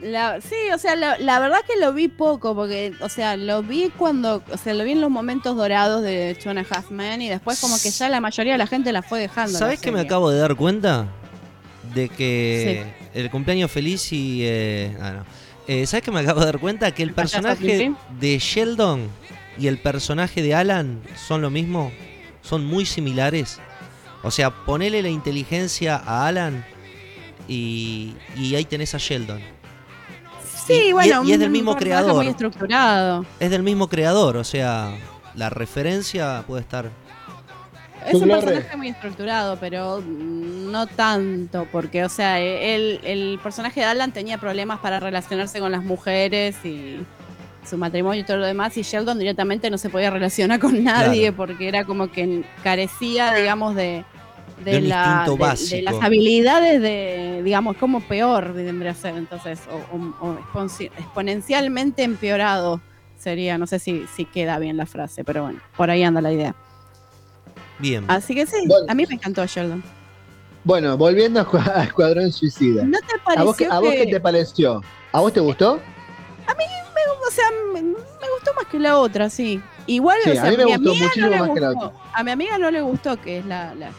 La- 0.00 0.40
sí, 0.42 0.54
o 0.74 0.78
sea, 0.78 0.94
la, 0.94 1.16
la 1.18 1.40
verdad 1.40 1.60
que 1.66 1.80
lo 1.80 1.94
vi 1.94 2.08
poco, 2.08 2.54
porque, 2.54 2.92
o 3.00 3.08
sea, 3.08 3.36
lo 3.38 3.62
vi 3.62 3.90
cuando, 3.96 4.42
o 4.52 4.56
sea, 4.58 4.74
lo 4.74 4.84
vi 4.84 4.92
en 4.92 5.00
los 5.00 5.10
momentos 5.10 5.56
dorados 5.56 6.02
de 6.02 6.36
Jonah 6.42 6.66
Huffman 6.70 7.22
y 7.22 7.30
después 7.30 7.58
como 7.60 7.80
que 7.80 7.90
ya 7.90 8.10
la 8.10 8.20
mayoría 8.20 8.52
de 8.52 8.58
la 8.58 8.66
gente 8.66 8.92
la 8.92 9.00
fue 9.02 9.20
dejando. 9.20 9.58
¿Sabes 9.58 9.80
qué 9.80 9.90
me 9.90 10.00
acabo 10.00 10.30
de 10.30 10.38
dar 10.38 10.54
cuenta? 10.54 11.06
De 11.94 12.10
que 12.10 12.84
el 13.14 13.30
cumpleaños 13.30 13.70
feliz 13.70 14.12
y... 14.12 14.42
eh, 14.44 14.94
ah, 15.00 15.12
no. 15.12 15.24
Eh, 15.68 15.86
¿Sabes 15.86 16.04
qué 16.04 16.10
me 16.12 16.20
acabo 16.20 16.40
de 16.40 16.46
dar 16.46 16.58
cuenta? 16.60 16.92
Que 16.92 17.02
el 17.02 17.12
personaje 17.12 17.92
de 18.20 18.38
Sheldon 18.38 19.08
y 19.58 19.66
el 19.68 19.78
personaje 19.78 20.42
de 20.42 20.54
Alan 20.54 21.00
son 21.26 21.42
lo 21.42 21.50
mismo. 21.50 21.92
Son 22.42 22.64
muy 22.64 22.86
similares. 22.86 23.58
O 24.22 24.30
sea, 24.30 24.50
ponele 24.50 25.02
la 25.02 25.08
inteligencia 25.08 25.96
a 25.96 26.26
Alan 26.26 26.64
y, 27.48 28.14
y 28.36 28.54
ahí 28.54 28.64
tenés 28.64 28.94
a 28.94 28.98
Sheldon. 28.98 29.40
Sí, 30.66 30.86
y- 30.88 30.92
bueno, 30.92 31.22
y 31.24 31.32
es 31.32 31.38
del 31.38 31.48
un 31.48 31.52
mismo 31.52 31.72
personaje 31.74 32.02
creador. 32.02 32.22
muy 32.24 32.28
estructurado. 32.28 33.26
Es 33.40 33.50
del 33.50 33.62
mismo 33.62 33.88
creador, 33.88 34.36
o 34.36 34.44
sea, 34.44 34.96
la 35.34 35.48
referencia 35.50 36.42
puede 36.46 36.62
estar... 36.62 36.90
Es 38.06 38.14
un 38.14 38.28
personaje 38.28 38.76
muy 38.76 38.88
estructurado, 38.88 39.56
pero 39.58 40.00
no 40.00 40.86
tanto, 40.86 41.66
porque, 41.72 42.04
o 42.04 42.08
sea, 42.08 42.38
el, 42.40 43.00
el 43.02 43.40
personaje 43.42 43.80
de 43.80 43.86
Alan 43.86 44.12
tenía 44.12 44.38
problemas 44.38 44.78
para 44.78 45.00
relacionarse 45.00 45.58
con 45.58 45.72
las 45.72 45.82
mujeres 45.82 46.54
y 46.64 46.98
su 47.66 47.76
matrimonio 47.76 48.20
y 48.20 48.24
todo 48.24 48.36
lo 48.38 48.46
demás, 48.46 48.76
y 48.76 48.82
Sheldon 48.82 49.18
directamente 49.18 49.70
no 49.70 49.78
se 49.78 49.88
podía 49.90 50.10
relacionar 50.10 50.58
con 50.60 50.82
nadie 50.84 51.32
porque 51.32 51.68
era 51.68 51.84
como 51.84 52.10
que 52.10 52.44
carecía, 52.62 53.34
digamos, 53.34 53.74
de, 53.74 54.04
de, 54.64 54.80
la, 54.80 55.26
de- 55.26 55.82
las 55.82 56.02
habilidades 56.02 56.80
de, 56.80 57.42
digamos, 57.44 57.76
como 57.76 58.00
peor 58.00 58.52
vendría 58.54 58.92
a 58.92 58.94
ser, 58.94 59.16
entonces, 59.16 59.60
o, 59.70 59.96
o- 59.96 60.26
o 60.28 60.38
exponci- 60.38 60.90
exponencialmente 60.98 62.02
empeorado 62.04 62.80
sería, 63.18 63.58
no 63.58 63.66
sé 63.66 63.78
si, 63.78 64.04
si 64.14 64.24
queda 64.24 64.58
bien 64.58 64.76
la 64.76 64.86
frase, 64.86 65.24
pero 65.24 65.42
bueno, 65.44 65.60
por 65.76 65.90
ahí 65.90 66.02
anda 66.02 66.20
la 66.20 66.32
idea. 66.32 66.54
Bien. 67.78 68.04
Así 68.08 68.34
que 68.34 68.46
sí, 68.46 68.56
Bueno. 68.66 68.86
a 68.88 68.94
mí 68.94 69.04
me 69.06 69.14
encantó 69.14 69.44
Sheldon. 69.44 69.82
Bueno, 70.64 70.96
volviendo 70.96 71.40
a, 71.40 71.44
Escu- 71.46 71.72
a 71.74 71.84
Escuadrón 71.84 72.32
Suicida. 72.32 72.82
¿No 72.84 72.98
te 73.00 73.40
¿A 73.40 73.42
vos, 73.44 73.56
qué, 73.56 73.66
a 73.66 73.78
vos 73.78 73.90
que- 73.90 74.04
qué 74.06 74.12
te 74.12 74.20
pareció? 74.20 74.82
¿A 75.12 75.20
vos 75.20 75.32
te 75.32 75.40
gustó? 75.40 75.80
O 77.26 77.30
sea, 77.30 77.44
me, 77.72 77.82
me 77.82 77.90
gustó 77.92 78.52
más 78.54 78.66
que 78.70 78.78
la 78.78 78.98
otra, 78.98 79.30
sí. 79.30 79.60
Igual, 79.86 80.18
Sí, 80.24 80.30
o 80.30 80.32
sea, 80.34 80.42
a 80.44 80.50
mí 80.50 80.56
me 80.56 80.64
mi 80.64 80.72
gustó 80.76 80.90
amiga 80.90 81.10
no 81.16 81.28
le 81.28 81.38
más 81.40 81.50
que 81.50 81.60
la 81.60 81.70
gustó. 81.72 81.92
A 82.14 82.24
mi 82.24 82.30
amiga 82.32 82.58
no 82.58 82.70
le 82.70 82.80
gustó, 82.80 83.16
que 83.20 83.38
es 83.38 83.46
la, 83.46 83.74
la, 83.74 83.90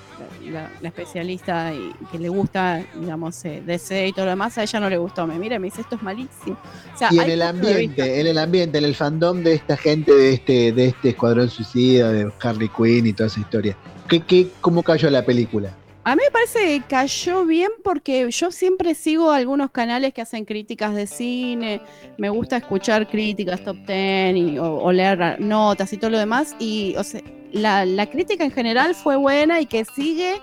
la- 0.44 0.70
la, 0.82 0.88
especialista 0.90 1.74
y 1.74 1.94
que 2.12 2.20
le 2.20 2.30
gusta, 2.30 2.84
digamos, 2.96 3.44
eh, 3.46 3.62
DC 3.66 4.08
y 4.08 4.14
todo 4.14 4.26
lo 4.26 4.32
demás, 4.32 4.58
a 4.58 4.64
ella 4.64 4.80
no 4.80 4.90
le 4.90 4.98
gustó. 4.98 5.28
Me 5.28 5.38
mira 5.40 5.56
y 5.56 5.60
me 5.60 5.66
dice, 5.68 5.82
esto 5.82 5.96
es 5.96 6.04
malísimo. 6.04 6.58
O 6.94 6.98
sea, 6.98 7.10
Y 7.12 7.20
en 7.20 7.30
el 7.32 7.42
ambiente, 7.42 8.20
en 8.20 8.28
el 8.28 8.38
ambiente, 8.38 8.78
en 8.80 8.86
el 8.86 8.96
fandom 8.96 9.44
de 9.44 9.54
esta 9.54 9.78
gente 9.78 10.12
de 10.14 10.34
este, 10.34 10.72
de 10.72 10.88
este 10.88 11.10
escuadrón 11.10 11.50
suicida, 11.50 12.12
de 12.12 12.32
Harley 12.42 12.70
Quinn 12.70 13.06
y 13.08 13.14
toda 13.14 13.28
esa 13.28 13.40
historia. 13.40 13.78
¿Qué, 14.08 14.22
qué, 14.22 14.50
¿Cómo 14.62 14.84
cayó 14.84 15.10
la 15.10 15.24
película? 15.26 15.72
A 16.08 16.16
mí 16.16 16.22
me 16.26 16.32
parece 16.32 16.80
que 16.80 16.88
cayó 16.88 17.44
bien 17.44 17.70
porque 17.84 18.32
yo 18.32 18.50
siempre 18.50 18.96
sigo 18.96 19.30
algunos 19.30 19.72
canales 19.72 20.14
que 20.14 20.22
hacen 20.22 20.46
críticas 20.46 20.96
de 20.96 21.06
cine, 21.06 21.82
me 22.18 22.30
gusta 22.30 22.56
escuchar 22.56 23.10
críticas 23.10 23.62
top 23.62 23.76
10 23.86 24.38
y, 24.38 24.58
o, 24.58 24.78
o 24.78 24.92
leer 24.94 25.38
notas 25.42 25.92
y 25.92 25.98
todo 25.98 26.12
lo 26.12 26.18
demás, 26.18 26.56
y 26.60 26.96
o 26.96 27.04
sea, 27.04 27.22
la, 27.52 27.84
la 27.84 28.06
crítica 28.06 28.46
en 28.46 28.52
general 28.52 28.96
fue 28.96 29.18
buena 29.18 29.60
y 29.60 29.66
que 29.66 29.84
sigue 29.84 30.40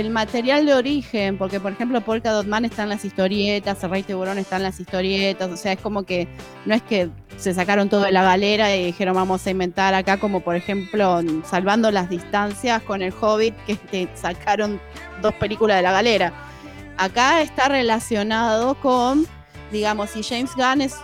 el 0.00 0.10
material 0.10 0.66
de 0.66 0.74
origen, 0.74 1.38
porque 1.38 1.58
por 1.58 1.72
ejemplo 1.72 2.02
Polka 2.02 2.30
Dot 2.30 2.46
Man 2.46 2.66
está 2.66 2.82
en 2.82 2.90
las 2.90 3.04
historietas, 3.04 3.82
Rey 3.82 4.02
Tiburón 4.02 4.36
está 4.38 4.56
en 4.56 4.64
las 4.64 4.78
historietas, 4.78 5.50
o 5.50 5.56
sea, 5.56 5.72
es 5.72 5.80
como 5.80 6.02
que 6.02 6.28
no 6.66 6.74
es 6.74 6.82
que 6.82 7.08
se 7.38 7.54
sacaron 7.54 7.88
todo 7.88 8.02
de 8.02 8.12
la 8.12 8.22
galera 8.22 8.76
y 8.76 8.86
dijeron 8.86 9.14
vamos 9.14 9.46
a 9.46 9.50
inventar 9.50 9.94
acá, 9.94 10.18
como 10.18 10.40
por 10.40 10.54
ejemplo 10.54 11.20
Salvando 11.44 11.90
las 11.90 12.10
Distancias 12.10 12.82
con 12.82 13.00
el 13.00 13.12
Hobbit, 13.18 13.54
que 13.66 13.76
te 13.90 14.08
sacaron 14.14 14.80
dos 15.22 15.32
películas 15.34 15.78
de 15.78 15.82
la 15.82 15.92
galera. 15.92 16.32
Acá 16.98 17.40
está 17.40 17.68
relacionado 17.68 18.74
con, 18.76 19.26
digamos, 19.72 20.10
si 20.10 20.22
James 20.22 20.54
Gunn 20.54 20.82
es, 20.82 20.94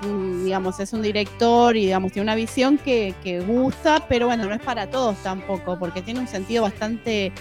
digamos, 0.44 0.80
es 0.80 0.92
un 0.92 1.02
director 1.02 1.76
y 1.76 1.86
digamos 1.86 2.12
tiene 2.12 2.24
una 2.24 2.34
visión 2.34 2.76
que, 2.78 3.14
que 3.22 3.40
gusta, 3.40 4.06
pero 4.08 4.26
bueno, 4.26 4.44
no 4.44 4.54
es 4.54 4.62
para 4.62 4.88
todos 4.90 5.16
tampoco, 5.22 5.78
porque 5.78 6.02
tiene 6.02 6.20
un 6.20 6.28
sentido 6.28 6.62
bastante, 6.62 7.32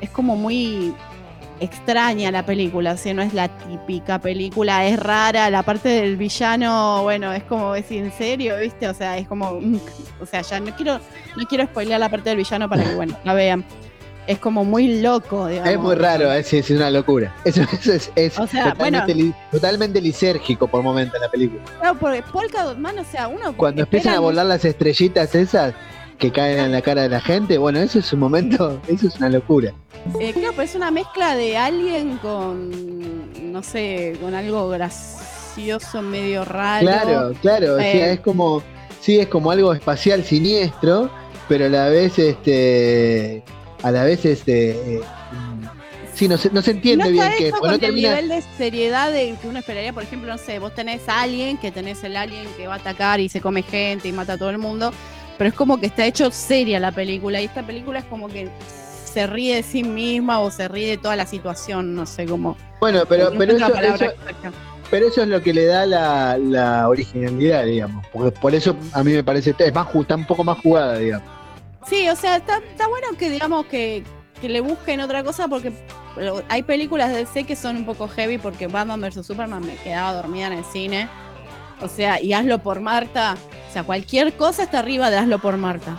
es 0.00 0.10
como 0.10 0.36
muy 0.36 0.94
extraña 1.60 2.30
la 2.30 2.46
película, 2.46 2.92
o 2.92 2.96
sea, 2.96 3.12
no 3.12 3.20
es 3.20 3.34
la 3.34 3.48
típica 3.48 4.18
película, 4.18 4.86
es 4.86 4.98
rara, 4.98 5.50
la 5.50 5.62
parte 5.62 5.90
del 5.90 6.16
villano, 6.16 7.02
bueno, 7.02 7.32
es 7.34 7.42
como 7.44 7.74
decir, 7.74 8.02
¿en 8.02 8.12
serio? 8.12 8.56
¿Viste? 8.58 8.88
O 8.88 8.94
sea, 8.94 9.18
es 9.18 9.28
como, 9.28 9.60
o 10.20 10.26
sea, 10.26 10.40
ya 10.40 10.58
no 10.58 10.74
quiero, 10.74 10.98
no 11.36 11.44
quiero 11.46 11.64
spoilear 11.66 12.00
la 12.00 12.08
parte 12.08 12.30
del 12.30 12.38
villano 12.38 12.68
para 12.68 12.82
que, 12.84 12.94
bueno, 12.94 13.16
la 13.24 13.34
vean. 13.34 13.64
Es 14.26 14.38
como 14.38 14.64
muy 14.64 15.00
loco, 15.00 15.48
digamos. 15.48 15.70
Es 15.72 15.78
muy 15.78 15.96
raro, 15.96 16.32
es, 16.32 16.52
es 16.52 16.70
una 16.70 16.88
locura. 16.90 17.34
Es, 17.44 17.58
es 18.14 18.38
O 18.38 18.46
sea, 18.46 18.72
totalmente, 18.72 19.14
li- 19.14 19.34
totalmente 19.50 20.00
lisérgico 20.00 20.68
por 20.68 20.82
momento 20.82 21.16
en 21.16 21.22
la 21.22 21.28
película. 21.30 21.60
Claro, 21.80 21.98
porque 21.98 22.22
Polka 22.22 22.74
Man, 22.74 22.98
o 22.98 23.04
sea, 23.04 23.26
uno 23.28 23.54
Cuando 23.56 23.82
empiezan 23.82 24.14
a 24.14 24.20
volar 24.20 24.46
las 24.46 24.64
estrellitas 24.64 25.34
esas 25.34 25.74
que 26.20 26.30
caen 26.30 26.58
en 26.60 26.72
la 26.72 26.82
cara 26.82 27.02
de 27.02 27.08
la 27.08 27.20
gente, 27.20 27.58
bueno, 27.58 27.80
eso 27.80 27.98
es 27.98 28.12
un 28.12 28.20
momento, 28.20 28.80
eso 28.88 29.08
es 29.08 29.16
una 29.16 29.28
locura. 29.30 29.72
Eh, 30.20 30.32
claro, 30.32 30.50
pero 30.52 30.62
es 30.62 30.74
una 30.76 30.90
mezcla 30.90 31.34
de 31.34 31.56
alguien 31.56 32.18
con, 32.18 33.52
no 33.52 33.62
sé, 33.62 34.16
con 34.20 34.34
algo 34.34 34.68
gracioso, 34.68 36.02
medio 36.02 36.44
raro. 36.44 36.86
Claro, 36.86 37.32
claro, 37.40 37.74
o 37.74 37.78
sea, 37.78 38.08
Eh. 38.08 38.12
es 38.12 38.20
como, 38.20 38.62
sí, 39.00 39.18
es 39.18 39.26
como 39.28 39.50
algo 39.50 39.72
espacial 39.74 40.22
siniestro, 40.24 41.10
pero 41.48 41.66
a 41.66 41.68
la 41.68 41.88
vez, 41.88 42.18
este, 42.18 43.42
a 43.82 43.90
la 43.90 44.04
vez, 44.04 44.24
este, 44.24 44.70
eh, 44.96 45.00
sí, 46.14 46.28
no 46.28 46.36
se, 46.38 46.50
no 46.50 46.62
se 46.62 46.70
entiende 46.72 47.04
no 47.06 47.10
bien 47.10 47.24
qué, 47.36 47.50
porque 47.50 47.58
con 47.60 47.68
no 47.68 47.74
el 47.74 47.80
termina, 47.80 48.08
nivel 48.10 48.28
de 48.28 48.42
seriedad 48.56 49.10
de 49.10 49.34
que 49.40 49.48
uno 49.48 49.58
esperaría, 49.58 49.92
por 49.92 50.02
ejemplo, 50.02 50.30
no 50.30 50.38
sé, 50.38 50.58
vos 50.58 50.74
tenés 50.74 51.08
a 51.08 51.22
alguien 51.22 51.56
que 51.58 51.70
tenés 51.72 52.04
el 52.04 52.16
alien 52.16 52.46
que 52.56 52.66
va 52.66 52.74
a 52.74 52.76
atacar 52.78 53.20
y 53.20 53.28
se 53.28 53.40
come 53.40 53.62
gente 53.62 54.08
y 54.08 54.12
mata 54.12 54.34
a 54.34 54.38
todo 54.38 54.50
el 54.50 54.58
mundo, 54.58 54.92
pero 55.40 55.48
es 55.48 55.56
como 55.56 55.80
que 55.80 55.86
está 55.86 56.04
hecho 56.04 56.30
seria 56.30 56.78
la 56.78 56.92
película 56.92 57.40
y 57.40 57.46
esta 57.46 57.62
película 57.62 58.00
es 58.00 58.04
como 58.04 58.28
que 58.28 58.50
se 59.06 59.26
ríe 59.26 59.56
de 59.56 59.62
sí 59.62 59.82
misma 59.82 60.38
o 60.38 60.50
se 60.50 60.68
ríe 60.68 60.90
de 60.90 60.96
toda 60.98 61.16
la 61.16 61.24
situación, 61.24 61.94
no 61.94 62.04
sé 62.04 62.26
cómo. 62.26 62.58
bueno, 62.78 63.04
pero, 63.08 63.30
no 63.30 63.38
pero 63.38 63.54
eso, 63.54 63.64
pero 64.90 65.06
eso 65.08 65.22
es 65.22 65.28
lo 65.28 65.40
que 65.40 65.54
le 65.54 65.64
da 65.64 65.86
la, 65.86 66.36
la 66.36 66.86
originalidad, 66.90 67.64
digamos, 67.64 68.06
porque 68.12 68.38
por 68.38 68.54
eso 68.54 68.76
a 68.92 69.02
mí 69.02 69.14
me 69.14 69.24
parece, 69.24 69.54
es 69.58 69.74
más, 69.74 69.88
está 69.94 70.14
un 70.14 70.26
poco 70.26 70.44
más 70.44 70.58
jugada, 70.58 70.98
digamos. 70.98 71.26
Sí, 71.86 72.06
o 72.10 72.16
sea, 72.16 72.36
está, 72.36 72.58
está 72.58 72.86
bueno 72.88 73.08
que 73.18 73.30
digamos 73.30 73.64
que, 73.64 74.04
que 74.42 74.48
le 74.50 74.60
busquen 74.60 75.00
otra 75.00 75.24
cosa 75.24 75.48
porque 75.48 75.72
hay 76.50 76.62
películas 76.64 77.12
de 77.12 77.24
DC 77.24 77.44
que 77.44 77.56
son 77.56 77.76
un 77.76 77.86
poco 77.86 78.08
heavy 78.08 78.36
porque 78.36 78.66
Batman 78.66 79.00
vs 79.00 79.24
Superman 79.24 79.66
me 79.66 79.76
quedaba 79.76 80.12
dormida 80.12 80.48
en 80.48 80.52
el 80.52 80.64
cine. 80.66 81.08
O 81.82 81.88
sea, 81.88 82.20
y 82.20 82.32
hazlo 82.32 82.58
por 82.62 82.80
Marta. 82.80 83.36
O 83.68 83.72
sea, 83.72 83.84
cualquier 83.84 84.32
cosa 84.34 84.64
está 84.64 84.80
arriba 84.80 85.10
de 85.10 85.18
hazlo 85.18 85.38
por 85.38 85.56
Marta. 85.56 85.98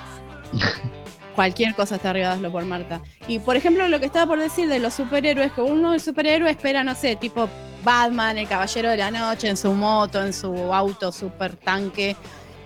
cualquier 1.36 1.74
cosa 1.76 1.96
está 1.96 2.10
arriba 2.12 2.28
de 2.30 2.34
hazlo 2.36 2.52
por 2.52 2.66
Marta. 2.66 3.02
Y 3.28 3.40
por 3.40 3.56
ejemplo, 3.56 3.88
lo 3.88 4.00
que 4.00 4.06
estaba 4.06 4.28
por 4.28 4.40
decir 4.40 4.68
de 4.68 4.80
los 4.80 4.94
superhéroes, 4.94 5.52
que 5.54 5.62
uno 5.62 5.92
de 5.92 6.00
superhéroe 6.00 6.50
espera, 6.50 6.84
no 6.84 6.96
sé, 6.96 7.16
tipo 7.16 7.50
Batman, 7.84 8.38
el 8.38 8.48
Caballero 8.48 8.90
de 8.90 8.98
la 8.98 9.12
Noche, 9.12 9.48
en 9.48 9.58
su 9.58 9.74
moto, 9.74 10.22
en 10.24 10.34
su 10.34 10.54
auto 10.74 11.12
super 11.12 11.56
tanque, 11.56 12.16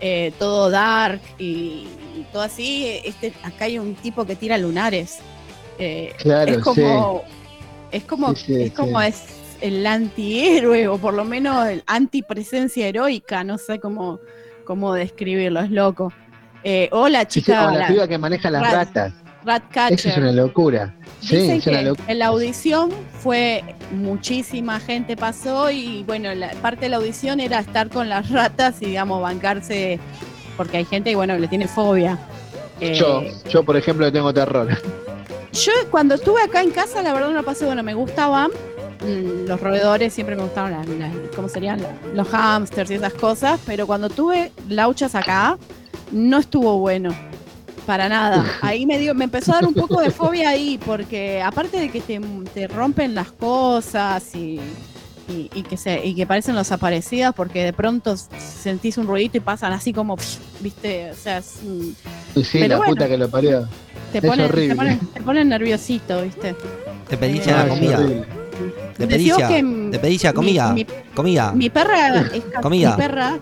eh, 0.01 0.33
todo 0.37 0.69
dark 0.69 1.21
y, 1.37 1.87
y 2.17 2.25
todo 2.31 2.41
así. 2.41 2.99
Este, 3.03 3.33
acá 3.43 3.65
hay 3.65 3.79
un 3.79 3.95
tipo 3.95 4.25
que 4.25 4.35
tira 4.35 4.57
lunares. 4.57 5.19
Eh, 5.77 6.13
Claro, 6.17 6.51
es 6.51 6.57
como, 6.59 7.23
es 7.91 8.03
como, 8.03 8.35
Sí, 8.35 8.45
sí, 8.45 8.61
es 8.63 8.71
como 8.71 9.01
sí. 9.01 9.07
Es 9.61 9.63
el 9.63 9.85
antihéroe, 9.85 10.87
o 10.87 10.97
por 10.97 11.13
lo 11.13 11.23
menos 11.25 11.67
el 11.67 11.83
antipresencia 11.87 12.87
heroica, 12.87 13.43
no 13.43 13.57
sé 13.57 13.79
cómo, 13.79 14.19
cómo 14.65 14.93
describirlo, 14.93 15.59
es 15.61 15.71
loco. 15.71 16.11
Eh, 16.63 16.89
o 16.91 17.07
la 17.09 17.27
chica, 17.27 17.67
o 17.67 17.71
la 17.71 17.77
la 17.79 17.87
piba 17.87 18.07
que 18.07 18.17
maneja 18.17 18.49
las 18.49 18.63
Rat- 18.63 18.73
ratas, 18.95 19.13
Ratcatcher. 19.45 19.99
eso 19.99 20.09
es 20.09 20.17
una 20.17 20.31
locura. 20.31 20.95
Sí, 21.21 21.37
Dicen 21.37 21.51
es 21.57 21.67
una 21.67 21.77
que 21.79 21.85
locura. 21.85 22.11
en 22.11 22.19
la 22.19 22.25
audición 22.27 22.91
fue 23.19 23.63
muchísima 23.91 24.79
gente 24.79 25.15
pasó 25.15 25.69
y 25.69 26.03
bueno, 26.07 26.33
la 26.33 26.49
parte 26.61 26.81
de 26.85 26.89
la 26.89 26.97
audición 26.97 27.39
era 27.39 27.59
estar 27.59 27.89
con 27.89 28.09
las 28.09 28.29
ratas 28.31 28.81
y 28.81 28.85
digamos 28.85 29.21
bancarse 29.21 29.99
porque 30.57 30.77
hay 30.77 30.85
gente 30.85 31.11
que 31.11 31.15
bueno 31.15 31.37
le 31.37 31.47
tiene 31.47 31.67
fobia. 31.67 32.17
Eh, 32.79 32.95
Yo, 32.95 33.21
yo 33.49 33.63
por 33.63 33.77
ejemplo 33.77 34.05
le 34.05 34.11
tengo 34.11 34.33
terror. 34.33 34.67
yo 35.53 35.71
cuando 35.91 36.15
estuve 36.15 36.41
acá 36.41 36.61
en 36.61 36.71
casa 36.71 37.01
la 37.03 37.13
verdad 37.13 37.29
no 37.29 37.35
la 37.35 37.43
pasé 37.43 37.65
bueno, 37.65 37.83
me 37.83 37.93
gustaban 37.93 38.49
los 39.05 39.59
roedores, 39.59 40.13
siempre 40.13 40.35
me 40.35 40.43
gustaban 40.43 40.71
las, 40.71 40.87
las- 40.87 41.13
¿cómo 41.35 41.47
serían? 41.49 41.79
Los 42.13 42.27
hamsters 42.29 42.91
y 42.91 42.95
esas 42.95 43.13
cosas, 43.13 43.59
pero 43.65 43.85
cuando 43.87 44.09
tuve 44.09 44.51
lauchas 44.69 45.15
acá 45.15 45.57
no 46.11 46.37
estuvo 46.39 46.77
bueno. 46.79 47.13
Para 47.85 48.09
nada. 48.09 48.43
Ahí 48.61 48.85
me 48.87 48.97
dio, 48.97 49.13
me 49.13 49.25
empezó 49.25 49.51
a 49.51 49.55
dar 49.55 49.65
un 49.65 49.73
poco 49.75 50.01
de 50.01 50.09
fobia 50.09 50.49
ahí, 50.49 50.79
porque 50.83 51.41
aparte 51.41 51.79
de 51.79 51.89
que 51.89 52.01
te, 52.01 52.19
te 52.53 52.67
rompen 52.67 53.13
las 53.13 53.31
cosas 53.31 54.33
y, 54.35 54.59
y, 55.29 55.51
y 55.53 55.61
que 55.61 55.77
se, 55.77 56.03
y 56.03 56.15
que 56.15 56.25
parecen 56.25 56.55
los 56.55 56.71
aparecidas, 56.71 57.35
porque 57.35 57.63
de 57.63 57.73
pronto 57.73 58.15
sentís 58.17 58.97
un 58.97 59.05
ruidito 59.05 59.37
y 59.37 59.39
pasan 59.41 59.71
así 59.71 59.93
como, 59.93 60.17
viste, 60.61 61.11
o 61.11 61.15
sea, 61.15 61.37
es 61.37 61.59
sí, 62.33 62.47
Pero 62.53 62.67
la 62.69 62.77
bueno. 62.77 62.93
puta 62.93 63.07
que 63.07 63.17
lo 63.19 63.29
parió. 63.29 63.67
te, 64.11 64.17
Es 64.17 64.25
ponen, 64.25 64.45
horrible. 64.47 64.69
te, 64.69 64.75
ponen, 64.75 64.99
te 65.13 65.21
ponen 65.21 65.49
nerviosito, 65.49 66.23
viste. 66.23 66.55
Te 67.07 67.17
pedicia 67.17 67.61
Ah, 67.61 67.63
la 67.65 67.69
comida. 67.69 67.99
Que 68.55 68.71
te 69.91 69.99
pedicia 69.99 70.31
mi- 70.31 70.35
comida. 70.35 70.73
Mi, 70.73 70.85
Comida. 71.15 71.51
mi 71.53 71.69
perra 71.69 72.21
es 72.33 72.43
Comida. 72.61 72.91
mi 72.91 72.97
perra, 72.97 73.37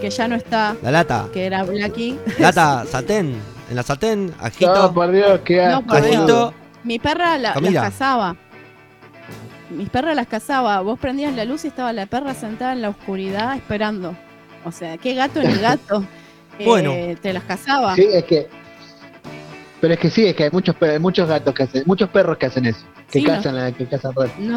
que 0.00 0.10
ya 0.10 0.28
no 0.28 0.34
está, 0.36 0.76
La 0.82 0.90
lata. 0.90 1.28
que 1.32 1.46
era 1.46 1.62
Blackie. 1.64 2.18
Lata, 2.38 2.84
satén. 2.90 3.36
En 3.68 3.76
la 3.76 3.82
satén, 3.82 4.26
No, 4.26 4.34
ajito. 4.44 4.92
por 4.94 5.10
Dios, 5.10 5.40
qué 5.44 5.56
No, 5.66 5.78
asco. 5.78 5.86
por 5.88 6.02
Dios. 6.02 6.16
boludo. 6.20 6.42
Ajito. 6.48 6.54
Mi 6.84 6.98
perra 6.98 7.36
la- 7.38 7.54
las 7.60 7.72
cazaba. 7.90 8.36
Mis 9.70 9.90
perras 9.90 10.14
las 10.14 10.28
cazaba. 10.28 10.80
Vos 10.82 10.98
prendías 10.98 11.34
la 11.34 11.44
luz 11.44 11.64
y 11.64 11.68
estaba 11.68 11.92
la 11.92 12.06
perra 12.06 12.34
sentada 12.34 12.72
en 12.72 12.82
la 12.82 12.90
oscuridad 12.90 13.56
esperando. 13.56 14.16
O 14.64 14.70
sea, 14.72 14.96
qué 14.98 15.14
gato 15.14 15.42
ni 15.42 15.54
gato. 15.54 16.04
Eh, 16.58 16.64
Bueno. 16.64 16.90
Te 17.20 17.34
las 17.34 17.42
cazaba. 17.42 17.94
Sí, 17.96 18.06
es 18.10 18.24
que. 18.24 18.48
Pero 19.80 19.94
es 19.94 20.00
que 20.00 20.10
sí, 20.10 20.26
es 20.26 20.34
que 20.34 20.44
hay 20.44 20.50
muchos, 20.50 20.74
hay 20.80 20.98
muchos 20.98 21.28
gatos 21.28 21.54
que 21.54 21.62
hacen, 21.64 21.82
muchos 21.86 22.08
perros 22.10 22.38
que 22.38 22.46
hacen 22.46 22.64
eso, 22.66 22.80
que 23.10 23.20
Sí, 23.20 23.24
no. 23.24 23.34
cazan, 23.34 23.56
la- 23.56 23.72
que 23.72 23.86
cazan 23.86 24.12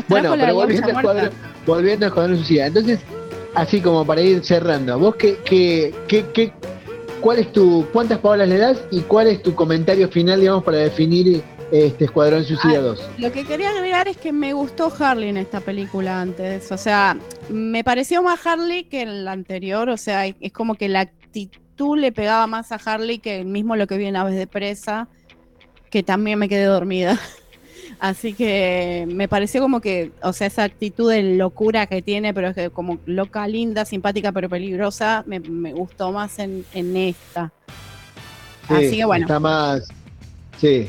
Bueno, 0.08 0.36
pero 0.40 0.56
volviendo 0.56 0.88
al 0.98 1.02
cuadro, 1.04 1.30
volviendo 1.66 2.06
al 2.06 2.14
cuadro 2.14 2.36
suicida. 2.38 2.68
Entonces, 2.68 3.00
así 3.54 3.82
como 3.82 4.06
para 4.06 4.22
ir 4.22 4.44
cerrando, 4.44 4.98
vos 4.98 5.16
qué, 5.16 5.38
qué, 5.44 5.94
qué, 6.08 6.26
qué- 6.34 6.54
cuál 7.20 7.40
es 7.40 7.52
tu, 7.52 7.86
cuántas 7.92 8.20
palabras 8.20 8.48
le 8.48 8.58
das 8.58 8.82
y 8.92 9.02
cuál 9.02 9.28
es 9.28 9.44
tu 9.44 9.54
comentario 9.56 10.08
final, 10.08 10.40
digamos, 10.40 10.64
para 10.64 10.78
definir 10.78 11.42
este 11.72 12.06
Escuadrón 12.06 12.44
Suicida 12.46 12.78
Ah, 12.80 12.82
2. 12.82 13.10
Lo 13.20 13.32
que 13.32 13.44
quería 13.46 13.70
agregar 13.72 14.08
es 14.08 14.18
que 14.18 14.32
me 14.32 14.54
gustó 14.54 14.92
Harley 14.98 15.30
en 15.30 15.38
esta 15.38 15.60
película 15.60 16.20
antes. 16.22 16.72
O 16.72 16.78
sea, 16.78 17.16
me 17.50 17.84
pareció 17.84 18.24
más 18.24 18.44
Harley 18.48 18.86
que 18.86 19.02
en 19.02 19.24
la 19.26 19.34
anterior. 19.34 19.90
O 19.90 19.98
sea, 19.98 20.26
es 20.26 20.52
como 20.52 20.74
que 20.76 20.90
la 20.90 21.02
actitud 21.02 21.60
le 21.80 22.12
pegaba 22.12 22.48
más 22.48 22.72
a 22.72 22.76
Harley 22.76 23.20
que 23.20 23.40
el 23.40 23.46
mismo 23.46 23.76
lo 23.76 23.88
que 23.88 23.98
vi 23.98 24.06
en 24.06 24.16
Aves 24.16 24.36
de 24.36 24.48
Presa, 24.48 25.08
que 25.90 26.04
también 26.04 26.40
me 26.40 26.50
quedé 26.50 26.66
dormida. 26.66 27.20
Así 28.00 28.34
que 28.34 29.06
me 29.10 29.28
pareció 29.28 29.62
como 29.62 29.82
que, 29.82 30.12
o 30.22 30.32
sea, 30.32 30.48
esa 30.48 30.64
actitud 30.64 31.12
de 31.12 31.36
locura 31.36 31.88
que 31.88 32.02
tiene, 32.02 32.34
pero 32.34 32.50
es 32.50 32.56
que 32.56 32.70
como 32.70 33.00
loca, 33.06 33.48
linda, 33.48 33.84
simpática, 33.84 34.32
pero 34.32 34.48
peligrosa, 34.48 35.24
me, 35.28 35.40
me 35.40 35.74
gustó 35.74 36.12
más 36.12 36.40
en, 36.40 36.66
en 36.74 36.96
esta. 36.96 37.52
Sí, 38.68 38.74
Así 38.74 38.98
que 38.98 39.06
bueno. 39.06 39.26
Está 39.26 39.40
más. 39.40 39.88
Sí. 40.60 40.88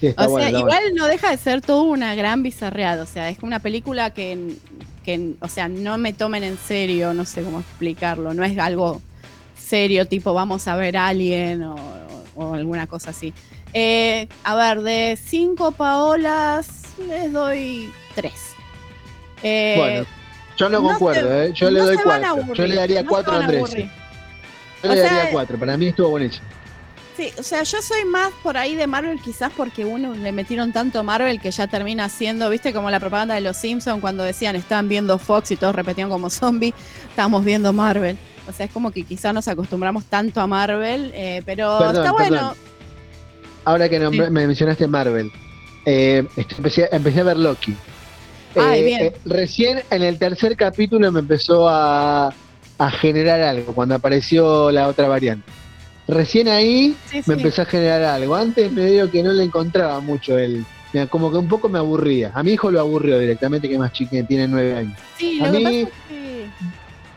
Sí, 0.00 0.08
está 0.08 0.26
O 0.26 0.30
bueno, 0.30 0.48
sea, 0.48 0.58
igual 0.58 0.82
bueno. 0.82 1.04
no 1.04 1.06
deja 1.08 1.30
de 1.30 1.36
ser 1.36 1.60
toda 1.60 1.82
una 1.82 2.14
gran 2.14 2.42
bizarreada. 2.42 3.02
O 3.02 3.06
sea, 3.06 3.28
es 3.28 3.38
una 3.42 3.58
película 3.60 4.10
que, 4.10 4.56
que, 5.04 5.34
o 5.40 5.48
sea, 5.48 5.68
no 5.68 5.98
me 5.98 6.12
tomen 6.12 6.44
en 6.44 6.56
serio, 6.58 7.12
no 7.12 7.24
sé 7.24 7.42
cómo 7.42 7.60
explicarlo. 7.60 8.32
No 8.32 8.44
es 8.44 8.58
algo 8.58 9.02
serio, 9.66 10.06
tipo 10.06 10.32
vamos 10.34 10.66
a 10.68 10.76
ver 10.76 10.96
Alien 10.96 11.62
o, 11.64 11.76
o 12.36 12.54
alguna 12.54 12.86
cosa 12.86 13.10
así. 13.10 13.32
Eh, 13.72 14.28
a 14.44 14.54
ver, 14.54 14.80
de 14.82 15.18
cinco 15.22 15.72
Paolas 15.72 16.68
les 17.08 17.32
doy 17.32 17.92
tres. 18.14 18.54
Eh, 19.42 19.74
Bueno, 19.76 20.06
yo 20.56 20.68
no, 20.68 20.80
no 20.80 20.88
concuerdo, 20.88 21.28
se- 21.28 21.46
¿eh? 21.46 21.52
Yo 21.54 21.70
le 21.70 21.80
doy 21.80 21.96
cuatro. 22.02 22.54
Yo 22.54 22.66
le 22.66 22.74
daría 22.76 23.02
no 23.02 23.08
cuatro 23.10 23.32
a 23.34 23.40
Andrés. 23.44 23.74
Yo 24.82 24.90
O 24.90 24.94
le 24.94 25.00
daría 25.00 25.30
cuatro. 25.30 25.58
Para 25.58 25.76
mí 25.76 25.88
estuvo 25.88 26.10
buenísimo. 26.10 26.44
Sí, 27.16 27.30
o 27.38 27.42
sea, 27.42 27.62
yo 27.62 27.80
soy 27.80 28.04
más 28.04 28.30
por 28.42 28.58
ahí 28.58 28.74
de 28.74 28.86
Marvel 28.86 29.18
quizás 29.22 29.50
porque 29.56 29.86
uno 29.86 30.14
le 30.14 30.32
metieron 30.32 30.70
tanto 30.72 31.02
Marvel 31.02 31.40
que 31.40 31.50
ya 31.50 31.66
termina 31.66 32.10
siendo, 32.10 32.50
viste, 32.50 32.74
como 32.74 32.90
la 32.90 33.00
propaganda 33.00 33.34
de 33.34 33.40
los 33.40 33.56
Simpsons 33.56 34.02
cuando 34.02 34.22
decían 34.22 34.54
estaban 34.54 34.86
viendo 34.88 35.18
Fox 35.18 35.50
y 35.50 35.56
todos 35.56 35.74
repetían 35.74 36.10
como 36.10 36.28
zombie, 36.28 36.74
estábamos 37.08 37.42
viendo 37.42 37.72
Marvel. 37.72 38.18
O 38.48 38.52
sea, 38.52 38.66
es 38.66 38.72
como 38.72 38.90
que 38.90 39.02
quizás 39.04 39.34
nos 39.34 39.48
acostumbramos 39.48 40.04
tanto 40.04 40.40
a 40.40 40.46
Marvel, 40.46 41.10
eh, 41.14 41.42
pero 41.44 41.78
Perdón, 41.78 41.96
está 41.96 42.14
perdón. 42.16 42.28
bueno. 42.28 42.54
Ahora 43.64 43.88
que 43.88 43.98
nombré- 43.98 44.26
Sí. 44.26 44.30
me 44.32 44.46
mencionaste 44.46 44.86
Marvel, 44.86 45.30
eh, 45.84 46.24
este, 46.36 46.54
empecé, 46.56 46.88
empecé 46.92 47.20
a 47.20 47.24
ver 47.24 47.36
Loki. 47.36 47.74
Ay, 48.54 48.80
Eh, 48.80 48.84
bien. 48.84 49.12
recién 49.24 49.82
en 49.90 50.02
el 50.02 50.18
tercer 50.18 50.56
capítulo 50.56 51.10
me 51.12 51.20
empezó 51.20 51.68
a, 51.68 52.32
a 52.78 52.90
generar 52.92 53.40
algo, 53.42 53.74
cuando 53.74 53.94
apareció 53.96 54.70
la 54.70 54.88
otra 54.88 55.08
variante. 55.08 55.50
Recién 56.08 56.46
ahí 56.48 56.96
Sí, 57.10 57.16
me 57.18 57.22
sí. 57.24 57.32
empezó 57.32 57.62
a 57.62 57.64
generar 57.64 58.02
algo. 58.04 58.36
Antes 58.36 58.70
me 58.70 58.86
dio 58.86 59.10
que 59.10 59.22
no 59.24 59.32
le 59.32 59.42
encontraba 59.42 59.98
mucho 60.00 60.38
él. 60.38 60.64
Mira, 60.92 61.08
Como 61.08 61.32
que 61.32 61.36
un 61.36 61.48
poco 61.48 61.68
me 61.68 61.78
aburría. 61.80 62.30
A 62.32 62.44
mi 62.44 62.52
hijo 62.52 62.70
lo 62.70 62.78
aburrió 62.80 63.18
directamente, 63.18 63.66
que 63.66 63.74
es 63.74 63.80
más 63.80 63.92
chique, 63.92 64.22
tiene 64.22 64.46
nueve 64.46 64.74
años. 64.76 64.96
Sí, 65.18 65.40
a 65.44 65.50
mí- 65.50 65.88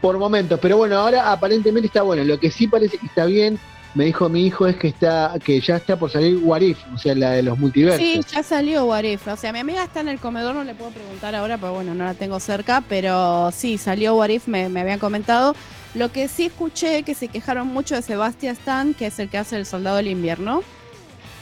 Por 0.02 0.18
momentos, 0.18 0.60
pero 0.62 0.78
bueno, 0.78 0.98
ahora 0.98 1.32
aparentemente 1.32 1.88
está 1.88 2.02
bueno. 2.04 2.24
Lo 2.24 2.40
que 2.40 2.52
sí 2.52 2.68
parece 2.68 2.98
que 2.98 3.06
está 3.06 3.26
bien, 3.26 3.60
me 3.96 4.06
dijo 4.06 4.30
mi 4.30 4.46
hijo, 4.46 4.66
es 4.68 4.78
que 4.78 4.88
está, 4.88 5.34
que 5.44 5.60
ya 5.60 5.78
está 5.78 5.98
por 5.98 6.10
salir 6.10 6.38
What 6.42 6.62
If, 6.62 6.78
o 6.94 6.98
sea, 6.98 7.16
la 7.16 7.32
de 7.32 7.44
los 7.44 7.58
multiversos. 7.60 8.00
Sí, 8.02 8.22
ya 8.32 8.44
salió 8.44 8.86
Warif. 8.86 9.28
O 9.28 9.36
sea, 9.36 9.52
mi 9.52 9.60
amiga 9.60 9.84
está 9.84 10.00
en 10.00 10.10
el 10.10 10.20
comedor, 10.20 10.56
no 10.56 10.64
le 10.64 10.74
puedo 10.76 10.92
preguntar 10.92 11.36
ahora, 11.36 11.58
pero 11.58 11.74
bueno, 11.74 11.94
no 11.96 12.06
la 12.06 12.14
tengo 12.14 12.40
cerca. 12.40 12.82
Pero 12.88 13.52
sí, 13.52 13.78
salió 13.78 14.16
Warif, 14.16 14.48
me, 14.48 14.70
me 14.70 14.82
habían 14.82 15.00
comentado. 15.00 15.56
Lo 15.96 16.12
que 16.12 16.28
sí 16.28 16.46
escuché 16.46 17.04
que 17.04 17.16
se 17.16 17.28
quejaron 17.30 17.68
mucho 17.68 17.96
de 17.96 18.04
Sebastian 18.04 18.56
Stan, 18.56 18.94
que 18.94 19.08
es 19.08 19.18
el 19.20 19.28
que 19.28 19.40
hace 19.40 19.58
el 19.58 19.66
Soldado 19.66 19.98
del 19.98 20.08
Invierno. 20.08 20.62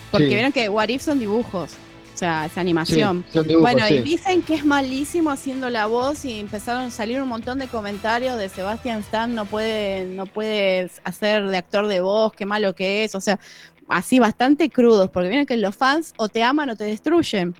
Porque 0.09 0.27
Sí. 0.29 0.33
vieron 0.33 0.53
que 0.53 0.69
Warif 0.69 1.01
son 1.03 1.19
dibujos. 1.19 1.71
O 2.17 2.19
sea, 2.19 2.47
es 2.47 2.57
animación. 2.57 3.23
Sí, 3.31 3.55
bueno, 3.57 3.87
y 3.87 3.99
dicen 3.99 4.41
que 4.41 4.55
es 4.55 4.65
malísimo 4.65 5.29
haciendo 5.29 5.69
la 5.69 5.85
voz 5.85 6.25
y 6.25 6.39
empezaron 6.39 6.85
a 6.85 6.89
salir 6.89 7.21
un 7.21 7.29
montón 7.29 7.59
de 7.59 7.67
comentarios 7.67 8.39
de 8.39 8.49
Sebastian 8.49 9.01
Stan 9.01 9.35
no 9.35 9.45
puede, 9.45 10.05
no 10.05 10.25
puede 10.25 10.89
hacer 11.03 11.47
de 11.47 11.57
actor 11.57 11.85
de 11.85 12.01
voz, 12.01 12.33
qué 12.33 12.47
malo 12.47 12.73
que 12.73 13.03
es, 13.03 13.13
o 13.13 13.21
sea, 13.21 13.39
así 13.87 14.17
bastante 14.17 14.71
crudos, 14.71 15.11
porque 15.11 15.29
vienen 15.29 15.45
que 15.45 15.57
los 15.57 15.75
fans 15.75 16.15
o 16.17 16.27
te 16.27 16.41
aman 16.41 16.71
o 16.71 16.75
te 16.75 16.85
destruyen. 16.85 17.53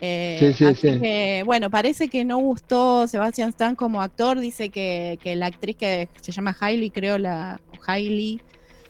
Eh, 0.00 0.38
Sí, 0.40 0.52
sí, 0.54 0.64
así 0.64 0.90
sí. 0.90 1.00
que, 1.00 1.44
bueno, 1.46 1.70
parece 1.70 2.08
que 2.08 2.24
no 2.24 2.38
gustó 2.38 3.06
Sebastian 3.06 3.50
Stan 3.50 3.76
como 3.76 4.02
actor, 4.02 4.40
dice 4.40 4.70
que, 4.70 5.20
que 5.22 5.36
la 5.36 5.46
actriz 5.46 5.76
que 5.76 6.08
se 6.20 6.32
llama 6.32 6.56
Hailey, 6.58 6.90
creo, 6.90 7.16
la 7.16 7.60
Hailey, 7.86 8.40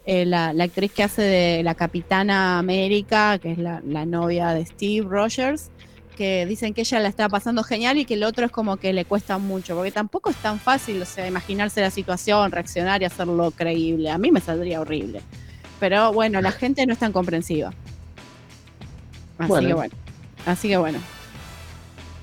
eh, 0.06 0.24
la, 0.26 0.52
la 0.52 0.64
actriz 0.64 0.92
que 0.92 1.02
hace 1.02 1.22
de 1.22 1.62
la 1.62 1.74
Capitana 1.74 2.58
América, 2.58 3.38
que 3.38 3.52
es 3.52 3.58
la, 3.58 3.80
la 3.86 4.04
novia 4.04 4.50
de 4.50 4.66
Steve 4.66 5.06
Rogers, 5.08 5.70
que 6.16 6.46
dicen 6.46 6.74
que 6.74 6.82
ella 6.82 7.00
la 7.00 7.08
está 7.08 7.28
pasando 7.28 7.64
genial 7.64 7.98
y 7.98 8.04
que 8.04 8.14
el 8.14 8.22
otro 8.22 8.46
es 8.46 8.52
como 8.52 8.76
que 8.76 8.92
le 8.92 9.04
cuesta 9.04 9.38
mucho, 9.38 9.74
porque 9.74 9.90
tampoco 9.90 10.30
es 10.30 10.36
tan 10.36 10.60
fácil, 10.60 11.02
o 11.02 11.04
sea, 11.04 11.26
imaginarse 11.26 11.80
la 11.80 11.90
situación, 11.90 12.52
reaccionar 12.52 13.02
y 13.02 13.06
hacerlo 13.06 13.50
creíble. 13.50 14.10
A 14.10 14.18
mí 14.18 14.30
me 14.30 14.40
saldría 14.40 14.80
horrible. 14.80 15.20
Pero 15.80 16.12
bueno, 16.12 16.40
la 16.40 16.52
gente 16.52 16.86
no 16.86 16.92
es 16.92 16.98
tan 17.00 17.12
comprensiva. 17.12 17.72
Así 19.38 19.48
Bueno. 19.48 19.68
que 19.68 19.74
bueno. 19.74 19.94
Así 20.46 20.68
que 20.68 20.76
bueno. 20.76 20.98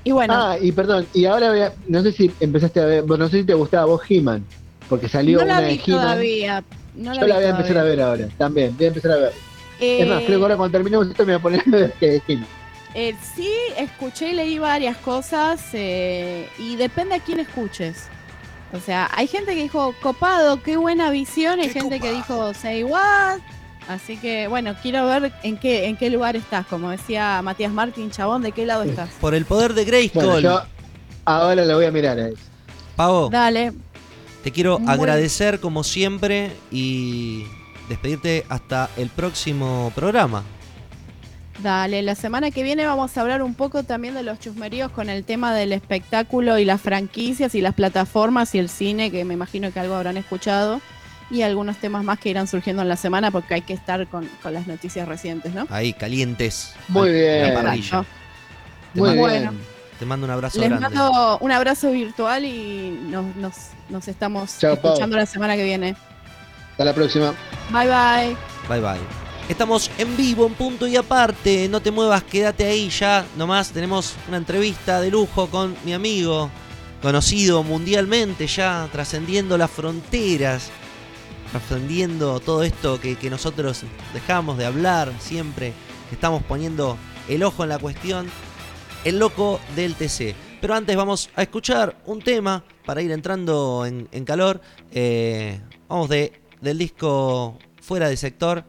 Y 0.04 0.12
bueno, 0.12 0.34
Ah, 0.36 0.58
y 0.60 0.72
perdón, 0.72 1.06
y 1.14 1.26
ahora 1.26 1.50
voy 1.50 1.60
a- 1.62 1.74
no 1.88 2.02
sé 2.02 2.12
si 2.12 2.32
empezaste 2.40 2.80
a 2.80 2.86
ver, 2.86 3.06
no 3.06 3.28
sé 3.28 3.40
si 3.40 3.44
te 3.44 3.54
gustaba 3.54 3.86
vos 3.86 4.02
He-Man, 4.10 4.44
porque 4.90 5.08
salió 5.10 5.40
no 5.40 5.46
la 5.46 5.58
una 5.60 5.68
vi 5.68 5.78
de 5.78 5.84
He-Man. 5.86 6.02
todavía. 6.02 6.64
No 6.96 7.14
Yo 7.14 7.28
la 7.28 7.36
voy 7.36 7.46
a 7.46 7.50
empezar 7.50 7.78
a 7.78 7.84
ver 7.84 8.02
ahora, 8.02 8.28
también, 8.38 8.76
voy 8.76 8.86
a 8.86 8.88
empezar 8.90 9.12
a 9.12 9.16
ver. 9.18 9.34
Es 9.80 10.08
más, 10.08 10.22
Eh, 10.22 10.26
creo 10.26 10.38
que 10.40 10.44
ahora 10.44 10.58
cuando 10.58 10.72
terminemos 10.78 11.08
esto 11.08 11.26
me 11.26 11.34
voy 11.34 11.40
a 11.40 11.42
poner 11.42 11.62
a 11.62 11.64
ver 11.72 11.94
de 12.00 12.22
He-Man. 12.28 12.48
Eh, 12.94 13.16
sí, 13.36 13.50
escuché 13.78 14.32
y 14.32 14.34
leí 14.34 14.60
varias 14.60 14.98
cosas 14.98 15.62
eh, 15.74 16.50
y 16.60 16.76
depende 16.76 17.16
a 17.16 17.20
quién 17.20 17.40
escuches. 17.40 18.08
O 18.74 18.80
sea, 18.80 19.10
hay 19.14 19.28
gente 19.28 19.54
que 19.56 19.62
dijo, 19.64 19.94
copado, 20.02 20.62
qué 20.62 20.78
buena 20.78 21.10
visión, 21.10 21.60
hay 21.60 21.70
gente 21.70 22.00
que 22.00 22.12
dijo, 22.12 22.54
say 22.54 22.84
what. 22.84 23.40
Así 23.88 24.18
que, 24.18 24.48
bueno, 24.48 24.76
quiero 24.82 25.06
ver 25.08 25.34
en 25.44 25.58
qué, 25.58 25.88
en 25.88 25.98
qué 25.98 26.10
lugar 26.10 26.36
estás. 26.36 26.66
Como 26.68 26.90
decía 26.90 27.42
Matías 27.42 27.72
Martín, 27.72 28.12
chabón, 28.12 28.42
¿de 28.44 28.52
qué 28.52 28.66
lado 28.66 28.84
estás? 28.84 29.10
Por 29.20 29.34
el 29.34 29.46
poder 29.46 29.74
de 29.74 29.84
Grayskull. 29.86 30.24
Bueno, 30.24 30.40
yo 30.40 30.62
ahora 31.26 31.66
lo 31.66 31.76
voy 31.76 31.86
a 31.86 31.92
mirar 31.92 32.20
a 32.20 32.28
eso. 32.28 32.38
Pavo, 32.96 33.30
Dale, 33.30 33.74
te 34.44 34.52
quiero 34.52 34.78
Bueno. 34.80 34.92
agradecer 34.92 35.60
como 35.60 35.84
siempre 35.84 36.52
y 36.72 37.46
despedirte 37.90 38.46
hasta 38.50 38.90
el 38.98 39.10
próximo 39.10 39.92
programa. 39.96 40.44
dale. 41.60 42.02
La 42.02 42.16
semana 42.16 42.50
que 42.52 42.64
viene 42.64 42.86
vamos 42.86 43.16
a 43.18 43.22
hablar 43.22 43.44
un 43.44 43.54
poco 43.54 43.84
también 43.84 44.16
de 44.16 44.24
los 44.24 44.40
chusmeríos 44.40 44.92
con 44.92 45.10
el 45.10 45.24
tema 45.24 45.54
del 45.54 45.74
espectáculo 45.74 46.58
y 46.58 46.66
las 46.66 46.82
franquicias 46.82 47.54
y 47.54 47.62
las 47.62 47.76
plataformas 47.76 48.56
y 48.56 48.60
el 48.60 48.68
cine, 48.70 49.12
que 49.12 49.24
me 49.26 49.36
imagino 49.36 49.72
que 49.72 49.80
algo 49.80 49.96
habrán 49.96 50.18
escuchado. 50.18 50.82
Y 51.30 51.44
algunos 51.44 51.78
temas 51.78 52.04
más 52.04 52.20
que 52.20 52.30
irán 52.30 52.48
surgiendo 52.48 52.82
en 52.82 52.90
la 52.90 52.98
semana 52.98 53.32
porque 53.32 53.54
hay 53.54 53.62
que 53.62 53.74
estar 53.74 54.06
con, 54.08 54.28
con 54.44 54.54
las 54.54 54.68
noticias 54.68 55.08
recientes, 55.08 55.54
¿no? 55.54 55.66
Ahí, 55.70 55.94
calientes. 55.94 56.74
Muy 56.90 57.12
bien. 57.12 57.54
la 57.54 58.06
Muy 58.94 59.14
bien. 59.14 59.71
Te 60.02 60.06
mando 60.08 60.26
un 60.26 60.32
abrazo 60.32 60.60
Les 60.60 60.68
grande. 60.68 60.90
mando 60.90 61.38
un 61.42 61.52
abrazo 61.52 61.92
virtual 61.92 62.44
y 62.44 62.90
nos, 63.04 63.36
nos, 63.36 63.54
nos 63.88 64.08
estamos 64.08 64.58
Chao, 64.58 64.76
Pau. 64.82 64.94
escuchando 64.94 65.16
la 65.16 65.28
semana 65.28 65.56
que 65.56 65.64
viene. 65.64 65.96
Hasta 66.72 66.86
la 66.86 66.96
próxima. 66.96 67.36
Bye 67.70 67.86
bye. 67.88 68.38
Bye 68.68 68.80
bye. 68.82 69.00
Estamos 69.48 69.92
en 70.00 70.18
vivo, 70.18 70.48
en 70.48 70.56
punto 70.56 70.88
y 70.88 70.96
aparte. 70.96 71.70
No 71.70 71.82
te 71.82 71.92
muevas, 71.92 72.24
quédate 72.24 72.66
ahí 72.66 72.90
ya. 72.90 73.24
Nomás 73.38 73.70
tenemos 73.70 74.16
una 74.28 74.38
entrevista 74.38 75.00
de 75.02 75.12
lujo 75.12 75.46
con 75.52 75.76
mi 75.86 75.94
amigo, 75.94 76.50
conocido 77.04 77.62
mundialmente 77.62 78.48
ya, 78.48 78.90
trascendiendo 78.92 79.56
las 79.56 79.70
fronteras, 79.70 80.72
trascendiendo 81.52 82.40
todo 82.40 82.64
esto 82.64 83.00
que, 83.00 83.18
que 83.18 83.30
nosotros 83.30 83.84
dejamos 84.16 84.58
de 84.58 84.66
hablar 84.66 85.14
siempre, 85.20 85.74
que 86.10 86.16
estamos 86.16 86.42
poniendo 86.42 86.98
el 87.30 87.44
ojo 87.44 87.62
en 87.62 87.70
la 87.70 87.78
cuestión, 87.78 88.32
el 89.04 89.20
loco 89.20 89.60
del 89.76 89.96
TC. 89.96 90.36
Pero 90.60 90.76
antes 90.76 90.96
vamos 90.96 91.30
a 91.36 91.42
escuchar 91.42 91.98
un 92.06 92.22
tema 92.22 92.64
para 92.86 93.02
ir 93.02 93.12
entrando 93.12 93.86
en, 93.86 94.26
calor. 94.26 94.62
Eh, 94.92 95.60
vamos 95.88 96.10
de, 96.10 96.42
del 96.62 96.78
disco 96.78 97.58
Fuera 97.82 98.10
de 98.10 98.18
Sector, 98.18 98.64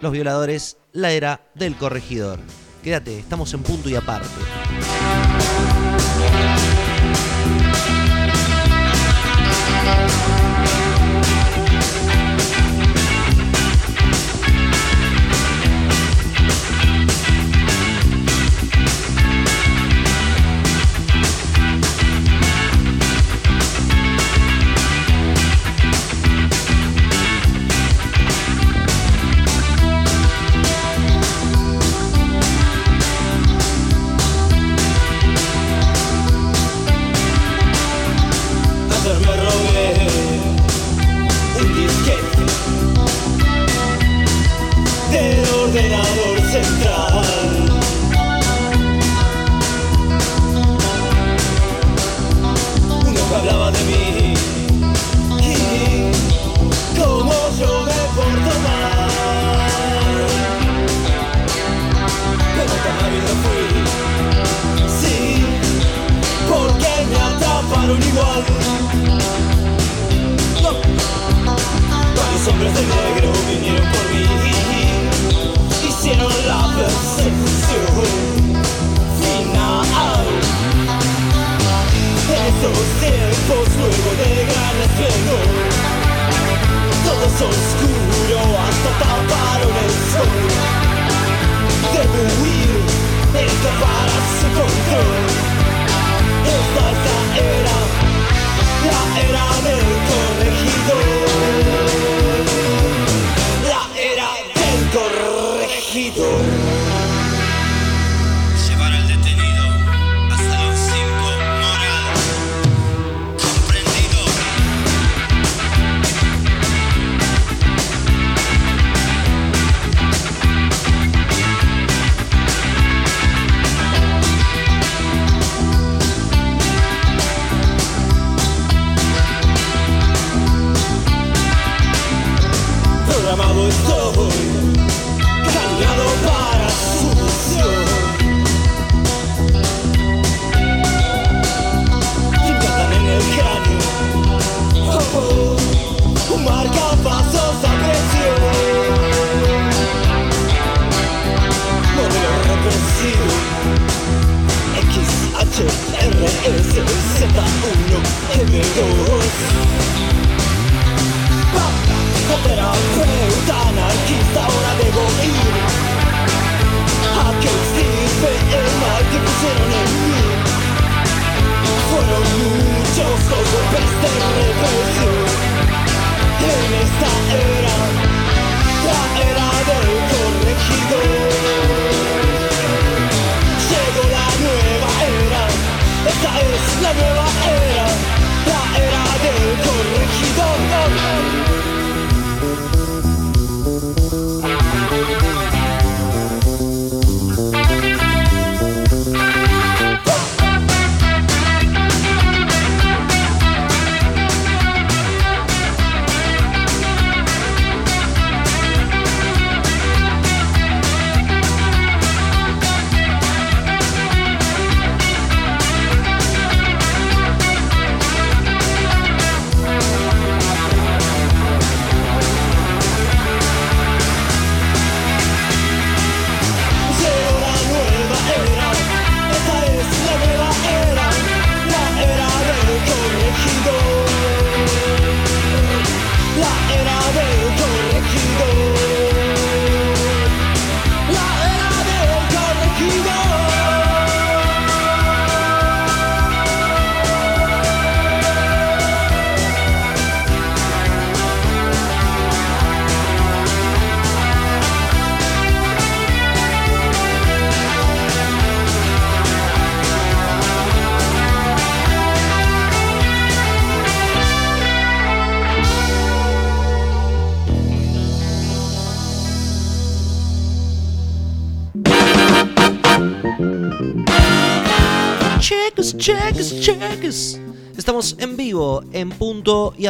Los 0.00 0.12
Violadores, 0.12 0.78
la 0.92 1.12
era 1.12 1.42
del 1.54 1.76
corregidor. 1.76 2.38
Quédate, 2.82 3.18
estamos 3.18 3.52
en 3.52 3.62
punto 3.62 3.88
y 3.88 3.96
aparte. 3.96 4.28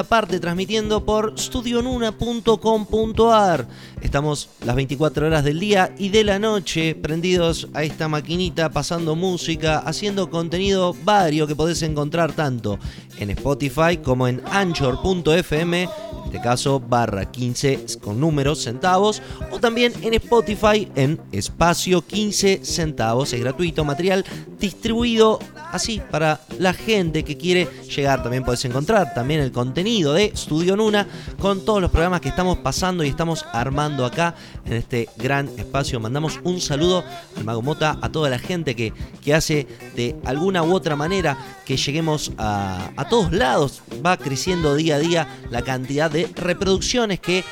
Aparte, 0.08 0.40
transmitiendo 0.40 1.04
por 1.04 1.38
studionuna.com.ar. 1.38 3.68
Estamos 4.00 4.48
las 4.64 4.74
24 4.74 5.26
horas 5.26 5.44
del 5.44 5.60
día 5.60 5.94
y 5.98 6.08
de 6.08 6.24
la 6.24 6.38
noche 6.38 6.94
prendidos 6.94 7.68
a 7.74 7.82
esta 7.82 8.08
maquinita, 8.08 8.70
pasando 8.70 9.14
música, 9.14 9.80
haciendo 9.80 10.30
contenido 10.30 10.96
vario 11.04 11.46
que 11.46 11.54
podés 11.54 11.82
encontrar 11.82 12.32
tanto 12.32 12.78
en 13.18 13.28
Spotify 13.28 13.98
como 14.02 14.26
en 14.26 14.40
anchor.fm, 14.50 15.82
en 15.82 15.90
este 16.24 16.40
caso 16.40 16.80
barra 16.80 17.30
15 17.30 17.98
con 18.00 18.18
números, 18.18 18.62
centavos, 18.62 19.20
o 19.50 19.60
también 19.60 19.92
en 20.00 20.14
Spotify 20.14 20.90
en 20.94 21.20
espacio 21.32 22.00
15 22.00 22.64
centavos. 22.64 23.34
Es 23.34 23.40
gratuito, 23.40 23.84
material 23.84 24.24
distribuido 24.58 25.38
así 25.72 26.00
para 26.10 26.40
la 26.58 26.72
gente 26.72 27.24
que 27.24 27.36
quiere 27.36 27.68
llegar. 27.94 28.22
También 28.22 28.44
podés 28.44 28.64
encontrar 28.64 29.14
también 29.14 29.40
el 29.40 29.52
contenido 29.52 30.12
de 30.12 30.26
Estudio 30.26 30.76
Nuna 30.76 31.06
con 31.38 31.64
todos 31.64 31.80
los 31.80 31.90
programas 31.90 32.20
que 32.20 32.28
estamos 32.28 32.58
pasando 32.58 33.04
y 33.04 33.08
estamos 33.08 33.44
armando 33.52 34.04
acá 34.04 34.34
en 34.64 34.74
este 34.74 35.08
gran 35.16 35.48
espacio. 35.58 36.00
Mandamos 36.00 36.40
un 36.44 36.60
saludo 36.60 37.04
al 37.36 37.44
Mago 37.44 37.62
Mota, 37.62 37.98
a 38.00 38.08
toda 38.10 38.30
la 38.30 38.38
gente 38.38 38.74
que, 38.74 38.92
que 39.22 39.34
hace 39.34 39.66
de 39.96 40.16
alguna 40.24 40.62
u 40.62 40.74
otra 40.74 40.96
manera 40.96 41.38
que 41.64 41.76
lleguemos 41.76 42.32
a, 42.38 42.90
a 42.96 43.08
todos 43.08 43.32
lados. 43.32 43.82
Va 44.04 44.16
creciendo 44.16 44.74
día 44.76 44.96
a 44.96 44.98
día 44.98 45.28
la 45.50 45.62
cantidad 45.62 46.10
de 46.10 46.28
reproducciones 46.34 47.20
que 47.20 47.44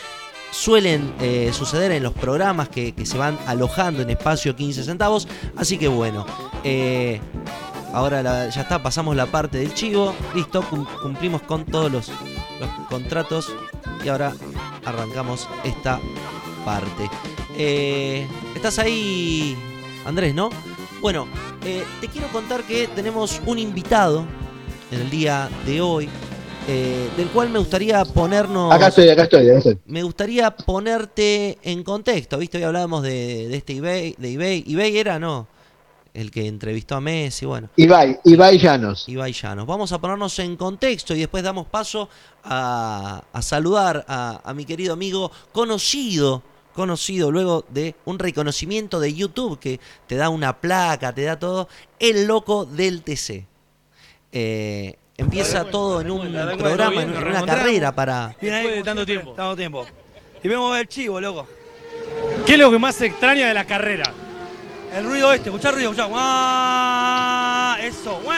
suelen 0.51 1.15
eh, 1.21 1.51
suceder 1.53 1.93
en 1.93 2.03
los 2.03 2.15
programas 2.15 2.69
que, 2.69 2.93
que 2.93 3.05
se 3.07 3.19
van 3.19 3.39
alojando 3.47 4.03
en 4.03 4.11
espacio 4.11 4.57
15 4.57 4.85
centavos. 4.85 5.29
Así 5.57 5.79
que 5.79 5.89
bueno, 5.89 6.27
eh, 6.65 7.21
ahora 7.97 8.23
la- 8.23 8.49
ya 8.51 8.61
está, 8.61 8.83
pasamos 8.83 9.17
la 9.17 9.25
parte 9.27 9.57
del 9.59 9.73
chivo, 9.73 10.15
listo, 10.35 10.63
cum- 10.69 10.87
cumplimos 11.03 11.41
con 11.43 11.65
todos 11.65 11.91
los, 11.91 12.09
los 12.61 12.69
contratos 12.91 13.49
y 14.05 14.09
ahora 14.09 14.35
arrancamos 14.85 15.49
esta 15.65 15.99
parte. 16.65 17.09
Eh, 17.57 18.27
¿Estás 18.55 18.79
ahí, 18.79 19.57
Andrés, 20.05 20.35
no? 20.35 20.51
Bueno, 21.01 21.27
eh, 21.65 21.85
te 22.03 22.09
quiero 22.09 22.29
contar 22.29 22.63
que 22.65 22.87
tenemos 22.89 23.41
un 23.47 23.59
invitado 23.59 24.25
en 24.93 25.01
el 25.01 25.09
día 25.11 25.49
de 25.65 25.81
hoy, 25.81 26.09
eh, 26.69 27.09
del 27.17 27.29
cual 27.29 27.49
me 27.49 27.59
gustaría 27.59 28.05
ponernos... 28.05 28.73
Acá 28.73 28.89
estoy, 28.89 29.09
acá 29.09 29.23
estoy, 29.23 29.49
acá 29.49 29.59
estoy. 29.59 29.79
Me 29.87 30.03
gustaría 30.03 30.51
ponerte 30.51 31.57
en 31.63 31.83
contexto, 31.83 32.37
¿viste? 32.37 32.59
Hoy 32.59 32.65
hablábamos 32.65 33.03
de, 33.03 33.49
de 33.49 33.57
este 33.57 33.77
eBay, 33.77 34.15
de 34.19 34.33
eBay. 34.35 34.65
¿eBay 34.69 34.99
era? 34.99 35.19
No. 35.19 35.47
El 36.17 36.31
que 36.31 36.47
entrevistó 36.47 36.97
a 36.97 37.01
Messi, 37.01 37.45
bueno. 37.45 37.69
Ibai, 37.77 38.19
Ibai 38.25 38.59
Llanos. 38.59 39.07
Ibai 39.07 39.33
Llanos. 39.33 39.67
Vamos 39.67 39.93
a 39.93 40.01
ponernos 40.01 40.39
en 40.39 40.57
contexto 40.57 41.15
y 41.15 41.21
después 41.21 41.45
damos 41.45 41.67
paso 41.67 42.09
a, 42.43 43.23
a 43.33 43.43
saludar 43.43 44.05
a, 44.09 44.41
a 44.43 44.55
mi 44.55 44.65
querido 44.65 44.95
amigo 44.95 45.31
conocido, 45.53 46.43
conocido 46.73 47.31
luego 47.31 47.67
de 47.69 47.95
un 48.07 48.19
reconocimiento 48.19 48.99
de 48.99 49.13
YouTube 49.13 49.59
que 49.59 49.79
te 50.07 50.17
da 50.17 50.31
una 50.31 50.59
placa, 50.59 51.13
te 51.13 51.23
da 51.23 51.39
todo, 51.39 51.69
el 51.99 52.27
loco 52.27 52.65
del 52.65 53.03
TC. 53.03 53.45
Eh, 54.33 54.97
empieza 55.19 55.67
todo 55.67 56.01
en 56.01 56.11
un 56.11 56.33
programa, 56.57 57.03
en, 57.03 57.15
una 57.15 57.45
carrera 57.45 57.95
para... 57.95 58.35
Viene 58.41 58.57
ahí 58.57 58.69
de 58.69 58.83
tanto 58.83 59.05
tiempo. 59.05 59.33
Tanto 59.33 59.55
tiempo. 59.55 59.87
Y 60.43 60.49
vemos 60.49 60.71
a 60.71 60.75
ver 60.75 60.83
el 60.83 60.89
chivo, 60.89 61.21
loco. 61.21 61.47
¿Qué 62.47 62.55
es 62.55 62.59
lo 62.59 62.71
que 62.71 62.79
más 62.79 63.01
extraña 63.03 63.49
de 63.49 63.55
la 63.55 63.67
carrera? 63.67 64.15
El 64.95 65.05
ruido 65.05 65.33
este, 65.33 65.49
escuchá 65.51 65.69
el 65.71 65.75
ruido, 65.75 65.91
escuchá. 65.91 66.07
¡Guau! 66.09 67.77
Eso, 67.81 68.21
¡guau! 68.23 68.37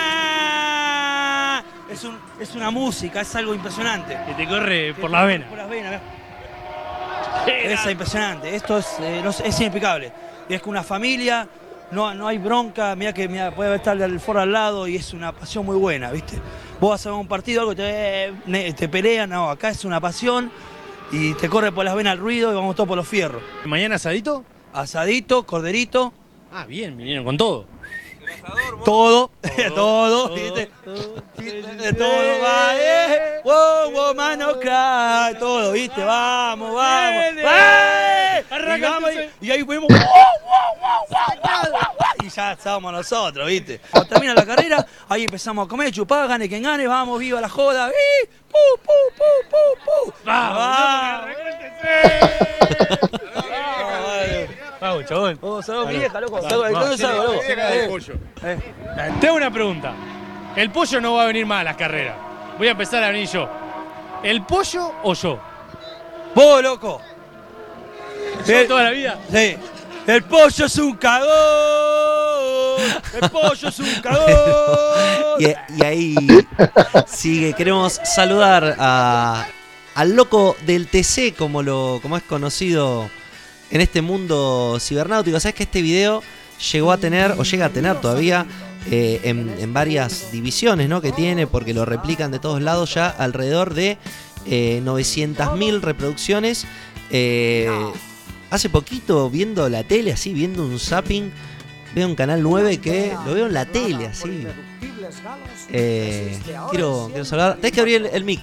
es, 1.91 2.05
un, 2.05 2.19
es 2.41 2.55
una 2.55 2.71
música, 2.71 3.21
es 3.21 3.35
algo 3.37 3.55
impresionante. 3.55 4.19
Que 4.27 4.35
te 4.35 4.47
corre 4.49 4.95
por 4.95 5.11
las 5.11 5.27
venas. 5.27 5.49
Por 5.49 5.59
las 5.59 5.69
venas, 5.71 6.01
Es 7.47 7.87
impresionante, 7.87 8.55
esto 8.55 8.79
es, 8.79 8.87
eh, 9.01 9.21
no 9.23 9.31
es 9.31 9.41
inexplicable. 9.41 10.13
Y 10.49 10.55
es 10.55 10.63
que 10.63 10.69
una 10.69 10.83
familia, 10.83 11.49
no, 11.91 12.13
no 12.15 12.27
hay 12.27 12.39
bronca, 12.39 12.95
mira 12.97 13.13
que 13.13 13.29
mirá, 13.29 13.51
puede 13.55 13.77
estar 13.77 14.01
el 14.01 14.19
foro 14.21 14.41
al 14.41 14.53
lado 14.53 14.89
y 14.89 14.97
es 14.97 15.13
una 15.13 15.33
pasión 15.33 15.65
muy 15.65 15.77
buena, 15.77 16.11
¿viste? 16.11 16.39
Vos 16.81 16.91
vas 16.91 17.07
a 17.07 17.11
ver 17.11 17.19
un 17.19 17.29
partido, 17.29 17.61
algo 17.61 17.75
te, 17.77 18.33
ne- 18.47 18.73
te 18.73 18.89
pelean, 18.89 19.31
no, 19.31 19.51
acá 19.51 19.69
es 19.71 19.85
una 19.85 20.01
pasión 20.01 20.51
y 21.13 21.35
te 21.35 21.49
corre 21.49 21.73
por 21.73 21.85
las 21.85 21.95
venas 21.95 22.15
el 22.15 22.19
ruido 22.21 22.51
y 22.53 22.55
vamos 22.55 22.75
todos 22.77 22.89
por 22.89 22.97
los 22.97 23.07
fierros. 23.09 23.43
¿Mañana 23.65 23.95
asadito? 23.97 24.45
Asadito, 24.73 25.45
corderito, 25.45 26.13
Ah, 26.53 26.65
bien, 26.67 26.97
vinieron 26.97 27.25
con 27.25 27.37
todo. 27.37 27.67
todo, 28.85 29.31
todo, 29.75 30.35
¿viste? 30.35 30.71
Todo 31.95 32.41
va, 32.43 32.77
eh. 32.77 33.41
Wow, 33.45 33.91
wow, 33.93 34.15
mano, 34.15 34.59
cry, 34.59 35.39
todo, 35.39 35.73
¿viste? 35.73 36.03
Vamos, 36.05 36.75
vamos. 36.75 37.25
¡Eh! 37.37 38.45
arranca 38.51 38.99
Y, 39.41 39.51
ahí 39.51 39.63
vemos. 39.63 39.89
wow, 39.89 39.99
wow, 39.99 40.07
wow, 40.81 41.07
wow, 41.11 41.33
wow, 41.43 41.73
wow, 41.73 42.25
Y 42.25 42.29
ya 42.29 42.53
estábamos 42.53 42.93
nosotros, 42.93 43.47
¿viste? 43.47 43.81
Cuando 43.91 44.09
termina 44.09 44.35
la 44.35 44.47
carrera, 44.47 44.87
ahí 45.09 45.25
empezamos 45.25 45.67
a 45.67 45.69
comer, 45.69 45.91
chupar, 45.93 46.29
gane 46.29 46.49
quien 46.49 46.63
gane, 46.63 46.87
vamos, 46.87 47.19
viva 47.19 47.41
la 47.41 47.49
joda. 47.49 47.91
¡Y! 47.91 48.27
¡Pu, 48.27 48.59
pu, 48.83 48.93
pu, 49.17 49.25
pu, 49.51 49.57
pu! 49.85 50.13
Vamos, 50.25 50.59
Vamos, 50.59 51.29
chabón. 54.79 55.39
Vamos, 55.41 55.67
salgo 55.67 55.81
mi 55.83 55.87
Vale. 55.87 55.99
vieja, 55.99 56.21
loco. 56.21 56.41
¿dónde 56.41 56.99
salgo, 56.99 57.25
loco? 57.25 57.41
Te 59.21 59.27
hago 59.27 59.37
una 59.37 59.51
pregunta. 59.51 59.93
El 60.57 60.71
pollo 60.71 61.01
no 61.01 61.15
va 61.15 61.25
a 61.25 61.27
venir 61.27 61.47
más 61.47 61.61
a 61.61 61.65
las 61.65 61.77
carreras. 61.77 62.17
Voy 62.59 62.69
a 62.69 62.73
empezar 62.73 63.03
a 63.05 63.09
venir 63.11 63.29
yo. 63.29 63.49
¿El 64.23 64.43
pollo 64.45 64.93
o 65.03 65.15
yo? 65.15 65.39
Vos, 66.35 66.63
loco. 66.63 67.01
¿Yo 68.47 68.67
toda 68.67 68.85
la 68.85 68.91
vida? 68.91 69.19
Sí. 69.31 69.57
El 70.07 70.23
pollo 70.25 70.67
es 70.67 70.79
un 70.79 70.97
cagón. 70.97 71.29
El 73.21 73.31
pollo 73.31 73.69
es 73.69 73.79
un 73.79 74.01
cagón. 74.01 74.25
Y, 75.41 75.47
y 75.47 75.85
ahí 75.85 76.17
sigue. 77.07 77.53
Queremos 77.53 78.01
saludar 78.03 78.75
a, 78.77 79.47
al 79.95 80.17
loco 80.17 80.57
del 80.67 80.89
TC, 80.89 81.37
como, 81.39 81.63
lo, 81.63 82.01
como 82.03 82.17
es 82.17 82.25
conocido 82.25 83.09
en 83.71 83.81
este 83.81 84.03
mundo 84.03 84.79
cibernáutico. 84.81 85.39
Sabes 85.41 85.55
que 85.55 85.63
este 85.65 85.83
video 85.83 86.23
llegó 86.73 86.93
a 86.93 86.99
tener, 86.99 87.33
o 87.39 87.43
llega 87.43 87.67
a 87.67 87.71
tener 87.71 88.01
todavía, 88.01 88.47
eh, 88.91 89.21
en, 89.25 89.75
varias 89.75 90.33
divisiones 90.33 90.89
¿no? 90.89 91.01
que 91.01 91.13
tiene, 91.13 91.47
porque 91.47 91.75
lo 91.75 91.85
replican 91.85 92.31
de 92.31 92.39
todos 92.39 92.63
lados 92.63 92.95
ya, 92.95 93.09
alrededor 93.09 93.75
de 93.75 93.99
eh, 94.47 94.81
900.000 94.85 95.81
reproducciones. 95.81 96.67
Eh, 97.11 97.69
hace 98.51 98.71
poquito, 98.71 99.29
viendo 99.29 99.69
la 99.69 99.85
tele, 99.85 100.13
así, 100.13 100.33
viendo 100.33 100.65
un 100.65 100.79
zapping, 100.79 101.31
veo 101.95 102.09
un 102.09 102.15
canal 102.15 102.43
9 102.43 102.79
que 102.79 103.13
lo 103.27 103.35
veo 103.35 103.47
en 103.47 103.55
la 103.55 103.67
tele, 103.67 104.07
así. 104.07 104.47
Eh, 105.71 106.39
quiero, 106.71 107.09
quiero 107.11 107.25
saludar. 107.25 107.57
Tenés 107.57 107.73
que 107.73 107.81
abrir 107.81 107.97
el, 107.97 108.07
el 108.07 108.25
mic. 108.25 108.41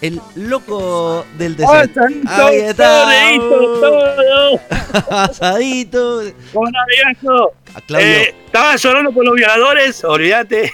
El 0.00 0.20
loco 0.36 1.24
del 1.36 1.56
desierto. 1.56 2.00
Ahí 2.26 2.56
está. 2.56 3.06
Asadito. 5.10 6.22
Buenas, 6.52 6.84
viejo. 6.88 7.52
A 7.74 7.80
Claudio, 7.82 8.06
Eh, 8.08 8.34
estaba 8.46 8.76
llorando 8.76 9.12
por 9.12 9.24
los 9.24 9.34
violadores, 9.34 10.02
olvídate. 10.04 10.72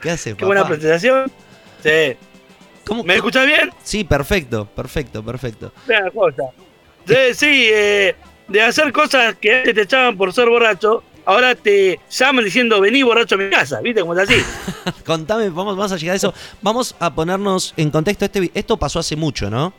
¿qué 0.00 0.10
hace? 0.10 0.34
Qué 0.36 0.44
buena 0.44 0.66
presentación. 0.66 1.30
Sí. 1.82 2.16
¿Cómo- 2.86 3.04
¿Me 3.04 3.14
escuchas 3.16 3.46
bien? 3.46 3.70
Sí, 3.82 4.04
perfecto, 4.04 4.66
perfecto, 4.66 5.22
perfecto. 5.24 5.72
Una 5.88 6.10
cosa. 6.10 6.42
Sí, 7.06 7.14
sí, 7.34 7.68
eh, 7.72 8.14
de 8.48 8.62
hacer 8.62 8.92
cosas 8.92 9.34
que 9.40 9.56
antes 9.58 9.74
te 9.74 9.82
echaban 9.82 10.16
por 10.16 10.32
ser 10.32 10.48
borracho, 10.48 11.02
ahora 11.24 11.54
te 11.54 11.98
llaman 12.10 12.44
diciendo 12.44 12.80
vení 12.80 13.02
borracho 13.02 13.34
a 13.34 13.38
mi 13.38 13.50
casa, 13.50 13.80
¿viste 13.80 14.00
cómo 14.00 14.14
es 14.14 14.28
así? 14.28 14.42
Contame, 15.06 15.48
vamos, 15.50 15.76
vamos 15.76 15.92
a 15.92 15.96
llegar 15.96 16.14
a 16.14 16.16
eso. 16.16 16.34
Vamos 16.60 16.94
a 16.98 17.14
ponernos 17.14 17.74
en 17.76 17.90
contexto. 17.90 18.24
Este, 18.24 18.50
esto 18.54 18.76
pasó 18.76 18.98
hace 18.98 19.16
mucho, 19.16 19.48
¿no? 19.50 19.72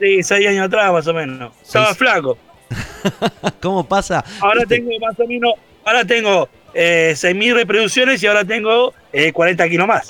Sí, 0.00 0.22
seis 0.22 0.46
años 0.46 0.66
atrás 0.66 0.92
más 0.92 1.06
o 1.06 1.14
menos. 1.14 1.52
Estaba 1.62 1.86
Seis. 1.86 1.98
flaco. 1.98 2.38
¿Cómo 3.62 3.86
pasa? 3.86 4.24
Ahora 4.40 4.60
Viste, 4.60 4.76
tengo 4.76 4.90
más 5.00 5.18
o 5.18 5.26
menos, 5.26 5.52
ahora 5.84 6.04
tengo 6.04 6.48
eh, 6.74 7.12
6.000 7.16 7.54
reproducciones 7.54 8.22
y 8.22 8.26
ahora 8.26 8.44
tengo 8.44 8.92
eh, 9.12 9.32
40 9.32 9.68
kilos 9.68 9.86
más. 9.86 10.08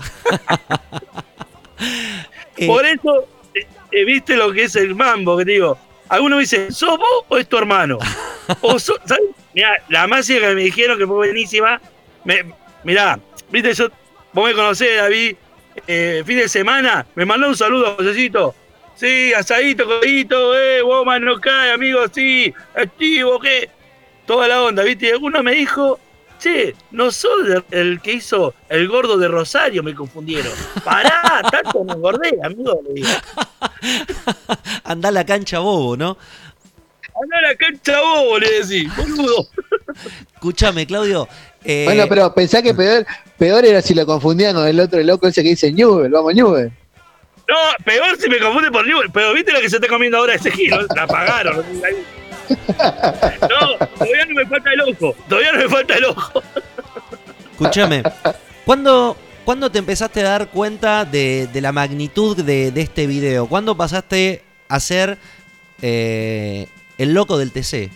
eh, 2.57 2.67
Por 2.67 2.85
eso, 2.87 3.27
eh, 3.55 3.67
eh, 3.93 4.05
viste 4.05 4.37
lo 4.37 4.53
que 4.53 4.65
es 4.65 4.77
el 4.77 4.95
mambo, 4.95 5.37
que 5.37 5.45
te 5.45 5.53
digo. 5.53 5.79
Algunos 6.09 6.37
me 6.37 6.43
dicen, 6.43 6.73
¿sos 6.73 6.99
vos 6.99 7.25
o 7.29 7.39
es 7.39 7.49
tu 7.49 7.57
hermano? 7.59 7.99
O 8.61 8.79
so-. 8.79 8.99
Mirá, 9.55 9.75
la 9.89 10.07
máxima 10.07 10.41
que 10.41 10.55
me 10.55 10.63
dijeron 10.63 10.99
que 10.99 11.07
fue 11.07 11.17
buenísima. 11.17 11.81
Me, 12.25 12.45
mirá, 12.85 13.19
viste, 13.51 13.75
yo, 13.75 13.89
vos 14.33 14.47
me 14.47 14.55
conocés, 14.55 14.97
David, 14.97 15.37
eh, 15.87 16.23
fin 16.25 16.37
de 16.39 16.49
semana, 16.49 17.07
me 17.15 17.25
mandó 17.25 17.49
un 17.49 17.57
saludo 17.57 17.89
a 17.89 17.95
Josecito. 17.95 18.55
Sí, 18.95 19.33
asadito, 19.35 19.85
codito, 19.85 20.59
eh, 20.59 20.81
vos 20.83 21.05
no 21.21 21.41
cae, 21.41 21.73
amigo, 21.73 22.01
sí, 22.13 22.53
activo, 22.75 23.39
¿qué? 23.41 23.69
Toda 24.27 24.49
la 24.49 24.63
onda, 24.63 24.83
viste, 24.83 25.07
y 25.07 25.11
alguno 25.11 25.43
me 25.43 25.53
dijo, 25.53 26.01
che, 26.39 26.75
no 26.91 27.11
sos 27.11 27.31
el- 27.47 27.65
el 27.79 28.01
que 28.01 28.13
hizo 28.15 28.55
el 28.69 28.89
gordo 28.89 29.17
de 29.17 29.29
Rosario, 29.29 29.83
me 29.83 29.95
confundieron. 29.95 30.53
Pará, 30.85 31.43
tanto 31.51 31.85
me 31.85 31.93
engordé, 31.93 32.39
amigo, 32.43 32.81
le 32.87 32.95
digo. 32.95 33.09
Andá 34.85 35.09
a 35.09 35.13
la 35.13 35.25
cancha 35.27 35.59
bobo, 35.59 35.97
¿no? 35.97 36.17
Andá 37.23 37.39
a 37.39 37.43
la 37.43 37.55
cancha 37.57 38.01
bobo, 38.01 38.39
le 38.39 38.51
decís, 38.63 38.95
boludo. 38.97 39.49
Escúchame, 40.35 40.87
Claudio. 40.87 41.29
eh, 41.65 41.85
Bueno, 41.87 42.05
pero 42.09 42.35
pensá 42.35 42.61
que 42.63 42.75
peor, 42.75 43.07
peor 43.39 43.65
era 43.65 43.81
si 43.83 43.95
lo 43.95 44.05
confundían 44.07 44.55
con 44.55 44.67
el 44.67 44.79
otro 44.79 45.03
loco 45.03 45.27
ese 45.29 45.43
que 45.43 45.51
dice 45.51 45.73
Newell, 45.73 46.11
vamos 46.11 46.35
Newell. 46.35 46.71
No, 47.49 47.55
peor 47.85 48.17
si 48.19 48.29
me 48.29 48.39
confunde 48.39 48.71
por 48.73 48.87
Newell, 48.87 49.11
pero 49.13 49.33
viste 49.33 49.53
lo 49.53 49.61
que 49.61 49.71
se 49.71 49.77
está 49.77 49.89
comiendo 49.89 50.19
ahora 50.19 50.35
ese 50.35 50.51
giro, 50.51 50.85
la 50.95 51.07
pagaron. 51.07 51.65
No, 53.41 53.87
todavía 53.99 54.27
no 54.27 54.35
me 54.35 54.47
falta 54.47 54.73
el 54.73 54.81
ojo, 54.83 55.17
todavía 55.29 55.53
no 55.53 55.59
me 55.59 55.69
falta 55.69 55.95
el 55.95 56.05
ojo. 56.05 56.43
Escúchame. 57.53 58.03
¿Cuándo, 58.65 59.17
cuándo 59.45 59.71
te 59.71 59.79
empezaste 59.79 60.21
a 60.21 60.31
dar 60.31 60.49
cuenta 60.49 61.05
de, 61.05 61.49
de 61.53 61.61
la 61.61 61.73
magnitud 61.73 62.37
de, 62.37 62.71
de 62.71 62.81
este 62.81 63.07
video? 63.07 63.47
¿Cuándo 63.47 63.77
pasaste 63.77 64.43
a 64.69 64.81
ser 64.81 65.19
eh, 65.83 66.67
el 66.99 67.15
loco 67.15 67.39
del 67.39 67.53
TC? 67.53 67.91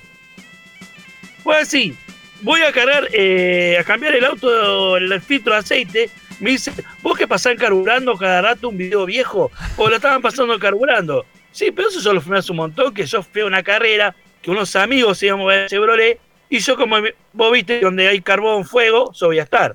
Fue 1.43 1.59
así, 1.59 1.97
voy 2.43 2.63
a 2.63 2.73
cargar, 2.73 3.09
eh, 3.13 3.77
a 3.79 3.85
cambiar 3.85 4.15
el 4.15 4.25
auto, 4.25 4.97
el 4.97 5.21
filtro 5.21 5.53
de 5.53 5.59
aceite. 5.59 6.11
Me 6.39 6.51
dice, 6.51 6.73
vos 7.03 7.19
que 7.19 7.29
pasás 7.29 7.55
carburando 7.57 8.17
cada 8.17 8.41
rato 8.41 8.69
un 8.69 8.79
video 8.79 9.05
viejo, 9.05 9.51
o 9.77 9.89
lo 9.89 9.97
estaban 9.97 10.23
pasando 10.23 10.59
carburando. 10.59 11.27
Sí, 11.53 11.71
pero 11.71 11.89
eso 11.89 12.01
yo 12.01 12.15
lo 12.15 12.23
hace 12.39 12.53
un 12.53 12.57
montón, 12.57 12.95
que 12.95 13.05
yo 13.05 13.23
fui 13.23 13.43
a 13.43 13.47
una 13.47 13.63
carrera, 13.63 14.15
que 14.43 14.51
unos 14.51 14.75
amigos 14.77 15.23
íbamos 15.23 15.51
a 15.51 15.57
ver 15.57 15.69
Chevrolet, 15.69 16.19
y 16.49 16.59
yo 16.59 16.77
como 16.77 16.97
vos 17.33 17.53
viste, 17.53 17.81
donde 17.81 18.09
hay 18.09 18.21
carbón, 18.21 18.65
fuego, 18.65 19.13
yo 19.13 19.27
voy 19.27 19.39
a 19.39 19.45
estar. 19.45 19.75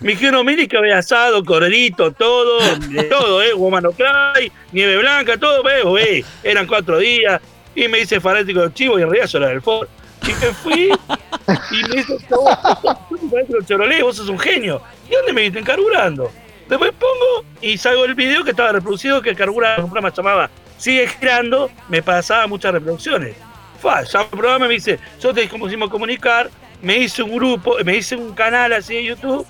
Me 0.00 0.12
dijeron, 0.12 0.44
mire 0.44 0.68
que 0.68 0.76
había 0.76 0.98
asado, 0.98 1.42
corderito, 1.44 2.12
todo, 2.12 2.58
todo, 3.08 3.42
eh, 3.42 3.54
Woman 3.54 3.84
Cry, 3.92 4.52
nieve 4.72 4.98
blanca, 4.98 5.38
todo, 5.38 5.62
eh, 5.68 6.18
eh, 6.18 6.24
eran 6.42 6.66
cuatro 6.66 6.98
días, 6.98 7.40
y 7.74 7.88
me 7.88 7.98
dice 7.98 8.20
fanático 8.20 8.60
del 8.60 8.74
chivo, 8.74 8.98
y 8.98 9.02
en 9.02 9.10
realidad 9.10 9.28
yo 9.28 9.38
era 9.38 9.48
del 9.48 9.62
Ford. 9.62 9.88
Y 10.22 10.28
me 10.28 10.52
fui, 10.52 10.90
y 11.70 11.88
me 11.88 12.02
fanático 12.02 13.54
del 13.54 13.66
Chevrolet, 13.66 14.02
vos 14.02 14.16
sos 14.16 14.28
un 14.28 14.38
genio. 14.38 14.82
¿Y 15.08 15.14
dónde 15.14 15.32
me 15.32 15.42
viste? 15.42 15.62
Carburando. 15.62 16.30
Después 16.68 16.92
pongo 16.98 17.46
y 17.60 17.78
salgo 17.78 18.04
el 18.04 18.14
video 18.14 18.42
que 18.42 18.50
estaba 18.50 18.72
reproducido, 18.72 19.22
que 19.22 19.30
el 19.30 19.36
carburando, 19.36 19.84
un 19.84 19.90
programa 19.90 20.12
llamaba 20.12 20.50
Sigue 20.78 21.06
girando, 21.08 21.70
me 21.88 22.02
pasaba 22.02 22.46
muchas 22.46 22.72
reproducciones. 22.72 23.36
Ya 23.82 24.22
el 24.22 24.26
programa 24.26 24.66
me 24.66 24.74
dice, 24.74 24.98
yo 25.20 25.32
te 25.32 25.46
pusimos 25.48 25.90
comunicar, 25.90 26.50
me 26.82 26.98
hice 26.98 27.22
un 27.22 27.36
grupo, 27.36 27.76
me 27.84 27.96
hice 27.96 28.16
un 28.16 28.34
canal 28.34 28.72
así 28.72 28.94
de 28.94 29.04
YouTube 29.04 29.46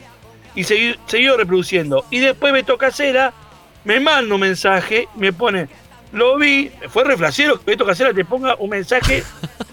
y 0.55 0.65
seguí, 0.65 0.94
reproduciendo. 1.36 2.05
Y 2.11 2.19
después 2.20 2.53
Beto 2.53 2.78
Casera 2.78 3.32
me 3.85 4.01
manda 4.01 4.35
un 4.35 4.40
mensaje, 4.40 5.09
me 5.15 5.32
pone, 5.32 5.69
lo 6.12 6.36
vi, 6.36 6.70
fue 6.89 7.05
reflashero 7.05 7.59
que 7.59 7.73
Beto 7.73 7.85
Casera 7.85 8.12
te 8.12 8.24
ponga 8.24 8.57
un 8.59 8.70
mensaje 8.70 9.23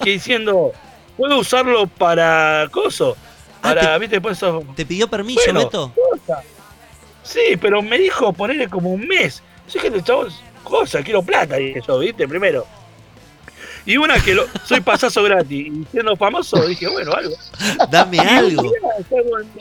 que 0.04 0.10
diciendo, 0.12 0.72
puedo 1.18 1.38
usarlo 1.40 1.88
para 1.88 2.68
coso. 2.72 3.16
Para, 3.62 3.98
viste, 3.98 4.18
después 4.18 4.38
eso. 4.38 4.62
¿Te 4.76 4.86
pidió 4.86 5.08
permiso, 5.08 5.42
Bueno, 5.46 5.62
Beto? 5.62 5.94
cosa. 5.96 6.42
Sí, 7.24 7.58
pero 7.60 7.82
me 7.82 7.98
dijo 7.98 8.34
ponerle 8.34 8.68
como 8.68 8.92
un 8.92 9.08
mes. 9.08 9.42
Yo 9.74 9.82
dije, 9.82 10.04
chabón, 10.04 10.28
cosa, 10.66 11.02
quiero 11.02 11.24
plata 11.24 11.60
y 11.60 11.72
eso, 11.72 11.98
viste, 12.00 12.28
primero. 12.28 12.68
Y 13.86 13.98
una 13.98 14.18
que 14.20 14.34
lo, 14.34 14.46
soy 14.66 14.80
pasazo 14.82 15.24
gratis 15.24 15.68
y 15.68 15.86
siendo 15.92 16.16
famoso, 16.16 16.66
dije, 16.66 16.88
bueno, 16.88 17.12
algo. 17.14 17.36
Dame 17.90 18.20
algo. 18.20 18.72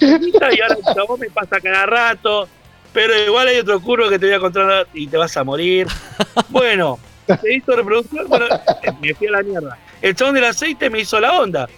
Y 0.01 0.61
ahora 0.61 0.77
el 0.77 0.95
chabón 0.95 1.21
me 1.21 1.29
pasa 1.31 1.61
cada 1.61 1.87
rato. 1.87 2.49
Pero 2.93 3.19
igual 3.19 3.49
hay 3.49 3.57
otro 3.59 3.81
curro 3.81 4.09
que 4.11 4.19
te 4.19 4.27
voy 4.27 4.35
a 4.35 4.39
contar 4.41 4.87
y 4.93 5.07
te 5.07 5.17
vas 5.17 5.35
a 5.37 5.45
morir. 5.45 5.87
Bueno, 6.51 6.99
se 7.41 7.55
hizo 7.55 7.75
reproducción, 7.75 8.29
bueno, 8.29 8.47
me 9.01 9.15
fui 9.15 9.29
a 9.29 9.31
la 9.33 9.43
mierda. 9.43 9.79
El 10.03 10.15
chabón 10.15 10.35
del 10.35 10.45
aceite 10.45 10.91
me 10.91 11.01
hizo 11.01 11.19
la 11.19 11.33
onda. 11.41 11.69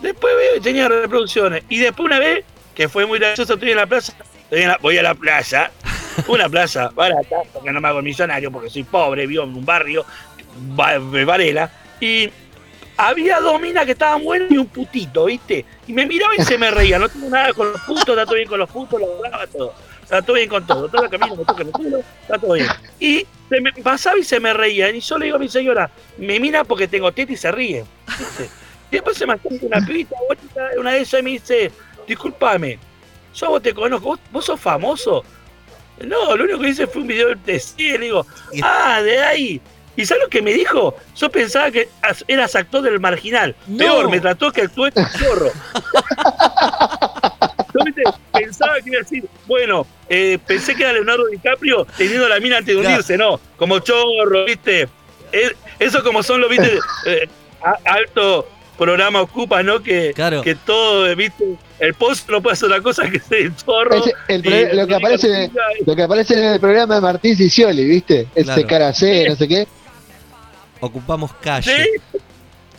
Después 0.00 0.34
veo 0.36 0.60
tenía 0.60 0.88
reproducciones. 0.88 1.62
Y 1.68 1.78
después 1.78 2.04
una 2.06 2.18
vez, 2.18 2.44
que 2.74 2.88
fue 2.88 3.06
muy 3.06 3.18
gracioso, 3.20 3.54
estoy 3.54 3.70
en 3.70 3.76
la 3.76 3.86
plaza, 3.86 4.12
estoy 4.42 4.62
en 4.62 4.68
la- 4.68 4.78
voy 4.78 4.98
a 4.98 5.02
la 5.04 5.14
plaza, 5.14 5.70
una 6.26 6.48
plaza 6.48 6.90
barata, 6.94 7.36
porque 7.52 7.70
no 7.70 7.80
me 7.80 7.88
hago 7.88 8.02
millonario, 8.02 8.50
porque 8.50 8.68
soy 8.68 8.82
pobre, 8.82 9.26
vivo 9.28 9.44
en 9.44 9.54
un 9.54 9.64
barrio, 9.64 10.04
Varela, 10.74 11.70
y 12.00 12.30
había 12.96 13.40
dos 13.40 13.60
minas 13.60 13.84
que 13.84 13.92
estaban 13.92 14.22
buenas 14.22 14.50
y 14.50 14.58
un 14.58 14.66
putito, 14.66 15.26
¿viste? 15.26 15.64
Y 15.86 15.92
me 15.92 16.06
miraba 16.06 16.34
y 16.36 16.42
se 16.42 16.58
me 16.58 16.70
reía, 16.70 16.98
no 16.98 17.08
tengo 17.08 17.28
nada 17.28 17.52
con 17.52 17.72
los 17.72 17.80
putos, 17.82 18.08
está 18.08 18.24
todo 18.24 18.36
bien 18.36 18.48
con 18.48 18.58
los 18.58 18.70
putos, 18.70 19.00
lo 19.00 19.16
hablaba 19.16 19.46
todo. 19.46 19.74
Está 20.02 20.20
todo 20.20 20.36
bien 20.36 20.48
con 20.48 20.66
todo, 20.66 20.88
todo 20.88 21.04
el 21.04 21.10
camino 21.10 21.34
me 21.34 21.44
toca 21.44 21.62
el 21.62 21.70
culo, 21.70 21.98
está 22.22 22.38
todo 22.38 22.52
bien. 22.52 22.68
Y 23.00 23.26
se 23.48 23.60
me 23.60 23.72
pasaba 23.72 24.18
y 24.18 24.22
se 24.22 24.38
me 24.38 24.52
reía, 24.52 24.90
y 24.90 25.00
yo 25.00 25.18
le 25.18 25.26
digo 25.26 25.36
a 25.36 25.40
mi 25.40 25.48
señora, 25.48 25.90
me 26.18 26.38
mira 26.38 26.62
porque 26.62 26.86
tengo 26.86 27.10
teta 27.10 27.32
y 27.32 27.36
se 27.36 27.50
ríe. 27.50 27.84
¿viste? 28.18 28.50
Y 28.90 28.96
después 28.96 29.16
se 29.16 29.26
me 29.26 29.32
acerca 29.32 29.66
una 29.66 29.84
pibita, 29.84 30.16
bonita, 30.28 30.70
una 30.78 30.92
de 30.92 31.00
esas 31.00 31.20
y 31.20 31.22
me 31.22 31.30
dice, 31.30 31.72
discúlpame, 32.06 32.78
yo 33.34 33.48
vos 33.48 33.62
te 33.62 33.74
conozco, 33.74 34.08
vos, 34.08 34.20
vos 34.30 34.44
sos 34.44 34.60
famoso. 34.60 35.24
No, 36.00 36.36
lo 36.36 36.44
único 36.44 36.60
que 36.60 36.68
hice 36.68 36.86
fue 36.86 37.02
un 37.02 37.08
video 37.08 37.34
de 37.34 37.60
sí, 37.60 37.92
le 37.92 37.98
digo, 37.98 38.26
ah, 38.62 39.00
de 39.02 39.18
ahí. 39.20 39.60
¿Y 39.96 40.04
sabes 40.06 40.24
lo 40.24 40.28
que 40.30 40.42
me 40.42 40.52
dijo? 40.52 40.94
Yo 41.16 41.30
pensaba 41.30 41.70
que 41.70 41.88
as- 42.02 42.24
eras 42.28 42.54
actor 42.56 42.82
del 42.82 42.98
marginal. 43.00 43.54
Peor, 43.78 44.10
me 44.10 44.20
trató 44.20 44.50
que 44.52 44.62
actué 44.62 44.90
en 44.94 45.06
chorro. 45.18 45.50
Yo 47.74 47.84
¿viste? 47.84 48.02
pensaba 48.32 48.74
que 48.80 48.90
iba 48.90 48.98
a 48.98 49.02
decir, 49.02 49.24
bueno, 49.46 49.86
eh, 50.08 50.38
pensé 50.46 50.74
que 50.76 50.82
era 50.84 50.92
Leonardo 50.92 51.26
DiCaprio 51.26 51.86
teniendo 51.96 52.28
la 52.28 52.38
mina 52.40 52.58
antes 52.58 52.74
de 52.74 52.80
hundirse, 52.80 53.16
no, 53.18 53.40
como 53.56 53.78
chorro, 53.80 54.44
¿viste? 54.44 54.88
Es- 55.32 55.54
eso 55.78 56.02
como 56.04 56.22
son 56.22 56.40
los, 56.40 56.50
¿viste? 56.50 56.78
Eh, 57.06 57.28
alto 57.84 58.48
programa 58.78 59.22
ocupa, 59.22 59.62
¿no? 59.62 59.82
Que, 59.82 60.12
que 60.42 60.54
todo, 60.54 61.14
¿viste? 61.16 61.56
El 61.78 61.94
post 61.94 62.28
no 62.28 62.42
puede 62.42 62.54
hacer 62.54 62.66
otra 62.70 62.82
cosa 62.82 63.08
que 63.10 63.18
ser 63.18 63.38
el 63.38 63.56
chorro. 63.56 64.02
El 64.28 64.46
y 64.46 64.76
lo, 64.76 64.86
que 64.86 64.94
aparece, 64.94 65.50
lo 65.86 65.96
que 65.96 66.02
aparece 66.02 66.34
en 66.38 66.44
el 66.44 66.60
programa 66.60 66.96
de 66.96 67.00
Martín 67.00 67.36
Sicioli, 67.36 67.84
¿viste? 67.84 68.28
Ese 68.34 68.44
Claro. 68.44 68.66
cara 68.68 68.92
C, 68.92 69.26
no 69.28 69.36
sé 69.36 69.48
qué. 69.48 69.66
Ocupamos 70.84 71.32
calle. 71.40 71.86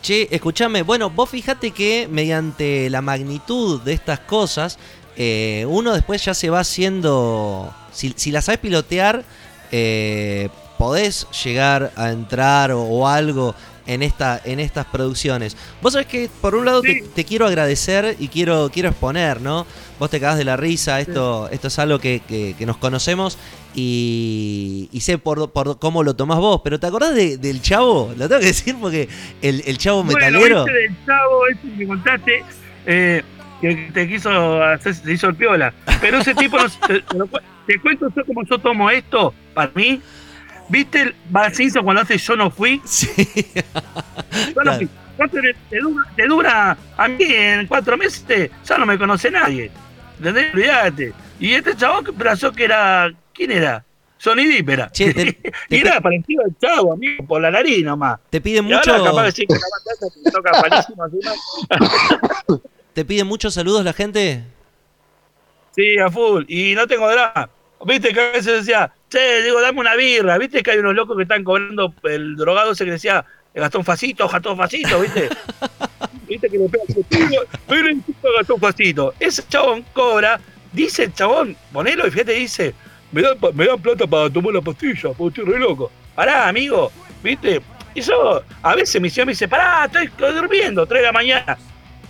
Che, 0.02 0.28
escúchame, 0.32 0.84
bueno, 0.84 1.10
vos 1.10 1.30
fijate 1.30 1.72
que 1.72 2.08
mediante 2.10 2.90
la 2.92 3.02
magnitud 3.02 3.82
de 3.82 3.94
estas 3.94 4.20
cosas, 4.20 4.78
eh, 5.18 5.66
uno 5.68 5.94
después 5.94 6.24
ya 6.24 6.34
se 6.34 6.50
va 6.50 6.60
haciendo. 6.60 7.74
Si, 7.92 8.14
si 8.16 8.32
la 8.32 8.42
sabes 8.42 8.60
pilotear, 8.60 9.24
eh, 9.72 10.50
podés 10.78 11.26
llegar 11.44 11.92
a 11.96 12.12
entrar 12.12 12.72
o, 12.72 12.84
o 12.84 13.08
algo 13.08 13.56
en, 13.88 14.04
esta, 14.04 14.40
en 14.46 14.60
estas 14.60 14.86
producciones. 14.86 15.58
Vos 15.82 15.94
sabés 15.94 16.08
que, 16.08 16.30
por 16.42 16.54
un 16.54 16.66
lado, 16.66 16.82
te, 16.82 17.02
te 17.16 17.24
quiero 17.26 17.48
agradecer 17.48 18.16
y 18.20 18.28
quiero, 18.28 18.70
quiero 18.72 18.90
exponer, 18.90 19.42
¿no? 19.42 19.66
Vos 20.00 20.10
te 20.10 20.20
cagás 20.20 20.38
de 20.38 20.44
la 20.46 20.58
risa, 20.58 21.00
esto, 21.00 21.50
esto 21.52 21.68
es 21.70 21.80
algo 21.80 21.98
que, 22.00 22.22
que- 22.28 22.54
que 22.58 22.66
nos 22.66 22.78
conocemos 22.78 23.38
y, 23.76 24.90
y 24.92 25.00
sé 25.02 25.18
por, 25.18 25.52
por 25.52 25.80
cómo 25.80 26.04
lo 26.04 26.16
tomás 26.16 26.38
vos, 26.40 26.62
pero 26.64 26.80
¿te 26.80 26.88
acordás 26.88 27.14
de- 27.16 27.38
del 27.38 27.62
chavo? 27.62 28.14
Lo 28.18 28.28
tengo 28.28 28.40
que 28.42 28.48
decir 28.48 28.76
porque 28.80 29.08
el, 29.42 29.64
el 29.66 29.78
chavo 29.78 30.04
metalero... 30.04 30.62
Bueno, 30.64 30.66
ese 30.66 30.74
del 30.74 31.06
chavo, 31.06 31.48
ese 31.48 31.78
que 31.78 31.88
contaste, 31.88 32.44
eh, 32.86 33.24
que 33.62 33.76
te 33.94 34.08
quiso 34.08 34.64
hacer, 34.64 34.96
se 34.96 35.12
hizo 35.14 35.28
el 35.28 35.36
piola. 35.36 35.74
Pero 36.02 36.20
ese 36.20 36.34
tipo, 36.36 36.58
no, 36.58 36.70
te, 36.88 37.02
te 37.68 37.80
cuento 37.80 38.08
yo 38.16 38.26
como 38.26 38.44
yo 38.44 38.58
tomo 38.60 38.90
esto, 38.90 39.34
para 39.54 39.72
mí. 39.76 40.02
¿Viste 40.68 41.02
el 41.04 41.16
Simpson 41.54 41.84
cuando 41.84 42.02
hace 42.02 42.18
Yo 42.18 42.36
no 42.36 42.50
fui? 42.50 42.82
Sí. 42.86 43.08
Yo 44.56 44.64
no 44.64 44.74
fui. 44.78 44.90
¿Cuánto 45.18 45.38
te, 45.40 45.56
te 45.70 45.80
dura, 45.80 46.04
te 46.16 46.28
dura? 46.28 46.78
A 46.98 47.08
mí 47.08 47.18
en 47.24 47.68
cuatro 47.68 47.96
meses 47.98 48.24
te- 48.26 48.52
ya 48.68 48.78
no 48.78 48.86
me 48.86 48.98
conoce 48.98 49.32
nadie. 49.32 49.72
¿Entendés? 50.18 50.54
Olvídate. 50.54 51.14
Y 51.40 51.54
este 51.54 51.76
chabón 51.76 52.06
que 52.06 52.14
pensó 52.14 52.52
que 52.52 52.64
era. 52.66 53.12
¿Quién 53.34 53.52
era? 53.52 53.84
Sonny 54.18 54.46
Depp 54.46 54.70
era. 54.70 54.92
y 55.70 55.76
era 55.78 56.00
parecido 56.02 56.44
al 56.46 56.56
chavo, 56.60 56.94
amigo, 56.94 57.26
por 57.28 57.42
la 57.42 57.52
nariz 57.52 57.84
nomás. 57.84 58.20
Te 58.30 58.40
piden 58.42 58.68
Y 58.68 58.74
ahora 58.74 58.94
mucho- 58.98 59.04
capaz 59.06 59.34
que 59.34 59.46
la 59.50 60.10
te 60.24 60.32
toca 60.32 60.52
palísimo 60.52 61.06
encima. 61.06 61.34
¿Te 62.94 63.04
piden 63.06 63.28
muchos 63.28 63.54
saludos 63.54 63.84
la 63.84 63.92
gente? 63.94 64.44
Sí, 65.76 65.98
a 66.00 66.10
full. 66.10 66.46
Y 66.48 66.74
no 66.76 66.88
tengo 66.88 67.10
drama. 67.10 67.50
Viste 67.86 68.14
que 68.14 68.20
a 68.22 68.32
veces 68.32 68.66
decía, 68.66 68.92
che, 69.10 69.44
digo, 69.44 69.60
dame 69.62 69.80
una 69.82 69.96
birra. 69.96 70.38
Viste 70.38 70.64
que 70.64 70.72
hay 70.72 70.78
unos 70.80 70.96
locos 70.96 71.18
que 71.18 71.24
están 71.24 71.44
cobrando 71.44 71.94
el 72.04 72.36
drogado 72.38 72.72
ese 72.72 72.86
que 72.86 72.92
decía, 72.92 73.26
Gastón 73.54 73.84
Facito, 73.84 74.28
Gastón 74.30 74.58
Facito, 74.58 75.02
¿viste? 75.02 75.30
Viste 76.28 76.50
que 76.50 76.58
le 76.58 76.68
pega 76.70 76.84
el 76.88 77.06
tiro, 77.06 77.42
pero 77.68 77.88
Gastón 78.38 78.60
Facito. 78.60 79.14
Ese 79.20 79.44
chabón 79.48 79.86
cobra, 79.94 80.40
dice 80.76 81.04
el 81.06 81.14
chabón, 81.14 81.56
ponelo 81.74 82.06
y 82.08 82.12
fíjate, 82.12 82.34
dice, 82.34 82.74
me 83.12 83.22
dan, 83.22 83.38
pa- 83.40 83.52
me 83.52 83.66
dan 83.66 83.80
plata 83.80 84.06
para 84.06 84.30
tomar 84.30 84.54
la 84.54 84.62
pastilla, 84.62 85.12
porque 85.18 85.40
estoy 85.42 85.54
re 85.54 85.60
loco. 85.60 85.92
Pará, 86.14 86.48
amigo, 86.48 86.92
¿viste? 87.24 87.62
Y 87.94 88.02
yo, 88.02 88.42
a 88.62 88.76
veces 88.76 89.02
mi 89.02 89.10
señor 89.10 89.28
me 89.28 89.32
dice, 89.34 89.48
pará, 89.48 89.86
estoy 89.86 90.10
durmiendo, 90.34 90.86
3 90.86 91.02
de 91.02 91.06
la 91.06 91.12
mañana. 91.12 91.58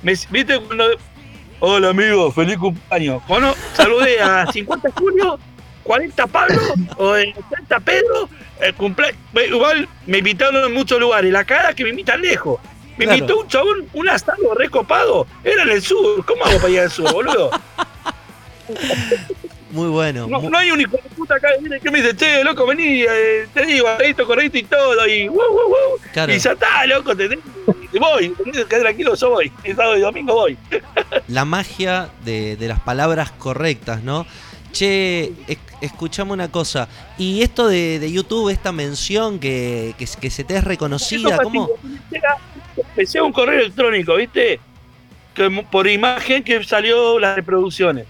Me, 0.02 0.14
¿Viste 0.32 0.60
cuando 0.60 0.86
Hola 1.62 1.90
amigo, 1.90 2.32
feliz 2.32 2.58
cumpleaños. 2.58 3.24
Bueno, 3.28 3.54
saludé 3.74 4.20
a 4.22 4.46
50 4.52 4.90
Julio, 4.92 5.40
40 5.84 6.28
Pablo, 6.28 6.60
o 6.98 7.16
eh, 7.16 7.34
30 7.50 7.80
Pedro. 7.80 8.30
El 8.60 8.74
cumple... 8.76 9.16
me- 9.34 9.46
Igual 9.46 9.88
me 10.06 10.18
invitaron 10.18 10.64
en 10.66 10.74
muchos 10.74 11.00
lugares. 11.00 11.32
La 11.32 11.44
cara 11.46 11.74
que 11.74 11.84
me 11.84 11.92
invitan 11.92 12.22
lejos. 12.22 12.60
Me 12.98 13.06
Claro. 13.06 13.18
invitó 13.20 13.40
un 13.40 13.48
chabón, 13.48 13.88
un 13.94 14.10
asado 14.10 14.54
recopado. 14.56 15.28
Era 15.44 15.64
en 15.64 15.70
el 15.70 15.82
sur. 15.82 16.26
¿Cómo 16.26 16.44
hago 16.46 16.58
para 16.58 16.70
ir 16.70 16.80
al 16.82 16.92
sur, 16.92 17.12
boludo? 17.12 17.52
Muy 19.72 19.90
bueno. 19.90 20.28
No, 20.28 20.58
hay 20.58 20.72
un 20.72 20.80
hijo 20.80 20.92
de 20.96 21.10
puta 21.16 21.36
acá 21.36 21.50
que 21.82 21.92
me 21.92 22.02
dice, 22.02 22.16
che, 22.16 22.44
loco, 22.44 22.66
vení, 22.66 23.02
eh, 23.02 23.48
te 23.54 23.66
digo, 23.66 23.88
esto, 24.00 24.26
correcto 24.26 24.58
y 24.58 24.64
todo, 24.64 25.06
y 25.08 25.28
wow, 25.28 25.38
wow, 25.38 25.68
wow. 25.70 26.00
Claro. 26.14 26.34
Y 26.34 26.40
ya 26.40 26.52
está, 26.54 26.86
loco, 26.86 27.16
te, 27.16 27.26
y 27.92 28.00
voy, 28.00 28.30
tenés 28.30 28.58
que 28.58 28.66
quedar 28.66 28.82
tranquilo, 28.84 29.16
yo 29.16 29.30
voy. 29.32 29.52
El 29.64 29.76
sábado 29.76 29.98
y 29.98 30.02
domingo 30.02 30.34
voy. 30.34 30.58
la 31.28 31.44
magia 31.46 32.10
de, 32.24 32.56
de 32.56 32.68
las 32.68 32.80
palabras 32.80 33.32
correctas, 33.32 34.02
¿no? 34.02 34.26
Che, 34.72 35.34
es- 35.48 35.58
escuchame 35.82 36.32
una 36.32 36.50
cosa. 36.52 36.88
Y 37.18 37.42
esto 37.42 37.68
de, 37.68 38.00
de 38.00 38.12
YouTube, 38.12 38.50
esta 38.50 38.72
mención 38.72 39.40
que, 39.40 39.94
que, 39.98 40.06
que 40.20 40.30
se 40.30 40.44
te 40.44 40.56
es 40.58 40.64
reconocida, 40.64 41.38
¿cómo? 41.40 41.70
llega 42.96 43.24
un 43.24 43.32
correo 43.34 43.60
electrónico, 43.60 44.16
¿viste? 44.16 44.60
Que 45.34 45.50
por 45.70 45.88
imagen 45.88 46.44
que 46.44 46.64
salió 46.64 47.20
las 47.20 47.36
reproducciones. 47.36 48.06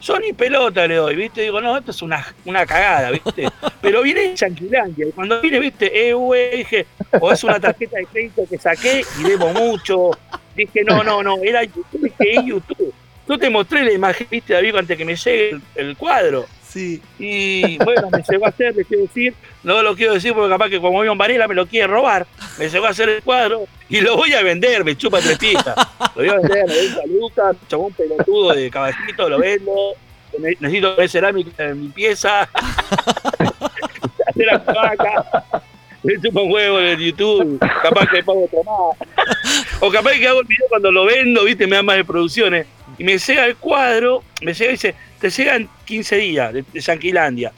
Yo 0.00 0.18
ni 0.18 0.32
pelota 0.32 0.86
le 0.86 0.94
doy, 0.94 1.14
¿viste? 1.14 1.42
Digo, 1.42 1.60
no, 1.60 1.76
esto 1.76 1.90
es 1.90 2.00
una, 2.00 2.26
una 2.44 2.64
cagada, 2.64 3.10
¿viste? 3.10 3.48
Pero 3.82 4.02
viene 4.02 4.24
en 4.26 4.34
Chanquilandia. 4.34 5.06
Y 5.08 5.12
cuando 5.12 5.40
viene, 5.40 5.60
¿viste? 5.60 6.08
Eh, 6.08 6.14
güey, 6.14 6.58
dije, 6.58 6.86
o 7.20 7.30
es 7.30 7.44
una 7.44 7.60
tarjeta 7.60 7.98
de 7.98 8.06
crédito 8.06 8.42
que 8.48 8.58
saqué 8.58 9.04
y 9.18 9.22
debo 9.24 9.52
mucho. 9.52 10.10
Dije, 10.56 10.82
no, 10.84 11.04
no, 11.04 11.22
no, 11.22 11.36
era 11.42 11.62
YouTube, 11.64 12.02
dije, 12.02 12.38
es 12.38 12.44
YouTube. 12.44 12.94
Yo 13.28 13.38
te 13.38 13.50
mostré 13.50 13.84
la 13.84 13.92
imagen, 13.92 14.26
¿viste, 14.30 14.54
David, 14.54 14.76
antes 14.76 14.96
que 14.96 15.04
me 15.04 15.14
llegue 15.14 15.50
el, 15.50 15.62
el 15.74 15.96
cuadro. 15.96 16.46
Sí. 16.72 17.02
Y 17.18 17.78
bueno, 17.78 18.08
me 18.10 18.22
llegó 18.28 18.46
a 18.46 18.50
hacer, 18.50 18.76
les 18.76 18.86
quiero 18.86 19.02
decir, 19.02 19.34
no 19.64 19.82
lo 19.82 19.96
quiero 19.96 20.14
decir 20.14 20.32
porque 20.32 20.50
capaz 20.50 20.68
que 20.68 20.80
como 20.80 21.04
Ion 21.04 21.18
Varela 21.18 21.48
me 21.48 21.54
lo 21.56 21.66
quiere 21.66 21.88
robar, 21.88 22.26
me 22.58 22.68
llegó 22.68 22.86
a 22.86 22.90
hacer 22.90 23.08
el 23.08 23.22
cuadro 23.22 23.64
y 23.88 24.00
lo 24.00 24.16
voy 24.16 24.32
a 24.34 24.42
vender, 24.42 24.84
me 24.84 24.96
chupa 24.96 25.18
tres 25.18 25.36
piezas. 25.36 25.74
Lo 26.14 26.22
voy 26.22 26.28
a 26.28 26.34
vender, 26.36 26.66
me 26.68 26.74
vendo 26.74 27.00
a 27.02 27.06
Lucas, 27.06 27.56
chabón 27.68 27.92
pelotudo 27.94 28.52
de 28.54 28.70
caballito, 28.70 29.28
lo 29.28 29.38
vendo. 29.40 29.72
Ne- 30.38 30.56
Necesito 30.60 30.94
ver 30.94 31.08
cerámica 31.08 31.64
en 31.68 31.80
mi 31.82 31.88
pieza. 31.88 32.42
hacer 32.42 34.46
la 34.46 34.58
vaca. 34.58 35.44
Me 36.02 36.18
chupa 36.20 36.40
un 36.40 36.52
huevo 36.52 36.78
en 36.78 36.86
el 36.86 36.98
YouTube, 36.98 37.58
capaz 37.58 38.06
que 38.10 38.22
pago 38.22 38.44
otro 38.44 38.62
más. 38.64 38.96
O 39.80 39.90
capaz 39.90 40.12
que 40.12 40.28
hago 40.28 40.40
el 40.40 40.46
video 40.46 40.66
cuando 40.68 40.90
lo 40.92 41.04
vendo, 41.04 41.44
viste, 41.44 41.66
me 41.66 41.76
dan 41.76 41.84
más 41.84 41.96
de 41.96 42.04
producciones. 42.04 42.66
Y 43.00 43.04
me 43.04 43.16
llega 43.16 43.46
el 43.46 43.56
cuadro, 43.56 44.22
me 44.42 44.52
llega 44.52 44.72
y 44.72 44.74
dice, 44.74 44.94
te 45.18 45.30
llegan 45.30 45.70
15 45.86 46.16
días 46.16 46.52
de, 46.52 46.62
de 46.70 46.80
Yanquilandia. 46.80 47.50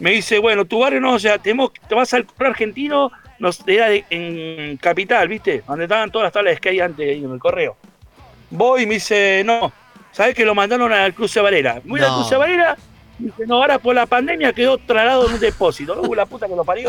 Me 0.00 0.10
dice, 0.10 0.40
bueno, 0.40 0.64
tu 0.64 0.80
barrio 0.80 1.00
no, 1.00 1.12
o 1.12 1.18
sea, 1.20 1.38
tenemos, 1.38 1.70
te 1.88 1.94
vas 1.94 2.12
al 2.14 2.24
correo 2.26 2.50
argentino, 2.50 3.12
nos, 3.38 3.62
era 3.68 3.90
de- 3.90 4.04
en 4.10 4.76
Capital, 4.78 5.28
viste, 5.28 5.62
donde 5.68 5.84
estaban 5.84 6.10
todas 6.10 6.26
las 6.26 6.32
tablas 6.32 6.50
de 6.50 6.56
skate 6.56 6.80
antes 6.80 7.08
ahí 7.08 7.22
en 7.24 7.32
el 7.32 7.38
correo. 7.38 7.76
Voy 8.50 8.82
y 8.82 8.86
me 8.86 8.94
dice, 8.94 9.42
no, 9.46 9.72
¿sabes 10.10 10.34
que 10.34 10.44
lo 10.44 10.56
mandaron 10.56 10.92
al 10.92 11.14
Cruce 11.14 11.40
Varela? 11.40 11.80
Voy 11.84 12.00
al 12.00 12.08
No. 12.08 12.16
Cruce 12.16 12.36
Varela, 12.36 12.76
y 13.20 13.24
dice, 13.26 13.46
no, 13.46 13.54
ahora 13.54 13.78
por 13.78 13.94
la 13.94 14.06
pandemia 14.06 14.52
quedó 14.52 14.78
trasladado 14.78 15.28
en 15.28 15.34
un 15.34 15.40
depósito. 15.40 15.94
No, 15.94 16.12
la 16.12 16.26
puta 16.26 16.48
que 16.48 16.56
lo 16.56 16.64
parió. 16.64 16.88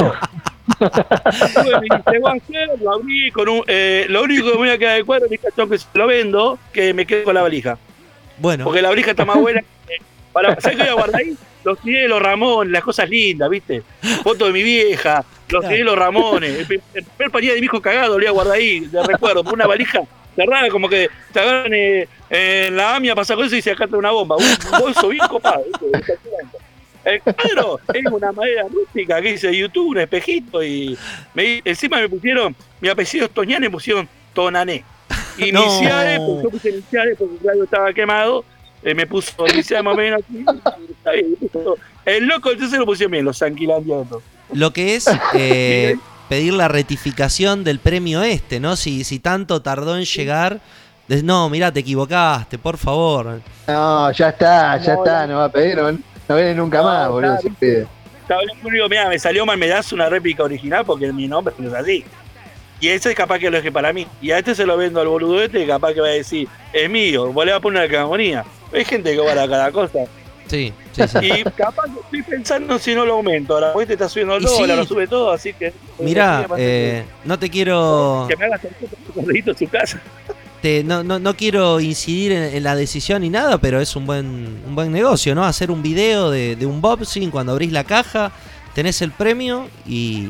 A 0.79 2.31
hacer, 2.33 2.69
lo 2.81 2.93
abrí 2.93 3.31
con 3.31 3.49
un. 3.49 3.63
eh, 3.67 4.05
lo 4.09 4.23
único 4.23 4.45
que 4.45 4.51
me 4.53 4.57
voy 4.57 4.69
a 4.69 4.77
quedar 4.79 4.97
de 4.97 5.03
cuadro 5.03 5.27
es 5.29 5.39
que 5.39 5.77
se 5.77 5.87
lo 5.93 6.07
vendo, 6.07 6.57
que 6.73 6.93
me 6.93 7.05
quedo 7.05 7.23
con 7.25 7.35
la 7.35 7.41
valija. 7.41 7.77
Bueno, 8.39 8.63
Porque 8.65 8.81
la 8.81 8.89
valija 8.89 9.11
está 9.11 9.25
más 9.25 9.37
buena. 9.37 9.61
Para, 10.31 10.59
¿Sabes 10.61 10.77
qué 10.77 10.83
voy 10.83 10.91
a 10.91 10.93
guardar 10.93 11.21
ahí? 11.21 11.35
Los 11.63 11.77
los 11.83 12.21
Ramón, 12.21 12.71
las 12.71 12.83
cosas 12.83 13.09
lindas, 13.09 13.49
¿viste? 13.49 13.83
Fotos 14.23 14.47
de 14.47 14.53
mi 14.53 14.63
vieja, 14.63 15.25
los 15.49 15.65
los 15.83 15.95
Ramones, 15.97 16.57
el, 16.59 16.65
pri- 16.65 16.81
el 16.93 17.03
primer 17.03 17.31
pañal 17.31 17.55
de 17.55 17.59
mi 17.59 17.65
hijo 17.65 17.81
cagado 17.81 18.09
lo 18.09 18.15
voy 18.15 18.25
a 18.27 18.31
guardar 18.31 18.55
ahí, 18.55 18.79
de 18.81 19.03
recuerdo, 19.03 19.43
por 19.43 19.53
una 19.55 19.67
valija 19.67 20.01
cerrada, 20.35 20.69
como 20.69 20.87
que 20.87 21.09
te 21.33 21.39
agarran 21.39 21.73
eh, 21.73 22.07
en 22.29 22.77
la 22.77 22.95
AMIA, 22.95 23.13
pasa 23.15 23.35
con 23.35 23.45
eso 23.45 23.55
y 23.57 23.69
acá 23.73 23.83
está 23.85 23.97
una 23.97 24.11
bomba. 24.11 24.37
Un, 24.37 24.43
un 24.45 24.79
bolso 24.79 25.09
bien 25.09 25.27
copado, 25.27 25.63
¿viste? 25.65 26.13
El 27.05 27.21
cuadro 27.21 27.79
es 27.93 28.05
una 28.11 28.31
madera 28.31 28.63
rústica 28.71 29.21
que 29.21 29.31
dice 29.33 29.55
YouTube, 29.55 29.89
un 29.89 29.97
espejito 29.99 30.63
y 30.63 30.97
me- 31.33 31.61
encima 31.65 31.97
me 31.99 32.07
pusieron, 32.07 32.55
mi 32.79 32.87
apellido 32.89 33.25
es 33.25 33.31
Toñán 33.31 33.61
me 33.61 33.69
pusieron 33.69 34.07
Tonané. 34.33 34.83
Iniciales, 35.47 36.19
No. 36.19 36.25
porque 36.27 36.43
yo 36.43 36.49
puse 36.49 36.69
iniciales 36.69 37.15
porque 37.17 37.35
Claudio 37.37 37.63
estaba 37.63 37.93
quemado, 37.93 38.43
eh, 38.83 38.93
me 38.93 39.07
puso 39.07 39.31
iniciales 39.53 39.83
más 39.83 39.93
o 39.93 39.97
menos 39.97 40.21
así, 40.21 40.37
y 40.37 40.91
está 40.91 41.11
bien, 41.11 41.35
me 41.41 41.47
puso- 41.47 41.77
El 42.05 42.25
loco 42.27 42.51
entonces 42.51 42.77
lo 42.79 42.85
pusieron 42.85 43.11
bien, 43.11 43.25
los 43.25 43.41
anquilandianos. 43.41 44.07
lo 44.53 44.73
que 44.73 44.95
es 44.95 45.05
eh, 45.33 45.95
pedir 46.27 46.53
la 46.53 46.67
rectificación 46.67 47.63
del 47.63 47.79
premio 47.79 48.21
este, 48.23 48.59
¿no? 48.59 48.75
Si, 48.75 49.03
si 49.03 49.19
tanto 49.19 49.61
tardó 49.61 49.97
en 49.97 50.05
llegar. 50.05 50.59
de- 51.07 51.23
no, 51.23 51.49
mirá, 51.49 51.71
te 51.71 51.79
equivocaste, 51.81 52.57
por 52.57 52.77
favor. 52.77 53.41
No, 53.67 54.11
ya 54.11 54.29
está, 54.29 54.77
ya 54.77 54.93
No, 54.95 55.03
está, 55.03 55.27
no. 55.27 55.37
va 55.37 55.45
a 55.45 55.51
pedir, 55.51 55.75
no, 55.77 55.91
no 55.91 56.35
viene 56.35 56.55
nunca 56.55 56.81
más, 56.83 57.09
boludo, 57.09 57.35
está 57.35 57.41
se 57.49 57.55
pide. 57.55 57.87
Estaba 58.21 58.41
hablando 58.41 58.61
conmigo, 58.63 58.87
mira, 58.87 59.09
me 59.09 59.17
salió 59.17 59.43
mal, 59.43 59.57
me 59.57 59.67
das 59.67 59.91
una 59.91 60.07
réplica 60.07 60.43
original 60.43 60.85
porque 60.85 61.11
mi 61.11 61.27
nombre 61.27 61.51
no 61.57 61.67
es 61.69 61.73
así. 61.73 62.05
Y 62.79 62.87
ese 62.87 63.09
es 63.09 63.15
capaz 63.15 63.39
que 63.39 63.49
lo 63.49 63.57
dejé 63.57 63.71
para 63.71 63.91
mí. 63.91 64.07
Y 64.21 64.31
a 64.31 64.39
este 64.39 64.55
se 64.55 64.65
lo 64.65 64.77
vendo 64.77 65.01
al 65.01 65.07
boludo 65.07 65.41
este, 65.41 65.65
capaz 65.67 65.93
que 65.93 66.01
va 66.01 66.07
a 66.07 66.11
decir, 66.11 66.47
es 66.71 66.89
mío, 66.89 67.31
vos 67.33 67.45
le 67.45 67.51
vas 67.51 67.59
a 67.59 67.61
poner 67.61 67.81
una 67.83 67.91
calcamonía. 67.91 68.45
Hay 68.73 68.85
gente 68.85 69.15
que 69.15 69.21
para 69.21 69.47
cada 69.47 69.71
cosa. 69.71 69.99
Sí, 70.47 70.73
sí, 70.93 71.01
sí. 71.07 71.17
Y 71.39 71.43
capaz 71.43 71.85
que 71.85 71.99
estoy 71.99 72.23
pensando 72.23 72.79
si 72.79 72.95
no 72.95 73.05
lo 73.05 73.13
aumento. 73.15 73.53
Ahora, 73.55 73.73
te 73.85 73.93
está 73.93 74.09
subiendo 74.09 74.35
el 74.35 74.43
dólar, 74.43 74.69
sí. 74.69 74.75
lo 74.75 74.85
sube 74.85 75.07
todo, 75.07 75.31
así 75.31 75.53
que. 75.53 75.73
Mirá, 75.99 76.47
eh, 76.57 77.03
no 77.25 77.37
te 77.37 77.49
quiero. 77.49 78.25
Que 78.29 78.35
me 78.37 78.45
hagas 78.45 78.61
el 78.63 79.57
su 79.57 79.67
casa. 79.69 80.01
te- 80.61 80.83
no, 80.83 81.03
no, 81.03 81.19
no 81.19 81.35
quiero 81.35 81.79
incidir 81.79 82.31
en, 82.31 82.43
en 82.55 82.63
la 82.63 82.75
decisión 82.75 83.21
ni 83.21 83.29
nada, 83.29 83.59
pero 83.59 83.79
es 83.79 83.95
un 83.95 84.05
buen, 84.05 84.61
un 84.65 84.75
buen 84.75 84.91
negocio, 84.91 85.35
¿no? 85.35 85.45
Hacer 85.45 85.69
un 85.69 85.83
video 85.83 86.31
de, 86.31 86.55
de 86.55 86.65
un 86.65 86.81
boxing 86.81 87.29
cuando 87.29 87.51
abrís 87.51 87.71
la 87.71 87.83
caja, 87.83 88.31
tenés 88.73 89.01
el 89.01 89.11
premio 89.11 89.67
y, 89.87 90.29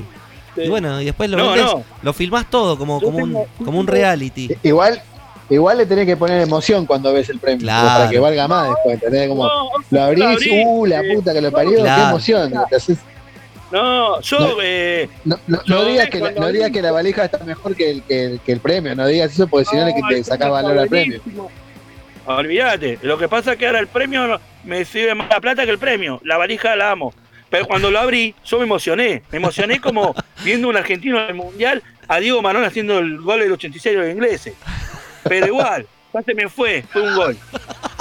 y 0.64 0.69
bueno, 0.69 1.02
y 1.02 1.06
después 1.06 1.30
lo 1.30 1.38
No, 1.38 1.52
vendés, 1.52 1.65
no. 1.65 1.84
lo 2.02 2.14
filmás 2.14 2.49
todo 2.49 2.77
como, 2.77 2.99
como, 3.02 3.18
un, 3.18 3.45
como 3.64 3.80
un 3.80 3.88
reality. 3.88 4.49
Igual, 4.64 5.02
igual 5.49 5.77
le 5.80 5.86
tenés 5.86 6.06
que 6.06 6.18
poner 6.18 6.41
emoción 6.41 6.86
cuando 6.86 7.14
ves 7.14 7.30
el 7.30 7.40
premio, 7.40 7.61
Claro. 7.61 7.88
para 7.99 8.10
que 8.10 8.19
valga 8.19 8.48
más 8.48 8.69
después, 8.69 8.94
¿entendés? 8.95 9.27
Como, 9.30 9.44
No, 9.45 9.69
lo 9.91 10.02
abrís, 10.03 10.19
lo 10.19 10.27
abrí, 10.30 10.64
uh, 10.65 10.86
la 10.86 10.99
eh, 11.02 11.14
puta 11.15 11.34
que 11.34 11.41
lo 11.41 11.52
parió, 11.52 11.80
Claro. 11.80 12.02
qué 12.03 12.10
emoción. 12.10 12.53
No, 13.72 14.19
yo. 14.22 14.40
No. 14.40 14.48
Eh, 14.64 15.10
No, 15.26 15.40
no- 15.48 15.60
Lo 15.68 15.76
no 15.76 15.86
digas 15.86 16.10
que, 16.10 16.19
la, 16.19 16.31
no 16.31 16.48
digas 16.48 16.72
que 16.72 16.81
la 16.81 16.91
valija 16.91 17.26
está 17.26 17.38
mejor 17.45 17.76
que 17.76 17.91
el, 17.91 18.02
que, 18.03 18.26
el, 18.26 18.40
que 18.40 18.52
el 18.52 18.60
premio, 18.60 18.95
no 18.95 19.06
digas 19.06 19.31
eso 19.31 19.48
porque 19.48 19.65
si 19.65 19.76
no, 19.76 19.86
es 19.88 19.94
que 19.94 20.02
te 20.15 20.23
sacás 20.23 20.49
valor 20.49 20.77
al 20.77 20.88
premio. 20.90 21.22
Olvídate, 22.26 22.99
lo 23.02 23.18
que 23.18 23.27
pasa 23.27 23.53
es 23.53 23.57
que 23.57 23.65
ahora 23.68 23.80
el 23.80 23.88
premio 23.88 24.40
me 24.64 24.86
sirve 24.86 25.15
más 25.15 25.30
la 25.30 25.40
plata 25.40 25.65
que 25.65 25.72
el 25.72 25.80
premio. 25.80 26.19
La 26.23 26.38
valija 26.38 26.76
la 26.76 26.91
amo. 26.91 27.14
Pero 27.50 27.66
cuando 27.68 27.90
lo 27.92 28.00
abrí, 28.00 28.36
yo 28.46 28.58
me 28.58 28.64
emocioné. 28.66 29.24
Me 29.32 29.38
emocioné 29.38 29.80
como 29.82 30.14
viendo 30.44 30.68
un 30.70 30.78
argentino 30.78 31.20
en 31.20 31.30
el 31.30 31.36
mundial 31.36 31.84
a 32.08 32.20
Diego 32.20 32.42
Marón 32.42 32.64
haciendo 32.64 33.00
el 33.00 33.18
gol 33.20 33.40
del 33.40 33.52
86 33.52 33.96
de 33.96 34.02
los 34.02 34.12
ingleses. 34.12 34.54
Pero 35.24 35.48
igual, 35.48 35.86
ya 36.14 36.22
se 36.24 36.34
me 36.34 36.48
fue, 36.50 36.84
fue 36.92 37.02
un 37.02 37.16
gol. 37.16 37.38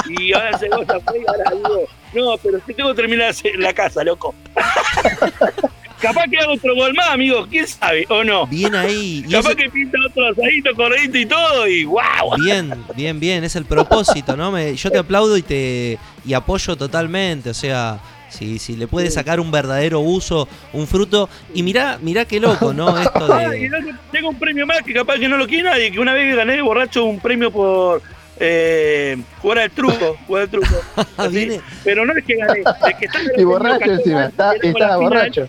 Y 0.09 0.33
ahora 0.33 0.51
ese 0.51 0.69
gol 0.69 0.87
ya 0.87 1.01
fue 1.01 1.19
y 1.19 1.25
ahora 1.27 1.51
digo, 1.55 1.85
no, 2.15 2.37
pero 2.43 2.59
si 2.67 2.75
tengo 2.75 2.91
que 2.91 2.97
terminar 2.97 3.35
en 3.43 3.63
la 3.63 3.73
casa, 3.73 4.05
loco. 4.05 4.35
Capaz 6.01 6.27
que 6.31 6.39
hago 6.39 6.53
otro 6.53 6.77
gol 6.77 6.95
más, 6.95 7.09
amigo, 7.09 7.45
quién 7.51 7.67
sabe, 7.67 8.07
o 8.09 8.23
no. 8.23 8.47
Bien 8.47 8.73
ahí. 8.77 9.25
y 9.27 9.33
Capaz 9.33 9.49
eso- 9.49 9.57
que 9.57 9.69
pinta 9.69 9.99
otro 10.09 10.29
asadito, 10.29 10.73
corredito 10.77 11.19
y 11.19 11.27
todo, 11.27 11.67
y 11.67 11.85
wow. 11.85 12.37
Bien, 12.41 12.73
bien, 12.95 13.19
bien, 13.19 13.43
es 13.43 13.57
el 13.57 13.65
propósito, 13.65 14.37
¿no? 14.37 14.53
Me- 14.53 14.77
yo 14.77 14.91
te 14.93 14.99
aplaudo 14.99 15.37
y 15.37 15.43
te 15.43 15.99
y 16.25 16.35
apoyo 16.35 16.77
totalmente, 16.77 17.51
o 17.51 17.55
sea, 17.55 17.99
si, 18.29 18.59
si 18.59 18.77
le 18.77 18.87
puedes 18.87 19.15
sacar 19.15 19.41
un 19.41 19.51
verdadero 19.51 20.01
uso, 20.01 20.49
un 20.73 20.87
fruto, 20.87 21.29
y 21.55 21.63
mirá, 21.63 21.99
mirá 22.01 22.25
qué 22.25 22.41
loco, 22.41 22.73
¿no? 22.73 22.99
Esto 23.01 23.33
Ah, 23.33 23.55
y 23.57 23.69
de... 23.69 23.95
tengo 24.13 24.29
un 24.31 24.39
premio 24.39 24.67
más 24.67 24.83
que 24.83 24.93
capaz 24.95 25.17
que 25.19 25.29
no 25.29 25.37
lo 25.37 25.47
quiere 25.47 25.65
nadie, 25.65 25.91
que 25.93 26.01
una 26.01 26.13
vez 26.15 26.35
gané 26.37 26.61
borracho 26.63 27.05
un 27.05 27.21
premio 27.21 27.51
por 27.51 28.03
eh, 28.41 29.17
jugar 29.43 29.59
al 29.61 29.71
truco, 29.71 30.17
jugar 30.27 30.43
al 30.45 30.49
truco. 30.51 30.77
Así, 31.17 31.31
Viene- 31.47 31.61
Pero 31.85 32.05
no 32.07 32.13
es 32.13 32.25
que 32.25 32.37
gané, 32.37 32.61
es 32.89 32.95
que 32.97 33.05
estaba 33.07 33.25
Y 33.37 33.45
borracho 33.45 33.91
encima, 33.93 34.27
está, 34.27 34.53
estaba 34.63 34.97
borracho. 34.99 35.49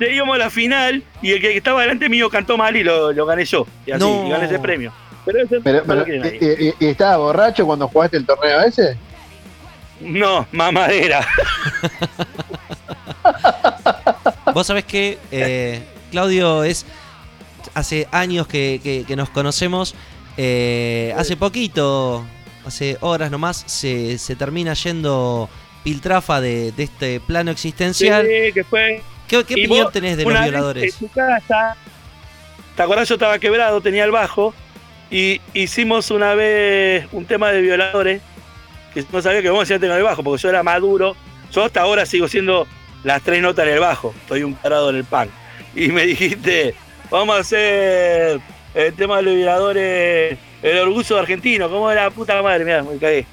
Íbamos 0.00 0.34
a 0.34 0.38
la 0.38 0.50
final 0.50 1.02
y 1.20 1.30
el 1.32 1.40
que 1.40 1.56
estaba 1.56 1.82
delante 1.82 2.08
mío 2.08 2.28
cantó 2.28 2.56
mal 2.56 2.74
y 2.76 2.82
lo, 2.82 3.12
lo 3.12 3.24
gané 3.26 3.44
yo. 3.44 3.66
Y 3.86 3.92
así, 3.92 4.02
No. 4.02 4.26
y 4.26 4.30
gané 4.30 4.46
ese 4.46 4.58
premio. 4.58 4.92
Pero 5.24 5.38
ese 5.44 5.60
Pero, 5.60 5.78
no 5.78 5.84
pero, 5.86 5.98
lo 6.00 6.04
quiere 6.04 6.18
nadie. 6.18 6.56
y, 6.58 6.68
y- 6.68 6.74
y 6.80 6.90
estaba 6.90 7.18
borracho 7.18 7.64
cuando 7.64 7.86
jugaste 7.86 8.16
el 8.16 8.26
torneo 8.26 8.60
ese? 8.62 8.96
No, 10.02 10.46
mamadera. 10.52 11.26
Vos 14.54 14.66
sabés 14.66 14.84
que 14.84 15.18
eh, 15.30 15.82
Claudio 16.10 16.64
es. 16.64 16.84
Hace 17.74 18.06
años 18.12 18.46
que, 18.46 18.80
que- 18.82 19.04
que 19.06 19.16
nos 19.16 19.30
conocemos. 19.30 19.94
eh, 20.36 21.14
hace 21.16 21.36
poquito, 21.36 22.24
hace 22.66 22.96
horas 23.00 23.30
nomás, 23.30 23.64
se, 23.66 24.18
se 24.18 24.34
termina 24.36 24.74
yendo 24.74 25.48
Piltrafa 25.84 26.40
de, 26.40 26.72
de 26.72 26.82
este 26.84 27.20
plano 27.20 27.50
existencial. 27.50 28.26
Sí, 28.26 28.52
que 28.52 28.64
fue. 28.64 29.02
¿Qué, 29.28 29.38
opinión 29.38 29.84
vos, 29.84 29.92
tenés 29.92 30.16
de 30.18 30.24
los 30.24 30.32
violadores? 30.32 30.92
En 30.94 30.98
tu 31.08 31.14
casa, 31.14 31.76
¿te 32.76 32.82
acordás? 32.82 33.08
Yo 33.08 33.14
estaba 33.14 33.38
quebrado, 33.38 33.80
tenía 33.80 34.04
el 34.04 34.10
bajo, 34.10 34.52
y 35.10 35.40
hicimos 35.54 36.10
una 36.10 36.34
vez 36.34 37.06
un 37.12 37.24
tema 37.24 37.50
de 37.52 37.62
violadores, 37.62 38.20
que 38.94 39.04
no 39.12 39.22
sabía 39.22 39.42
que 39.42 39.50
vos 39.50 39.62
hacías 39.62 39.80
con 39.80 39.90
el 39.90 40.02
bajo, 40.02 40.22
porque 40.22 40.42
yo 40.42 40.48
era 40.48 40.62
maduro. 40.62 41.16
Yo 41.52 41.64
hasta 41.64 41.80
ahora 41.82 42.06
sigo 42.06 42.28
siendo 42.28 42.66
las 43.04 43.22
tres 43.22 43.42
notas 43.42 43.66
en 43.66 43.74
el 43.74 43.80
bajo, 43.80 44.14
estoy 44.22 44.42
un 44.42 44.54
parado 44.54 44.90
en 44.90 44.96
el 44.96 45.04
pan. 45.04 45.28
Y 45.74 45.88
me 45.88 46.06
dijiste, 46.06 46.74
vamos 47.10 47.36
a 47.36 47.40
hacer 47.40 48.40
el 48.74 48.94
tema 48.94 49.16
de 49.18 49.22
los 49.22 49.34
violadores, 49.34 50.38
el 50.62 50.78
orgullo 50.78 51.18
argentino, 51.18 51.68
¿cómo 51.68 51.90
era 51.90 52.10
puta 52.10 52.40
madre? 52.42 52.64
Mirá, 52.64 52.82
me 52.82 52.96
cagué. 52.98 53.26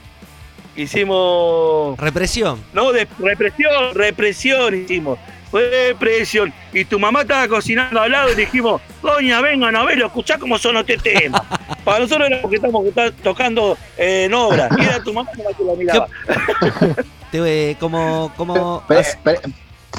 Hicimos 0.75 1.97
Represión. 1.99 2.63
no, 2.73 2.91
de 2.91 3.07
represión, 3.19 3.93
represión 3.93 4.75
hicimos. 4.75 5.19
Represión. 5.51 6.53
Y 6.73 6.85
tu 6.85 6.99
mamá 6.99 7.21
estaba 7.21 7.47
cocinando 7.47 7.99
al 8.01 8.11
lado 8.11 8.31
y 8.31 8.35
dijimos, 8.35 8.81
doña, 9.01 9.41
vengan 9.41 9.75
a 9.75 9.83
verlo, 9.83 10.07
escuchá 10.07 10.37
cómo 10.37 10.57
son 10.57 10.77
este 10.77 10.97
tema. 10.97 11.43
Para 11.83 11.99
nosotros 11.99 12.27
era 12.29 12.41
porque 12.41 12.57
estamos 12.57 12.93
to- 12.93 13.13
tocando 13.23 13.77
eh, 13.97 14.25
en 14.25 14.33
obra. 14.33 14.69
Y 14.77 14.81
era 14.83 15.03
tu 15.03 15.13
mamá 15.13 15.31
la 15.37 15.53
que 15.57 15.63
la 15.63 15.73
miraba. 15.73 16.07
Te- 17.31 17.71
eh, 17.71 17.77
como, 17.79 18.31
como 18.35 18.83
Pero, 18.87 19.01
pero- 19.23 19.41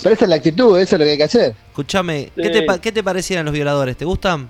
pero 0.02 0.14
esa 0.14 0.24
es 0.24 0.28
la 0.28 0.36
actitud, 0.36 0.78
eso 0.78 0.96
es 0.96 0.98
lo 1.00 1.04
que 1.04 1.10
hay 1.12 1.16
que 1.18 1.24
hacer. 1.24 1.54
Escúchame, 1.68 2.30
¿qué, 2.36 2.44
Sí. 2.44 2.52
te, 2.52 2.62
pa- 2.62 2.80
¿qué 2.80 2.92
te 2.92 3.02
parecieran 3.02 3.44
los 3.44 3.52
violadores? 3.54 3.96
¿Te 3.96 4.04
gustan? 4.04 4.48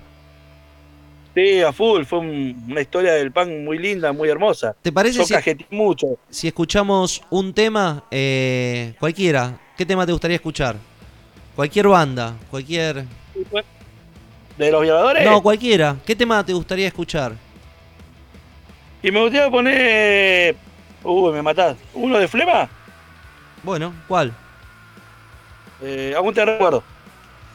Sí, 1.33 1.61
a 1.61 1.71
full. 1.71 2.03
Fue 2.03 2.19
un- 2.19 2.63
una 2.69 2.81
historia 2.81 3.13
del 3.13 3.31
pan 3.31 3.63
muy 3.63 3.77
linda, 3.77 4.11
muy 4.11 4.29
hermosa. 4.29 4.75
¿Te 4.81 4.91
parece 4.91 5.19
Yo 5.19 5.25
si, 5.25 5.33
mucho. 5.69 6.07
si 6.29 6.47
escuchamos 6.47 7.21
un 7.29 7.53
tema, 7.53 8.03
eh, 8.11 8.93
cualquiera? 8.99 9.57
¿Qué 9.77 9.85
tema 9.85 10.05
te 10.05 10.11
gustaría 10.11 10.35
escuchar? 10.35 10.75
Cualquier 11.61 11.89
banda, 11.89 12.33
cualquier... 12.49 13.05
¿De 14.57 14.71
los 14.71 14.81
violadores? 14.81 15.23
No, 15.23 15.43
cualquiera. 15.43 15.95
¿Qué 16.03 16.15
tema 16.15 16.43
te 16.43 16.53
gustaría 16.53 16.87
escuchar? 16.87 17.33
Y 19.03 19.11
me 19.11 19.21
gustaría 19.21 19.47
poner... 19.51 20.55
Uy, 21.03 21.31
me 21.31 21.43
matás. 21.43 21.77
¿Uno 21.93 22.17
de 22.17 22.27
Flema? 22.27 22.67
Bueno, 23.61 23.93
¿cuál? 24.07 24.33
Eh, 25.83 26.15
aún 26.17 26.33
te 26.33 26.43
recuerdo. 26.43 26.81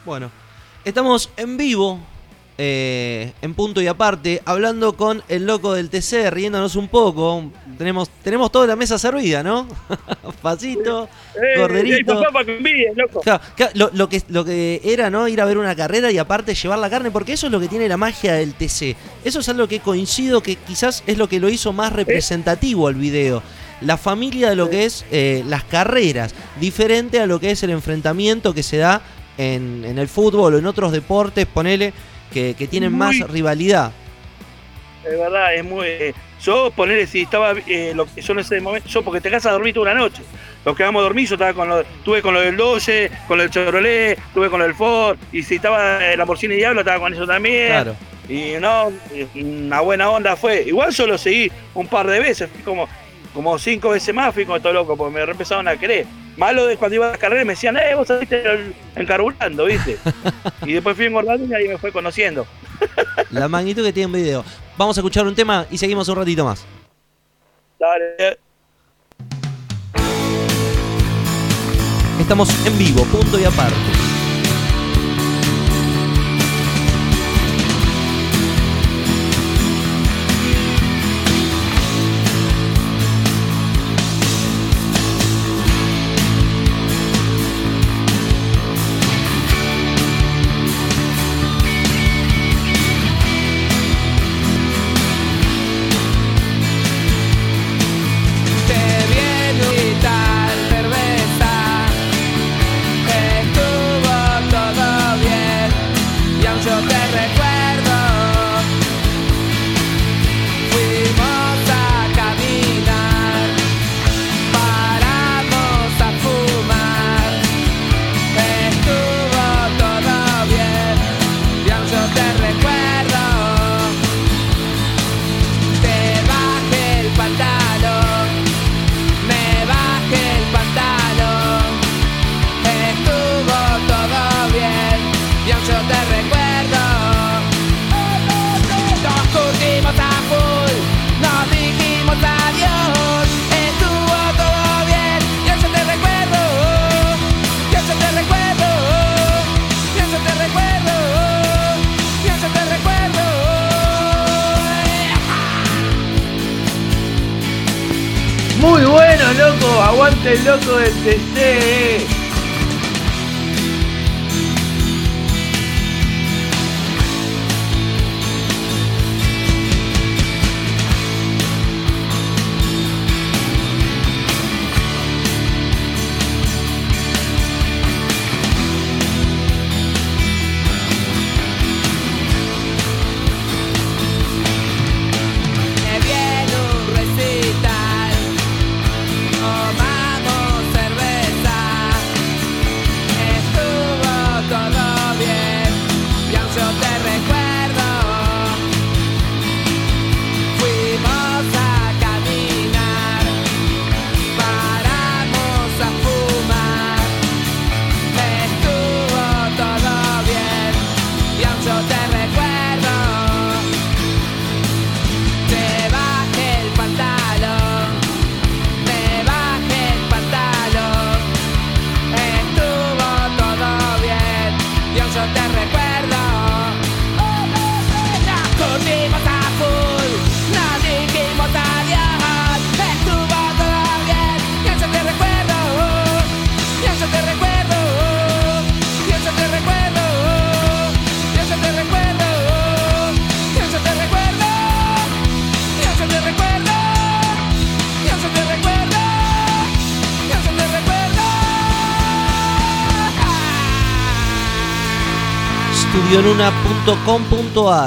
Bueno, 0.05 0.31
estamos 0.85 1.29
en 1.35 1.57
vivo 1.57 1.99
eh, 2.59 3.33
en 3.41 3.53
punto 3.53 3.81
y 3.81 3.87
aparte, 3.87 4.41
hablando 4.45 4.97
con 4.97 5.21
el 5.29 5.45
loco 5.45 5.73
del 5.75 5.89
TC, 5.89 6.29
riéndonos 6.31 6.75
un 6.75 6.87
poco. 6.87 7.51
Tenemos, 7.77 8.09
tenemos 8.23 8.51
toda 8.51 8.65
la 8.65 8.75
mesa 8.75 8.97
servida, 8.97 9.43
¿no? 9.43 9.67
Pasito, 10.41 11.07
Eh, 11.35 11.59
corderito. 11.59 12.13
loco. 12.95 13.19
Claro, 13.21 13.43
claro, 13.55 13.91
lo 13.93 14.09
que, 14.09 14.23
lo 14.29 14.43
que 14.43 14.81
era, 14.83 15.09
¿no? 15.11 15.27
Ir 15.27 15.39
a 15.41 15.45
ver 15.45 15.57
una 15.59 15.75
carrera 15.75 16.11
y 16.11 16.17
aparte 16.17 16.55
llevar 16.55 16.79
la 16.79 16.89
carne, 16.89 17.11
porque 17.11 17.33
eso 17.33 17.45
es 17.45 17.51
lo 17.51 17.59
que 17.59 17.67
tiene 17.67 17.87
la 17.87 17.97
magia 17.97 18.33
del 18.33 18.53
TC. 18.55 18.95
Eso 19.23 19.39
es 19.41 19.49
algo 19.49 19.67
que 19.67 19.79
coincido 19.79 20.41
que 20.41 20.55
quizás 20.55 21.03
es 21.05 21.17
lo 21.17 21.29
que 21.29 21.39
lo 21.39 21.49
hizo 21.49 21.73
más 21.73 21.93
representativo 21.93 22.87
al 22.87 22.95
video. 22.95 23.43
La 23.81 23.97
familia 23.97 24.49
de 24.49 24.55
lo 24.55 24.67
que 24.71 24.85
es 24.85 25.05
eh, 25.11 25.43
las 25.45 25.63
carreras, 25.63 26.33
diferente 26.59 27.19
a 27.19 27.27
lo 27.27 27.39
que 27.39 27.51
es 27.51 27.61
el 27.61 27.69
enfrentamiento 27.69 28.55
que 28.55 28.63
se 28.63 28.77
da 28.77 29.03
en, 29.37 29.85
en 29.85 29.99
el 29.99 30.07
fútbol 30.07 30.55
o 30.55 30.57
en 30.57 30.65
otros 30.65 30.91
deportes, 30.91 31.45
ponele, 31.45 31.93
que, 32.31 32.53
que 32.55 32.67
tienen 32.67 32.91
Muy- 32.91 32.99
más 33.19 33.29
rivalidad. 33.29 33.91
Es 35.03 35.17
verdad, 35.17 35.55
es 35.55 35.63
muy. 35.63 35.85
eh, 35.87 36.13
yo 36.43 36.69
ponerle 36.71 37.07
si 37.07 37.21
estaba. 37.21 37.53
eh, 37.65 37.93
lo, 37.95 38.07
yo 38.15 38.33
en 38.33 38.39
ese 38.39 38.59
momento. 38.59 38.89
Yo 38.89 39.01
porque 39.03 39.21
te 39.21 39.29
casas 39.29 39.47
a 39.47 39.53
dormir 39.53 39.73
toda 39.73 39.91
una 39.91 40.01
noche. 40.01 40.21
Nos 40.65 40.75
quedamos 40.75 40.99
a 40.99 41.03
dormir, 41.03 41.27
yo 41.29 41.35
estaba 41.35 41.53
con 41.53 41.69
lo, 41.69 41.79
estuve 41.79 42.21
con 42.21 42.33
lo 42.33 42.41
del 42.41 42.57
Doge, 42.57 43.09
con 43.27 43.37
lo 43.37 43.43
del 43.43 43.51
Chevrolet, 43.51 44.17
estuve 44.17 44.49
con 44.49 44.59
lo 44.59 44.65
del 44.65 44.75
Ford. 44.75 45.17
Y 45.31 45.43
si 45.43 45.55
estaba 45.55 46.05
el 46.05 46.17
Lamborghini 46.17 46.55
Diablo, 46.55 46.81
estaba 46.81 46.99
con 46.99 47.13
eso 47.13 47.25
también. 47.25 47.67
Claro. 47.69 47.95
Y 48.27 48.55
no, 48.59 48.91
eh, 49.13 49.27
una 49.35 49.79
buena 49.79 50.09
onda 50.09 50.35
fue. 50.35 50.63
Igual 50.63 50.91
yo 50.91 51.07
lo 51.07 51.17
seguí 51.17 51.49
un 51.73 51.87
par 51.87 52.05
de 52.07 52.19
veces, 52.19 52.49
como, 52.65 52.89
como 53.37 53.59
cinco 53.59 53.89
veces 53.89 54.15
más, 54.15 54.33
fui 54.33 54.47
como 54.47 54.59
todo 54.59 54.73
loco, 54.73 54.97
porque 54.97 55.13
me 55.13 55.21
empezaron 55.21 55.67
a 55.67 55.77
querer. 55.77 56.07
Malo 56.37 56.65
de 56.65 56.75
cuando 56.75 56.95
iba 56.95 57.05
a 57.05 57.11
las 57.11 57.19
carreras 57.19 57.45
me 57.45 57.53
decían, 57.53 57.77
eh, 57.77 57.93
vos 57.93 58.07
saliste 58.07 58.73
encarburando, 58.95 59.65
¿viste? 59.65 59.99
y 60.65 60.73
después 60.73 60.95
fui 60.95 61.05
engordando 61.05 61.45
y 61.45 61.53
ahí 61.53 61.67
me 61.67 61.77
fue 61.77 61.91
conociendo. 61.91 62.47
La 63.29 63.47
magnitud 63.47 63.85
que 63.85 63.93
tiene 63.93 64.07
un 64.07 64.13
video. 64.13 64.43
Vamos 64.75 64.97
a 64.97 65.01
escuchar 65.01 65.27
un 65.27 65.35
tema 65.35 65.67
y 65.69 65.77
seguimos 65.77 66.09
un 66.09 66.15
ratito 66.15 66.45
más. 66.45 66.65
Dale. 67.79 68.39
Estamos 72.19 72.65
en 72.65 72.75
vivo, 72.79 73.03
punto 73.03 73.39
y 73.39 73.43
aparte. 73.45 74.06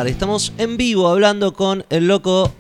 Estamos 0.07 0.53
en 0.57 0.79
vivo 0.79 1.09
hablando 1.09 1.53
con 1.53 1.85
el 1.91 2.09
loco 2.09 2.51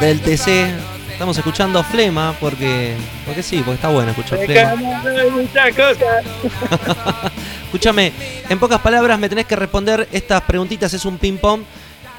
del 0.00 0.20
TC. 0.20 0.68
Estamos 1.12 1.38
escuchando 1.38 1.82
Flema 1.84 2.34
porque, 2.40 2.96
porque 3.24 3.42
sí, 3.42 3.58
porque 3.58 3.74
está 3.74 3.88
bueno 3.88 4.10
escuchar 4.10 4.44
Flema. 4.44 4.74
Escúchame, 7.66 8.12
en 8.48 8.58
pocas 8.58 8.80
palabras 8.80 9.18
me 9.18 9.28
tenés 9.28 9.46
que 9.46 9.54
responder 9.54 10.08
estas 10.10 10.42
preguntitas, 10.42 10.92
es 10.92 11.04
un 11.04 11.18
ping-pong. 11.18 11.62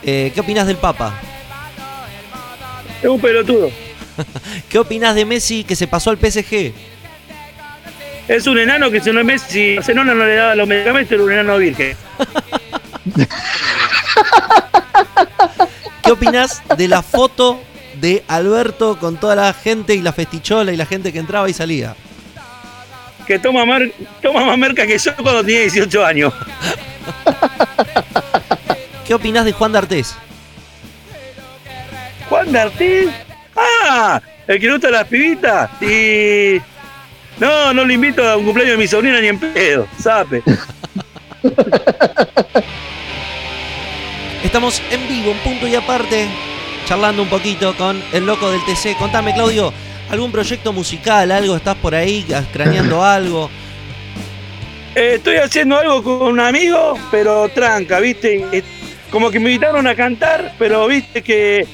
Eh, 0.04 0.32
¿Qué 0.34 0.40
opinas 0.40 0.66
del 0.66 0.78
Papa? 0.78 1.14
Es 3.02 3.10
un 3.10 3.20
pelotudo. 3.20 3.70
¿Qué 4.70 4.80
opinas 4.80 5.14
de 5.14 5.26
Messi 5.26 5.66
que 5.66 5.76
se 5.76 5.88
pasó 5.88 6.10
al 6.10 6.18
PSG? 6.18 6.72
Es 8.30 8.48
un 8.48 8.60
enano 8.60 8.90
que 8.90 9.02
si 9.02 9.12
no 9.12 9.20
es 9.20 9.26
Messi, 9.26 9.78
si 9.82 9.94
no, 9.94 10.06
no 10.06 10.16
le 10.16 10.36
daba 10.36 10.56
los 10.56 10.68
medicamentos, 10.68 11.12
era 11.12 11.24
un 11.24 11.32
enano 11.32 11.58
virgen. 11.58 11.98
¿Qué 16.04 16.12
opinas 16.12 16.62
de 16.78 16.88
la 16.88 17.02
foto 17.02 17.62
de 18.00 18.24
Alberto 18.28 18.98
con 19.00 19.18
toda 19.18 19.36
la 19.36 19.54
gente 19.54 19.94
y 19.96 20.02
la 20.02 20.14
festichola 20.14 20.72
y 20.72 20.78
la 20.78 20.86
gente 20.86 21.14
que 21.14 21.20
entraba 21.20 21.50
y 21.50 21.54
salía? 21.54 21.96
Que 23.28 23.38
toma, 23.40 23.66
mar- 23.66 23.92
toma 24.22 24.46
más 24.46 24.58
merca 24.58 24.86
que 24.88 24.98
yo 24.98 25.16
cuando 25.16 25.42
tenía 25.44 25.62
18 25.62 26.06
años. 26.06 26.34
¿Qué 29.08 29.14
opinás 29.14 29.46
de 29.46 29.52
Juan 29.54 29.72
D'Artés? 29.72 30.16
Juan 32.30 32.52
D'Artés. 32.52 33.10
¡Ah! 33.56 34.22
El 34.48 34.60
que 34.60 34.66
le 34.66 34.72
gusta 34.74 34.90
las 34.90 35.08
pibitas. 35.08 35.70
Y. 35.82 36.60
No, 37.40 37.74
no 37.74 37.86
lo 37.86 37.94
invito 37.94 38.28
a 38.28 38.38
un 38.38 38.46
cumpleaños 38.46 38.74
de 38.74 38.78
mi 38.78 38.88
sobrina 38.88 39.20
ni 39.22 39.28
en 39.28 39.40
pedo. 39.40 39.88
Sape. 40.00 40.42
Estamos 44.44 44.82
en 44.92 45.08
vivo, 45.08 45.32
en 45.32 45.38
punto 45.40 45.68
y 45.68 45.76
aparte, 45.76 46.28
charlando 46.86 47.22
un 47.24 47.30
poquito 47.30 47.76
con 47.76 48.02
el 48.12 48.26
loco 48.26 48.50
del 48.50 48.62
TC. 48.66 48.96
Contame, 48.98 49.34
Claudio, 49.34 49.72
¿algún 50.10 50.32
proyecto 50.32 50.74
musical, 50.74 51.32
algo? 51.32 51.56
¿Estás 51.56 51.76
por 51.76 51.94
ahí 51.94 52.26
craneando 52.52 53.04
algo? 53.06 53.50
Eh, 54.96 55.14
estoy 55.16 55.38
haciendo 55.38 55.78
algo 55.78 56.04
con 56.04 56.22
un 56.34 56.40
amigo, 56.40 56.98
pero 57.12 57.48
tranca, 57.50 58.00
¿viste? 58.00 58.44
Eh, 58.52 58.64
Como 59.12 59.30
que 59.30 59.40
me 59.40 59.52
invitaron 59.52 59.86
a 59.88 59.96
cantar, 59.96 60.54
pero 60.58 60.88
viste 60.88 61.22
que 61.22 61.66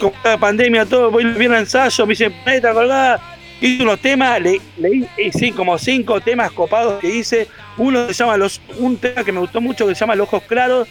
con 0.00 0.12
la 0.24 0.36
pandemia 0.38 0.86
todo, 0.86 1.10
voy 1.10 1.24
bien 1.24 1.52
a 1.52 1.58
ensayo, 1.60 2.04
me 2.06 2.12
dicen, 2.12 2.34
neta 2.44 2.72
colgada, 2.72 3.20
hice 3.60 3.82
unos 3.82 4.00
temas, 4.00 4.40
le- 4.40 4.60
leí 4.78 5.06
eh, 5.16 5.30
sí, 5.32 5.52
como 5.52 5.78
cinco 5.78 6.20
temas 6.20 6.50
copados 6.52 7.00
que 7.00 7.08
hice. 7.08 7.48
Uno 7.76 8.06
se 8.08 8.14
llama 8.14 8.36
los, 8.38 8.60
un 8.78 8.96
tema 8.96 9.22
que 9.22 9.32
me 9.32 9.40
gustó 9.40 9.60
mucho 9.60 9.86
que 9.86 9.94
se 9.94 10.00
llama 10.00 10.14
Los 10.16 10.26
Ojos 10.28 10.42
Claros. 10.48 10.88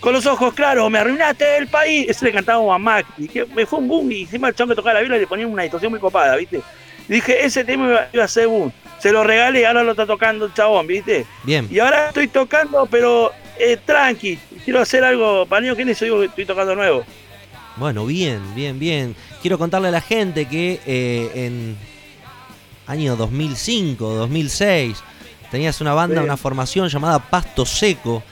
Con 0.00 0.12
los 0.12 0.26
ojos 0.26 0.54
claros, 0.54 0.88
me 0.90 0.98
arruinaste 0.98 1.56
el 1.58 1.66
país. 1.68 2.06
Ese 2.08 2.24
le 2.26 2.32
cantaba 2.32 2.74
a 2.74 2.78
Mac. 2.78 3.04
Y 3.18 3.26
que 3.28 3.44
me 3.46 3.66
fue 3.66 3.80
un 3.80 3.88
boom. 3.88 4.12
Y 4.12 4.22
encima 4.22 4.48
el 4.48 4.54
chon 4.54 4.68
que 4.68 4.74
tocaba 4.76 4.94
la 4.94 5.00
viola 5.00 5.16
le 5.18 5.26
ponía 5.26 5.46
una 5.46 5.62
distorsión 5.64 5.90
muy 5.90 6.00
copada, 6.00 6.36
¿viste? 6.36 6.60
Y 7.08 7.14
dije, 7.14 7.44
ese 7.44 7.64
tema 7.64 8.06
iba- 8.12 8.24
a 8.24 8.28
ser 8.28 8.46
boom. 8.46 8.70
Se 9.00 9.10
lo 9.12 9.24
regalé 9.24 9.60
y 9.60 9.64
ahora 9.64 9.82
lo 9.82 9.92
está 9.92 10.06
tocando 10.06 10.46
el 10.46 10.54
chabón, 10.54 10.86
¿viste? 10.86 11.26
Bien. 11.42 11.66
Y 11.70 11.78
ahora 11.80 12.08
estoy 12.08 12.28
tocando, 12.28 12.86
pero 12.86 13.32
eh, 13.58 13.76
tranqui. 13.84 14.38
Quiero 14.64 14.80
hacer 14.80 15.02
algo 15.04 15.46
para 15.46 15.62
año 15.66 15.74
que 15.76 15.84
yo 15.84 16.04
digo 16.04 16.20
que 16.20 16.26
estoy 16.26 16.44
tocando 16.46 16.74
nuevo. 16.76 17.04
Bueno, 17.76 18.04
bien, 18.06 18.40
bien, 18.54 18.78
bien. 18.78 19.16
Quiero 19.40 19.56
contarle 19.58 19.88
a 19.88 19.92
la 19.92 20.00
gente 20.00 20.46
que 20.46 20.80
eh, 20.86 21.30
en 21.34 21.76
año 22.86 23.16
2005, 23.16 24.14
2006, 24.14 24.98
tenías 25.50 25.80
una 25.80 25.94
banda, 25.94 26.20
Sí. 26.20 26.24
una 26.24 26.36
formación 26.36 26.88
llamada 26.88 27.18
Pasto 27.20 27.64
Seco, 27.64 28.22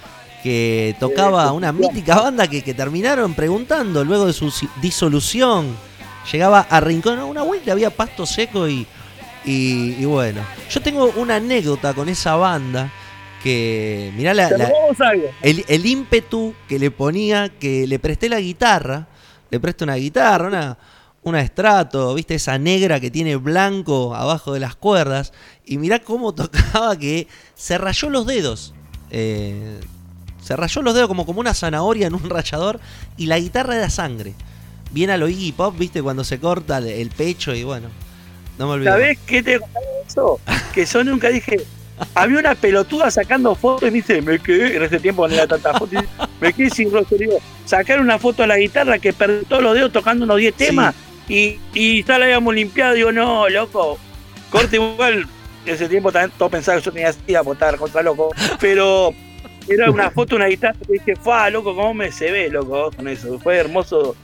que 0.46 0.94
tocaba 1.00 1.50
una 1.52 1.72
mítica 1.72 2.20
banda 2.20 2.46
que, 2.46 2.62
que 2.62 2.72
terminaron 2.72 3.34
preguntando 3.34 4.04
luego 4.04 4.26
de 4.26 4.32
su 4.32 4.52
disolución. 4.80 5.76
Llegaba 6.30 6.60
a 6.70 6.78
Rincón, 6.78 7.18
una 7.18 7.42
vuelta 7.42 7.72
había 7.72 7.90
Pasto 7.90 8.24
Seco 8.26 8.68
y, 8.68 8.86
y, 9.44 9.96
y 9.98 10.04
bueno. 10.04 10.42
Yo 10.70 10.80
tengo 10.80 11.12
una 11.16 11.36
anécdota 11.36 11.94
con 11.94 12.08
esa 12.08 12.36
banda 12.36 12.92
que, 13.42 14.12
mirá 14.16 14.34
la, 14.34 14.48
la- 14.56 14.68
el, 15.42 15.64
el 15.66 15.84
ímpetu 15.84 16.54
que 16.68 16.78
le 16.78 16.92
ponía, 16.92 17.48
que 17.48 17.88
le 17.88 17.98
presté 17.98 18.28
la 18.28 18.38
guitarra, 18.38 19.08
le 19.50 19.58
presto 19.58 19.82
una 19.82 19.96
guitarra, 19.96 20.46
una, 20.46 20.78
una 21.24 21.40
estrato, 21.40 22.14
viste, 22.14 22.36
esa 22.36 22.56
negra 22.56 23.00
que 23.00 23.10
tiene 23.10 23.34
blanco 23.34 24.14
abajo 24.14 24.52
de 24.52 24.60
las 24.60 24.76
cuerdas, 24.76 25.32
y 25.64 25.78
mirá 25.78 25.98
cómo 25.98 26.32
tocaba 26.36 26.96
que 26.96 27.26
se 27.56 27.78
rayó 27.78 28.10
los 28.10 28.26
dedos. 28.26 28.74
eh, 29.10 29.80
se 30.46 30.54
rayó 30.54 30.80
los 30.80 30.94
dedos 30.94 31.08
como, 31.08 31.26
como 31.26 31.40
una 31.40 31.54
zanahoria 31.54 32.06
en 32.06 32.14
un 32.14 32.30
rallador, 32.30 32.78
y 33.16 33.26
la 33.26 33.38
guitarra 33.38 33.76
era 33.76 33.90
sangre. 33.90 34.34
Bien 34.92 35.10
a 35.10 35.16
lo 35.16 35.28
Iggy 35.28 35.50
Pop, 35.50 35.76
viste, 35.76 36.00
cuando 36.00 36.22
se 36.22 36.38
corta 36.38 36.78
el, 36.78 37.10
pecho, 37.10 37.52
y 37.52 37.64
bueno, 37.64 37.88
no 38.56 38.68
me 38.68 38.74
olvido. 38.74 38.92
¿Sabés 38.92 39.18
qué 39.26 39.42
te 39.42 39.58
eso? 40.06 40.40
Que 40.72 40.86
yo 40.86 41.02
nunca 41.02 41.30
dije. 41.30 41.58
Había 42.14 42.38
una 42.38 42.54
pelotuda 42.54 43.10
sacando 43.10 43.54
fotos 43.54 43.88
y 43.88 43.92
dice, 43.92 44.22
me 44.22 44.38
quedé, 44.38 44.76
en 44.76 44.82
ese 44.82 45.00
tiempo 45.00 45.26
no 45.26 45.34
era 45.34 45.46
tanta 45.46 45.72
foto, 45.72 45.98
me 46.40 46.52
quedé 46.52 46.70
sin 46.70 46.92
rostro. 46.92 47.18
Digo, 47.18 47.38
sacar 47.64 48.00
una 48.00 48.18
foto 48.18 48.42
a 48.42 48.46
la 48.46 48.58
guitarra 48.58 48.98
que 48.98 49.12
todos 49.12 49.62
los 49.62 49.74
dedos 49.74 49.92
tocando 49.92 50.26
unos 50.26 50.36
10 50.36 50.54
temas 50.54 50.94
y, 51.28 51.58
y 51.74 52.04
ya 52.04 52.18
la 52.18 52.26
habíamos 52.26 52.54
limpiado. 52.54 52.94
Digo, 52.94 53.12
no, 53.12 53.48
loco, 53.48 53.98
corte 54.50 54.76
igual. 54.76 55.26
En 55.64 55.74
ese 55.74 55.88
tiempo 55.88 56.12
también 56.12 56.30
todos 56.38 56.52
pensaban 56.52 56.80
que 56.80 56.84
yo 56.84 56.92
tenía 56.92 57.12
sida 57.12 57.42
por 57.42 57.54
estar 57.54 57.76
contra 57.78 58.02
loco. 58.02 58.30
Pero 58.60 59.12
era 59.68 59.90
una 59.90 60.10
foto, 60.10 60.36
una 60.36 60.46
guitarra 60.46 60.78
que 60.86 60.94
dije, 60.94 61.16
fa, 61.16 61.50
loco, 61.50 61.74
cómo 61.74 61.94
me 61.94 62.12
se 62.12 62.30
ve, 62.30 62.48
loco, 62.48 62.90
con 62.94 63.08
eso. 63.08 63.38
Fue 63.38 63.56
hermoso. 63.56 64.16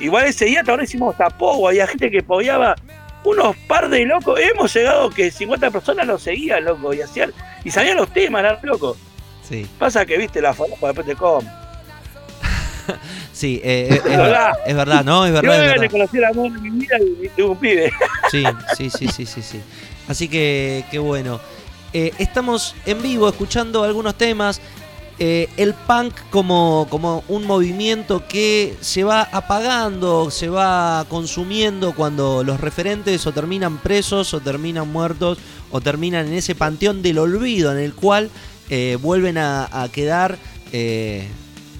Igual 0.00 0.26
ese 0.26 0.46
día 0.46 0.62
ahora 0.66 0.84
hicimos 0.84 1.16
tapo, 1.16 1.68
había 1.68 1.86
gente 1.86 2.10
que 2.10 2.22
pogueaba 2.22 2.76
unos 3.24 3.56
par 3.66 3.88
de 3.88 4.04
locos. 4.04 4.38
Hemos 4.40 4.72
llegado 4.74 5.10
que 5.10 5.30
50 5.30 5.70
personas 5.70 6.06
lo 6.06 6.18
seguían, 6.18 6.64
loco, 6.64 6.94
y 6.94 7.02
hacían, 7.02 7.32
y 7.64 7.70
sabían 7.70 7.96
los 7.96 8.12
temas, 8.12 8.62
loco. 8.62 8.96
Sí, 9.42 9.66
Pasa 9.78 10.04
que 10.04 10.18
viste 10.18 10.42
la 10.42 10.52
falopa 10.52 10.88
después 10.88 11.06
te 11.06 11.14
comen. 11.14 11.50
sí, 13.32 13.60
eh, 13.64 13.88
eh, 13.90 13.94
es, 13.96 14.16
verdad, 14.16 14.52
es 14.66 14.76
verdad, 14.76 15.04
no, 15.04 15.26
es 15.26 15.32
Yo 15.34 15.42
verdad, 15.42 15.74
es 15.74 15.80
le 15.80 15.88
conocí 15.88 16.18
el 16.18 16.24
amor 16.24 16.52
de 16.52 16.60
mi 16.60 16.70
vida 16.70 16.96
y 17.36 17.42
un 17.42 17.56
pibe. 17.56 17.90
Sí, 18.30 18.44
sí, 18.76 18.90
sí, 18.90 19.08
sí, 19.08 19.26
sí, 19.26 19.42
sí. 19.42 19.60
Así 20.06 20.28
que, 20.28 20.84
qué 20.90 20.98
bueno. 20.98 21.40
Eh, 21.92 22.12
estamos 22.18 22.74
en 22.86 23.02
vivo 23.02 23.28
escuchando 23.28 23.82
algunos 23.84 24.14
temas. 24.16 24.60
Eh, 25.20 25.48
el 25.56 25.74
punk 25.74 26.14
como, 26.30 26.86
como 26.90 27.24
un 27.26 27.44
movimiento 27.44 28.28
que 28.28 28.76
se 28.80 29.02
va 29.02 29.22
apagando, 29.32 30.30
se 30.30 30.48
va 30.48 31.04
consumiendo 31.08 31.92
cuando 31.92 32.44
los 32.44 32.60
referentes 32.60 33.26
o 33.26 33.32
terminan 33.32 33.78
presos 33.78 34.32
o 34.32 34.38
terminan 34.38 34.92
muertos 34.92 35.38
o 35.72 35.80
terminan 35.80 36.28
en 36.28 36.34
ese 36.34 36.54
panteón 36.54 37.02
del 37.02 37.18
olvido 37.18 37.72
en 37.72 37.78
el 37.78 37.94
cual 37.94 38.30
eh, 38.70 38.96
vuelven 39.00 39.38
a, 39.38 39.88
quedar 39.92 40.38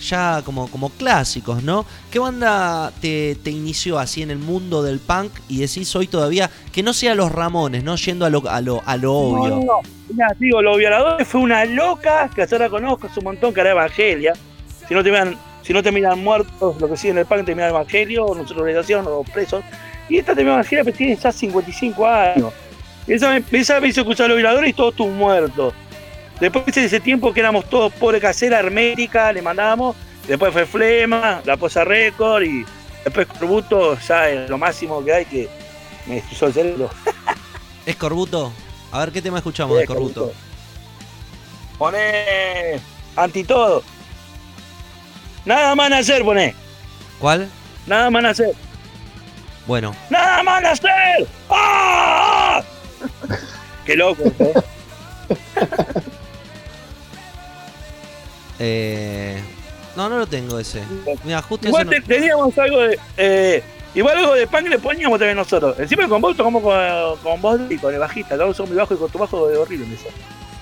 ya 0.01 0.43
como, 0.45 0.69
como 0.69 0.91
clásicos, 0.91 1.63
¿no? 1.63 1.85
¿Qué 2.11 2.19
banda 2.19 2.93
te, 3.01 3.37
te 3.37 3.51
inició 3.51 3.99
así 3.99 4.23
en 4.23 4.31
el 4.31 4.39
mundo 4.39 4.83
del 4.83 4.99
punk 4.99 5.33
y 5.49 5.59
decís 5.59 5.95
hoy 5.97 6.07
todavía 6.07 6.51
que 6.73 6.83
no 6.83 6.93
sea 6.93 7.15
los 7.15 7.33
Ramones, 7.33 7.85
¿no? 7.85 7.97
Yendo 7.97 8.25
a 8.27 8.31
lo, 8.31 8.49
a 8.49 8.61
lo, 8.61 8.83
a 8.85 8.97
lo 8.97 9.15
obvio. 9.15 9.49
No, 9.49 9.57
no, 9.57 9.65
no. 9.65 9.81
Mirá, 10.09 10.29
digo, 10.39 10.63
los 10.63 10.79
violadores 10.79 11.29
fue 11.29 11.41
una 11.41 11.65
loca 11.65 12.31
que 12.35 12.43
hasta 12.43 12.57
ahora 12.57 12.71
conozco 12.71 13.07
hace 13.07 13.21
un 13.21 13.25
montón 13.25 13.53
que 13.53 13.61
era 13.61 13.71
Evangelia. 13.71 14.33
Si 14.87 14.95
no 14.95 15.03
te 15.03 15.11
miran, 15.11 15.37
si 15.63 15.73
no 15.73 15.83
te 15.83 15.93
miran 15.93 16.23
muertos, 16.23 16.81
lo 16.81 16.89
que 16.89 16.97
sigue 16.97 17.11
en 17.11 17.19
el 17.19 17.27
pan 17.27 17.45
te 17.45 17.55
miran 17.55 17.71
Evangelio, 17.71 18.25
o 18.25 18.35
nuestra 18.35 18.57
organización, 18.57 19.05
o 19.07 19.23
presos. 19.23 19.63
Y 20.09 20.17
esta 20.17 20.35
te 20.35 20.43
mira 20.43 20.55
Evangelia, 20.55 20.85
pero 20.85 20.97
tiene 20.97 21.17
ya 21.17 21.31
55 21.31 22.07
años. 22.07 22.53
Esa 23.07 23.31
me, 23.31 23.43
esa 23.59 23.81
me 23.81 23.89
hizo 23.89 24.01
escuchar 24.01 24.27
a 24.27 24.29
los 24.29 24.37
violadores 24.37 24.71
y 24.71 24.73
todos 24.73 24.95
tus 24.95 25.09
muertos. 25.09 25.75
Después 26.41 26.67
de 26.67 26.85
ese 26.85 27.01
tiempo 27.01 27.33
que 27.33 27.41
éramos 27.41 27.69
todos 27.69 27.93
pobre 27.93 28.21
casera, 28.21 28.61
hermética, 28.61 29.33
le 29.33 29.43
mandábamos. 29.43 29.97
Después 30.27 30.53
fue 30.53 30.67
Flema, 30.67 31.41
La 31.45 31.57
Posa 31.57 31.85
Record 31.85 32.43
y 32.43 32.65
después 33.05 33.27
Corbuto, 33.27 33.99
ya 33.99 34.29
es 34.29 34.51
lo 34.51 34.59
máximo 34.59 35.05
que 35.05 35.13
hay 35.13 35.25
que 35.25 35.49
me 36.07 36.17
destruyó 36.17 36.47
el 36.47 36.53
cerebro. 36.53 36.91
¿Es 37.87 37.97
Corbuto? 37.97 38.53
A 38.93 39.01
ver, 39.01 39.13
¿qué 39.13 39.23
tema 39.23 39.39
escuchamos 39.39 39.79
de 39.79 39.87
Corbuto? 39.87 40.33
Poné 41.79 42.81
anti 43.17 43.45
todo. 43.45 43.83
Nada 45.45 45.75
más 45.75 45.91
hacer, 45.93 46.23
poné. 46.23 46.55
¿Cuál? 47.19 47.49
Nada 47.87 48.11
más 48.11 48.25
hacer. 48.25 48.55
Bueno, 49.67 49.95
¡Nada 50.09 50.43
más 50.43 50.65
hacer! 50.65 51.29
¡Ah! 51.51 52.63
Qué 53.85 53.97
loco, 53.97 54.23
¿eh? 54.39 54.55
eh, 58.59 59.43
no, 59.97 60.09
no 60.09 60.19
lo 60.19 60.27
tengo 60.27 60.59
ese. 60.59 60.83
Mira, 61.25 61.43
justo 61.43 61.67
Igual 61.69 61.93
ese 61.93 62.01
te- 62.03 62.15
teníamos 62.15 62.57
algo 62.59 62.79
de. 62.81 62.99
eh, 63.17 63.63
igual 63.95 64.19
algo 64.19 64.35
de 64.35 64.47
punk 64.47 64.69
le 64.69 64.79
poníamos 64.79 65.19
también 65.19 65.37
nosotros. 65.37 65.79
Encima 65.79 66.09
con 66.09 66.21
vos 66.21 66.37
tocamos 66.37 66.63
con, 66.63 67.17
con 67.23 67.41
vos 67.43 67.61
y 67.71 67.77
con 67.79 67.93
el 67.93 68.01
bajista. 68.01 68.37
Tocamos 68.37 68.61
muy 68.69 68.77
bajo 68.77 68.95
y 68.95 68.97
con 68.97 69.11
tu 69.11 69.19
bajo 69.19 69.49
de 69.49 69.57
horrible 69.57 69.95
eso. 69.95 70.09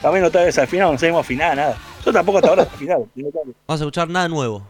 También 0.02 0.24
otra 0.24 0.44
vez 0.44 0.56
al 0.59 0.68
final 0.68 0.93
no 0.93 0.98
sabemos 0.98 1.20
afinar 1.20 1.56
nada. 1.56 1.77
Yo 2.05 2.12
tampoco 2.12 2.39
hasta 2.39 2.51
ahora 2.51 2.62
afinado. 2.62 3.09
no. 3.14 3.28
Vamos 3.35 3.55
a 3.68 3.85
escuchar 3.85 4.09
nada 4.09 4.28
nuevo. 4.28 4.62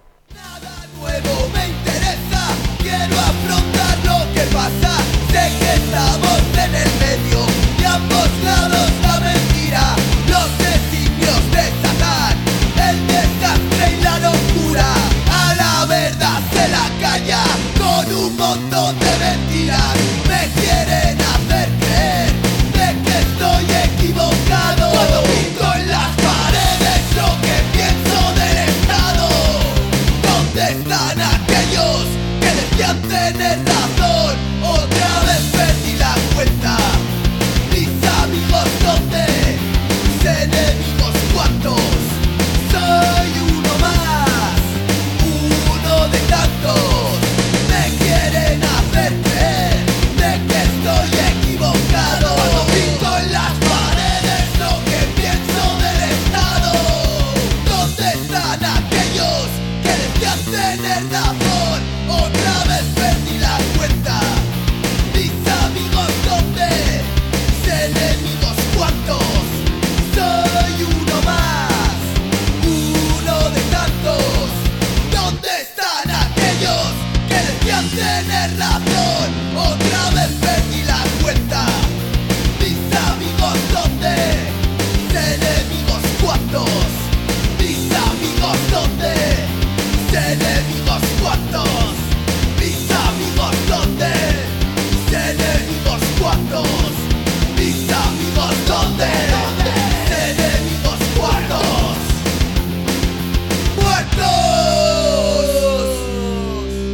Quiero 2.78 3.16
afrontar 3.18 3.98
lo 4.04 4.32
que 4.34 4.40
pasa. 4.54 4.96
Sé 5.30 5.50
que 5.58 5.74
estamos 5.74 6.40
en 6.54 6.74
el 6.74 6.90
medio 7.00 7.40
a 7.88 7.94
ambos 7.94 8.28
lados 8.44 8.90
la 9.02 9.20
mentira. 9.20 9.96
Los 10.28 10.48
designios 10.58 11.42
de 11.50 11.64
Satán, 11.82 12.05
el 12.90 13.06
desastre 13.06 13.98
y 13.98 14.02
la 14.02 14.18
locura. 14.18 14.86
A 15.30 15.54
la 15.54 15.86
verdad 15.86 16.40
se 16.52 16.68
la 16.68 16.86
calla 17.00 17.42
con 17.78 18.14
un 18.14 18.36
montón 18.36 18.98
de 18.98 19.18
mentiras. 19.18 19.95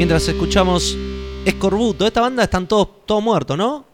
Mientras 0.03 0.27
escuchamos 0.27 0.99
Escorbuto, 1.45 2.05
esta 2.09 2.20
banda 2.23 2.43
están 2.43 2.66
todos 2.66 2.89
todos 3.07 3.23
muertos, 3.23 3.57
¿no? 3.57 3.85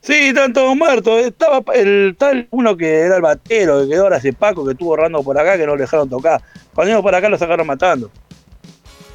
Sí, 0.00 0.14
están 0.14 0.54
todos 0.54 0.74
muertos. 0.74 1.20
Estaba 1.20 1.62
el 1.74 2.16
tal 2.18 2.48
uno 2.50 2.74
que 2.74 3.00
era 3.00 3.16
el 3.16 3.20
batero, 3.20 3.82
que 3.82 3.88
quedó 3.90 4.04
ahora 4.04 4.16
hace 4.16 4.32
Paco, 4.32 4.64
que 4.64 4.72
estuvo 4.72 4.96
rando 4.96 5.22
por 5.22 5.38
acá, 5.38 5.58
que 5.58 5.66
no 5.66 5.74
lo 5.76 5.82
dejaron 5.82 6.08
tocar. 6.08 6.40
Cuando 6.74 6.88
íbamos 6.92 7.02
por 7.02 7.14
acá 7.14 7.28
lo 7.28 7.36
sacaron 7.36 7.66
matando. 7.66 8.10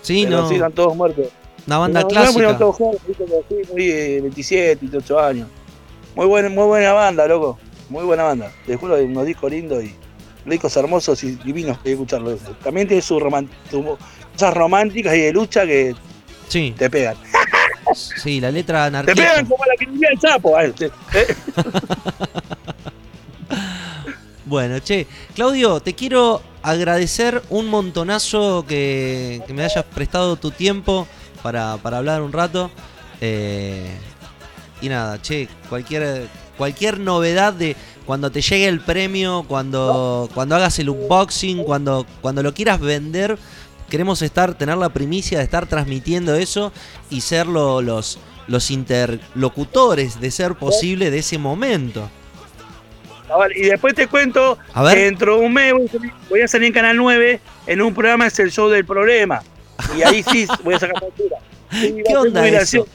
Sí, 0.04 0.22
Pero 0.26 0.42
no. 0.44 0.50
Sí, 0.50 0.54
están 0.54 0.74
todos 0.74 0.96
muertos. 0.96 1.26
Una 1.66 1.80
banda 1.80 2.02
no, 2.02 2.08
clásica. 2.10 2.56
todos 2.60 2.76
jóvenes, 2.76 3.02
pero 3.18 3.44
muy 3.74 3.90
eh, 3.90 4.20
27, 4.22 4.78
28 4.82 5.20
años. 5.20 5.48
Muy 6.16 6.28
buena, 6.28 6.50
muy 6.50 6.66
buena 6.66 6.94
banda, 6.94 7.28
loco. 7.28 7.58
Muy 7.90 8.04
buena 8.06 8.22
banda. 8.22 8.52
Te 8.68 8.76
juro, 8.76 8.94
unos 9.04 9.26
discos 9.26 9.50
lindos 9.50 9.84
y 9.84 9.96
discos 10.46 10.78
hermosos 10.78 11.24
y 11.24 11.32
divinos 11.38 11.80
que 11.80 11.94
escucharlo. 11.94 12.36
También 12.64 12.88
tiene 12.88 13.02
roman- 13.02 13.50
su- 13.72 13.98
cosas 14.38 14.54
románticas 14.54 15.16
y 15.16 15.20
de 15.22 15.34
lucha 15.34 15.66
que 15.66 15.96
Sí. 16.48 16.74
te 16.78 16.90
pegan. 16.90 17.16
Sí, 18.22 18.42
la 18.42 18.52
letra 18.52 18.82
Te 18.82 18.88
anarquista. 18.88 19.22
pegan 19.30 19.46
como 19.46 19.64
la 19.66 19.74
que 19.78 19.86
el 20.12 20.20
sapo. 20.20 20.60
eh, 20.60 20.74
eh. 21.14 21.36
Bueno, 24.46 24.80
che, 24.80 25.08
Claudio, 25.36 25.80
te 25.82 25.94
quiero 25.94 26.42
agradecer 26.62 27.42
un 27.50 27.68
montonazo 27.68 28.66
que, 28.68 29.42
que 29.46 29.54
me 29.54 29.64
hayas 29.64 29.84
prestado 29.84 30.38
tu 30.38 30.52
tiempo 30.52 31.06
para, 31.44 31.78
para 31.78 31.98
hablar 31.98 32.22
un 32.22 32.32
rato. 32.32 32.72
Eh, 33.20 33.92
y 34.82 34.90
nada, 34.90 35.22
che, 35.22 35.50
cualquier, 35.70 36.28
cualquier 36.58 37.00
novedad 37.00 37.52
de 37.54 37.76
cuando 38.06 38.32
te 38.32 38.42
llegue 38.42 38.68
el 38.68 38.80
premio, 38.80 39.44
cuando, 39.48 40.30
cuando 40.34 40.56
hagas 40.56 40.80
el 40.80 40.90
unboxing, 40.90 41.64
cuando, 41.66 42.06
cuando 42.22 42.42
lo 42.42 42.54
quieras 42.54 42.80
vender, 42.80 43.38
queremos 43.90 44.22
estar, 44.22 44.54
tener 44.56 44.78
la 44.78 44.90
primicia 44.90 45.38
de 45.40 45.44
estar 45.44 45.66
transmitiendo 45.68 46.36
eso 46.36 46.72
y 47.10 47.22
ser 47.22 47.48
lo- 47.48 47.82
los, 47.82 48.20
los 48.48 48.70
interlocutores 48.72 50.20
de 50.20 50.32
ser 50.32 50.56
posible 50.56 51.12
de 51.12 51.20
ese 51.20 51.38
momento. 51.38 52.10
Ah, 53.30 53.38
vale, 53.38 53.56
Y 53.58 53.64
después 53.64 53.94
te 53.94 54.08
cuento 54.08 54.58
A 54.74 54.84
ver. 54.84 54.96
que 54.96 55.04
dentro 55.06 55.38
de 55.40 55.46
un 55.46 55.54
mes 55.54 55.74
voy 55.74 55.86
a, 55.86 55.92
salir, 55.92 56.12
voy 56.30 56.42
a 56.42 56.48
salir 56.48 56.68
en 56.68 56.74
Canal 56.74 56.96
9 56.98 57.40
en 57.68 57.82
un 57.82 57.94
programa 57.94 58.28
es 58.28 58.40
el 58.40 58.52
show 58.52 58.70
del 58.70 58.86
problema. 58.86 59.42
Y 59.98 60.02
ahí 60.02 60.24
sí 60.24 60.48
voy 60.64 60.76
a 60.76 60.80
sacar 60.80 61.00
factura. 61.02 61.38
A 61.70 61.80
¿Qué 61.82 62.16
onda 62.18 62.48
eso? 62.48 62.88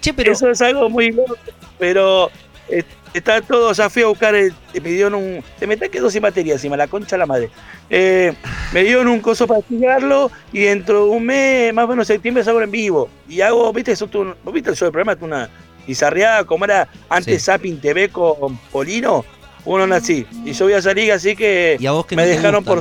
Che, 0.00 0.14
pero 0.14 0.32
Eso 0.32 0.50
es 0.50 0.60
algo 0.62 0.88
muy 0.88 1.12
loco, 1.12 1.36
pero 1.78 2.30
eh, 2.68 2.82
está 3.14 3.40
todo, 3.40 3.72
ya 3.72 3.88
fui 3.88 4.02
a 4.02 4.06
buscar, 4.06 4.34
el- 4.34 4.52
me 4.74 4.90
dieron 4.90 5.14
un, 5.14 5.42
se 5.58 5.66
me 5.66 5.74
está 5.74 5.88
quedando 5.88 6.10
sin 6.10 6.22
batería 6.22 6.54
encima, 6.54 6.76
la 6.76 6.86
concha 6.88 7.16
la 7.16 7.26
madre. 7.26 7.48
Eh, 7.90 8.32
me 8.72 8.82
dieron 8.82 9.08
un 9.08 9.20
coso 9.20 9.46
para 9.46 9.60
estudiarlo 9.60 10.30
y 10.52 10.60
dentro 10.60 11.04
de 11.04 11.10
un 11.10 11.24
mes, 11.24 11.72
más 11.72 11.84
o 11.84 11.88
menos 11.88 12.06
septiembre, 12.06 12.42
salgo 12.44 12.60
en 12.62 12.70
vivo. 12.70 13.08
Y 13.28 13.40
hago, 13.40 13.72
viste, 13.72 13.92
eso, 13.92 14.06
tú, 14.06 14.34
¿vos 14.42 14.54
viste 14.54 14.70
el 14.70 14.76
show 14.76 14.86
del 14.86 14.92
programa? 14.92 15.16
Tú 15.16 15.24
una 15.26 15.48
bizarreada, 15.86 16.44
como 16.44 16.64
era 16.64 16.88
antes 17.08 17.42
Sí. 17.42 17.46
Zapping 17.46 17.80
TV 17.80 18.08
con 18.08 18.56
Polino, 18.72 19.24
uno 19.64 19.86
no 19.86 19.94
así. 19.94 20.26
Y 20.44 20.52
yo 20.52 20.64
voy 20.64 20.74
a 20.74 20.82
salir 20.82 21.12
así 21.12 21.36
que 21.36 21.76
¿Y 21.78 21.86
a 21.86 21.92
vos 21.92 22.06
qué 22.06 22.16
me 22.16 22.26
dejaron 22.26 22.64
por, 22.64 22.80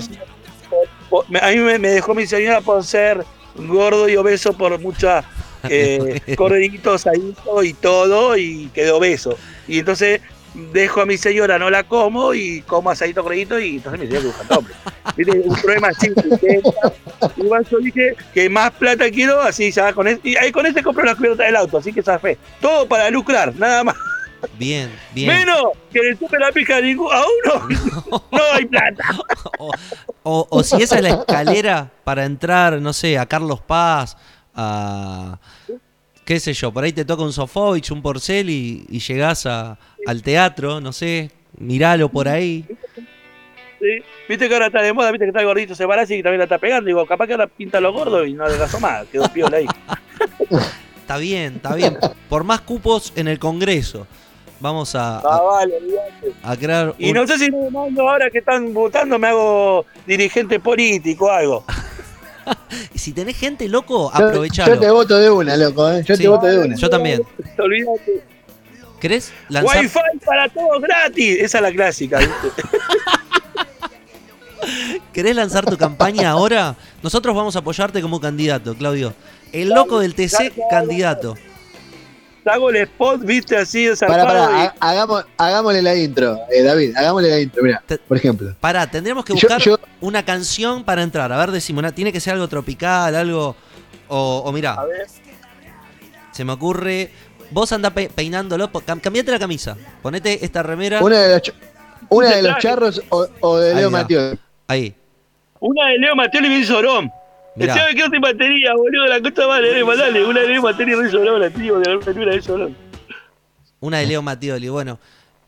por- 1.09 1.25
a 1.41 1.49
mí 1.51 1.57
me, 1.57 1.77
me 1.79 1.89
dejó 1.89 2.13
mi 2.15 2.25
señora 2.25 2.61
por 2.61 2.83
ser 2.83 3.23
gordo 3.55 4.09
y 4.09 4.15
obeso 4.15 4.53
por 4.53 4.79
muchas 4.79 5.23
eh, 5.69 6.19
corderitos 6.35 7.05
ahí 7.07 7.33
y 7.63 7.73
todo 7.73 8.35
y 8.37 8.69
quedó 8.73 8.97
obeso. 8.97 9.37
Y 9.67 9.79
entonces 9.79 10.21
dejo 10.71 11.01
a 11.01 11.05
mi 11.05 11.17
señora, 11.17 11.57
no 11.57 11.69
la 11.69 11.83
como 11.83 12.33
y 12.33 12.61
como 12.61 12.91
asadito 12.91 13.23
cordito 13.23 13.59
y 13.59 13.77
entonces 13.77 13.99
me 13.99 14.07
tengo 14.07 14.21
que 14.21 14.27
buscar 14.27 14.57
hombre. 14.57 14.73
¿Viste? 15.17 15.39
Un 15.39 15.55
problema 15.55 15.87
así. 15.89 16.11
Igual 17.37 17.65
yo 17.69 17.79
dije 17.79 18.15
que 18.33 18.49
más 18.49 18.71
plata 18.71 19.09
quiero, 19.09 19.41
así 19.41 19.71
ya 19.71 19.93
con 19.93 20.07
este, 20.07 20.29
y 20.29 20.35
ahí 20.35 20.51
con 20.51 20.65
este 20.65 20.83
compro 20.83 21.03
la 21.03 21.15
cubierta 21.15 21.43
del 21.43 21.55
auto, 21.55 21.77
así 21.77 21.91
que 21.91 22.03
fe 22.03 22.37
Todo 22.61 22.87
para 22.87 23.09
lucrar, 23.09 23.55
nada 23.55 23.83
más. 23.83 23.95
Bien, 24.59 24.91
bien. 25.13 25.27
Menos 25.29 25.67
que 25.91 26.01
le 26.01 26.17
chupe 26.17 26.37
la 26.37 26.51
pija 26.51 26.77
a, 26.77 26.81
ningún- 26.81 27.11
a 27.11 27.21
uno, 27.21 27.67
no 28.31 28.39
hay 28.53 28.65
plata. 28.65 29.03
O, 30.23 30.47
o 30.49 30.63
si 30.63 30.81
esa 30.81 30.97
es 30.97 31.01
la 31.01 31.09
escalera 31.09 31.89
para 32.03 32.25
entrar, 32.25 32.81
no 32.81 32.91
sé, 32.93 33.17
a 33.17 33.25
Carlos 33.25 33.61
Paz, 33.61 34.17
a. 34.53 35.39
qué 36.25 36.39
sé 36.39 36.53
yo, 36.53 36.71
por 36.71 36.83
ahí 36.83 36.93
te 36.93 37.05
toca 37.05 37.23
un 37.23 37.33
Sofovich, 37.33 37.91
un 37.91 38.01
Porcel 38.01 38.49
y, 38.49 38.85
y 38.89 38.99
llegás 38.99 39.45
a- 39.45 39.77
al 40.05 40.21
teatro, 40.21 40.79
no 40.81 40.91
sé, 40.93 41.31
miralo 41.57 42.09
por 42.09 42.27
ahí. 42.27 42.65
Sí. 43.79 43.87
Viste 44.29 44.47
que 44.47 44.53
ahora 44.53 44.67
está 44.67 44.81
de 44.81 44.93
moda, 44.93 45.11
viste 45.11 45.25
que 45.25 45.29
está 45.29 45.41
el 45.41 45.45
gordito 45.45 45.75
se 45.75 45.85
parece 45.85 46.15
y 46.17 46.23
también 46.23 46.37
la 46.39 46.45
está 46.45 46.57
pegando. 46.57 46.87
Digo, 46.87 47.05
capaz 47.05 47.27
que 47.27 47.33
ahora 47.33 47.47
pinta 47.47 47.81
lo 47.81 47.91
gordo 47.91 48.25
y 48.25 48.33
no 48.33 48.45
adelgazó 48.45 48.79
más, 48.79 49.05
quedó 49.07 49.27
piola 49.31 49.57
ahí. 49.57 49.65
Está 51.03 51.17
bien, 51.17 51.55
está 51.57 51.75
bien. 51.75 51.97
Por 52.29 52.45
más 52.45 52.61
cupos 52.61 53.11
en 53.17 53.27
el 53.27 53.37
Congreso. 53.37 54.07
Vamos 54.61 54.95
a, 54.95 55.17
Ah, 55.19 55.21
a, 55.35 55.41
vale, 55.41 55.75
olvidate. 55.75 56.31
a 56.41 56.55
crear. 56.55 56.95
Y 56.97 57.09
un- 57.09 57.15
no 57.15 57.27
sé 57.27 57.37
si 57.37 57.51
me 57.51 57.69
mando 57.69 58.09
ahora 58.09 58.29
que 58.29 58.37
están 58.37 58.73
votando, 58.73 59.19
me 59.19 59.27
hago 59.27 59.85
dirigente 60.07 60.61
político 60.61 61.25
o 61.25 61.29
algo. 61.31 61.65
Si 62.95 63.11
tenés 63.11 63.37
gente 63.37 63.67
loco, 63.67 64.11
aprovechalo. 64.13 64.75
yo 64.75 64.79
te 64.79 64.89
voto 64.89 65.17
de 65.17 65.29
una, 65.29 65.57
loco, 65.57 65.89
¿eh? 65.91 66.03
Yo 66.05 66.15
Sí, 66.15 66.23
te 66.23 66.29
voto 66.29 66.45
de 66.45 66.59
una. 66.59 66.75
Yo 66.75 66.89
también. 66.89 67.21
Olvídate. 67.57 68.23
¿Querés 68.99 69.33
lanzar? 69.49 69.81
Wi-Fi 69.81 69.99
para 70.25 70.47
todos 70.49 70.81
gratis. 70.81 71.39
Esa 71.41 71.57
es 71.57 71.61
la 71.61 71.71
clásica, 71.71 72.19
¿viste? 72.19 72.63
¿Querés 75.13 75.35
lanzar 75.35 75.65
tu 75.65 75.77
campaña 75.77 76.29
ahora? 76.29 76.75
Nosotros 77.01 77.35
vamos 77.35 77.55
a 77.55 77.59
apoyarte 77.59 78.01
como 78.01 78.19
candidato, 78.21 78.75
Claudio. 78.75 79.13
El 79.51 79.69
loco 79.69 79.99
del 79.99 80.15
TC, 80.15 80.53
candidato. 80.69 81.35
Hago 82.45 82.69
el 82.69 82.75
spot, 82.77 83.21
viste, 83.21 83.55
así 83.55 83.85
de 83.85 83.95
ha- 84.05 84.73
hagamos, 84.79 85.25
hagámosle 85.37 85.81
la 85.81 85.95
intro, 85.95 86.39
eh, 86.51 86.61
David, 86.61 86.95
hagámosle 86.95 87.29
la 87.29 87.39
intro, 87.39 87.63
mira, 87.63 87.81
por 88.07 88.17
ejemplo. 88.17 88.55
Pará, 88.59 88.85
tendríamos 88.89 89.23
que 89.23 89.33
buscar 89.33 89.61
yo- 89.61 89.79
una 90.01 90.23
canción 90.25 90.83
para 90.83 91.03
entrar. 91.03 91.31
A 91.31 91.37
ver, 91.37 91.51
decimos, 91.51 91.93
tiene 91.93 92.11
que 92.11 92.19
ser 92.19 92.33
algo 92.33 92.47
tropical, 92.47 93.15
algo. 93.15 93.55
O, 94.09 94.43
o 94.45 94.51
mirá, 94.51 94.73
A 94.73 94.85
ver, 94.85 95.07
se 96.31 96.43
me 96.43 96.51
ocurre. 96.53 97.11
Vos 97.51 97.71
andá 97.71 97.91
pe- 97.91 98.09
peinándolo, 98.09 98.71
cam- 98.71 98.99
cambiate 98.99 99.31
la 99.31 99.39
camisa. 99.39 99.77
Ponete 100.01 100.43
esta 100.43 100.63
remera. 100.63 101.01
Una 101.03 101.19
de 101.19 101.33
los, 101.35 101.53
una 102.09 102.29
de 102.35 102.55
charros 102.59 103.01
o, 103.09 103.27
o 103.41 103.57
de 103.57 103.75
Leo. 103.75 103.91
Mateo. 103.91 104.37
Ahí. 104.67 104.95
una 105.59 105.87
de 105.89 105.97
Leo 105.99 106.15
Mateo 106.15 106.41
y 106.41 106.47
Luis 106.49 106.67
Sorón. 106.67 107.11
Mirá. 107.55 107.73
Decía 107.73 107.87
que 107.89 107.95
quedo 107.95 108.09
sin 108.09 108.21
batería, 108.21 108.73
boludo, 108.73 109.05
la 109.05 109.21
cosa 109.21 109.45
vale, 109.45 109.83
mandale, 109.83 110.25
una 110.25 110.41
de 110.41 110.47
Leo 110.47 110.61
Luis 110.99 111.11
Sorón, 111.11 111.39
la 111.39 111.49
tío, 111.49 111.79
de 111.79 111.89
la 111.89 111.97
una 111.97 112.31
de 112.31 112.41
Sorón. 112.41 112.75
Una 113.79 113.97
de 113.99 114.07
Leo 114.07 114.21
Matioli. 114.21 114.69
Bueno. 114.69 114.97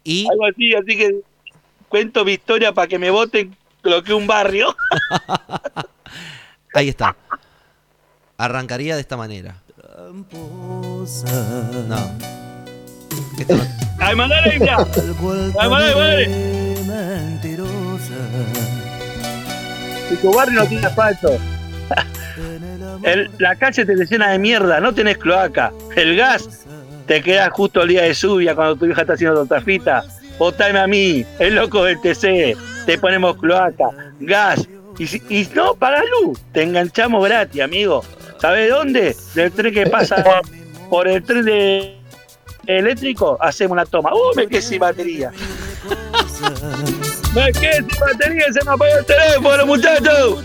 Y. 0.04 0.28
Algo 0.30 0.46
así, 0.46 0.76
así 0.76 0.98
que 0.98 1.16
cuento 1.90 2.24
mi 2.26 2.34
historia 2.34 2.74
para 2.74 2.88
que 2.88 3.00
me 3.00 3.10
voten 3.10 3.56
lo 3.84 4.04
que 4.04 4.14
un 4.14 4.28
barrio. 4.28 4.76
Ahí 6.74 6.90
está. 6.90 7.16
Arrancaría 8.38 8.96
de 8.96 9.02
esta 9.02 9.16
manera. 9.18 9.56
No. 11.88 12.12
Esto 13.40 13.56
no- 13.56 13.64
Ay, 14.00 14.16
mandale, 14.16 14.60
mira. 14.60 14.78
Ay, 15.60 15.70
mandale, 15.70 15.96
mandale. 15.96 17.36
Y 20.12 20.16
tu 20.18 20.34
barrio 20.34 20.60
no 20.60 20.68
tiene 20.68 20.86
asfalto. 20.86 21.30
El- 23.04 23.30
la 23.40 23.56
calle 23.56 23.86
te 23.86 23.94
llena 23.96 24.32
de 24.32 24.40
mierda, 24.40 24.80
no 24.80 24.94
tenés 24.94 25.18
cloaca. 25.18 25.72
El 25.96 26.16
gas 26.16 26.66
te 27.08 27.22
queda 27.22 27.50
justo 27.50 27.82
el 27.84 27.90
día 27.90 28.04
de 28.04 28.14
lluvia 28.14 28.56
cuando 28.56 28.76
tu 28.78 28.86
hija 28.86 29.02
está 29.02 29.14
haciendo 29.14 29.38
tortafita. 29.46 30.04
Votame 30.40 30.80
a 30.80 30.88
mí, 30.88 31.26
el 31.40 31.56
loco 31.56 31.84
del 31.84 32.00
TC. 32.02 32.58
Te 32.86 32.98
ponemos 32.98 33.38
cloaca, 33.38 33.90
gas. 34.20 34.68
Y, 34.98 35.08
si- 35.08 35.22
y 35.30 35.48
no 35.54 35.76
pagas 35.76 36.04
luz, 36.22 36.40
te 36.54 36.64
enganchamos 36.64 37.24
gratis, 37.26 37.62
amigo. 37.62 38.04
¿Sabes 38.40 38.70
dónde? 38.70 39.16
Del 39.34 39.52
tren 39.52 39.74
que 39.74 39.86
pasa 39.88 40.24
por 40.90 41.08
el 41.08 41.24
tren 41.24 41.46
de 41.46 41.98
eléctrico, 42.66 43.38
hacemos 43.42 43.74
una 43.74 43.86
toma. 43.86 44.14
¡Uh, 44.14 44.36
me 44.36 44.48
quedé 44.48 44.62
sin 44.62 44.80
batería! 44.80 45.32
¡Me 47.36 47.52
quedé 47.52 47.76
sin 47.76 47.88
batería! 48.00 48.46
¡Se 48.54 48.64
me 48.66 48.72
apagó 48.72 48.98
el 49.00 49.06
teléfono, 49.06 49.66
muchachos! 49.66 50.44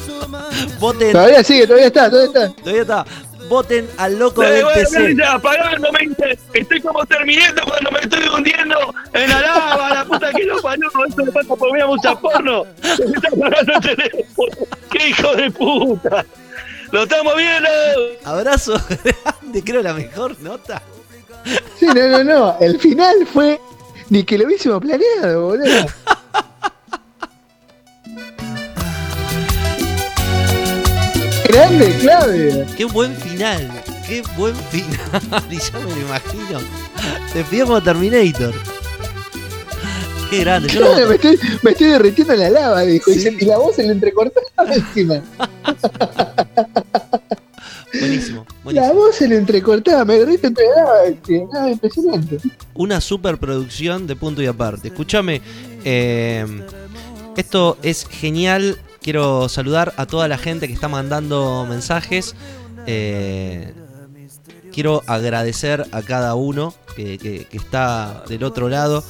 Voten. 0.79 1.13
Todavía 1.13 1.45
sigue, 1.45 1.67
todavía 1.67 1.87
está, 1.87 2.11
todavía 2.11 2.29
está. 2.43 2.63
Todavía 2.63 2.83
está. 2.83 3.05
Voten 3.49 3.89
al 3.97 4.19
loco 4.19 4.43
Eh, 4.45 4.51
del 4.51 4.65
bueno, 4.65 4.79
me 4.79 4.85
TC. 4.99 5.07
dice, 5.09 5.25
apagando, 5.25 5.93
me 5.93 5.99
dice, 6.07 6.39
estoy 6.55 6.81
como 6.81 7.05
terminando 7.07 7.63
cuando 7.65 7.91
me 7.91 7.99
estoy 8.01 8.29
hundiendo 8.29 8.95
en 9.13 9.29
la 9.31 9.41
lava, 9.41 9.95
la 9.95 10.05
puta 10.05 10.31
que 10.31 10.45
lo 10.45 10.61
parió, 10.63 10.87
eso 10.89 11.25
me 11.25 11.33
pasa 11.33 11.57
por 11.57 11.73
ver 11.73 11.87
mucha 11.87 12.15
porno. 12.15 12.65
Se 12.97 13.07
me 13.07 13.17
está 13.17 13.29
apagando 13.29 13.73
el 13.75 13.81
teléfono. 13.81 14.67
¡Qué 14.93 15.09
hijo 15.09 15.35
de 15.35 15.51
puta! 15.51 16.25
¡Lo 16.93 17.03
estamos 17.03 17.37
viendo! 17.37 17.69
Abrazo 18.25 18.75
grande, 19.05 19.65
creo 19.65 19.83
la 19.83 19.95
mejor 19.95 20.37
nota. 20.41 20.81
Sí, 21.79 21.87
no, 21.87 22.07
no, 22.09 22.23
no. 22.25 22.57
El 22.61 22.79
final 22.79 23.27
fue 23.33 23.61
ni 24.11 24.23
que 24.23 24.39
lo 24.39 24.45
hubiésemos 24.47 24.81
planeado, 24.81 25.47
boludo. 25.47 25.87
grande, 31.51 31.97
clave! 32.01 32.67
¡Qué 32.77 32.85
buen 32.85 33.15
final! 33.17 33.71
¡Qué 34.07 34.23
buen 34.37 34.55
final! 34.57 35.43
y 35.51 35.59
ya 35.59 35.79
me 35.79 35.91
lo 35.95 36.01
imagino. 36.01 36.61
Te 37.33 37.45
pido 37.45 37.67
como 37.67 37.83
Terminator. 37.83 38.55
¡Qué 40.31 40.41
grande! 40.41 40.69
Yo 40.69 40.81
Claro, 40.81 41.09
me, 41.09 41.15
estoy, 41.17 41.39
me 41.63 41.71
estoy 41.73 41.87
derritiendo 41.89 42.33
en 42.35 42.41
la 42.41 42.51
lava, 42.51 42.81
dijo. 42.83 43.11
Y, 43.11 43.45
la 43.45 43.59
voz 43.59 43.77
se 43.77 43.83
le 43.83 43.93
entrecortaba 43.93 44.75
encima. 44.75 45.23
Buenísimo, 47.93 48.47
La 48.49 48.55
buenísimo. 48.63 48.95
voz 48.95 49.17
se 49.17 49.29
le 49.29 49.37
entrecortaba, 49.37 50.05
me 50.05 50.19
derrito 50.19 50.47
entre 50.47 50.65
la 50.69 50.85
lava. 50.85 50.99
Nada, 51.53 51.71
impresionante. 51.71 52.39
Una 52.75 53.01
superproducción 53.01 54.07
de 54.07 54.15
punto 54.17 54.43
y 54.43 54.47
aparte. 54.47 54.89
Escúchame, 54.89 55.43
eh, 55.85 56.47
esto 57.37 57.77
es 57.83 58.07
genial. 58.07 58.79
Quiero 59.01 59.49
saludar 59.49 59.95
a 59.97 60.07
toda 60.07 60.29
la 60.29 60.39
gente 60.39 60.67
que 60.67 60.75
está 60.75 60.89
mandando 60.89 61.67
mensajes. 61.69 62.35
Eh, 62.87 63.73
quiero 64.73 65.03
agradecer 65.07 65.87
a 65.93 66.03
cada 66.03 66.35
uno 66.35 66.75
que, 66.97 67.19
que- 67.19 67.45
que 67.47 67.57
está 67.57 68.23
del 68.29 68.45
otro 68.45 68.69
lado. 68.69 69.03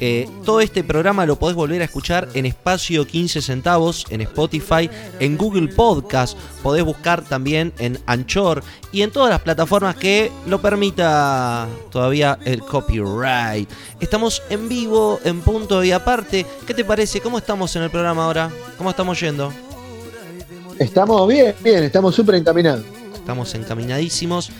Eh, 0.00 0.28
todo 0.44 0.60
este 0.60 0.82
programa 0.82 1.24
lo 1.24 1.38
podés 1.38 1.54
volver 1.54 1.80
a 1.80 1.84
escuchar 1.84 2.28
en 2.34 2.46
espacio 2.46 3.06
15 3.06 3.40
centavos, 3.40 4.04
en 4.10 4.22
Spotify, 4.22 4.90
en 5.20 5.36
Google 5.36 5.68
Podcast. 5.68 6.36
Podés 6.64 6.84
buscar 6.84 7.22
también 7.22 7.72
en 7.78 8.00
Anchor 8.06 8.64
y 8.90 9.02
en 9.02 9.12
todas 9.12 9.30
las 9.30 9.40
plataformas 9.42 9.94
que 9.94 10.32
lo 10.46 10.60
permita 10.60 11.68
todavía 11.92 12.38
el 12.44 12.60
copyright. 12.62 13.70
Estamos 14.00 14.42
en 14.50 14.68
vivo, 14.68 15.20
en 15.24 15.40
punto 15.42 15.82
y 15.84 15.92
aparte. 15.92 16.44
¿Qué 16.66 16.74
te 16.74 16.84
parece? 16.84 17.20
¿Cómo 17.20 17.38
estamos 17.38 17.74
en 17.76 17.84
el 17.84 17.90
programa 17.90 18.24
ahora? 18.24 18.50
¿Cómo 18.76 18.90
estamos 18.90 19.18
yendo? 19.20 19.52
Estamos 20.78 21.28
bien, 21.28 21.54
bien, 21.62 21.84
estamos 21.84 22.14
súper 22.16 22.34
encaminados. 22.34 22.84
Estamos 23.14 23.54
encaminadísimos. 23.54 24.50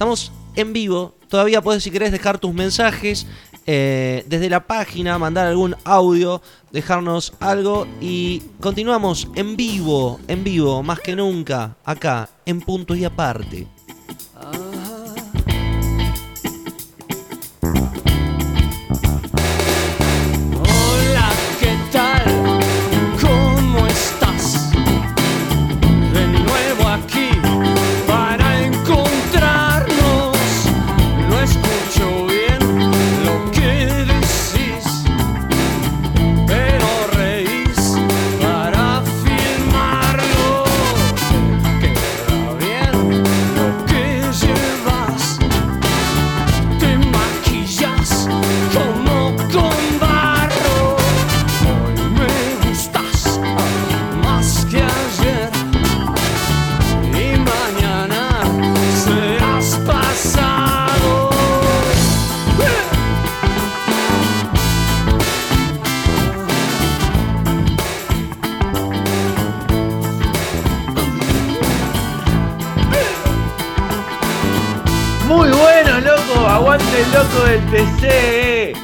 Estamos 0.00 0.32
en 0.56 0.72
vivo. 0.72 1.14
Todavía 1.28 1.60
puedes, 1.60 1.82
si 1.82 1.90
querés, 1.90 2.10
dejar 2.10 2.38
tus 2.38 2.54
mensajes 2.54 3.26
eh, 3.66 4.24
desde 4.26 4.48
la 4.48 4.66
página, 4.66 5.18
mandar 5.18 5.46
algún 5.46 5.76
audio, 5.84 6.40
dejarnos 6.72 7.34
algo 7.38 7.86
y 8.00 8.40
continuamos 8.60 9.28
en 9.34 9.58
vivo, 9.58 10.18
en 10.26 10.42
vivo, 10.42 10.82
más 10.82 11.00
que 11.00 11.14
nunca, 11.14 11.76
acá, 11.84 12.30
en 12.46 12.62
punto 12.62 12.94
y 12.94 13.04
aparte. 13.04 13.66
Loco 77.12 77.44
del 77.44 77.60
TC. 77.70 78.79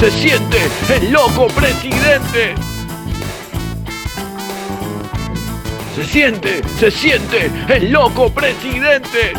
Se 0.00 0.10
siente 0.12 0.56
el 0.94 1.12
loco 1.12 1.46
presidente. 1.48 2.54
Se 5.94 6.04
siente, 6.04 6.62
se 6.78 6.90
siente 6.90 7.50
el 7.68 7.92
loco 7.92 8.30
presidente. 8.30 9.34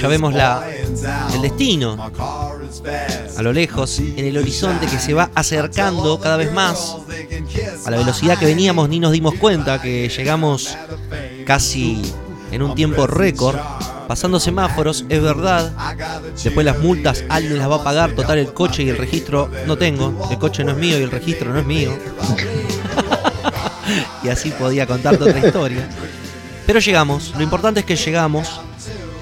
Ya 0.00 0.08
vemos 0.08 0.34
la, 0.34 0.64
el 1.34 1.42
destino 1.42 1.96
a 3.36 3.42
lo 3.42 3.52
lejos, 3.52 3.98
en 3.98 4.24
el 4.24 4.36
horizonte 4.38 4.86
que 4.86 4.98
se 4.98 5.14
va 5.14 5.30
acercando 5.34 6.20
cada 6.20 6.36
vez 6.36 6.52
más 6.52 6.96
a 7.84 7.90
la 7.90 7.98
velocidad 7.98 8.38
que 8.38 8.46
veníamos, 8.46 8.88
ni 8.88 9.00
nos 9.00 9.12
dimos 9.12 9.34
cuenta 9.34 9.80
que 9.80 10.08
llegamos 10.08 10.76
casi 11.44 12.02
en 12.52 12.62
un 12.62 12.74
tiempo 12.74 13.06
récord, 13.06 13.56
pasando 14.08 14.40
semáforos, 14.40 15.04
es 15.08 15.22
verdad. 15.22 15.72
Después 16.42 16.64
las 16.64 16.78
multas 16.78 17.24
alguien 17.28 17.58
las 17.58 17.70
va 17.70 17.76
a 17.76 17.84
pagar, 17.84 18.12
total 18.12 18.38
el 18.38 18.52
coche 18.52 18.82
y 18.82 18.88
el 18.88 18.96
registro 18.96 19.50
no 19.66 19.76
tengo, 19.78 20.28
el 20.30 20.38
coche 20.38 20.64
no 20.64 20.72
es 20.72 20.78
mío 20.78 20.98
y 20.98 21.02
el 21.02 21.10
registro 21.10 21.52
no 21.52 21.60
es 21.60 21.66
mío. 21.66 21.92
y 24.22 24.28
así 24.28 24.50
podía 24.50 24.86
contarte 24.86 25.24
otra 25.24 25.46
historia. 25.46 25.88
Pero 26.66 26.78
llegamos, 26.78 27.32
lo 27.36 27.42
importante 27.42 27.80
es 27.80 27.86
que 27.86 27.96
llegamos. 27.96 28.60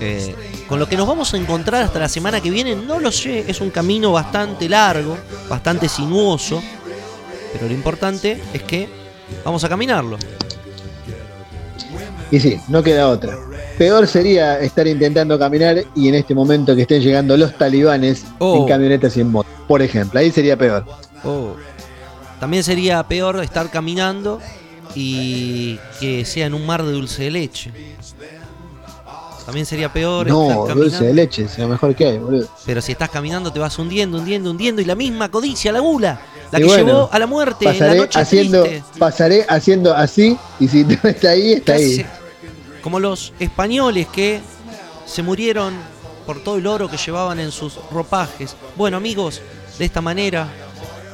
eh, 0.00 0.34
con 0.68 0.78
lo 0.78 0.86
que 0.88 0.96
nos 0.98 1.08
vamos 1.08 1.32
a 1.32 1.36
encontrar 1.38 1.82
hasta 1.82 1.98
la 1.98 2.08
semana 2.08 2.40
que 2.42 2.50
viene, 2.50 2.76
no 2.76 3.00
lo 3.00 3.10
sé, 3.10 3.44
es 3.48 3.60
un 3.62 3.70
camino 3.70 4.12
bastante 4.12 4.68
largo, 4.68 5.16
bastante 5.48 5.88
sinuoso, 5.88 6.62
pero 7.54 7.66
lo 7.66 7.72
importante 7.72 8.38
es 8.52 8.62
que 8.64 8.86
vamos 9.44 9.64
a 9.64 9.68
caminarlo. 9.68 10.18
Y 12.30 12.38
sí, 12.38 12.60
no 12.68 12.82
queda 12.82 13.08
otra. 13.08 13.36
Peor 13.78 14.06
sería 14.06 14.60
estar 14.60 14.86
intentando 14.86 15.38
caminar 15.38 15.82
y 15.94 16.08
en 16.08 16.16
este 16.16 16.34
momento 16.34 16.76
que 16.76 16.82
estén 16.82 17.00
llegando 17.00 17.36
los 17.36 17.56
talibanes 17.56 18.24
Oh. 18.38 18.58
en 18.58 18.66
camionetas 18.68 19.16
y 19.16 19.22
en 19.22 19.30
moto. 19.32 19.48
Por 19.66 19.80
ejemplo, 19.80 20.20
ahí 20.20 20.30
sería 20.30 20.56
peor. 20.56 20.84
Oh. 21.24 21.54
También 22.40 22.62
sería 22.62 23.02
peor 23.04 23.42
estar 23.42 23.70
caminando 23.70 24.40
y 24.94 25.78
que 26.00 26.24
sea 26.24 26.46
en 26.46 26.54
un 26.54 26.66
mar 26.66 26.82
de 26.84 26.92
dulce 26.92 27.24
de 27.24 27.30
leche. 27.30 27.72
También 29.44 29.64
sería 29.64 29.90
peor 29.90 30.26
No, 30.26 30.66
dulce 30.74 31.04
de 31.04 31.14
leche, 31.14 31.44
es 31.44 31.58
lo 31.58 31.68
mejor 31.68 31.94
que 31.94 32.06
hay, 32.06 32.18
boludo. 32.18 32.48
Pero 32.66 32.82
si 32.82 32.92
estás 32.92 33.08
caminando 33.08 33.50
te 33.50 33.58
vas 33.58 33.78
hundiendo, 33.78 34.18
hundiendo, 34.18 34.50
hundiendo 34.50 34.82
y 34.82 34.84
la 34.84 34.94
misma 34.94 35.30
codicia, 35.30 35.72
la 35.72 35.80
gula, 35.80 36.20
la 36.50 36.58
Y 36.58 36.62
que 36.62 36.68
bueno, 36.68 36.84
llevó 36.84 37.08
a 37.10 37.18
la 37.18 37.26
muerte 37.26 37.64
en 37.66 37.72
la 37.72 37.78
Pasaré 37.78 37.98
noche 37.98 38.20
haciendo, 38.20 38.62
triste. 38.64 38.84
pasaré 38.98 39.46
haciendo 39.48 39.94
así 39.94 40.36
y 40.60 40.68
si 40.68 40.84
no 40.84 40.98
está 41.02 41.30
ahí, 41.30 41.52
está 41.54 41.72
ahí. 41.74 42.04
Como 42.82 43.00
los 43.00 43.32
españoles 43.38 44.06
que 44.08 44.40
se 45.06 45.22
murieron 45.22 45.72
por 46.26 46.42
todo 46.42 46.56
el 46.58 46.66
oro 46.66 46.90
que 46.90 46.98
llevaban 46.98 47.40
en 47.40 47.50
sus 47.50 47.78
ropajes. 47.90 48.54
Bueno, 48.76 48.98
amigos, 48.98 49.40
de 49.78 49.86
esta 49.86 50.02
manera, 50.02 50.46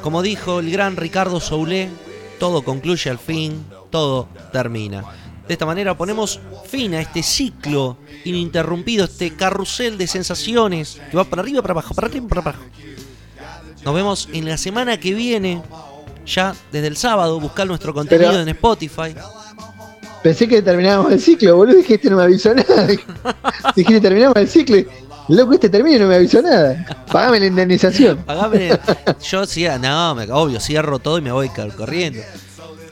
como 0.03 0.23
dijo 0.23 0.59
el 0.59 0.73
gran 0.73 0.97
Ricardo 0.97 1.39
Soulé, 1.39 1.89
todo 2.39 2.63
concluye 2.63 3.11
al 3.11 3.19
fin, 3.19 3.65
todo 3.91 4.29
termina. 4.53 5.05
De 5.47 5.53
esta 5.55 5.67
manera 5.67 5.97
ponemos 5.97 6.41
fin 6.67 6.95
a 6.95 7.01
este 7.01 7.23
ciclo 7.23 7.99
ininterrumpido, 8.25 9.05
este 9.05 9.35
carrusel 9.37 9.99
de 9.99 10.07
sensaciones 10.07 11.01
que 11.11 11.17
va 11.17 11.25
para 11.25 11.43
arriba, 11.43 11.61
para 11.61 11.73
abajo, 11.73 11.95
para 11.95 12.09
arriba, 12.09 12.27
para 12.29 12.41
abajo. 12.41 12.63
Nos 13.85 13.95
vemos 13.95 14.29
en 14.33 14.47
la 14.49 14.57
semana 14.57 14.99
que 14.99 15.13
viene, 15.13 15.61
ya 16.25 16.55
desde 16.73 16.87
el 16.87 16.97
sábado, 16.97 17.39
buscar 17.41 17.67
nuestro 17.67 17.93
contenido 17.93 18.31
Pero- 18.31 18.43
en 18.43 18.49
Spotify. 18.49 19.15
Pensé 20.23 20.49
que 20.49 20.63
terminábamos 20.63 21.13
el 21.13 21.21
ciclo, 21.21 21.55
boludo. 21.55 21.77
Dije, 21.77 21.97
este 21.97 22.09
no 22.09 22.17
me 22.17 22.23
avisó 22.23 22.55
nada. 22.55 22.87
Dijiste, 23.77 24.01
terminamos 24.01 24.37
el 24.37 24.49
ciclo. 24.49 24.77
Loco, 25.29 25.55
este 25.55 25.69
termina 25.71 25.97
y 25.97 26.01
no 26.01 26.07
me 26.07 26.17
avisó 26.17 26.43
nada. 26.43 26.85
Pagame 27.11 27.41
la 27.41 27.47
indemnización. 27.47 28.19
Pagame. 28.19 28.79
Yo 29.31 29.47
sí, 29.47 29.67
no, 29.81 30.15
me- 30.15 30.31
obvio, 30.31 30.61
cierro 30.61 30.99
todo 30.99 31.19
y 31.19 31.23
me 31.23 31.33
voy 31.33 31.49
cor- 31.49 31.75
corriendo. 31.75 32.21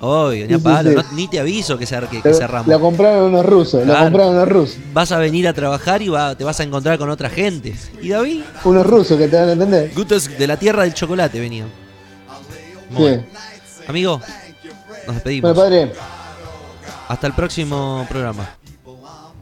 Obvio, 0.00 0.46
ni 0.48 0.54
a 0.54 0.58
palo, 0.58 0.90
no- 0.92 1.04
ni 1.12 1.28
te 1.28 1.38
aviso 1.38 1.78
que, 1.78 1.84
cer- 1.86 2.08
que- 2.08 2.34
cerramos. 2.34 2.66
lo 2.66 2.80
compraron 2.80 3.24
unos 3.34 3.46
rusos, 3.46 3.84
Claro. 3.84 4.04
compraron 4.04 4.34
unos 4.34 4.48
rusos. 4.48 4.76
Vas 4.92 5.12
a 5.12 5.18
venir 5.18 5.46
a 5.46 5.52
trabajar 5.52 6.02
y 6.02 6.08
va- 6.08 6.34
te 6.34 6.42
vas 6.42 6.58
a 6.58 6.62
encontrar 6.64 6.98
con 6.98 7.08
otra 7.10 7.28
gente. 7.30 7.74
Y 8.00 8.08
David, 8.08 8.42
Unos 8.64 8.84
rusos 8.86 9.16
que 9.18 9.28
te 9.28 9.36
van 9.36 9.50
a 9.50 9.52
entender. 9.52 9.92
Gutes 9.94 10.36
de 10.38 10.46
la 10.46 10.56
tierra 10.56 10.82
del 10.82 10.94
chocolate 10.94 11.38
venía. 11.38 11.66
Sí. 12.96 13.20
Amigo, 13.86 14.20
nos 15.06 15.14
despedimos. 15.16 15.54
Bueno, 15.54 15.70
padre, 15.70 15.92
Hasta 17.08 17.26
el 17.26 17.32
próximo 17.34 18.04
programa. 18.08 18.48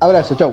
abrazo, 0.01 0.35
chau. 0.35 0.53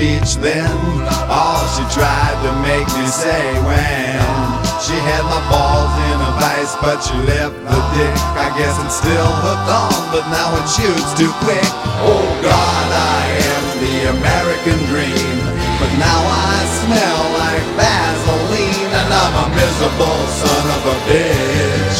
Speech 0.00 0.40
then, 0.40 0.72
all 1.28 1.60
she 1.76 1.84
tried 1.92 2.36
to 2.40 2.50
make 2.64 2.88
me 2.96 3.04
say 3.04 3.44
when 3.68 4.16
she 4.80 4.96
had 4.96 5.20
my 5.28 5.42
balls 5.52 5.92
in 6.08 6.16
a 6.24 6.32
vice, 6.40 6.72
but 6.80 7.04
she 7.04 7.12
left 7.28 7.52
the 7.68 7.80
dick. 7.92 8.16
I 8.32 8.48
guess 8.56 8.80
it's 8.80 8.96
still 8.96 9.32
hooked 9.44 9.68
on, 9.68 10.00
but 10.08 10.24
now 10.32 10.56
it 10.56 10.66
shoots 10.72 11.12
too 11.20 11.28
quick. 11.44 11.68
Oh 12.00 12.24
God, 12.40 12.88
I 12.96 13.20
am 13.52 13.64
the 13.84 13.96
American 14.16 14.78
dream, 14.88 15.36
but 15.76 15.92
now 16.00 16.20
I 16.48 16.56
smell 16.80 17.20
like 17.36 17.66
Vaseline, 17.76 18.92
and 19.04 19.10
I'm 19.20 19.34
a 19.36 19.46
miserable 19.52 20.22
son 20.40 20.64
of 20.80 20.82
a 20.94 20.96
bitch. 21.12 21.98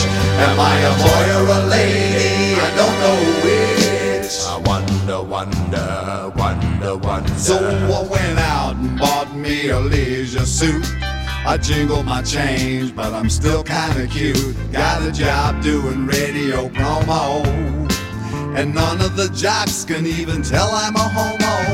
Am 0.49 0.57
I 0.57 0.77
a 0.89 0.95
boy 1.05 1.25
or 1.37 1.47
a 1.53 1.61
lady? 1.69 2.57
I 2.57 2.69
don't 2.81 2.97
know 3.05 3.45
which. 3.45 3.69
Wonder, 5.11 5.29
wonder, 5.29 6.33
wonder, 6.37 6.97
wonder. 6.97 7.35
So 7.35 7.57
I 7.59 8.09
went 8.09 8.39
out 8.39 8.77
and 8.77 8.97
bought 8.97 9.35
me 9.35 9.71
a 9.71 9.81
leisure 9.81 10.47
suit. 10.47 10.87
I 11.45 11.59
jingle 11.61 12.05
my 12.05 12.23
change, 12.23 12.95
but 12.95 13.13
I'm 13.13 13.29
still 13.29 13.65
kinda 13.65 14.07
cute. 14.07 14.55
Got 14.71 15.03
a 15.03 15.11
job 15.11 15.65
doing 15.65 16.07
radio 16.07 16.69
promo. 16.69 17.45
And 18.57 18.73
none 18.73 19.01
of 19.01 19.17
the 19.17 19.29
jocks 19.31 19.85
can 19.85 20.07
even 20.07 20.43
tell 20.43 20.71
I'm 20.71 20.95
a 20.95 21.01
homo. 21.01 21.61